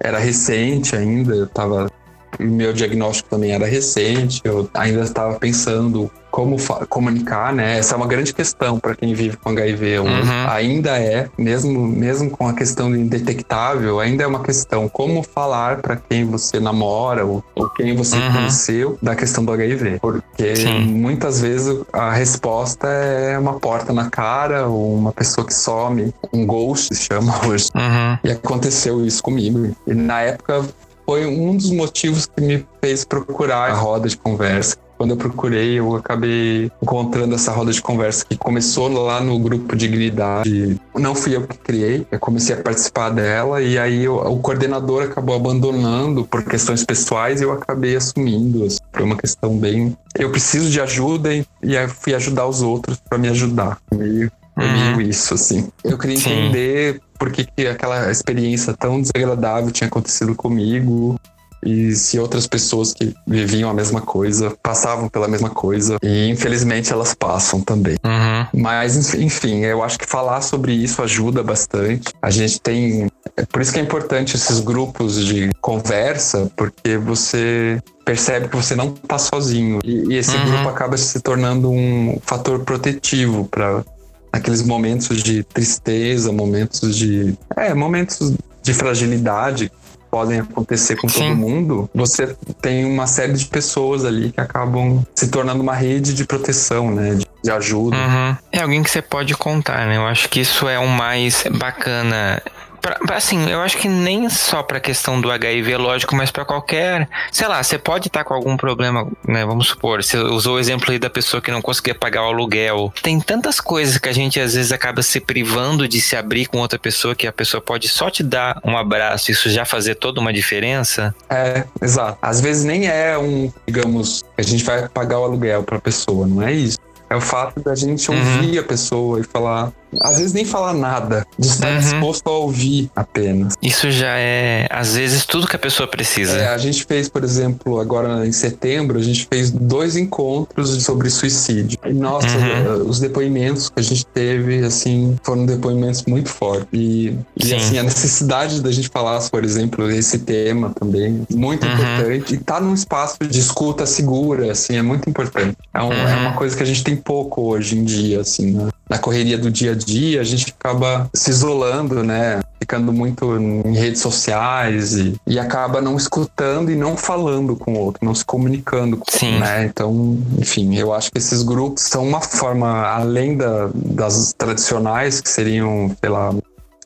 Era 0.00 0.18
recente 0.18 0.94
ainda, 0.96 1.34
eu 1.34 1.48
tava. 1.48 1.90
O 2.38 2.44
meu 2.44 2.72
diagnóstico 2.72 3.28
também 3.28 3.52
era 3.52 3.66
recente, 3.66 4.40
eu 4.44 4.68
ainda 4.74 5.02
estava 5.02 5.38
pensando 5.38 6.10
como 6.30 6.56
comunicar, 6.88 7.52
né? 7.52 7.78
Essa 7.78 7.94
é 7.94 7.96
uma 7.96 8.06
grande 8.06 8.32
questão 8.32 8.78
para 8.78 8.94
quem 8.94 9.14
vive 9.14 9.36
com 9.36 9.50
HIV. 9.50 9.98
Uhum. 10.00 10.06
Ainda 10.48 10.98
é, 10.98 11.28
mesmo, 11.36 11.86
mesmo 11.86 12.30
com 12.30 12.46
a 12.46 12.52
questão 12.52 12.90
do 12.90 12.96
indetectável, 12.96 13.98
ainda 13.98 14.24
é 14.24 14.26
uma 14.26 14.42
questão 14.42 14.88
como 14.88 15.22
falar 15.22 15.78
para 15.78 15.96
quem 15.96 16.24
você 16.24 16.60
namora 16.60 17.24
ou, 17.24 17.42
ou 17.54 17.68
quem 17.70 17.96
você 17.96 18.16
uhum. 18.16 18.32
conheceu 18.32 18.98
da 19.02 19.16
questão 19.16 19.44
do 19.44 19.52
HIV. 19.52 19.98
Porque 20.00 20.56
Sim. 20.56 20.80
muitas 20.80 21.40
vezes 21.40 21.82
a 21.92 22.12
resposta 22.12 22.86
é 22.86 23.38
uma 23.38 23.58
porta 23.58 23.92
na 23.92 24.10
cara 24.10 24.68
ou 24.68 24.94
uma 24.94 25.12
pessoa 25.12 25.46
que 25.46 25.54
some, 25.54 26.12
um 26.32 26.46
ghost 26.46 26.94
se 26.94 27.04
chama 27.04 27.34
hoje. 27.46 27.68
Uhum. 27.74 28.18
E 28.22 28.30
aconteceu 28.30 29.04
isso 29.04 29.22
comigo. 29.22 29.74
E 29.86 29.94
na 29.94 30.20
época 30.20 30.64
foi 31.08 31.24
um 31.24 31.56
dos 31.56 31.70
motivos 31.70 32.26
que 32.26 32.42
me 32.42 32.66
fez 32.82 33.02
procurar 33.02 33.70
a 33.70 33.72
roda 33.72 34.06
de 34.06 34.16
conversa 34.18 34.76
quando 34.98 35.12
eu 35.12 35.16
procurei, 35.16 35.78
eu 35.78 35.94
acabei 35.94 36.72
encontrando 36.82 37.36
essa 37.36 37.52
roda 37.52 37.72
de 37.72 37.80
conversa 37.80 38.26
que 38.28 38.36
começou 38.36 38.88
lá 38.88 39.20
no 39.20 39.38
grupo 39.38 39.76
Dignidade. 39.76 40.78
Não 40.96 41.14
fui 41.14 41.36
eu 41.36 41.46
que 41.46 41.56
criei, 41.56 42.04
eu 42.10 42.18
comecei 42.18 42.56
a 42.56 42.60
participar 42.60 43.10
dela 43.10 43.62
e 43.62 43.78
aí 43.78 44.04
eu, 44.04 44.16
o 44.16 44.40
coordenador 44.40 45.04
acabou 45.04 45.36
abandonando 45.36 46.24
por 46.24 46.42
questões 46.42 46.84
pessoais 46.84 47.40
e 47.40 47.44
eu 47.44 47.52
acabei 47.52 47.94
assumindo. 47.94 48.64
Assim, 48.64 48.78
foi 48.92 49.04
uma 49.04 49.16
questão 49.16 49.56
bem. 49.56 49.96
Eu 50.16 50.30
preciso 50.32 50.68
de 50.68 50.80
ajuda 50.80 51.32
e, 51.32 51.46
e 51.62 51.76
aí 51.76 51.86
fui 51.86 52.12
ajudar 52.16 52.48
os 52.48 52.60
outros 52.60 53.00
para 53.08 53.18
me 53.18 53.28
ajudar. 53.28 53.78
Meio, 53.94 54.32
meio 54.56 54.96
uhum. 54.96 55.00
isso, 55.00 55.32
assim. 55.32 55.68
Eu 55.84 55.96
queria 55.96 56.16
Sim. 56.16 56.32
entender 56.32 57.00
por 57.18 57.32
que, 57.32 57.44
que 57.44 57.66
aquela 57.66 58.10
experiência 58.10 58.72
tão 58.74 59.00
desagradável 59.00 59.70
tinha 59.70 59.88
acontecido 59.88 60.34
comigo 60.34 61.18
e 61.64 61.94
se 61.94 62.18
outras 62.18 62.46
pessoas 62.46 62.94
que 62.94 63.14
viviam 63.26 63.68
a 63.68 63.74
mesma 63.74 64.00
coisa 64.00 64.56
passavam 64.62 65.08
pela 65.08 65.26
mesma 65.26 65.50
coisa 65.50 65.96
e 66.02 66.28
infelizmente 66.28 66.92
elas 66.92 67.14
passam 67.14 67.60
também. 67.60 67.96
Uhum. 68.04 68.60
Mas 68.62 69.14
enfim, 69.14 69.64
eu 69.64 69.82
acho 69.82 69.98
que 69.98 70.06
falar 70.06 70.40
sobre 70.40 70.72
isso 70.72 71.02
ajuda 71.02 71.42
bastante. 71.42 72.12
A 72.22 72.30
gente 72.30 72.60
tem, 72.60 73.10
é 73.36 73.44
por 73.44 73.60
isso 73.60 73.72
que 73.72 73.78
é 73.78 73.82
importante 73.82 74.36
esses 74.36 74.60
grupos 74.60 75.24
de 75.24 75.50
conversa, 75.60 76.50
porque 76.56 76.96
você 76.96 77.82
percebe 78.04 78.48
que 78.48 78.56
você 78.56 78.74
não 78.74 78.94
está 78.94 79.18
sozinho 79.18 79.80
e, 79.84 80.14
e 80.14 80.16
esse 80.16 80.34
uhum. 80.36 80.46
grupo 80.46 80.68
acaba 80.68 80.96
se 80.96 81.20
tornando 81.20 81.70
um 81.70 82.18
fator 82.22 82.60
protetivo 82.60 83.44
para 83.44 83.84
aqueles 84.32 84.62
momentos 84.62 85.22
de 85.22 85.42
tristeza, 85.42 86.32
momentos 86.32 86.96
de 86.96 87.34
é, 87.56 87.74
momentos 87.74 88.34
de 88.62 88.74
fragilidade 88.74 89.70
podem 90.10 90.40
acontecer 90.40 90.96
com 90.96 91.08
Sim. 91.08 91.20
todo 91.20 91.36
mundo, 91.36 91.90
você 91.94 92.34
tem 92.60 92.84
uma 92.84 93.06
série 93.06 93.34
de 93.34 93.44
pessoas 93.46 94.04
ali 94.04 94.32
que 94.32 94.40
acabam 94.40 95.04
se 95.14 95.28
tornando 95.28 95.62
uma 95.62 95.74
rede 95.74 96.14
de 96.14 96.24
proteção, 96.24 96.90
né? 96.90 97.14
De, 97.14 97.26
de 97.42 97.50
ajuda. 97.50 97.96
Uhum. 97.96 98.36
É 98.50 98.62
alguém 98.62 98.82
que 98.82 98.90
você 98.90 99.02
pode 99.02 99.34
contar, 99.34 99.86
né? 99.86 99.96
Eu 99.96 100.06
acho 100.06 100.28
que 100.28 100.40
isso 100.40 100.68
é 100.68 100.78
o 100.78 100.88
mais 100.88 101.44
bacana 101.58 102.42
Pra, 102.80 102.98
assim, 103.16 103.50
eu 103.50 103.60
acho 103.60 103.76
que 103.76 103.88
nem 103.88 104.28
só 104.28 104.62
pra 104.62 104.80
questão 104.80 105.20
do 105.20 105.30
HIV, 105.30 105.76
lógico, 105.76 106.14
mas 106.14 106.30
para 106.30 106.44
qualquer. 106.44 107.08
Sei 107.32 107.46
lá, 107.46 107.62
você 107.62 107.78
pode 107.78 108.08
estar 108.08 108.20
tá 108.20 108.24
com 108.24 108.34
algum 108.34 108.56
problema, 108.56 109.06
né? 109.26 109.44
Vamos 109.44 109.68
supor, 109.68 110.02
você 110.02 110.16
usou 110.18 110.56
o 110.56 110.58
exemplo 110.58 110.90
aí 110.90 110.98
da 110.98 111.10
pessoa 111.10 111.40
que 111.40 111.50
não 111.50 111.62
conseguia 111.62 111.94
pagar 111.94 112.22
o 112.22 112.26
aluguel. 112.26 112.92
Tem 113.02 113.20
tantas 113.20 113.60
coisas 113.60 113.98
que 113.98 114.08
a 114.08 114.12
gente 114.12 114.40
às 114.40 114.54
vezes 114.54 114.72
acaba 114.72 115.02
se 115.02 115.20
privando 115.20 115.88
de 115.88 116.00
se 116.00 116.16
abrir 116.16 116.46
com 116.46 116.58
outra 116.58 116.78
pessoa 116.78 117.14
que 117.14 117.26
a 117.26 117.32
pessoa 117.32 117.60
pode 117.60 117.88
só 117.88 118.10
te 118.10 118.22
dar 118.22 118.60
um 118.64 118.76
abraço, 118.76 119.30
isso 119.30 119.50
já 119.50 119.64
fazer 119.64 119.94
toda 119.96 120.20
uma 120.20 120.32
diferença. 120.32 121.14
É, 121.28 121.64
exato. 121.82 122.18
Às 122.22 122.40
vezes 122.40 122.64
nem 122.64 122.86
é 122.86 123.18
um, 123.18 123.52
digamos, 123.66 124.24
a 124.36 124.42
gente 124.42 124.64
vai 124.64 124.88
pagar 124.88 125.18
o 125.18 125.24
aluguel 125.24 125.62
pra 125.62 125.80
pessoa, 125.80 126.26
não 126.26 126.42
é 126.42 126.52
isso. 126.52 126.78
É 127.10 127.16
o 127.16 127.20
fato 127.20 127.60
da 127.60 127.74
gente 127.74 128.10
uhum. 128.10 128.18
ouvir 128.18 128.58
a 128.58 128.62
pessoa 128.62 129.20
e 129.20 129.24
falar, 129.24 129.72
às 130.00 130.18
vezes 130.18 130.32
nem 130.32 130.44
falar 130.44 130.74
nada, 130.74 131.26
de 131.38 131.46
estar 131.46 131.72
uhum. 131.72 131.78
disposto 131.78 132.26
a 132.28 132.32
ouvir 132.32 132.90
apenas. 132.94 133.54
Isso 133.62 133.90
já 133.90 134.16
é, 134.16 134.66
às 134.70 134.94
vezes, 134.94 135.24
tudo 135.24 135.46
que 135.46 135.56
a 135.56 135.58
pessoa 135.58 135.88
precisa. 135.88 136.32
É, 136.32 136.48
a 136.48 136.58
gente 136.58 136.84
fez, 136.84 137.08
por 137.08 137.24
exemplo, 137.24 137.80
agora 137.80 138.26
em 138.26 138.32
setembro, 138.32 138.98
a 138.98 139.02
gente 139.02 139.26
fez 139.30 139.50
dois 139.50 139.96
encontros 139.96 140.82
sobre 140.82 141.10
suicídio. 141.10 141.78
E, 141.84 141.92
nossa, 141.92 142.26
uhum. 142.26 142.88
os 142.88 143.00
depoimentos 143.00 143.68
que 143.68 143.80
a 143.80 143.82
gente 143.82 144.06
teve, 144.06 144.64
assim, 144.64 145.16
foram 145.22 145.46
depoimentos 145.46 146.04
muito 146.06 146.28
fortes. 146.28 146.68
E, 146.72 147.16
e 147.36 147.54
assim, 147.54 147.78
a 147.78 147.82
necessidade 147.82 148.60
da 148.62 148.70
gente 148.70 148.88
falar, 148.88 149.20
por 149.30 149.44
exemplo, 149.44 149.90
esse 149.90 150.18
tema 150.18 150.72
também, 150.78 151.26
muito 151.34 151.66
uhum. 151.66 151.72
importante. 151.72 152.34
E 152.34 152.38
tá 152.38 152.60
num 152.60 152.74
espaço 152.74 153.18
de 153.20 153.38
escuta 153.38 153.86
segura, 153.86 154.52
assim, 154.52 154.76
é 154.76 154.82
muito 154.82 155.08
importante. 155.08 155.56
É, 155.72 155.82
um, 155.82 155.92
é 155.92 156.16
uma 156.16 156.30
uhum. 156.30 156.36
coisa 156.36 156.56
que 156.56 156.62
a 156.62 156.66
gente 156.66 156.84
tem 156.84 156.96
pouco 156.96 157.42
hoje 157.42 157.78
em 157.78 157.84
dia, 157.84 158.20
assim, 158.20 158.52
né? 158.52 158.68
Na 158.88 158.98
correria 158.98 159.38
do 159.38 159.50
dia 159.50 159.72
a 159.72 159.74
dia, 159.74 160.20
a 160.20 160.24
gente 160.24 160.54
acaba 160.58 161.08
se 161.14 161.30
isolando, 161.30 162.02
né? 162.02 162.40
Ficando 162.60 162.92
muito 162.92 163.36
em 163.36 163.74
redes 163.74 164.00
sociais 164.00 164.96
e, 164.96 165.14
e 165.26 165.38
acaba 165.38 165.80
não 165.80 165.96
escutando 165.96 166.70
e 166.70 166.76
não 166.76 166.96
falando 166.96 167.54
com 167.54 167.74
o 167.74 167.78
outro, 167.78 168.04
não 168.04 168.14
se 168.14 168.24
comunicando 168.24 168.96
com 168.96 169.04
Sim. 169.10 169.26
outro, 169.26 169.40
né? 169.40 169.64
Então, 169.66 170.18
enfim, 170.38 170.76
eu 170.76 170.92
acho 170.92 171.10
que 171.10 171.18
esses 171.18 171.42
grupos 171.42 171.82
são 171.84 172.06
uma 172.06 172.20
forma, 172.20 172.86
além 172.86 173.36
da, 173.36 173.70
das 173.74 174.32
tradicionais, 174.32 175.20
que 175.20 175.28
seriam, 175.28 175.94
sei 176.00 176.10
lá, 176.10 176.34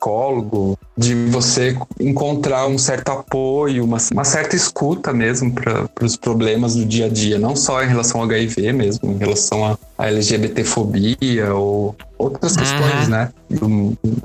psicólogo, 0.03 0.77
de 0.97 1.15
você 1.29 1.77
encontrar 1.99 2.67
um 2.67 2.77
certo 2.77 3.09
apoio, 3.09 3.85
uma, 3.85 3.97
uma 4.11 4.23
certa 4.25 4.55
escuta 4.55 5.13
mesmo 5.13 5.51
para 5.53 5.87
os 6.01 6.17
problemas 6.17 6.75
do 6.75 6.85
dia 6.85 7.05
a 7.05 7.09
dia, 7.09 7.39
não 7.39 7.55
só 7.55 7.81
em 7.81 7.87
relação 7.87 8.19
ao 8.19 8.25
HIV 8.27 8.73
mesmo, 8.73 9.11
em 9.11 9.17
relação 9.17 9.65
a, 9.65 9.77
a 9.97 10.07
LGBTfobia 10.07 11.53
ou 11.53 11.95
outras 12.17 12.55
questões, 12.55 13.03
uhum. 13.03 13.09
né? 13.09 13.29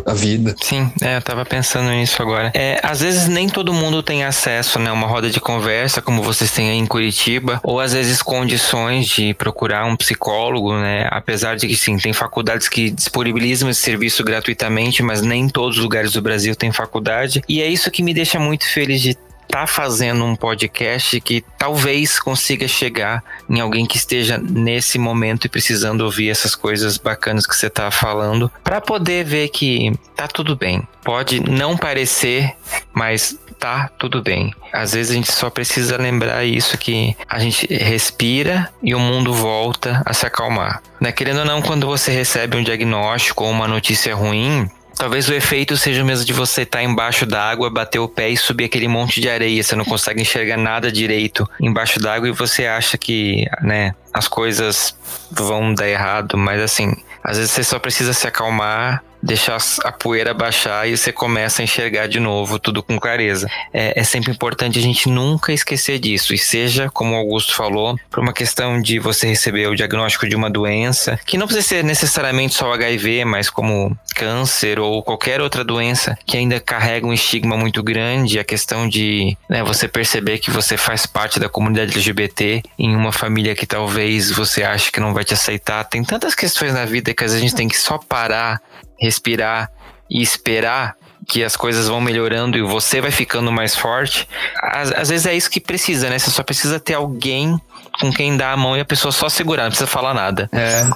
Da 0.05 0.15
vida. 0.15 0.55
Sim, 0.63 0.91
é, 1.03 1.17
eu 1.17 1.23
tava 1.23 1.45
pensando 1.45 1.91
nisso 1.91 2.23
agora. 2.23 2.51
É, 2.55 2.81
às 2.83 3.01
vezes 3.01 3.29
nem 3.29 3.49
todo 3.49 3.73
mundo 3.73 4.03
tem 4.03 4.25
acesso, 4.25 4.79
né? 4.79 4.91
Uma 4.91 5.07
roda 5.07 5.29
de 5.29 5.41
conversa, 5.41 6.01
como 6.01 6.23
vocês 6.23 6.51
têm 6.51 6.71
aí 6.71 6.77
em 6.77 6.87
Curitiba, 6.87 7.61
ou 7.63 7.81
às 7.81 7.93
vezes 7.93 8.23
condições 8.23 9.07
de 9.07 9.35
procurar 9.35 9.85
um 9.85 9.97
psicólogo, 9.97 10.75
né? 10.75 11.07
Apesar 11.11 11.57
de 11.57 11.67
que 11.67 11.77
sim, 11.77 11.97
tem 11.99 12.13
faculdades 12.13 12.69
que 12.69 12.91
disponibilizam 12.91 13.69
esse 13.69 13.83
serviço 13.83 14.25
gratuitamente, 14.25 15.03
mas 15.03 15.21
nem 15.21 15.49
todos 15.49 15.77
os 15.77 15.83
lugares 15.83 16.13
do 16.13 16.23
Brasil 16.23 16.57
têm 16.57 16.73
faculdade. 16.73 17.43
E 17.49 17.61
é 17.61 17.67
isso 17.67 17.91
que 17.91 18.03
me 18.03 18.15
deixa 18.15 18.39
muito 18.39 18.67
feliz 18.67 19.01
de 19.01 19.17
tá 19.49 19.67
fazendo 19.67 20.25
um 20.25 20.37
podcast 20.37 21.21
que 21.21 21.45
talvez 21.57 22.21
consiga 22.21 22.69
chegar 22.69 23.25
em 23.49 23.61
alguém 23.61 23.87
que 23.87 23.97
esteja 23.97 24.39
nesse 24.39 24.99
momento 24.99 25.47
e 25.47 25.49
precisando 25.49 26.03
ouvir 26.03 26.31
essas 26.31 26.55
coisas 26.55 26.99
bacanas 26.99 27.47
que 27.47 27.57
você 27.57 27.71
tá 27.71 27.91
falando, 27.91 28.51
para 28.63 28.81
poder 28.81 29.25
ver 29.25 29.49
que 29.49 29.93
tá 30.15 30.29
tudo 30.29 30.55
bem. 30.55 30.87
Pode 31.03 31.41
não 31.41 31.77
parecer, 31.77 32.55
mas 32.93 33.39
tá 33.59 33.91
tudo 33.99 34.23
bem. 34.23 34.55
Às 34.73 34.93
vezes 34.93 35.13
a 35.13 35.15
gente 35.15 35.33
só 35.33 35.51
precisa 35.51 35.97
lembrar 35.97 36.45
isso 36.45 36.79
que 36.79 37.17
a 37.29 37.39
gente 37.39 37.67
respira 37.73 38.71
e 38.83 38.95
o 38.95 39.01
mundo 39.01 39.33
volta 39.33 40.03
a 40.05 40.13
se 40.13 40.27
acalmar. 40.27 40.83
Né? 41.01 41.11
Querendo 41.13 41.41
ou 41.41 41.45
não, 41.45 41.63
quando 41.63 41.87
você 41.87 42.11
recebe 42.11 42.57
um 42.57 42.63
diagnóstico 42.63 43.45
ou 43.45 43.51
uma 43.51 43.67
notícia 43.67 44.15
ruim, 44.15 44.71
Talvez 44.99 45.29
o 45.29 45.33
efeito 45.35 45.77
seja 45.77 46.03
mesmo 46.03 46.25
de 46.25 46.33
você 46.33 46.63
estar 46.63 46.79
tá 46.79 46.85
embaixo 46.85 47.25
da 47.25 47.41
água, 47.41 47.71
bater 47.71 48.01
o 48.01 48.09
pé 48.09 48.31
e 48.31 48.37
subir 48.37 48.65
aquele 48.65 48.89
monte 48.89 49.21
de 49.21 49.31
areia. 49.31 49.63
Você 49.63 49.77
não 49.77 49.85
consegue 49.85 50.21
enxergar 50.21 50.57
nada 50.57 50.91
direito 50.91 51.49
embaixo 51.61 52.01
d'água 52.01 52.29
e 52.29 52.33
você 52.33 52.67
acha 52.67 52.99
que, 52.99 53.47
né, 53.63 53.95
as 54.13 54.27
coisas 54.27 54.97
vão 55.31 55.73
dar 55.73 55.89
errado, 55.89 56.37
mas 56.37 56.61
assim, 56.61 56.93
às 57.23 57.37
vezes 57.37 57.53
você 57.53 57.63
só 57.63 57.79
precisa 57.79 58.13
se 58.13 58.27
acalmar, 58.27 59.05
deixar 59.23 59.59
a 59.85 59.93
poeira 59.93 60.33
baixar 60.33 60.89
e 60.89 60.97
você 60.97 61.13
começa 61.13 61.63
a 61.63 61.65
enxergar 61.65 62.07
de 62.07 62.21
novo 62.21 62.59
tudo 62.59 62.83
com 62.83 62.99
clareza. 62.99 63.49
É, 63.73 63.99
é, 64.01 64.05
sempre 64.05 64.33
importante 64.33 64.79
a 64.79 64.83
gente 64.83 65.09
nunca 65.09 65.53
esquecer 65.53 65.99
disso. 65.99 66.35
E 66.35 66.39
seja, 66.39 66.91
como 66.93 67.15
o 67.15 67.19
Augusto 67.19 67.55
falou, 67.55 67.99
por 68.11 68.21
uma 68.21 68.33
questão 68.33 68.81
de 68.81 68.99
você 68.99 69.27
receber 69.27 69.67
o 69.69 69.75
diagnóstico 69.75 70.29
de 70.29 70.37
uma 70.37 70.51
doença, 70.51 71.19
que 71.27 71.37
não 71.37 71.47
precisa 71.47 71.67
ser 71.67 71.85
necessariamente 71.85 72.55
só 72.55 72.73
HIV, 72.73 73.25
mas 73.25 73.51
como 73.51 73.97
câncer 74.15 74.79
ou 74.79 75.03
qualquer 75.03 75.41
outra 75.41 75.65
doença 75.65 76.19
que 76.27 76.37
ainda 76.37 76.61
carrega 76.61 77.07
um 77.07 77.13
estigma 77.13 77.57
muito 77.57 77.83
grande, 77.83 78.39
a 78.39 78.45
questão 78.45 78.89
de 78.89 79.37
né, 79.49 79.63
você 79.63 79.89
perceber 79.89 80.39
que 80.39 80.51
você 80.51 80.77
faz 80.77 81.07
parte 81.07 81.39
da 81.39 81.49
comunidade 81.49 81.93
LGBT 81.93 82.63
em 82.79 82.95
uma 82.95 83.13
família 83.13 83.55
que 83.55 83.67
talvez 83.67 84.31
você 84.31 84.63
ache 84.63 84.93
que 84.93 85.01
não 85.01 85.15
vai 85.15 85.25
te 85.25 85.35
aceitar. 85.35 85.85
Tem 85.85 86.03
tantas 86.03 86.35
questões 86.35 86.73
na 86.73 86.85
vida 86.85 87.15
que 87.15 87.25
às 87.25 87.33
vezes 87.33 87.45
a 87.45 87.49
gente 87.49 87.57
tem 87.57 87.69
que 87.69 87.79
só 87.79 87.99
parar 87.99 88.61
respirar 88.99 89.71
e 90.11 90.23
esperar 90.23 90.97
que 91.29 91.45
as 91.45 91.55
coisas 91.57 91.89
vão 91.89 92.01
melhorando 92.01 92.57
e 92.57 92.63
você 92.63 93.01
vai 93.01 93.11
ficando 93.11 93.53
mais 93.53 93.77
forte, 93.77 94.27
às, 94.63 94.91
às, 94.93 95.09
vezes 95.11 95.27
é 95.27 95.35
isso 95.35 95.51
que 95.51 95.61
precisa, 95.61 96.09
né? 96.09 96.19
Você 96.19 96.31
só 96.31 96.43
precisa 96.43 96.81
ter 96.81 96.95
alguém 96.95 97.61
com 98.01 98.11
quem 98.11 98.37
dar 98.37 98.53
a 98.53 98.57
mão 98.57 98.77
e 98.77 98.81
a 98.81 98.85
pessoa 98.85 99.13
só 99.13 99.29
segurar, 99.29 99.65
não 99.65 99.71
precisa 99.71 99.87
falar 99.87 100.15
nada. 100.15 100.49
É, 100.53 100.87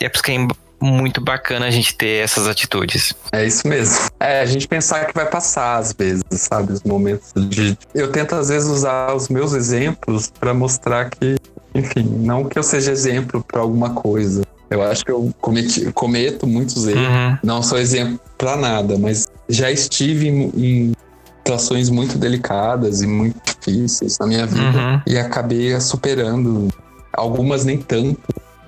é 0.00 0.08
por 0.08 0.16
isso 0.16 0.22
que 0.24 0.32
é 0.32 0.46
muito 0.82 1.20
bacana 1.20 1.66
a 1.66 1.70
gente 1.70 1.94
ter 1.94 2.24
essas 2.24 2.48
atitudes. 2.48 3.14
É 3.30 3.46
isso 3.46 3.66
mesmo. 3.68 4.10
É, 4.18 4.40
a 4.40 4.46
gente 4.46 4.66
pensar 4.66 5.06
que 5.06 5.14
vai 5.14 5.26
passar 5.26 5.76
às 5.76 5.92
vezes, 5.92 6.24
sabe? 6.30 6.72
Os 6.72 6.82
momentos 6.82 7.32
de. 7.36 7.78
Eu 7.94 8.10
tento 8.10 8.34
às 8.34 8.48
vezes 8.48 8.68
usar 8.68 9.14
os 9.14 9.28
meus 9.28 9.52
exemplos 9.52 10.32
para 10.40 10.52
mostrar 10.52 11.08
que, 11.08 11.36
enfim, 11.72 12.02
não 12.02 12.44
que 12.44 12.58
eu 12.58 12.64
seja 12.64 12.90
exemplo 12.90 13.44
para 13.44 13.60
alguma 13.60 13.90
coisa, 13.90 14.42
eu 14.74 14.82
acho 14.82 15.04
que 15.04 15.10
eu 15.12 15.32
cometi, 15.40 15.90
cometo 15.92 16.46
muitos 16.46 16.86
erros. 16.86 17.02
Uhum. 17.02 17.38
Não 17.42 17.62
sou 17.62 17.78
exemplo 17.78 18.20
para 18.38 18.56
nada, 18.56 18.98
mas 18.98 19.28
já 19.48 19.70
estive 19.70 20.28
em, 20.28 20.52
em 20.56 20.92
situações 21.38 21.90
muito 21.90 22.16
delicadas 22.16 23.02
e 23.02 23.06
muito 23.06 23.36
difíceis 23.44 24.18
na 24.18 24.26
minha 24.26 24.46
vida 24.46 24.78
uhum. 24.78 25.00
e 25.06 25.18
acabei 25.18 25.78
superando. 25.80 26.68
Algumas 27.12 27.64
nem 27.64 27.76
tanto, 27.76 28.20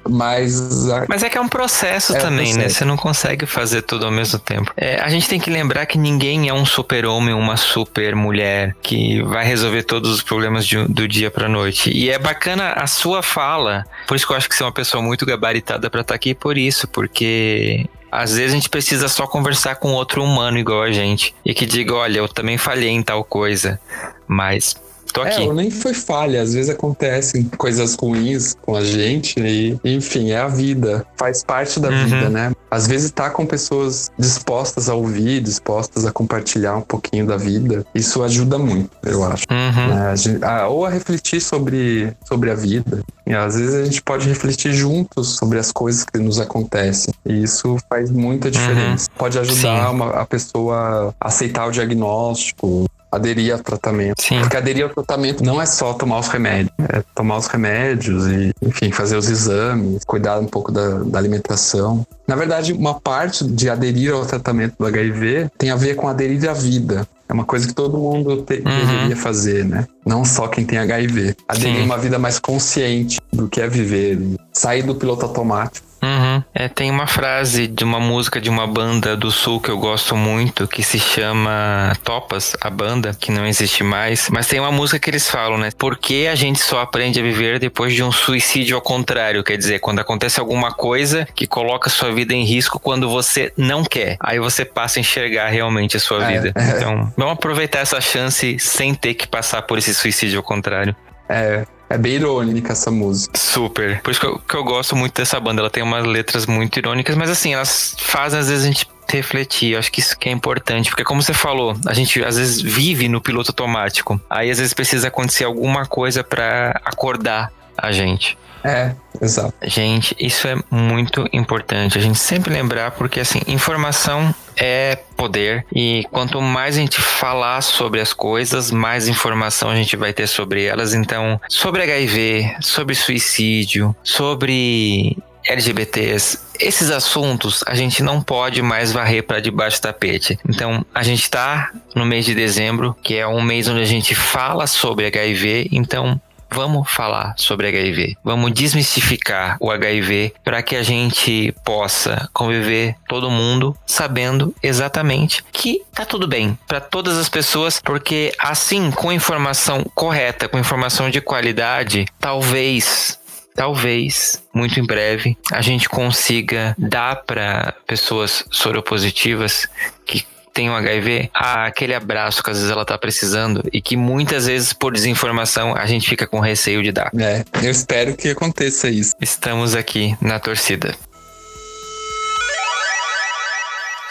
mas. 0.09 0.89
A... 0.91 1.07
Mas 1.09 1.23
é 1.23 1.31
que 1.31 1.39
é 1.39 1.41
um 1.41 1.49
processo 1.49 2.17
é 2.17 2.19
também, 2.19 2.53
um 2.53 2.55
processo. 2.55 2.59
né? 2.59 2.69
Você 2.69 2.85
não 2.85 2.97
consegue 2.97 3.47
fazer 3.47 3.83
tudo 3.83 4.07
ao 4.07 4.13
mesmo 4.13 4.39
tempo. 4.39 4.73
É, 4.77 5.01
a 5.01 5.09
gente 5.09 5.29
tem 5.29 5.41
que 5.41 5.51
lembrar 5.51 5.87
que 5.87 5.99
ninguém 5.99 6.49
é 6.49 6.55
um 6.55 6.65
super-homem, 6.65 7.35
uma 7.35 7.57
super-mulher 7.57 8.77
que 8.83 9.23
vai 9.23 9.45
resolver 9.45 9.83
todos 9.85 10.11
os 10.11 10.23
problemas 10.23 10.67
de, 10.67 10.85
do 10.89 11.07
dia 11.09 11.31
pra 11.31 11.49
noite. 11.49 11.91
E 11.91 12.11
é 12.11 12.19
bacana 12.19 12.73
a 12.73 12.87
sua 12.87 13.23
fala. 13.23 13.85
Por 14.07 14.17
isso 14.17 14.27
que 14.27 14.33
eu 14.33 14.37
acho 14.37 14.49
que 14.49 14.55
você 14.55 14.63
é 14.63 14.67
uma 14.67 14.73
pessoa 14.73 15.03
muito 15.03 15.25
gabaritada 15.25 15.89
para 15.91 16.01
estar 16.01 16.13
tá 16.13 16.17
aqui 16.17 16.35
por 16.35 16.59
isso, 16.59 16.87
porque 16.89 17.89
às 18.11 18.37
vezes 18.37 18.53
a 18.53 18.55
gente 18.55 18.69
precisa 18.69 19.09
só 19.09 19.27
conversar 19.27 19.75
com 19.77 19.93
outro 19.93 20.23
humano 20.23 20.57
igual 20.57 20.83
a 20.83 20.93
gente 20.93 21.35
e 21.45 21.53
que 21.53 21.67
diga, 21.67 21.95
olha, 21.95 22.19
eu 22.19 22.29
também 22.29 22.57
falhei 22.57 22.91
em 22.91 23.03
tal 23.03 23.25
coisa, 23.25 23.81
mas 24.29 24.77
tô 25.15 25.23
aqui. 25.23 25.43
É, 25.43 25.53
nem 25.53 25.71
foi 25.71 25.95
falha, 25.95 26.43
às 26.43 26.53
vezes 26.53 26.69
acontecem 26.69 27.45
coisas 27.57 27.95
ruins 27.95 28.57
com 28.61 28.75
a 28.75 28.85
gente 28.85 29.41
e, 29.41 29.79
enfim, 29.85 30.33
é 30.33 30.39
a 30.39 30.49
vida, 30.49 31.07
faz 31.17 31.43
parte 31.45 31.79
da 31.79 31.89
uhum. 31.89 32.05
vida, 32.05 32.29
né? 32.29 32.53
Às 32.71 32.89
vezes 32.89 33.13
tá 33.13 33.31
com 33.31 33.47
pessoas 33.47 34.11
dispostas 34.19 34.89
a 34.89 34.95
ouvir, 34.95 35.41
dispostas 35.41 36.05
a 36.05 36.11
compartilhar 36.11 36.77
um 36.77 36.83
pouquinho 36.83 37.25
da 37.25 37.37
vida, 37.37 37.87
isso 37.95 38.23
ajuda 38.25 38.59
muito, 38.59 38.91
eu 39.05 39.23
acho. 39.25 39.45
Uhum. 39.49 39.95
Né? 39.95 40.09
A 40.11 40.17
gente, 40.17 40.45
a, 40.45 40.67
ou 40.67 40.85
a 40.85 40.91
refletir 40.91 41.41
sobre, 41.41 42.13
sobre 42.25 42.51
a 42.51 42.55
vida. 42.55 43.01
E 43.25 43.33
às 43.33 43.55
vezes 43.55 43.75
a 43.75 43.85
gente 43.85 44.03
pode 44.03 44.29
refletir 44.29 44.73
juntos 44.73 45.37
sobre 45.37 45.59
as 45.59 45.71
coisas 45.71 46.05
que 46.05 46.19
nos 46.19 46.41
acontecem. 46.41 47.15
E 47.25 47.45
isso 47.45 47.79
faz 47.89 48.11
muita 48.11 48.51
diferença. 48.51 49.09
Uhum. 49.09 49.19
Pode 49.19 49.39
ajudar 49.39 49.91
uma, 49.91 50.11
a 50.11 50.27
pessoa 50.27 51.15
a 51.21 51.29
aceitar 51.29 51.67
o 51.67 51.71
diagnóstico, 51.71 52.87
aderir 53.15 53.53
ao 53.53 53.59
tratamento. 53.59 54.21
Sim. 54.21 54.41
Porque 54.41 54.57
aderir 54.57 54.85
ao 54.85 54.91
tratamento 54.91 55.43
não 55.43 55.61
é 55.61 55.67
só 55.67 55.93
tomar 55.95 56.19
os 56.19 56.29
remédios, 56.29 56.73
é 56.89 57.03
tomar 57.15 57.39
os 57.39 57.47
remédios 57.47 58.27
e, 58.27 58.53
enfim, 58.63 58.91
fazer 58.91 59.17
os 59.17 59.29
exames, 59.29 60.03
cuidar 60.05 60.39
um 60.39 60.47
pouco 60.47 60.71
da, 60.73 60.99
da 61.01 61.19
alimentação. 61.19 62.07
Na 62.27 62.37
verdade, 62.37 62.73
uma 62.73 62.95
parte 62.95 63.45
de 63.45 63.69
aderir 63.69 64.13
ao 64.13 64.25
tratamento 64.25 64.75
do 64.79 64.87
HIV 64.87 65.51
tem 65.59 65.71
a 65.71 65.77
ver 65.77 65.95
com 65.95 66.09
aderir 66.09 66.49
à 66.49 66.53
vida. 66.53 67.07
É 67.29 67.33
uma 67.33 67.45
coisa 67.45 67.67
que 67.67 67.75
todo 67.75 67.97
mundo 67.97 68.43
te, 68.43 68.57
uhum. 68.57 68.87
deveria 68.87 69.17
fazer, 69.17 69.65
né? 69.65 69.87
Não 70.05 70.25
só 70.25 70.47
quem 70.47 70.65
tem 70.65 70.79
HIV. 70.79 71.35
Aderir 71.49 71.83
uma 71.83 71.97
vida 71.97 72.19
mais 72.19 72.39
consciente 72.39 73.19
do 73.33 73.49
que 73.49 73.61
é 73.61 73.69
viver, 73.69 74.19
sair 74.53 74.83
do 74.83 74.95
piloto 74.95 75.25
automático 75.25 75.87
Uhum. 76.05 76.45
É, 76.55 76.69
tem 76.69 76.91
uma 76.91 77.07
frase 77.07 77.67
de 77.67 77.83
uma 77.83 77.99
música 77.99 78.41
de 78.41 78.51
uma 78.51 78.67
banda 78.67 79.17
do 79.17 79.31
sul 79.31 79.59
que 79.59 79.71
eu 79.71 79.79
gosto 79.79 80.15
muito, 80.15 80.69
que 80.69 80.83
se 80.83 80.99
chama 80.99 81.93
Topas, 82.05 82.55
a 82.61 82.69
banda, 82.69 83.17
que 83.19 83.33
não 83.33 83.47
existe 83.47 83.83
mais. 83.83 84.29
Mas 84.31 84.47
tem 84.47 84.61
uma 84.61 84.71
música 84.71 84.99
que 84.99 85.09
eles 85.09 85.29
falam, 85.31 85.57
né? 85.57 85.71
Por 85.77 85.97
que 85.97 86.27
a 86.27 86.35
gente 86.35 86.61
só 86.61 86.81
aprende 86.81 87.19
a 87.19 87.23
viver 87.23 87.59
depois 87.59 87.95
de 87.95 88.03
um 88.03 88.13
suicídio 88.13 88.77
ao 88.77 88.83
contrário? 88.83 89.43
Quer 89.43 89.57
dizer, 89.57 89.79
quando 89.79 90.01
acontece 90.01 90.39
alguma 90.39 90.73
coisa 90.73 91.27
que 91.35 91.47
coloca 91.47 91.89
sua 91.89 92.13
vida 92.13 92.35
em 92.35 92.45
risco 92.45 92.79
quando 92.79 93.09
você 93.09 93.53
não 93.57 93.83
quer. 93.83 94.17
Aí 94.21 94.39
você 94.39 94.65
passa 94.65 94.99
a 94.99 95.01
enxergar 95.01 95.49
realmente 95.49 95.97
a 95.97 96.01
sua 96.01 96.23
é, 96.25 96.33
vida. 96.33 96.53
É. 96.55 96.75
Então, 96.85 97.13
vamos 97.17 97.35
aproveitar 97.35 97.79
essa 97.79 98.01
chance 98.01 98.59
sem 98.59 98.95
ter 98.95 99.15
que 99.15 99.27
passar 99.27 99.63
por 99.63 99.79
esse 99.79 99.95
suicídio 99.95 100.39
ao 100.39 100.43
contrário. 100.43 100.95
É, 101.29 101.65
é 101.95 101.99
bem 101.99 102.15
irônica 102.15 102.73
essa 102.73 102.91
música. 102.91 103.39
Super. 103.39 104.01
Por 104.03 104.11
isso 104.11 104.21
que 104.21 104.27
eu, 104.27 104.39
que 104.39 104.55
eu 104.55 104.65
gosto 104.65 104.97
muito 104.97 105.15
dessa 105.15 105.39
banda. 105.39 105.61
Ela 105.61 105.71
tem 105.71 105.83
umas 105.83 106.05
letras 106.05 106.45
muito 106.45 106.77
irônicas, 106.77 107.17
mas 107.17 107.31
assim, 107.31 107.55
elas 107.55 107.95
fazem 107.99 108.41
às 108.41 108.49
vezes 108.49 108.65
a 108.65 108.67
gente 108.67 108.89
refletir. 109.09 109.73
Eu 109.73 109.79
acho 109.79 109.93
que 109.93 110.01
isso 110.01 110.19
que 110.19 110.29
é 110.29 110.33
importante, 110.33 110.91
porque 110.91 111.05
como 111.05 111.23
você 111.23 111.33
falou, 111.33 111.77
a 111.87 111.95
gente 111.95 112.23
às 112.25 112.37
vezes 112.37 112.61
vive 112.61 113.09
no 113.09 113.21
piloto 113.21 113.51
automático. 113.51 114.21
Aí 114.29 114.51
às 114.51 114.59
vezes 114.59 114.75
precisa 114.75 115.09
acontecer 115.09 115.45
alguma 115.45 115.87
coisa 115.87 116.25
para 116.25 116.81
acordar 116.85 117.53
a 117.77 117.93
gente. 117.93 118.37
É, 118.65 118.93
exato. 119.21 119.55
Gente, 119.63 120.17
isso 120.19 120.49
é 120.49 120.57
muito 120.71 121.29
importante. 121.33 121.99
A 121.99 122.01
gente 122.01 122.19
sempre 122.19 122.53
lembrar, 122.53 122.93
porque 122.93 123.21
assim, 123.21 123.41
informação 123.47 124.35
é 124.57 124.97
poder 125.17 125.67
e 125.75 126.07
quanto 126.11 126.41
mais 126.41 126.77
a 126.77 126.81
gente 126.81 127.01
falar 127.01 127.61
sobre 127.61 128.01
as 128.01 128.13
coisas, 128.13 128.71
mais 128.71 129.07
informação 129.07 129.69
a 129.69 129.77
gente 129.77 129.97
vai 129.97 130.15
ter 130.15 130.27
sobre 130.27 130.65
elas. 130.65 130.95
Então, 130.95 131.39
sobre 131.49 131.83
HIV, 131.83 132.57
sobre 132.61 132.95
suicídio, 132.95 133.95
sobre 134.03 135.17
LGBTs, 135.47 136.39
esses 136.59 136.91
assuntos 136.91 137.63
a 137.67 137.75
gente 137.75 138.03
não 138.03 138.23
pode 138.23 138.63
mais 138.63 138.93
varrer 138.93 139.23
para 139.23 139.41
debaixo 139.41 139.79
do 139.79 139.83
tapete. 139.83 140.39
Então, 140.49 140.85
a 140.95 141.03
gente 141.03 141.23
está 141.23 141.71
no 141.95 142.07
mês 142.07 142.25
de 142.25 142.35
dezembro, 142.35 142.97
que 143.03 143.17
é 143.17 143.27
um 143.27 143.43
mês 143.43 143.69
onde 143.69 143.83
a 143.83 143.87
gente 143.87 144.15
fala 144.15 144.67
sobre 144.67 145.07
HIV, 145.07 145.69
então 145.71 146.21
Vamos 146.55 146.89
falar 146.89 147.35
sobre 147.37 147.67
HIV. 147.67 148.17
Vamos 148.23 148.53
desmistificar 148.53 149.57
o 149.59 149.73
HIV 149.73 150.35
para 150.45 150.63
que 150.63 150.77
a 150.77 150.85
gente 150.85 151.53
possa 151.65 152.31
conviver 152.33 152.95
todo 153.09 153.29
mundo 153.29 153.77
sabendo 153.85 154.55
exatamente 154.63 155.43
que 155.53 155.83
tá 155.93 156.07
tudo 156.07 156.29
bem 156.29 156.57
para 156.69 156.81
todas 156.81 157.19
as 157.19 157.29
pessoas, 157.29 157.81
porque 157.81 158.33
assim, 158.39 158.93
com 158.93 159.13
informação 159.13 159.85
correta, 159.97 160.49
com 160.49 160.57
informação 160.57 161.11
de 161.11 161.21
qualidade, 161.21 162.07
talvez 162.21 163.19
talvez, 163.55 164.43
muito 164.53 164.81
em 164.81 164.85
breve, 164.85 165.37
a 165.53 165.63
gente 165.63 165.89
consiga 165.89 166.75
dar 166.77 167.23
para 167.23 167.75
pessoas 167.87 168.45
soropositivas 168.51 169.69
que 170.05 170.27
tem 170.55 170.71
um 170.71 170.77
HIV, 170.77 171.31
aquele 171.35 171.95
abraço 171.95 172.43
que 172.43 172.51
às 172.51 172.59
vezes 172.59 172.71
ela 172.71 172.85
tá 172.85 172.97
precisando 172.97 173.63
e 173.73 173.83
que 173.83 173.97
muitas 173.97 174.47
vezes 174.47 174.73
por 174.73 174.93
desinformação 174.93 175.75
a 175.77 175.85
gente 175.85 176.09
fica 176.09 176.27
com 176.27 176.39
receio 176.39 176.83
de 176.83 176.93
dar. 176.93 177.11
É, 177.19 177.45
eu 177.61 177.71
espero 177.71 178.17
que 178.17 178.29
aconteça 178.29 178.89
isso. 178.89 179.13
Estamos 179.21 179.75
aqui 179.75 180.17
na 180.21 180.39
torcida. 180.39 180.95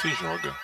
Se 0.02 0.10
joga. 0.22 0.63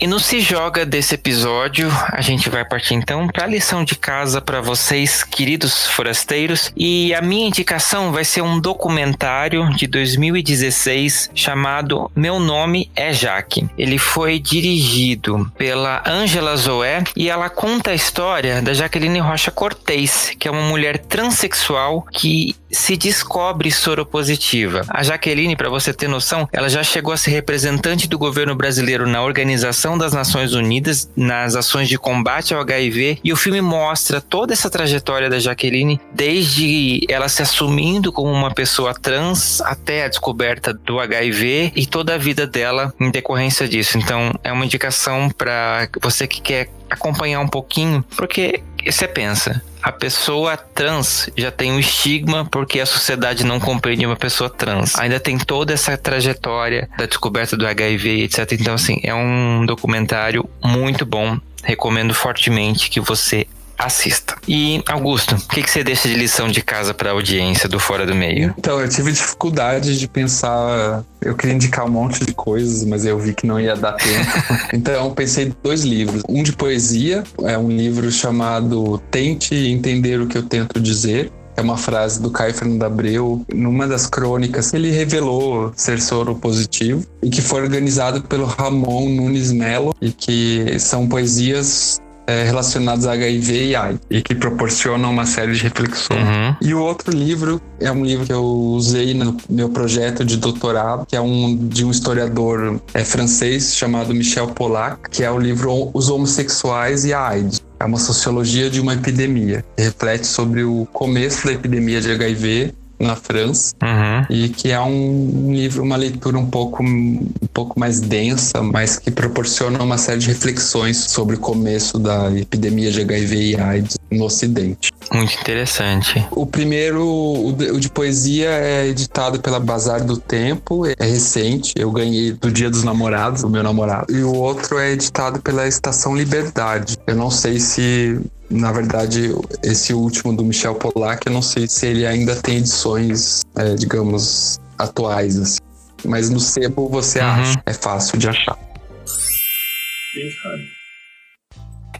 E 0.00 0.06
no 0.06 0.18
Se 0.18 0.40
Joga 0.40 0.86
desse 0.86 1.14
episódio, 1.14 1.90
a 2.10 2.22
gente 2.22 2.48
vai 2.48 2.64
partir 2.64 2.94
então 2.94 3.28
para 3.28 3.44
a 3.44 3.46
lição 3.46 3.84
de 3.84 3.94
casa 3.94 4.40
para 4.40 4.58
vocês, 4.58 5.22
queridos 5.22 5.86
forasteiros. 5.88 6.72
E 6.74 7.12
a 7.12 7.20
minha 7.20 7.46
indicação 7.46 8.10
vai 8.10 8.24
ser 8.24 8.40
um 8.40 8.58
documentário 8.58 9.68
de 9.76 9.86
2016 9.86 11.30
chamado 11.34 12.10
Meu 12.16 12.40
Nome 12.40 12.90
é 12.96 13.12
Jaque. 13.12 13.68
Ele 13.76 13.98
foi 13.98 14.38
dirigido 14.38 15.52
pela 15.58 16.02
Angela 16.06 16.56
Zoé 16.56 17.04
e 17.14 17.28
ela 17.28 17.50
conta 17.50 17.90
a 17.90 17.94
história 17.94 18.62
da 18.62 18.72
Jaqueline 18.72 19.18
Rocha 19.18 19.50
Cortez, 19.50 20.32
que 20.38 20.48
é 20.48 20.50
uma 20.50 20.62
mulher 20.62 20.96
transexual 20.96 22.06
que 22.10 22.56
se 22.70 22.96
descobre 22.96 23.70
soropositiva. 23.70 24.82
A 24.88 25.02
Jaqueline, 25.02 25.56
para 25.56 25.68
você 25.68 25.92
ter 25.92 26.08
noção, 26.08 26.48
ela 26.52 26.68
já 26.68 26.82
chegou 26.82 27.12
a 27.12 27.16
ser 27.16 27.30
representante 27.30 28.08
do 28.08 28.18
governo 28.18 28.54
brasileiro 28.54 29.06
na 29.06 29.22
Organização 29.22 29.96
das 29.98 30.12
Nações 30.12 30.54
Unidas 30.54 31.10
nas 31.16 31.56
ações 31.56 31.88
de 31.88 31.98
combate 31.98 32.54
ao 32.54 32.60
HIV 32.60 33.18
e 33.22 33.32
o 33.32 33.36
filme 33.36 33.60
mostra 33.60 34.20
toda 34.20 34.52
essa 34.52 34.70
trajetória 34.70 35.28
da 35.28 35.38
Jaqueline, 35.38 36.00
desde 36.12 37.00
ela 37.08 37.28
se 37.28 37.42
assumindo 37.42 38.12
como 38.12 38.30
uma 38.30 38.52
pessoa 38.52 38.94
trans 38.94 39.60
até 39.62 40.04
a 40.04 40.08
descoberta 40.08 40.72
do 40.72 41.00
HIV 41.00 41.72
e 41.74 41.86
toda 41.86 42.14
a 42.14 42.18
vida 42.18 42.46
dela 42.46 42.92
em 43.00 43.10
decorrência 43.10 43.68
disso. 43.68 43.98
Então, 43.98 44.32
é 44.42 44.52
uma 44.52 44.64
indicação 44.64 45.30
para 45.30 45.88
você 46.00 46.26
que 46.26 46.40
quer 46.40 46.68
acompanhar 46.88 47.40
um 47.40 47.48
pouquinho, 47.48 48.04
porque 48.16 48.62
você 48.84 49.06
pensa, 49.06 49.62
a 49.82 49.92
pessoa 49.92 50.56
trans 50.56 51.28
já 51.36 51.50
tem 51.50 51.72
um 51.72 51.78
estigma 51.78 52.44
porque 52.44 52.80
a 52.80 52.86
sociedade 52.86 53.44
não 53.44 53.58
compreende 53.58 54.06
uma 54.06 54.16
pessoa 54.16 54.50
trans. 54.50 54.98
Ainda 54.98 55.18
tem 55.18 55.38
toda 55.38 55.72
essa 55.72 55.96
trajetória 55.96 56.88
da 56.98 57.06
descoberta 57.06 57.56
do 57.56 57.66
HIV, 57.66 58.24
etc. 58.24 58.52
Então, 58.52 58.74
assim, 58.74 59.00
é 59.02 59.14
um 59.14 59.64
documentário 59.66 60.48
muito 60.62 61.06
bom. 61.06 61.38
Recomendo 61.62 62.14
fortemente 62.14 62.88
que 62.88 63.00
você 63.00 63.46
assista. 63.80 64.36
E, 64.46 64.82
Augusto, 64.88 65.34
o 65.34 65.48
que, 65.48 65.62
que 65.62 65.70
você 65.70 65.82
deixa 65.82 66.08
de 66.08 66.14
lição 66.14 66.48
de 66.48 66.62
casa 66.62 66.92
para 66.92 67.10
a 67.10 67.12
audiência 67.12 67.68
do 67.68 67.80
Fora 67.80 68.06
do 68.06 68.14
Meio? 68.14 68.54
Então, 68.58 68.80
eu 68.80 68.88
tive 68.88 69.12
dificuldade 69.12 69.98
de 69.98 70.06
pensar. 70.06 71.02
Eu 71.20 71.34
queria 71.34 71.54
indicar 71.54 71.86
um 71.86 71.90
monte 71.90 72.24
de 72.24 72.32
coisas, 72.32 72.84
mas 72.84 73.04
eu 73.04 73.18
vi 73.18 73.34
que 73.34 73.46
não 73.46 73.58
ia 73.58 73.74
dar 73.74 73.92
tempo. 73.92 74.30
então, 74.72 75.12
pensei 75.12 75.46
em 75.46 75.54
dois 75.62 75.82
livros. 75.82 76.22
Um 76.28 76.42
de 76.42 76.52
poesia, 76.52 77.24
é 77.42 77.56
um 77.56 77.68
livro 77.68 78.10
chamado 78.10 78.98
Tente 79.10 79.54
Entender 79.54 80.20
o 80.20 80.26
que 80.26 80.36
eu 80.36 80.42
Tento 80.42 80.80
Dizer, 80.80 81.30
é 81.56 81.62
uma 81.62 81.76
frase 81.76 82.20
do 82.22 82.30
Caio 82.30 82.54
Fernando 82.54 82.82
Abreu, 82.82 83.44
numa 83.52 83.86
das 83.86 84.06
crônicas, 84.06 84.72
ele 84.72 84.90
revelou 84.90 85.72
ser 85.76 86.00
soro 86.00 86.34
positivo 86.34 87.04
e 87.22 87.28
que 87.28 87.42
foi 87.42 87.60
organizado 87.60 88.22
pelo 88.22 88.46
Ramon 88.46 89.10
Nunes 89.10 89.52
Melo 89.52 89.94
e 90.00 90.10
que 90.10 90.78
são 90.78 91.06
poesias 91.06 92.00
é, 92.30 92.44
relacionados 92.44 93.06
a 93.06 93.12
HIV 93.12 93.64
e 93.64 93.76
AIDS 93.76 94.00
e 94.08 94.22
que 94.22 94.34
proporcionam 94.36 95.10
uma 95.10 95.26
série 95.26 95.52
de 95.52 95.62
reflexões. 95.62 96.20
Uhum. 96.20 96.56
E 96.60 96.72
o 96.72 96.80
outro 96.80 97.10
livro 97.10 97.60
é 97.80 97.90
um 97.90 98.04
livro 98.04 98.24
que 98.24 98.32
eu 98.32 98.44
usei 98.44 99.14
no 99.14 99.36
meu 99.48 99.68
projeto 99.68 100.24
de 100.24 100.36
doutorado, 100.36 101.06
que 101.06 101.16
é 101.16 101.20
um 101.20 101.56
de 101.56 101.84
um 101.84 101.90
historiador 101.90 102.80
é, 102.94 103.04
francês 103.04 103.74
chamado 103.74 104.14
Michel 104.14 104.48
Polac, 104.48 105.10
que 105.10 105.24
é 105.24 105.30
o 105.30 105.38
livro 105.38 105.90
Os 105.92 106.08
Homossexuais 106.08 107.04
e 107.04 107.12
a 107.12 107.26
AIDS. 107.26 107.60
É 107.80 107.84
uma 107.84 107.98
sociologia 107.98 108.68
de 108.68 108.78
uma 108.78 108.94
epidemia. 108.94 109.64
Reflete 109.76 110.26
sobre 110.26 110.62
o 110.62 110.86
começo 110.92 111.46
da 111.46 111.52
epidemia 111.52 112.00
de 112.00 112.12
HIV 112.12 112.74
na 113.00 113.16
França 113.16 113.74
uhum. 113.82 114.26
e 114.28 114.48
que 114.50 114.70
é 114.70 114.80
um 114.80 115.52
livro, 115.52 115.82
uma 115.82 115.96
leitura 115.96 116.38
um 116.38 116.46
pouco, 116.46 116.82
um 116.82 117.32
pouco 117.52 117.80
mais 117.80 118.00
densa, 118.00 118.62
mas 118.62 118.98
que 118.98 119.10
proporciona 119.10 119.82
uma 119.82 119.96
série 119.96 120.20
de 120.20 120.28
reflexões 120.28 120.98
sobre 120.98 121.36
o 121.36 121.38
começo 121.38 121.98
da 121.98 122.30
epidemia 122.36 122.90
de 122.90 123.00
HIV 123.00 123.36
e 123.36 123.56
AIDS 123.56 123.98
no 124.10 124.24
Ocidente. 124.24 124.92
Muito 125.12 125.34
interessante. 125.40 126.24
O 126.30 126.46
primeiro, 126.46 127.04
o 127.04 127.52
de, 127.52 127.70
o 127.70 127.80
de 127.80 127.88
poesia, 127.88 128.50
é 128.50 128.86
editado 128.86 129.40
pela 129.40 129.58
Bazar 129.58 130.04
do 130.04 130.16
Tempo, 130.16 130.86
é 130.86 130.94
recente, 131.04 131.72
eu 131.76 131.90
ganhei 131.90 132.32
do 132.32 132.50
Dia 132.50 132.70
dos 132.70 132.84
Namorados, 132.84 133.42
do 133.42 133.50
meu 133.50 133.62
namorado. 133.62 134.14
E 134.14 134.22
o 134.22 134.34
outro 134.34 134.78
é 134.78 134.92
editado 134.92 135.40
pela 135.40 135.66
Estação 135.66 136.16
Liberdade. 136.16 136.96
Eu 137.06 137.16
não 137.16 137.30
sei 137.30 137.58
se 137.58 138.20
na 138.50 138.72
verdade, 138.72 139.32
esse 139.62 139.94
último 139.94 140.34
do 140.34 140.44
Michel 140.44 140.74
Pollack, 140.74 141.26
eu 141.26 141.32
não 141.32 141.40
sei 141.40 141.68
se 141.68 141.86
ele 141.86 142.04
ainda 142.04 142.34
tem 142.34 142.56
edições, 142.58 143.42
é, 143.54 143.74
digamos, 143.74 144.58
atuais, 144.76 145.38
assim. 145.38 145.60
Mas 146.04 146.28
no 146.30 146.40
sebo 146.40 146.88
você 146.88 147.20
uhum. 147.20 147.26
acha, 147.26 147.62
é 147.64 147.72
fácil 147.72 148.18
de 148.18 148.28
achar. 148.28 148.58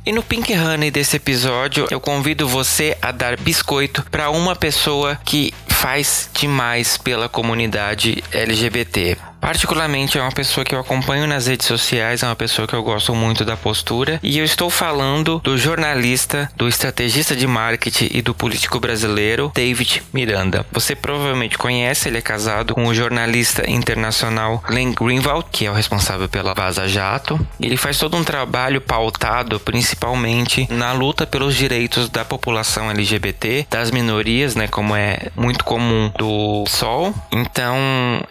E 0.04 0.12
no 0.12 0.22
Pink 0.22 0.52
Honey 0.52 0.90
desse 0.90 1.16
episódio, 1.16 1.86
eu 1.90 2.00
convido 2.00 2.48
você 2.48 2.96
a 3.00 3.12
dar 3.12 3.36
biscoito 3.36 4.04
para 4.10 4.30
uma 4.30 4.56
pessoa 4.56 5.20
que 5.24 5.52
faz 5.68 6.28
demais 6.34 6.96
pela 6.96 7.28
comunidade 7.28 8.24
LGBT. 8.32 9.16
Particularmente 9.40 10.18
é 10.18 10.20
uma 10.20 10.30
pessoa 10.30 10.64
que 10.64 10.74
eu 10.74 10.80
acompanho 10.80 11.26
nas 11.26 11.46
redes 11.46 11.66
sociais, 11.66 12.22
é 12.22 12.26
uma 12.26 12.36
pessoa 12.36 12.68
que 12.68 12.74
eu 12.74 12.82
gosto 12.82 13.14
muito 13.14 13.44
da 13.44 13.56
postura. 13.56 14.20
E 14.22 14.38
eu 14.38 14.44
estou 14.44 14.68
falando 14.68 15.40
do 15.40 15.56
jornalista, 15.56 16.50
do 16.56 16.68
estrategista 16.68 17.34
de 17.34 17.46
marketing 17.46 18.10
e 18.12 18.20
do 18.20 18.34
político 18.34 18.78
brasileiro 18.78 19.50
David 19.54 20.02
Miranda. 20.12 20.66
Você 20.70 20.94
provavelmente 20.94 21.56
conhece, 21.56 22.08
ele 22.08 22.18
é 22.18 22.22
casado 22.22 22.74
com 22.74 22.86
o 22.86 22.94
jornalista 22.94 23.68
internacional 23.68 24.62
Glenn 24.66 24.92
Greenwald, 24.92 25.46
que 25.50 25.64
é 25.64 25.70
o 25.70 25.74
responsável 25.74 26.28
pela 26.28 26.52
Vaza 26.52 26.86
Jato. 26.86 27.40
Ele 27.58 27.76
faz 27.76 27.98
todo 27.98 28.16
um 28.16 28.24
trabalho 28.24 28.80
pautado 28.80 29.58
principalmente 29.58 30.68
na 30.70 30.92
luta 30.92 31.26
pelos 31.26 31.56
direitos 31.56 32.08
da 32.08 32.24
população 32.24 32.90
LGBT, 32.90 33.66
das 33.70 33.90
minorias, 33.90 34.54
né, 34.54 34.68
como 34.68 34.94
é 34.94 35.28
muito 35.34 35.64
comum 35.64 36.12
do 36.18 36.64
Sol. 36.68 37.14
Então, 37.32 37.76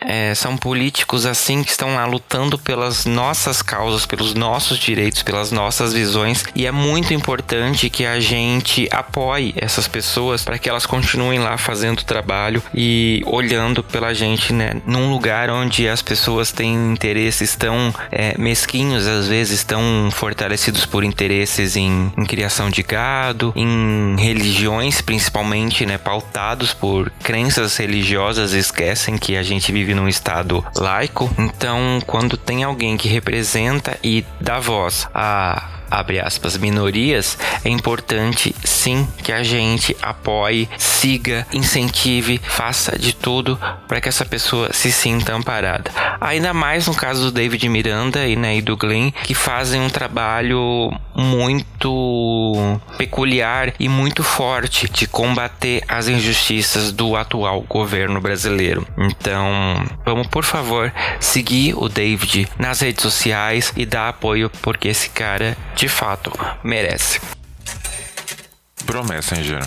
é, 0.02 0.36
são 0.36 0.56
políticos 0.56 0.99
assim 1.30 1.64
que 1.64 1.72
estão 1.72 1.96
lá 1.96 2.06
lutando 2.06 2.58
pelas 2.58 3.06
nossas 3.06 3.62
causas, 3.62 4.06
pelos 4.06 4.34
nossos 4.34 4.78
direitos, 4.78 5.24
pelas 5.24 5.52
nossas 5.52 5.94
visões, 5.94 6.44
e 6.56 6.66
é 6.66 6.72
muito 6.72 7.14
importante 7.14 7.90
que 7.90 8.06
a 8.06 8.20
gente 8.20 8.88
apoie 8.92 9.54
essas 9.58 9.88
pessoas 9.88 10.44
para 10.44 10.58
que 10.58 10.70
elas 10.70 10.86
continuem 10.86 11.40
lá 11.40 11.58
fazendo 11.58 12.00
o 12.00 12.06
trabalho 12.06 12.62
e 12.74 13.22
olhando 13.26 13.84
pela 13.84 14.14
gente, 14.14 14.54
né, 14.54 14.82
num 14.86 15.12
lugar 15.12 15.50
onde 15.50 15.88
as 15.88 16.02
pessoas 16.02 16.52
têm 16.52 16.92
interesses 16.92 17.56
tão 17.56 17.94
é, 18.12 18.38
mesquinhos, 18.38 19.06
às 19.08 19.28
vezes 19.28 19.64
tão 19.64 20.10
fortalecidos 20.12 20.86
por 20.86 21.04
interesses 21.04 21.76
em, 21.76 22.12
em 22.18 22.26
criação 22.26 22.70
de 22.70 22.84
gado, 22.84 23.54
em 23.56 24.16
religiões 24.18 25.02
principalmente, 25.02 25.86
né, 25.86 25.98
pautados 25.98 26.74
por 26.74 27.12
crenças 27.24 27.76
religiosas, 27.78 28.54
esquecem 28.54 29.18
que 29.18 29.36
a 29.36 29.44
gente 29.44 29.72
vive 29.72 29.94
num 29.94 30.08
estado 30.08 30.66
laico. 30.90 31.30
Então, 31.38 32.00
quando 32.06 32.36
tem 32.36 32.64
alguém 32.64 32.98
que 32.98 33.08
representa 33.08 33.98
e 34.04 34.26
dá 34.42 34.60
voz 34.60 35.08
a 35.14 35.79
abre 35.90 36.20
aspas, 36.20 36.58
minorias, 36.58 37.38
é 37.64 37.70
importante 37.70 38.56
sim 38.64 39.08
que 39.24 39.32
a 39.32 39.44
gente 39.44 39.96
apoie, 40.02 40.70
siga, 40.78 41.46
incentive, 41.54 42.40
faça 42.44 42.98
de 42.98 43.16
tudo 43.16 43.60
para 43.88 44.02
que 44.02 44.10
essa 44.10 44.26
pessoa 44.26 44.72
se 44.74 44.92
sinta 44.92 45.34
amparada. 45.34 45.92
Ainda 46.20 46.54
mais 46.54 46.88
no 46.88 46.96
caso 46.96 47.24
do 47.24 47.32
David 47.32 47.68
Miranda 47.70 48.26
e, 48.28 48.36
né, 48.36 48.58
e 48.58 48.62
do 48.62 48.78
Glenn, 48.78 49.12
que 49.24 49.34
fazem 49.34 49.82
um 49.82 49.90
trabalho 49.90 50.92
muito 51.16 52.80
peculiar 52.98 53.74
e 53.80 53.90
muito 53.90 54.24
forte 54.24 54.90
de 54.90 55.08
combater 55.08 55.84
as 55.88 56.08
injustiças 56.08 56.92
do 56.92 57.16
atual 57.16 57.62
governo 57.62 58.22
brasileiro. 58.22 58.88
Então, 58.98 59.84
vamos 60.06 60.28
por 60.28 60.44
favor 60.44 60.92
seguir 61.20 61.74
o 61.76 61.90
David 61.90 62.48
nas 62.58 62.82
redes 62.82 63.02
sociais 63.02 63.74
e 63.76 63.86
dar 63.86 64.10
apoio 64.10 64.50
porque 64.62 64.88
esse 64.88 65.10
cara 65.10 65.58
de 65.80 65.88
fato 65.88 66.30
merece. 66.62 67.22
Bro 68.84 69.06
Messenger. 69.06 69.66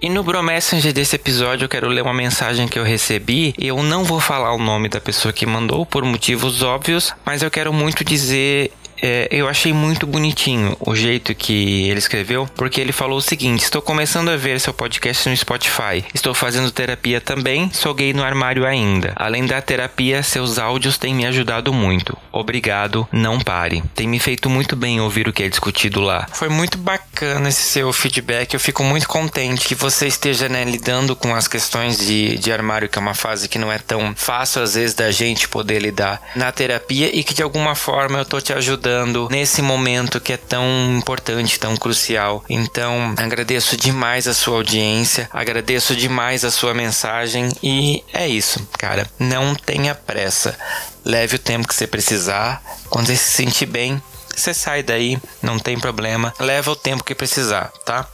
E 0.00 0.08
no 0.08 0.22
Bro 0.22 0.44
Messenger 0.44 0.92
desse 0.92 1.16
episódio 1.16 1.64
eu 1.64 1.68
quero 1.68 1.88
ler 1.88 2.02
uma 2.02 2.14
mensagem 2.14 2.68
que 2.68 2.78
eu 2.78 2.84
recebi. 2.84 3.52
Eu 3.58 3.82
não 3.82 4.04
vou 4.04 4.20
falar 4.20 4.52
o 4.52 4.58
nome 4.58 4.88
da 4.88 5.00
pessoa 5.00 5.32
que 5.32 5.44
mandou 5.44 5.84
por 5.84 6.04
motivos 6.04 6.62
óbvios, 6.62 7.12
mas 7.24 7.42
eu 7.42 7.50
quero 7.50 7.72
muito 7.72 8.04
dizer 8.04 8.70
é, 9.02 9.28
eu 9.30 9.48
achei 9.48 9.72
muito 9.72 10.06
bonitinho 10.06 10.76
o 10.80 10.94
jeito 10.94 11.34
que 11.34 11.88
ele 11.88 11.98
escreveu, 11.98 12.48
porque 12.54 12.80
ele 12.80 12.92
falou 12.92 13.18
o 13.18 13.22
seguinte: 13.22 13.62
Estou 13.62 13.82
começando 13.82 14.30
a 14.30 14.36
ver 14.36 14.60
seu 14.60 14.72
podcast 14.72 15.28
no 15.28 15.36
Spotify. 15.36 16.04
Estou 16.14 16.34
fazendo 16.34 16.70
terapia 16.70 17.20
também, 17.20 17.70
sou 17.72 17.94
gay 17.94 18.12
no 18.12 18.24
armário 18.24 18.66
ainda. 18.66 19.12
Além 19.16 19.46
da 19.46 19.60
terapia, 19.60 20.22
seus 20.22 20.58
áudios 20.58 20.98
têm 20.98 21.14
me 21.14 21.26
ajudado 21.26 21.72
muito. 21.72 22.16
Obrigado, 22.32 23.06
não 23.12 23.38
pare. 23.38 23.82
Tem 23.94 24.08
me 24.08 24.18
feito 24.18 24.48
muito 24.48 24.76
bem 24.76 25.00
ouvir 25.00 25.28
o 25.28 25.32
que 25.32 25.42
é 25.42 25.48
discutido 25.48 26.00
lá. 26.00 26.26
Foi 26.32 26.48
muito 26.48 26.78
bacana 26.78 27.48
esse 27.48 27.62
seu 27.62 27.92
feedback. 27.92 28.54
Eu 28.54 28.60
fico 28.60 28.82
muito 28.82 29.08
contente 29.08 29.66
que 29.66 29.74
você 29.74 30.06
esteja 30.06 30.48
né, 30.48 30.64
lidando 30.64 31.14
com 31.14 31.34
as 31.34 31.48
questões 31.48 31.98
de, 31.98 32.38
de 32.38 32.52
armário, 32.52 32.88
que 32.88 32.98
é 32.98 33.00
uma 33.00 33.14
fase 33.14 33.48
que 33.48 33.58
não 33.58 33.70
é 33.70 33.78
tão 33.78 34.14
fácil 34.16 34.62
às 34.62 34.74
vezes 34.74 34.94
da 34.94 35.10
gente 35.10 35.48
poder 35.48 35.80
lidar 35.80 36.20
na 36.34 36.50
terapia 36.52 37.14
e 37.14 37.22
que 37.22 37.34
de 37.34 37.42
alguma 37.42 37.74
forma 37.74 38.18
eu 38.18 38.24
tô 38.24 38.40
te 38.40 38.52
ajudando 38.52 38.85
ajudando 38.86 39.28
nesse 39.30 39.60
momento 39.60 40.20
que 40.20 40.32
é 40.32 40.36
tão 40.36 40.64
importante, 40.96 41.58
tão 41.58 41.76
crucial. 41.76 42.44
Então, 42.48 43.14
agradeço 43.16 43.76
demais 43.76 44.28
a 44.28 44.34
sua 44.34 44.56
audiência, 44.56 45.28
agradeço 45.32 45.96
demais 45.96 46.44
a 46.44 46.50
sua 46.50 46.72
mensagem 46.72 47.50
e 47.62 48.04
é 48.12 48.28
isso, 48.28 48.66
cara. 48.78 49.06
Não 49.18 49.54
tenha 49.54 49.94
pressa. 49.94 50.56
Leve 51.04 51.36
o 51.36 51.38
tempo 51.38 51.66
que 51.66 51.74
você 51.74 51.86
precisar. 51.86 52.62
Quando 52.88 53.06
você 53.06 53.16
se 53.16 53.30
sentir 53.30 53.66
bem, 53.66 54.00
você 54.34 54.54
sai 54.54 54.82
daí, 54.82 55.18
não 55.42 55.58
tem 55.58 55.78
problema. 55.78 56.32
Leva 56.38 56.70
o 56.70 56.76
tempo 56.76 57.02
que 57.02 57.14
precisar, 57.14 57.72
tá? 57.84 58.06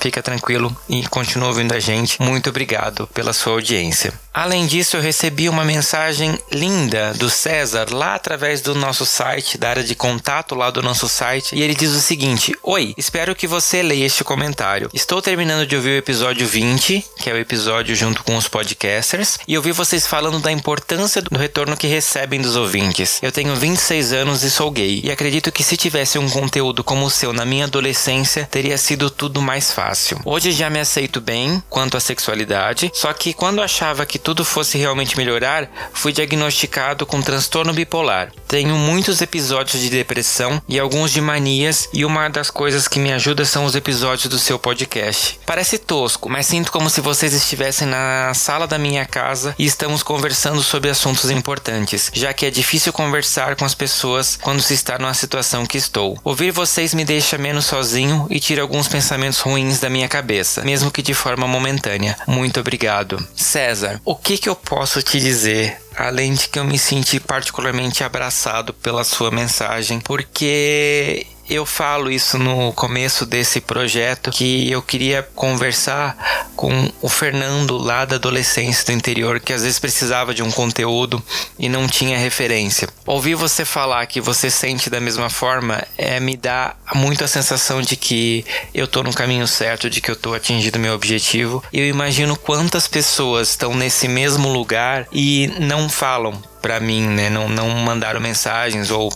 Fica 0.00 0.22
tranquilo 0.22 0.74
e 0.88 1.02
continua 1.08 1.48
ouvindo 1.48 1.72
a 1.72 1.80
gente. 1.80 2.20
Muito 2.20 2.50
obrigado 2.50 3.06
pela 3.08 3.32
sua 3.32 3.54
audiência. 3.54 4.12
Além 4.34 4.66
disso, 4.66 4.96
eu 4.96 5.00
recebi 5.00 5.48
uma 5.48 5.64
mensagem 5.64 6.36
linda 6.50 7.14
do 7.14 7.30
César 7.30 7.86
lá 7.92 8.16
através 8.16 8.60
do 8.60 8.74
nosso 8.74 9.06
site, 9.06 9.56
da 9.56 9.70
área 9.70 9.84
de 9.84 9.94
contato 9.94 10.56
lá 10.56 10.70
do 10.70 10.82
nosso 10.82 11.08
site, 11.08 11.54
e 11.54 11.62
ele 11.62 11.72
diz 11.72 11.92
o 11.92 12.00
seguinte: 12.00 12.52
Oi, 12.60 12.94
espero 12.96 13.36
que 13.36 13.46
você 13.46 13.80
leia 13.80 14.04
este 14.04 14.24
comentário. 14.24 14.90
Estou 14.92 15.22
terminando 15.22 15.64
de 15.64 15.76
ouvir 15.76 15.90
o 15.90 15.98
episódio 15.98 16.48
20, 16.48 17.04
que 17.20 17.30
é 17.30 17.32
o 17.32 17.38
episódio 17.38 17.94
junto 17.94 18.24
com 18.24 18.36
os 18.36 18.48
podcasters, 18.48 19.38
e 19.46 19.56
ouvi 19.56 19.70
vocês 19.70 20.04
falando 20.04 20.40
da 20.40 20.50
importância 20.50 21.22
do 21.22 21.38
retorno 21.38 21.76
que 21.76 21.86
recebem 21.86 22.40
dos 22.40 22.56
ouvintes. 22.56 23.20
Eu 23.22 23.30
tenho 23.30 23.54
26 23.54 24.12
anos 24.12 24.42
e 24.42 24.50
sou 24.50 24.68
gay, 24.68 25.00
e 25.04 25.12
acredito 25.12 25.52
que 25.52 25.62
se 25.62 25.76
tivesse 25.76 26.18
um 26.18 26.28
conteúdo 26.28 26.82
como 26.82 27.06
o 27.06 27.10
seu 27.10 27.32
na 27.32 27.44
minha 27.44 27.66
adolescência, 27.66 28.48
teria 28.50 28.76
sido 28.76 29.08
tudo 29.08 29.40
mais 29.40 29.70
fácil. 29.70 29.83
Hoje 30.24 30.52
já 30.52 30.70
me 30.70 30.80
aceito 30.80 31.20
bem 31.20 31.62
quanto 31.68 31.96
à 31.96 32.00
sexualidade, 32.00 32.90
só 32.94 33.12
que 33.12 33.34
quando 33.34 33.62
achava 33.62 34.06
que 34.06 34.18
tudo 34.18 34.44
fosse 34.44 34.78
realmente 34.78 35.16
melhorar, 35.16 35.68
fui 35.92 36.12
diagnosticado 36.12 37.04
com 37.04 37.20
transtorno 37.20 37.72
bipolar. 37.72 38.32
Tenho 38.48 38.76
muitos 38.76 39.20
episódios 39.20 39.82
de 39.82 39.90
depressão 39.90 40.62
e 40.68 40.78
alguns 40.78 41.10
de 41.12 41.20
manias, 41.20 41.88
e 41.92 42.04
uma 42.04 42.28
das 42.28 42.50
coisas 42.50 42.88
que 42.88 42.98
me 42.98 43.12
ajuda 43.12 43.44
são 43.44 43.64
os 43.64 43.74
episódios 43.74 44.28
do 44.28 44.38
seu 44.38 44.58
podcast. 44.58 45.38
Parece 45.44 45.78
tosco, 45.78 46.30
mas 46.30 46.46
sinto 46.46 46.72
como 46.72 46.88
se 46.88 47.00
vocês 47.00 47.34
estivessem 47.34 47.86
na 47.86 48.32
sala 48.34 48.66
da 48.66 48.78
minha 48.78 49.04
casa 49.04 49.54
e 49.58 49.66
estamos 49.66 50.02
conversando 50.02 50.62
sobre 50.62 50.90
assuntos 50.90 51.30
importantes, 51.30 52.10
já 52.14 52.32
que 52.32 52.46
é 52.46 52.50
difícil 52.50 52.92
conversar 52.92 53.56
com 53.56 53.64
as 53.64 53.74
pessoas 53.74 54.38
quando 54.40 54.62
se 54.62 54.74
está 54.74 54.98
numa 54.98 55.14
situação 55.14 55.66
que 55.66 55.76
estou. 55.76 56.18
Ouvir 56.24 56.50
vocês 56.50 56.94
me 56.94 57.04
deixa 57.04 57.36
menos 57.36 57.66
sozinho 57.66 58.26
e 58.30 58.40
tira 58.40 58.62
alguns 58.62 58.88
pensamentos 58.88 59.40
ruins 59.40 59.73
da 59.80 59.90
minha 59.90 60.08
cabeça, 60.08 60.62
mesmo 60.62 60.90
que 60.90 61.02
de 61.02 61.14
forma 61.14 61.46
momentânea. 61.46 62.16
Muito 62.26 62.60
obrigado. 62.60 63.24
César, 63.34 64.00
o 64.04 64.14
que, 64.14 64.38
que 64.38 64.48
eu 64.48 64.56
posso 64.56 65.02
te 65.02 65.20
dizer? 65.20 65.76
Além 65.96 66.34
de 66.34 66.48
que 66.48 66.58
eu 66.58 66.64
me 66.64 66.78
senti 66.78 67.20
particularmente 67.20 68.02
abraçado 68.02 68.74
pela 68.74 69.04
sua 69.04 69.30
mensagem, 69.30 70.00
porque 70.00 71.26
eu 71.48 71.66
falo 71.66 72.10
isso 72.10 72.38
no 72.38 72.72
começo 72.72 73.26
desse 73.26 73.60
projeto 73.60 74.30
que 74.30 74.70
eu 74.70 74.80
queria 74.80 75.22
conversar 75.34 76.48
com 76.56 76.90
o 77.02 77.08
Fernando 77.08 77.76
lá 77.76 78.04
da 78.04 78.16
adolescência 78.16 78.86
do 78.86 78.92
interior 78.92 79.40
que 79.40 79.52
às 79.52 79.62
vezes 79.62 79.78
precisava 79.78 80.32
de 80.32 80.42
um 80.42 80.50
conteúdo 80.50 81.22
e 81.58 81.68
não 81.68 81.86
tinha 81.86 82.16
referência. 82.16 82.88
Ouvir 83.06 83.34
você 83.34 83.64
falar 83.64 84.06
que 84.06 84.20
você 84.20 84.50
sente 84.50 84.88
da 84.88 85.00
mesma 85.00 85.28
forma 85.28 85.82
é 85.98 86.18
me 86.18 86.36
dá 86.36 86.74
muito 86.94 87.22
a 87.24 87.28
sensação 87.28 87.82
de 87.82 87.96
que 87.96 88.44
eu 88.72 88.86
tô 88.86 89.02
no 89.02 89.12
caminho 89.12 89.46
certo, 89.46 89.90
de 89.90 90.00
que 90.00 90.10
eu 90.10 90.16
tô 90.16 90.32
atingindo 90.32 90.78
meu 90.78 90.94
objetivo. 90.94 91.62
Eu 91.72 91.86
imagino 91.86 92.36
quantas 92.36 92.88
pessoas 92.88 93.50
estão 93.50 93.74
nesse 93.74 94.08
mesmo 94.08 94.48
lugar 94.48 95.06
e 95.12 95.52
não 95.60 95.88
falam 95.88 96.40
para 96.62 96.80
mim, 96.80 97.06
né? 97.06 97.28
Não, 97.28 97.48
não 97.48 97.68
mandaram 97.68 98.20
mensagens 98.20 98.90
ou 98.90 99.12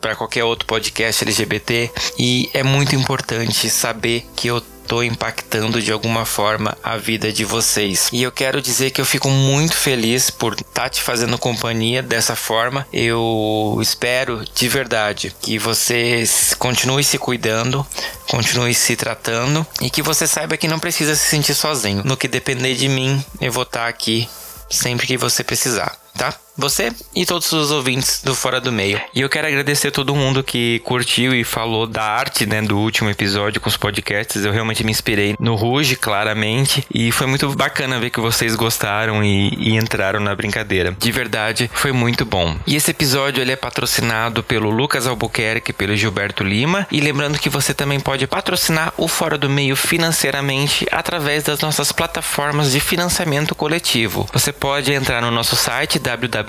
para 0.00 0.16
qualquer 0.16 0.44
outro 0.44 0.66
podcast 0.66 1.24
LGBT 1.24 1.90
e 2.18 2.50
é 2.54 2.62
muito 2.62 2.94
importante 2.94 3.68
saber 3.68 4.26
que 4.34 4.48
eu 4.48 4.62
estou 4.90 5.04
impactando 5.04 5.80
de 5.80 5.92
alguma 5.92 6.26
forma 6.26 6.76
a 6.82 6.96
vida 6.96 7.32
de 7.32 7.44
vocês. 7.44 8.08
E 8.12 8.24
eu 8.24 8.32
quero 8.32 8.60
dizer 8.60 8.90
que 8.90 9.00
eu 9.00 9.04
fico 9.04 9.30
muito 9.30 9.76
feliz 9.76 10.30
por 10.30 10.54
estar 10.54 10.64
tá 10.82 10.88
te 10.88 11.00
fazendo 11.00 11.38
companhia 11.38 12.02
dessa 12.02 12.34
forma. 12.34 12.84
Eu 12.92 13.78
espero 13.80 14.44
de 14.52 14.68
verdade 14.68 15.32
que 15.40 15.58
você 15.58 16.24
continue 16.58 17.04
se 17.04 17.18
cuidando, 17.18 17.86
continue 18.28 18.74
se 18.74 18.96
tratando 18.96 19.64
e 19.80 19.88
que 19.88 20.02
você 20.02 20.26
saiba 20.26 20.56
que 20.56 20.66
não 20.66 20.80
precisa 20.80 21.14
se 21.14 21.26
sentir 21.26 21.54
sozinho. 21.54 22.02
No 22.04 22.16
que 22.16 22.26
depender 22.26 22.74
de 22.74 22.88
mim, 22.88 23.24
eu 23.40 23.52
vou 23.52 23.62
estar 23.62 23.82
tá 23.82 23.88
aqui 23.88 24.28
sempre 24.68 25.06
que 25.06 25.16
você 25.16 25.44
precisar, 25.44 25.96
tá? 26.16 26.34
Você 26.60 26.92
e 27.14 27.24
todos 27.24 27.50
os 27.52 27.70
ouvintes 27.70 28.22
do 28.22 28.34
Fora 28.34 28.60
do 28.60 28.70
Meio. 28.70 29.00
E 29.14 29.20
eu 29.20 29.28
quero 29.28 29.48
agradecer 29.48 29.90
todo 29.90 30.14
mundo 30.14 30.44
que 30.44 30.80
curtiu 30.80 31.34
e 31.34 31.42
falou 31.42 31.86
da 31.86 32.02
arte, 32.02 32.46
né, 32.46 32.60
do 32.62 32.78
último 32.78 33.10
episódio 33.10 33.60
com 33.60 33.68
os 33.68 33.76
podcasts. 33.76 34.44
Eu 34.44 34.52
realmente 34.52 34.84
me 34.84 34.90
inspirei 34.90 35.34
no 35.40 35.54
Ruge, 35.54 35.96
claramente, 35.96 36.84
e 36.92 37.10
foi 37.10 37.26
muito 37.26 37.48
bacana 37.54 37.98
ver 37.98 38.10
que 38.10 38.20
vocês 38.20 38.54
gostaram 38.54 39.24
e, 39.24 39.54
e 39.58 39.76
entraram 39.76 40.20
na 40.20 40.34
brincadeira. 40.34 40.94
De 40.98 41.10
verdade, 41.10 41.70
foi 41.72 41.92
muito 41.92 42.24
bom. 42.24 42.56
E 42.66 42.76
esse 42.76 42.90
episódio 42.90 43.40
ele 43.40 43.52
é 43.52 43.56
patrocinado 43.56 44.42
pelo 44.42 44.70
Lucas 44.70 45.06
Albuquerque, 45.06 45.72
pelo 45.72 45.96
Gilberto 45.96 46.44
Lima, 46.44 46.86
e 46.90 47.00
lembrando 47.00 47.38
que 47.38 47.48
você 47.48 47.72
também 47.72 47.98
pode 47.98 48.26
patrocinar 48.26 48.92
o 48.96 49.08
Fora 49.08 49.38
do 49.38 49.48
Meio 49.48 49.74
financeiramente 49.76 50.86
através 50.90 51.42
das 51.42 51.60
nossas 51.60 51.92
plataformas 51.92 52.72
de 52.72 52.80
financiamento 52.80 53.54
coletivo. 53.54 54.28
Você 54.32 54.52
pode 54.52 54.92
entrar 54.92 55.22
no 55.22 55.30
nosso 55.30 55.56
site 55.56 55.98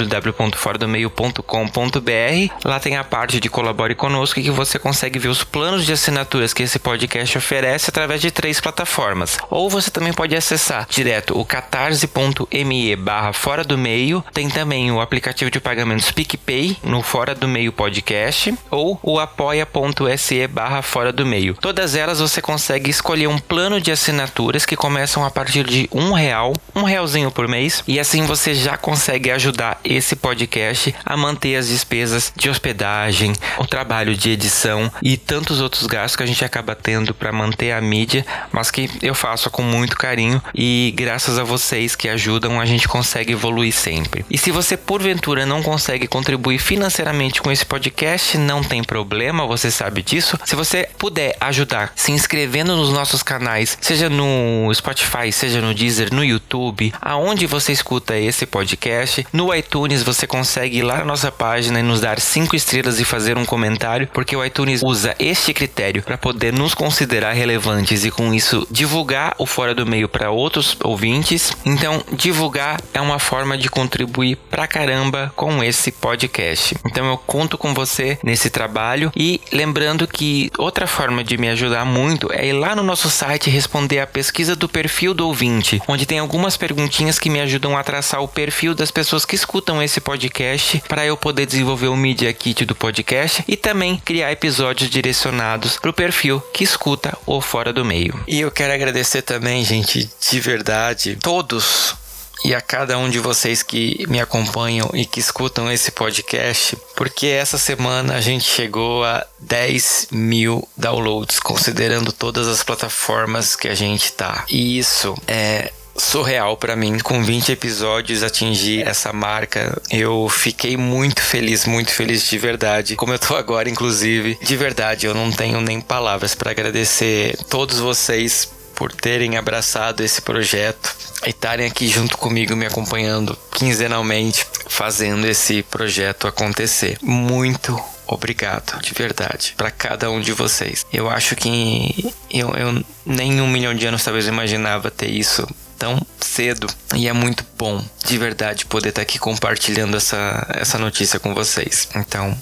www.foradomeio.com.br. 0.05 2.53
Lá 2.63 2.79
tem 2.79 2.97
a 2.97 3.03
parte 3.03 3.39
de 3.39 3.49
colabore 3.49 3.95
conosco 3.95 4.41
que 4.41 4.51
você 4.51 4.79
consegue 4.79 5.19
ver 5.19 5.29
os 5.29 5.43
planos 5.43 5.85
de 5.85 5.93
assinaturas 5.93 6.53
que 6.53 6.63
esse 6.63 6.79
podcast 6.79 7.37
oferece 7.37 7.89
através 7.89 8.21
de 8.21 8.31
três 8.31 8.59
plataformas. 8.59 9.37
Ou 9.49 9.69
você 9.69 9.91
também 9.91 10.13
pode 10.13 10.35
acessar 10.35 10.87
direto 10.89 11.39
o 11.39 11.45
catarse.me 11.45 12.95
barra 12.95 13.33
fora 13.33 13.63
do 13.63 13.77
meio. 13.77 14.23
Tem 14.33 14.49
também 14.49 14.91
o 14.91 15.01
aplicativo 15.01 15.51
de 15.51 15.59
pagamentos 15.59 16.11
PicPay 16.11 16.77
no 16.83 17.01
Fora 17.01 17.35
do 17.35 17.47
Meio 17.47 17.71
Podcast 17.71 18.53
ou 18.69 18.99
o 19.03 19.19
apoia.se 19.19 20.47
barra 20.47 20.81
fora 20.81 21.11
do 21.11 21.25
meio. 21.25 21.55
Todas 21.55 21.95
elas 21.95 22.19
você 22.19 22.41
consegue 22.41 22.89
escolher 22.89 23.27
um 23.27 23.37
plano 23.37 23.79
de 23.79 23.91
assinaturas 23.91 24.65
que 24.65 24.75
começam 24.75 25.25
a 25.25 25.31
partir 25.31 25.63
de 25.63 25.89
um 25.91 26.13
real, 26.13 26.53
um 26.75 26.83
realzinho 26.83 27.31
por 27.31 27.47
mês, 27.47 27.83
e 27.87 27.99
assim 27.99 28.25
você 28.25 28.53
já 28.53 28.77
consegue 28.77 29.31
ajudar 29.31 29.79
esse 29.91 30.15
podcast 30.15 30.95
a 31.05 31.17
manter 31.17 31.55
as 31.55 31.67
despesas 31.67 32.31
de 32.35 32.49
hospedagem, 32.49 33.33
o 33.57 33.65
trabalho 33.65 34.15
de 34.15 34.31
edição 34.31 34.91
e 35.01 35.17
tantos 35.17 35.59
outros 35.59 35.85
gastos 35.85 36.15
que 36.15 36.23
a 36.23 36.25
gente 36.25 36.45
acaba 36.45 36.75
tendo 36.75 37.13
para 37.13 37.31
manter 37.31 37.71
a 37.71 37.81
mídia, 37.81 38.25
mas 38.51 38.71
que 38.71 38.89
eu 39.01 39.13
faço 39.13 39.49
com 39.49 39.61
muito 39.61 39.97
carinho 39.97 40.41
e 40.55 40.93
graças 40.95 41.37
a 41.37 41.43
vocês 41.43 41.95
que 41.95 42.07
ajudam 42.07 42.59
a 42.59 42.65
gente 42.65 42.87
consegue 42.87 43.33
evoluir 43.33 43.73
sempre. 43.73 44.25
E 44.29 44.37
se 44.37 44.51
você 44.51 44.77
porventura 44.77 45.45
não 45.45 45.61
consegue 45.61 46.07
contribuir 46.07 46.59
financeiramente 46.59 47.41
com 47.41 47.51
esse 47.51 47.65
podcast, 47.65 48.37
não 48.37 48.63
tem 48.63 48.83
problema, 48.83 49.45
você 49.45 49.69
sabe 49.69 50.01
disso. 50.01 50.39
Se 50.45 50.55
você 50.55 50.87
puder 50.97 51.35
ajudar 51.39 51.91
se 51.95 52.11
inscrevendo 52.11 52.75
nos 52.75 52.91
nossos 52.91 53.23
canais, 53.23 53.77
seja 53.81 54.09
no 54.09 54.71
Spotify, 54.73 55.31
seja 55.31 55.61
no 55.61 55.73
Deezer, 55.73 56.13
no 56.13 56.23
YouTube, 56.23 56.93
aonde 57.01 57.45
você 57.45 57.71
escuta 57.71 58.17
esse 58.17 58.45
podcast, 58.45 59.25
no 59.33 59.53
iTunes 59.53 59.70
você 60.03 60.27
consegue 60.27 60.79
ir 60.79 60.81
lá 60.83 60.97
na 60.97 61.05
nossa 61.05 61.31
página 61.31 61.79
e 61.79 61.83
nos 61.83 62.01
dar 62.01 62.19
cinco 62.19 62.55
estrelas 62.55 62.99
e 62.99 63.05
fazer 63.05 63.37
um 63.37 63.45
comentário, 63.45 64.07
porque 64.13 64.35
o 64.35 64.43
iTunes 64.43 64.81
usa 64.83 65.15
este 65.17 65.53
critério 65.53 66.03
para 66.03 66.17
poder 66.17 66.51
nos 66.51 66.73
considerar 66.73 67.31
relevantes 67.31 68.03
e 68.03 68.11
com 68.11 68.33
isso 68.33 68.67
divulgar 68.69 69.33
o 69.37 69.45
Fora 69.45 69.73
do 69.73 69.85
Meio 69.85 70.09
para 70.09 70.29
outros 70.29 70.75
ouvintes. 70.83 71.53
Então, 71.65 72.03
divulgar 72.11 72.81
é 72.93 72.99
uma 72.99 73.17
forma 73.17 73.57
de 73.57 73.69
contribuir 73.69 74.35
pra 74.35 74.67
caramba 74.67 75.31
com 75.35 75.63
esse 75.63 75.91
podcast. 75.91 76.75
Então, 76.85 77.07
eu 77.07 77.17
conto 77.17 77.57
com 77.57 77.73
você 77.73 78.19
nesse 78.23 78.49
trabalho 78.49 79.11
e 79.15 79.39
lembrando 79.53 80.05
que 80.05 80.51
outra 80.57 80.85
forma 80.85 81.23
de 81.23 81.37
me 81.37 81.49
ajudar 81.49 81.85
muito 81.85 82.31
é 82.33 82.45
ir 82.45 82.53
lá 82.53 82.75
no 82.75 82.83
nosso 82.83 83.09
site 83.09 83.49
responder 83.49 83.99
a 83.99 84.07
pesquisa 84.07 84.55
do 84.55 84.67
perfil 84.67 85.13
do 85.13 85.27
ouvinte, 85.27 85.81
onde 85.87 86.05
tem 86.05 86.19
algumas 86.19 86.57
perguntinhas 86.57 87.17
que 87.17 87.29
me 87.29 87.39
ajudam 87.39 87.77
a 87.77 87.83
traçar 87.83 88.21
o 88.21 88.27
perfil 88.27 88.75
das 88.75 88.91
pessoas 88.91 89.25
que 89.25 89.35
escutam 89.35 89.60
esse 89.81 90.01
podcast 90.01 90.81
para 90.87 91.05
eu 91.05 91.15
poder 91.17 91.45
desenvolver 91.45 91.87
o 91.87 91.95
Media 91.95 92.33
Kit 92.33 92.65
do 92.65 92.73
podcast 92.73 93.43
e 93.47 93.55
também 93.55 94.01
criar 94.03 94.31
episódios 94.31 94.89
direcionados 94.89 95.77
para 95.77 95.89
o 95.89 95.93
perfil 95.93 96.41
que 96.53 96.63
escuta 96.63 97.17
o 97.25 97.39
Fora 97.41 97.71
do 97.71 97.85
Meio. 97.85 98.23
E 98.27 98.39
eu 98.41 98.49
quero 98.49 98.73
agradecer 98.73 99.21
também, 99.21 99.63
gente, 99.63 100.09
de 100.29 100.39
verdade, 100.39 101.17
todos 101.21 101.95
e 102.43 102.55
a 102.55 102.61
cada 102.61 102.97
um 102.97 103.09
de 103.09 103.19
vocês 103.19 103.61
que 103.61 104.05
me 104.07 104.19
acompanham 104.19 104.89
e 104.93 105.05
que 105.05 105.19
escutam 105.19 105.71
esse 105.71 105.91
podcast, 105.91 106.75
porque 106.95 107.27
essa 107.27 107.57
semana 107.57 108.15
a 108.15 108.21
gente 108.21 108.43
chegou 108.43 109.03
a 109.03 109.25
10 109.39 110.07
mil 110.11 110.67
downloads, 110.75 111.39
considerando 111.39 112.11
todas 112.11 112.47
as 112.47 112.63
plataformas 112.63 113.55
que 113.55 113.67
a 113.67 113.75
gente 113.75 114.11
tá. 114.13 114.45
E 114.49 114.79
isso 114.79 115.15
é 115.27 115.71
surreal 116.01 116.57
para 116.57 116.75
mim. 116.75 116.97
Com 116.99 117.23
20 117.23 117.51
episódios 117.51 118.23
atingir 118.23 118.87
essa 118.87 119.13
marca, 119.13 119.79
eu 119.89 120.27
fiquei 120.27 120.75
muito 120.75 121.21
feliz, 121.21 121.65
muito 121.65 121.91
feliz 121.91 122.27
de 122.27 122.37
verdade. 122.37 122.95
Como 122.95 123.13
eu 123.13 123.19
tô 123.19 123.35
agora, 123.35 123.69
inclusive, 123.69 124.37
de 124.41 124.57
verdade, 124.57 125.05
eu 125.05 125.13
não 125.13 125.31
tenho 125.31 125.61
nem 125.61 125.79
palavras 125.79 126.33
para 126.33 126.51
agradecer 126.51 127.37
todos 127.49 127.77
vocês 127.77 128.51
por 128.75 128.91
terem 128.91 129.37
abraçado 129.37 130.03
esse 130.03 130.21
projeto 130.21 130.95
e 131.25 131.29
estarem 131.29 131.67
aqui 131.67 131.87
junto 131.87 132.17
comigo 132.17 132.55
me 132.55 132.65
acompanhando 132.65 133.37
quinzenalmente 133.51 134.45
fazendo 134.67 135.27
esse 135.27 135.61
projeto 135.61 136.27
acontecer. 136.27 136.97
Muito 137.01 137.79
obrigado, 138.07 138.81
de 138.81 138.93
verdade, 138.93 139.53
para 139.55 139.69
cada 139.69 140.09
um 140.09 140.19
de 140.19 140.31
vocês. 140.31 140.85
Eu 140.91 141.09
acho 141.09 141.35
que 141.35 142.11
eu, 142.29 142.49
eu 142.55 142.83
nem 143.05 143.39
um 143.39 143.47
milhão 143.47 143.75
de 143.75 143.85
anos 143.85 144.03
talvez 144.03 144.27
imaginava 144.27 144.89
ter 144.89 145.09
isso 145.09 145.47
tão 145.81 145.99
cedo 146.19 146.67
e 146.95 147.07
é 147.07 147.13
muito 147.13 147.43
bom, 147.57 147.83
de 148.05 148.15
verdade, 148.15 148.65
poder 148.65 148.89
estar 148.89 149.01
aqui 149.01 149.17
compartilhando 149.17 149.97
essa, 149.97 150.47
essa 150.53 150.77
notícia 150.77 151.19
com 151.19 151.33
vocês. 151.33 151.89
Então, 151.95 152.37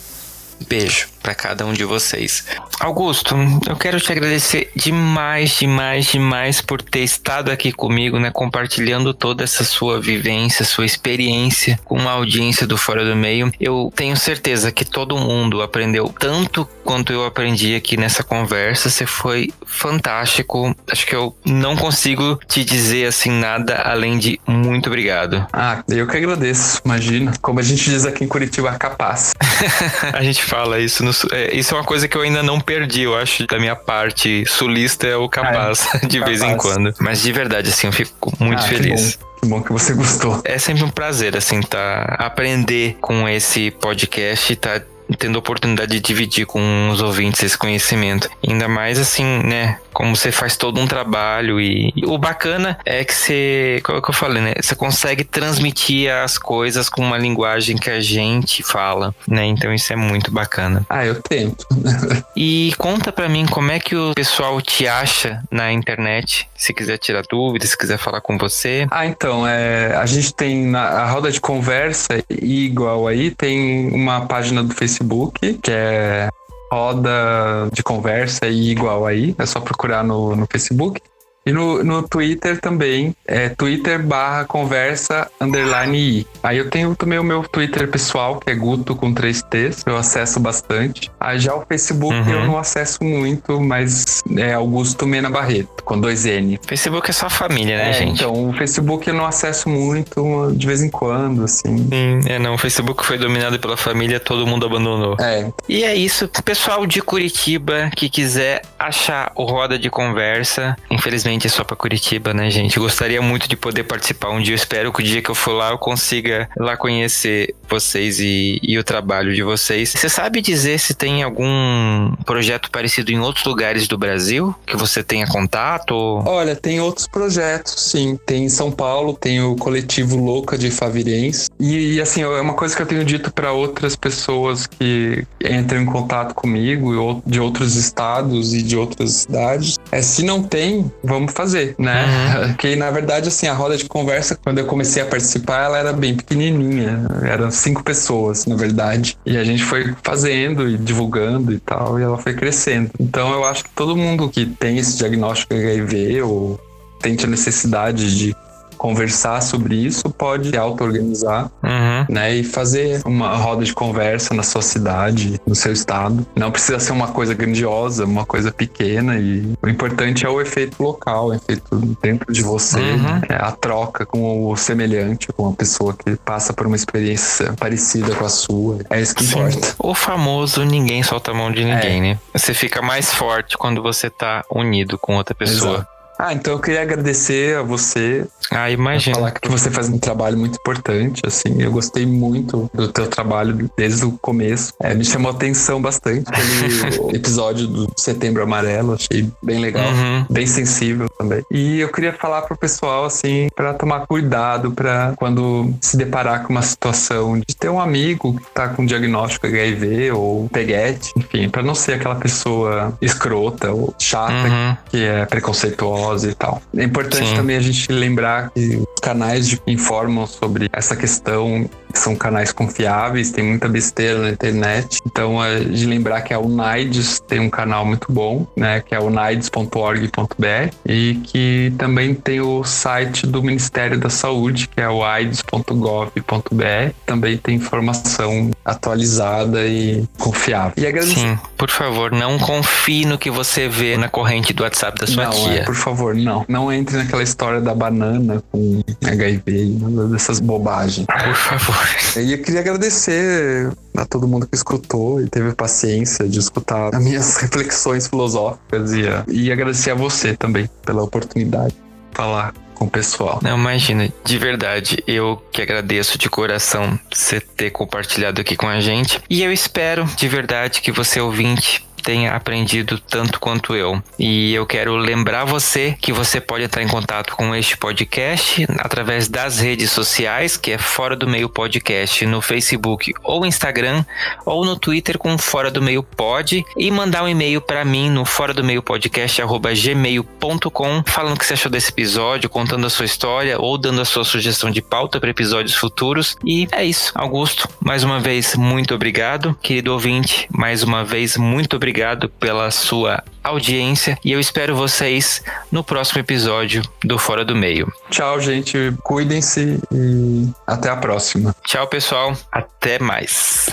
Beijo 0.68 1.07
para 1.30 1.35
cada 1.35 1.65
um 1.65 1.73
de 1.73 1.84
vocês. 1.84 2.45
Augusto, 2.80 3.35
eu 3.68 3.76
quero 3.76 3.99
te 3.99 4.11
agradecer 4.11 4.72
demais, 4.76 5.57
demais, 5.60 6.07
demais 6.07 6.60
por 6.60 6.81
ter 6.81 7.01
estado 7.01 7.51
aqui 7.51 7.72
comigo, 7.72 8.18
né, 8.18 8.31
compartilhando 8.31 9.14
toda 9.14 9.43
essa 9.43 9.64
sua 9.64 10.01
vivência, 10.01 10.65
sua 10.65 10.85
experiência 10.85 11.80
com 11.85 11.99
a 12.07 12.14
audiência 12.14 12.65
do 12.65 12.77
Fora 12.77 13.06
do 13.06 13.15
Meio. 13.15 13.51
Eu 13.60 13.91
tenho 13.95 14.18
certeza 14.18 14.72
que 14.72 14.84
todo 14.84 15.18
mundo 15.18 15.61
aprendeu 15.61 16.11
tanto 16.18 16.68
quanto 16.84 17.14
eu 17.14 17.23
aprendi 17.26 17.76
aqui 17.76 17.95
nessa 17.95 18.23
conversa. 18.23 18.89
Você 18.89 19.06
foi 19.06 19.51
fantástico. 19.68 20.76
Acho 20.91 21.06
que 21.06 21.15
eu 21.15 21.35
não 21.45 21.76
consigo 21.76 22.39
te 22.47 22.64
dizer 22.64 23.06
assim 23.07 23.30
nada 23.30 23.76
além 23.76 24.18
de 24.18 24.39
muito 24.47 24.88
obrigado. 24.88 25.45
Ah, 25.53 25.84
eu 25.88 26.07
que 26.07 26.18
agradeço, 26.18 26.81
imagina. 26.84 27.34
Como 27.41 27.60
a 27.60 27.64
gente 27.64 27.88
diz 27.88 28.06
aqui 28.06 28.23
em 28.23 28.27
Curitiba, 28.27 28.72
capaz. 28.80 29.31
a 30.11 30.23
gente 30.23 30.43
fala 30.43 30.80
isso. 30.80 31.03
No, 31.03 31.14
é, 31.32 31.56
isso 31.56 31.74
é 31.74 31.78
uma 31.78 31.84
coisa 31.84 32.08
que 32.08 32.16
eu 32.16 32.22
ainda 32.22 32.44
não 32.44 32.60
perdi, 32.60 33.04
eu 33.04 33.18
acho, 33.18 33.46
da 33.48 33.58
minha 33.60 33.76
parte 33.76 34.44
sulista 34.48 35.08
é 35.08 35.16
o 35.16 35.28
capaz, 35.30 35.88
é, 35.96 36.00
de 36.08 36.20
capaz. 36.20 36.40
vez 36.40 36.52
em 36.52 36.58
quando. 36.58 36.94
Mas 37.00 37.22
de 37.22 37.32
verdade, 37.32 37.70
assim, 37.70 37.88
eu 37.88 37.94
fico 37.94 38.34
muito 38.40 38.60
ah, 38.60 38.68
feliz. 38.68 39.16
Que 39.16 39.18
bom. 39.18 39.30
Que 39.40 39.48
bom 39.48 39.64
que 39.64 39.72
você 39.72 39.94
gostou. 39.94 40.41
É 40.44 40.58
sempre 40.58 40.84
um 40.84 40.90
prazer, 40.90 41.36
assim, 41.38 41.62
tá 41.62 42.16
aprender 42.20 42.98
com 43.00 43.28
esse 43.28 43.72
podcast 43.72 44.56
tá 44.58 44.82
tendo 45.18 45.36
a 45.36 45.40
oportunidade 45.40 45.91
de 45.91 45.99
dividir 45.99 46.45
com 46.45 46.90
os 46.90 47.02
ouvintes 47.02 47.44
esse 47.44 47.57
conhecimento. 47.57 48.30
Ainda 48.48 48.68
mais 48.68 48.99
assim, 48.99 49.23
né? 49.44 49.77
Como 49.91 50.15
você 50.15 50.31
faz 50.31 50.56
todo 50.56 50.80
um 50.80 50.88
trabalho 50.88 51.60
e, 51.60 51.91
e 51.95 52.06
o 52.06 52.18
bacana 52.18 52.77
é 52.86 53.03
que 53.03 53.14
você, 53.14 53.81
como 53.84 53.98
é 53.98 54.02
que 54.02 54.10
eu 54.10 54.14
falei, 54.14 54.41
né? 54.41 54.53
Você 54.61 54.76
consegue 54.76 55.23
transmitir 55.23 56.14
as 56.14 56.38
coisas 56.38 56.90
com 56.90 57.02
uma 57.02 57.18
linguagem 57.18 57.76
que 57.76 57.90
a 57.90 57.99
gente 57.99 58.64
fala, 58.64 59.14
né? 59.27 59.45
Então 59.45 59.73
isso 59.73 59.91
é 59.91 59.95
muito 59.95 60.31
bacana. 60.31 60.86
Ah, 60.90 61.06
eu 61.06 61.22
tento. 61.22 61.65
e 62.36 62.73
conta 62.77 63.11
para 63.11 63.27
mim 63.27 63.45
como 63.45 63.72
é 63.72 63.80
que 63.80 63.95
o 63.95 64.14
pessoal 64.14 64.61
te 64.61 64.88
acha 64.88 65.41
na 65.52 65.72
internet, 65.72 66.48
se 66.56 66.73
quiser 66.73 66.98
tirar 66.98 67.23
dúvidas, 67.30 67.69
se 67.69 67.77
quiser 67.77 67.98
falar 67.98 68.22
com 68.22 68.38
você. 68.38 68.88
Ah, 68.91 69.06
então, 69.06 69.45
é, 69.48 69.95
a 69.95 70.06
gente 70.06 70.34
tem 70.34 70.65
na 70.65 70.99
a 70.99 71.10
roda 71.10 71.31
de 71.31 71.40
conversa 71.40 72.23
igual 72.30 73.07
aí, 73.07 73.31
tem 73.31 73.90
uma 73.94 74.22
página 74.22 74.64
do 74.64 74.73
Facebook 74.73 74.99
Facebook, 75.00 75.54
que 75.62 75.72
é 75.72 76.30
roda 76.72 77.70
de 77.72 77.82
conversa 77.82 78.48
e 78.48 78.70
igual 78.72 79.06
aí. 79.06 79.34
É 79.38 79.46
só 79.46 79.60
procurar 79.60 80.04
no, 80.04 80.36
no 80.36 80.46
Facebook. 80.46 81.02
E 81.45 81.52
no, 81.52 81.84
no 81.84 82.03
Twitter 82.03 82.60
também, 82.60 83.16
é 83.26 83.49
Twitter 83.49 84.03
barra 84.03 84.45
conversa 84.45 85.30
underline 85.40 85.98
i. 85.98 86.28
Aí 86.44 86.57
eu 86.57 86.70
tenho 86.70 86.95
também 86.95 87.18
o 87.18 87.24
meu 87.24 87.44
Twitter 87.44 87.88
pessoal, 87.90 88.40
que 88.40 88.52
é 88.52 88.56
Guto 88.56 88.95
com 88.95 89.14
três 89.14 89.41
T's, 89.41 89.84
eu 89.86 89.98
acesso 89.98 90.40
bastante. 90.40 91.10
Aí 91.20 91.40
já 91.40 91.56
o 91.56 91.66
Facebook 91.66 92.14
uhum. 92.14 92.30
eu 92.30 92.45
não 92.45 92.57
acesso 92.57 93.03
muito, 93.03 93.60
mas 93.60 94.22
é 94.38 94.53
Augusto 94.53 95.07
Mena 95.07 95.30
Barreto, 95.30 95.84
com 95.84 95.99
dois 95.99 96.26
N. 96.26 96.60
Facebook 96.68 97.10
é 97.10 97.14
só 97.14 97.30
família, 97.30 97.78
né, 97.78 97.90
é, 97.90 97.94
gente? 97.94 98.22
Então, 98.22 98.49
o 98.49 98.53
Facebook 98.53 99.07
eu 99.07 99.14
não 99.14 99.26
acesso 99.26 99.70
muito, 99.70 100.52
de 100.56 100.68
vez 100.68 100.84
em 100.84 100.90
quando, 100.90 101.44
assim. 101.44 101.78
Sim, 101.78 102.22
é, 102.28 102.38
não, 102.38 102.56
o 102.56 102.57
Facebook 102.57 103.06
foi 103.06 103.18
dominado 103.18 103.60
pela 103.60 103.78
família, 103.78 104.20
todo 104.20 104.45
mundo 104.45 104.66
abandonou. 104.66 105.16
É. 105.20 105.48
E 105.68 105.84
é 105.84 105.95
isso, 105.95 106.30
pessoal 106.44 106.86
de 106.86 107.02
Curitiba 107.02 107.90
que 107.95 108.10
quiser 108.10 108.61
achar 108.78 109.32
o 109.36 109.45
Roda 109.45 109.80
de 109.80 109.90
Conversa, 109.90 110.76
infelizmente 110.91 111.28
é 111.38 111.49
só 111.49 111.64
para 111.64 111.76
Curitiba, 111.76 112.34
né, 112.34 112.49
gente? 112.49 112.80
Gostaria 112.80 113.22
muito 113.22 113.47
de 113.47 113.56
poder 113.56 113.84
participar 113.84 114.30
um 114.30 114.41
dia. 114.41 114.53
Eu 114.53 114.57
espero 114.57 114.91
que 114.91 115.01
o 115.01 115.03
dia 115.03 115.22
que 115.22 115.30
eu 115.30 115.35
for 115.35 115.53
lá 115.53 115.72
eu 115.72 115.77
consiga 115.77 116.49
lá 116.57 116.76
conhecer 116.76 117.56
vocês 117.69 118.19
e, 118.19 118.60
e 118.64 118.77
o 118.77 118.84
trabalho 118.84 119.34
de 119.34 119.43
vocês. 119.43 119.89
Você 119.89 120.10
sabe 120.10 120.41
dizer 120.41 120.80
se 120.80 120.93
tem 120.93 121.23
algum 121.23 122.14
projeto 122.26 122.72
parecido 122.72 123.11
em 123.11 123.19
outros 123.19 123.45
lugares 123.45 123.88
do 123.88 123.97
Brasil 123.97 124.53
que 124.65 124.76
você 124.76 125.03
tenha 125.03 125.27
contato? 125.27 125.93
Olha, 126.26 126.56
tem 126.56 126.80
outros 126.80 127.07
projetos, 127.07 127.73
sim. 127.77 128.18
Tem 128.26 128.45
em 128.45 128.49
São 128.49 128.72
Paulo, 128.72 129.14
tem 129.14 129.41
o 129.41 129.56
coletivo 129.56 130.18
Louca 130.18 130.57
de 130.57 130.72
Favirense. 130.72 131.49
E, 131.60 131.95
e 131.95 132.01
assim, 132.01 132.22
é 132.22 132.41
uma 132.41 132.53
coisa 132.53 132.76
que 132.76 132.81
eu 132.81 132.85
tenho 132.85 133.06
dito 133.06 133.31
para 133.31 133.51
outras 133.51 133.95
pessoas 133.95 134.65
que 134.65 135.26
entram 135.43 135.81
em 135.81 135.85
contato 135.85 136.34
comigo 136.34 137.22
de 137.26 137.39
outros 137.39 137.76
estados 137.76 138.53
e 138.53 138.61
de 138.61 138.76
outras 138.76 139.11
cidades. 139.11 139.77
É 139.91 140.01
se 140.01 140.23
não 140.23 140.41
tem, 140.41 140.91
vamos 141.03 141.19
fazer, 141.28 141.76
né? 141.78 142.06
Uhum. 142.06 142.54
Que 142.60 142.76
na 142.76 142.91
verdade, 142.91 143.30
assim, 143.30 143.48
a 143.48 143.54
roda 143.54 143.78
de 143.78 143.86
conversa, 143.86 144.36
quando 144.36 144.60
eu 144.60 144.66
comecei 144.66 145.02
a 145.02 145.06
participar, 145.06 145.66
ela 145.66 145.78
era 145.78 145.94
bem 145.94 146.16
pequenininha. 146.16 147.08
Eram 147.24 147.52
cinco 147.52 147.84
pessoas, 147.84 148.46
na 148.46 148.56
verdade. 148.56 149.18
E 149.26 149.38
a 149.38 149.44
gente 149.44 149.64
foi 149.64 149.96
fazendo 150.04 150.68
e 150.68 150.78
divulgando 150.78 151.54
e 151.54 151.60
tal, 151.60 152.00
e 152.00 152.04
ela 152.04 152.18
foi 152.18 152.34
crescendo. 152.34 152.91
Então 153.00 153.32
eu 153.32 153.46
acho 153.46 153.64
que 153.64 153.70
todo 153.72 153.96
mundo 153.96 154.30
que 154.30 154.46
tem 154.46 154.78
esse 154.78 154.98
diagnóstico 154.98 155.54
HIV 155.54 156.22
ou 156.22 156.60
tente 157.02 157.26
a 157.26 157.28
necessidade 157.28 158.18
de 158.18 158.36
conversar 158.80 159.41
sobre 159.41 159.76
isso, 159.76 160.10
pode 160.10 160.49
se 160.49 160.57
auto-organizar, 160.57 161.51
uhum. 161.61 162.06
né? 162.07 162.34
E 162.35 162.43
fazer 162.45 163.01
uma 163.06 163.35
roda 163.35 163.65
de 163.65 163.73
conversa 163.73 164.34
na 164.34 164.41
sua 164.41 164.61
cidade, 164.61 165.39
no 165.45 165.53
seu 165.53 165.73
estado. 165.73 166.26
Não 166.34 166.49
precisa 166.49 166.80
ser 166.80 166.93
uma 166.93 167.10
coisa 167.10 167.34
grandiosa, 167.34 168.06
uma 168.06 168.26
coisa 168.26 168.51
pequena. 168.51 169.18
E 169.19 169.53
o 169.61 169.68
importante 169.68 170.26
é 170.26 170.30
o 170.30 170.39
efeito 170.39 170.81
local, 170.81 171.27
o 171.27 171.34
efeito 171.34 171.76
dentro 172.01 172.31
de 172.31 172.41
você, 172.41 172.80
uhum. 172.80 173.22
é 173.27 173.35
a 173.35 173.51
troca 173.51 174.06
com 174.06 174.49
o 174.49 174.56
semelhante, 174.56 175.27
com 175.34 175.49
a 175.49 175.53
pessoa 175.53 175.93
que 175.93 176.15
passa 176.15 176.53
por 176.53 176.65
uma 176.65 176.77
experiência 176.77 177.53
parecida 177.60 178.15
com 178.15 178.26
a 178.26 178.30
sua. 178.30 178.80
É 178.89 179.01
isso 179.01 179.14
que 179.14 179.26
Sim. 179.26 179.39
importa. 179.39 179.76
O 179.77 179.93
famoso 179.93 180.64
ninguém 180.64 181.03
solta 181.03 181.31
a 181.31 181.34
mão 181.34 181.51
de 181.51 181.65
ninguém, 181.65 181.97
é. 181.97 182.01
né? 182.01 182.19
Você 182.34 182.53
fica 182.53 182.81
mais 182.81 183.14
forte 183.14 183.57
quando 183.57 183.84
você 183.84 184.10
tá 184.10 184.45
unido 184.49 184.97
com 184.97 185.18
outra 185.18 185.35
pessoa. 185.35 185.76
Exato. 185.76 185.99
Ah, 186.20 186.34
então 186.34 186.52
eu 186.52 186.60
queria 186.60 186.82
agradecer 186.82 187.56
a 187.56 187.62
você. 187.62 188.28
Ah, 188.52 188.70
imagina. 188.70 189.16
Falar 189.16 189.32
que 189.32 189.48
você 189.48 189.72
faz 189.72 189.88
um 189.88 189.98
trabalho 189.98 190.38
muito 190.38 190.58
importante, 190.60 191.22
assim. 191.26 191.62
Eu 191.62 191.72
gostei 191.72 192.06
muito 192.06 192.70
do 192.74 192.90
teu 192.90 193.08
trabalho 193.08 193.72
desde 193.78 194.04
o 194.04 194.12
começo. 194.12 194.74
É, 194.84 194.94
me 194.94 195.06
chamou 195.06 195.32
a 195.32 195.34
atenção 195.34 195.82
bastante 195.82 196.26
aquele 196.28 197.16
episódio 197.16 197.68
do 197.68 197.88
Setembro 197.96 198.44
Amarelo. 198.44 198.96
Achei 198.96 199.32
bem 199.41 199.60
legal, 199.60 199.88
uhum. 199.88 200.26
bem 200.30 200.46
sensível 200.46 201.08
também. 201.18 201.41
E 201.50 201.80
eu 201.80 201.88
queria 201.90 202.12
falar 202.12 202.41
pro 202.41 202.58
pessoal, 202.58 203.06
assim, 203.06 203.48
para 203.56 203.74
tomar 203.74 204.06
cuidado 204.06 204.72
para 204.72 205.14
quando 205.16 205.74
se 205.80 205.96
deparar 205.96 206.44
com 206.44 206.52
uma 206.52 206.62
situação 206.62 207.40
de 207.40 207.56
ter 207.56 207.70
um 207.70 207.80
amigo 207.80 208.38
que 208.38 208.52
tá 208.54 208.68
com 208.68 208.86
diagnóstico 208.86 209.48
HIV 209.48 210.12
ou 210.12 210.50
peguete, 210.50 211.14
enfim, 211.16 211.48
para 211.48 211.64
não 211.64 211.74
ser 211.74 211.94
aquela 211.94 212.16
pessoa 212.16 212.94
escrota 213.02 213.72
ou 213.72 213.96
chata 213.98 214.34
uhum. 214.34 214.78
que 214.90 215.02
é 215.02 215.26
preconceituosa 215.26 216.09
e 216.23 216.34
tal. 216.34 216.61
É 216.76 216.84
importante 216.84 217.27
Sim. 217.27 217.36
também 217.36 217.56
a 217.56 217.61
gente 217.61 217.91
lembrar 217.91 218.49
que 218.52 218.77
os 218.77 219.02
canais 219.02 219.48
que 219.48 219.60
informam 219.68 220.26
sobre 220.27 220.69
essa 220.72 220.95
questão 220.95 221.69
são 221.94 222.16
canais 222.16 222.52
confiáveis, 222.52 223.32
tem 223.32 223.44
muita 223.44 223.68
besteira 223.68 224.20
na 224.20 224.30
internet. 224.30 224.99
Então, 225.06 225.44
é 225.44 225.60
de 225.60 225.86
lembrar 225.86 226.22
que 226.22 226.34
a 226.34 226.40
Unides 226.40 227.20
tem 227.28 227.40
um 227.40 227.49
canal 227.49 227.86
muito 227.86 228.11
bom, 228.11 228.48
né, 228.56 228.82
que 228.82 228.94
é 228.94 228.99
unides.org.br 228.99 230.74
e 230.86 231.16
que 231.24 231.74
também 231.78 232.14
tem 232.14 232.41
o 232.41 232.64
site 232.64 233.26
do 233.26 233.41
Ministério 233.41 233.99
da 233.99 234.10
Saúde, 234.10 234.68
que 234.68 234.82
é 234.82 234.90
o 234.90 235.03
aids.gov.br. 235.03 236.94
Também 237.06 237.38
tem 237.38 237.56
informação 237.56 238.52
atualizada 238.64 239.66
e 239.66 240.07
confiável. 240.18 240.74
E 240.78 240.86
agradecer... 240.86 241.20
Sim, 241.20 241.40
por 241.57 241.70
favor, 241.70 242.11
não 242.11 242.38
confie 242.38 243.06
no 243.06 243.18
que 243.18 243.32
você 243.32 243.68
vê 243.68 243.98
na 243.98 244.10
corrente 244.10 244.53
do 244.53 244.64
WhatsApp 244.64 244.99
da 244.99 245.07
sua 245.07 245.26
não, 245.26 245.32
tia. 245.32 245.61
É, 245.61 245.64
por 245.64 245.76
favor, 245.76 246.16
não. 246.16 246.45
Não 246.48 246.72
entre 246.72 246.98
naquela 246.98 247.24
história 247.24 247.61
da 247.61 247.74
banana 247.74 248.44
com 248.52 248.82
HIV 249.06 249.44
e 249.48 250.10
dessas 250.10 250.40
bobagens. 250.40 251.06
Por 251.06 251.36
favor. 251.36 251.78
E 252.18 252.34
eu 252.34 252.41
queria 252.41 252.60
agradecer 252.60 253.72
a 253.95 254.06
todo 254.06 254.27
mundo 254.27 254.47
que 254.47 254.56
escutou 254.56 255.22
e 255.22 255.27
teve 255.27 255.53
paciência 255.53 256.27
de 256.27 256.39
escutar 256.39 256.93
as 256.93 257.03
minhas 257.03 257.38
reflexões 257.41 258.07
filosóficas 258.07 258.91
e, 258.93 259.03
e 259.27 259.51
agradecer 259.51 259.91
a 259.91 259.95
você 259.95 260.35
também 260.35 260.69
pela 260.85 261.03
oportunidade 261.03 261.73
de 261.73 261.80
falar 262.14 262.53
com 262.80 262.85
o 262.85 262.89
pessoal. 262.89 263.39
Não, 263.43 263.57
imagina, 263.57 264.11
de 264.23 264.38
verdade, 264.38 265.03
eu 265.06 265.41
que 265.51 265.61
agradeço 265.61 266.18
de 266.18 266.30
coração 266.30 266.97
você 267.14 267.41
ter 267.41 267.72
compartilhado 267.72 268.39
aqui 268.39 268.56
com 268.56 268.68
a 268.68 268.80
gente. 268.80 269.22
E 269.30 269.43
eu 269.43 269.51
espero 269.51 270.06
de 270.15 270.27
verdade 270.27 270.81
que 270.81 270.91
você 270.91 271.19
ouvinte 271.19 271.85
tenha 272.10 272.34
aprendido 272.34 272.99
tanto 272.99 273.40
quanto 273.40 273.76
eu. 273.76 274.02
E 274.18 274.52
eu 274.56 274.65
quero 274.65 274.95
lembrar 274.95 275.45
você 275.45 275.95
que 276.02 276.11
você 276.11 276.41
pode 276.41 276.64
entrar 276.64 276.81
em 276.81 276.88
contato 276.88 277.36
com 277.36 277.53
este 277.53 277.77
podcast 277.77 278.65
através 278.80 279.27
das 279.27 279.60
redes 279.60 279.91
sociais, 279.91 280.57
que 280.57 280.72
é 280.72 280.80
Fora 280.80 281.15
do 281.15 281.27
Meio 281.27 281.48
Podcast 281.48 282.26
no 282.26 282.41
Facebook 282.41 283.14
ou 283.22 283.45
Instagram, 283.45 284.03
ou 284.44 284.65
no 284.65 284.76
Twitter 284.76 285.19
com 285.19 285.38
Fora 285.38 285.69
do 285.69 285.84
Meio 285.84 286.02
Pod, 286.02 286.65
e 286.76 286.90
mandar 286.90 287.23
um 287.23 287.27
e-mail 287.27 287.61
para 287.61 287.86
mim 287.86 288.10
no 288.10 288.26
fora 288.26 288.56
do 288.56 288.64
meio 288.64 288.81
podcast 288.81 289.40
gmail.com 289.84 291.03
falando 291.06 291.36
o 291.36 291.38
que 291.38 291.45
você 291.45 291.53
achou 291.53 291.72
desse 291.72 291.91
episódio, 291.91 292.49
contando 292.49 292.88
a 292.88 292.90
sua 292.90 293.06
história 293.06 293.61
ou 293.61 293.77
dando 293.77 294.02
a 294.02 294.06
sua 294.06 294.23
sugestão 294.23 294.72
de 294.72 294.81
pauta 294.81 295.19
para 295.19 295.30
episódios 295.30 295.76
futuros. 295.76 296.36
E 296.44 296.68
é 296.72 296.84
isso, 296.84 297.11
Augusto, 297.14 297.69
mais 297.80 298.03
uma 298.03 298.19
vez 298.19 298.56
muito 298.56 298.95
obrigado, 298.95 299.56
querido 299.61 299.94
ouvinte, 299.94 300.48
mais 300.52 300.81
uma 300.81 301.03
vez 301.03 301.38
muito 301.38 301.76
obrigado 301.76 301.99
obrigado 302.00 302.30
pela 302.30 302.72
sua 302.72 303.22
audiência 303.44 304.18
e 304.24 304.32
eu 304.32 304.40
espero 304.40 304.74
vocês 304.74 305.44
no 305.70 305.84
próximo 305.84 306.22
episódio 306.22 306.82
do 307.04 307.20
Fora 307.20 307.44
do 307.44 307.54
Meio. 307.54 307.92
Tchau, 308.10 308.40
gente. 308.40 308.94
Cuidem-se 309.04 309.78
e 309.92 310.48
até 310.66 310.90
a 310.90 310.96
próxima. 310.96 311.54
Tchau, 311.66 311.88
pessoal. 311.88 312.38
Até 312.52 313.00
mais. 313.00 313.66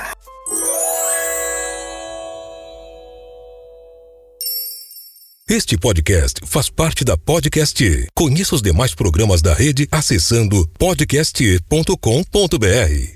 Este 5.48 5.78
podcast 5.78 6.40
faz 6.44 6.68
parte 6.68 7.04
da 7.04 7.16
Podcast. 7.16 8.08
Conheça 8.12 8.56
os 8.56 8.62
demais 8.62 8.92
programas 8.92 9.40
da 9.40 9.54
rede 9.54 9.86
acessando 9.92 10.68
podcast.com.br. 10.76 13.15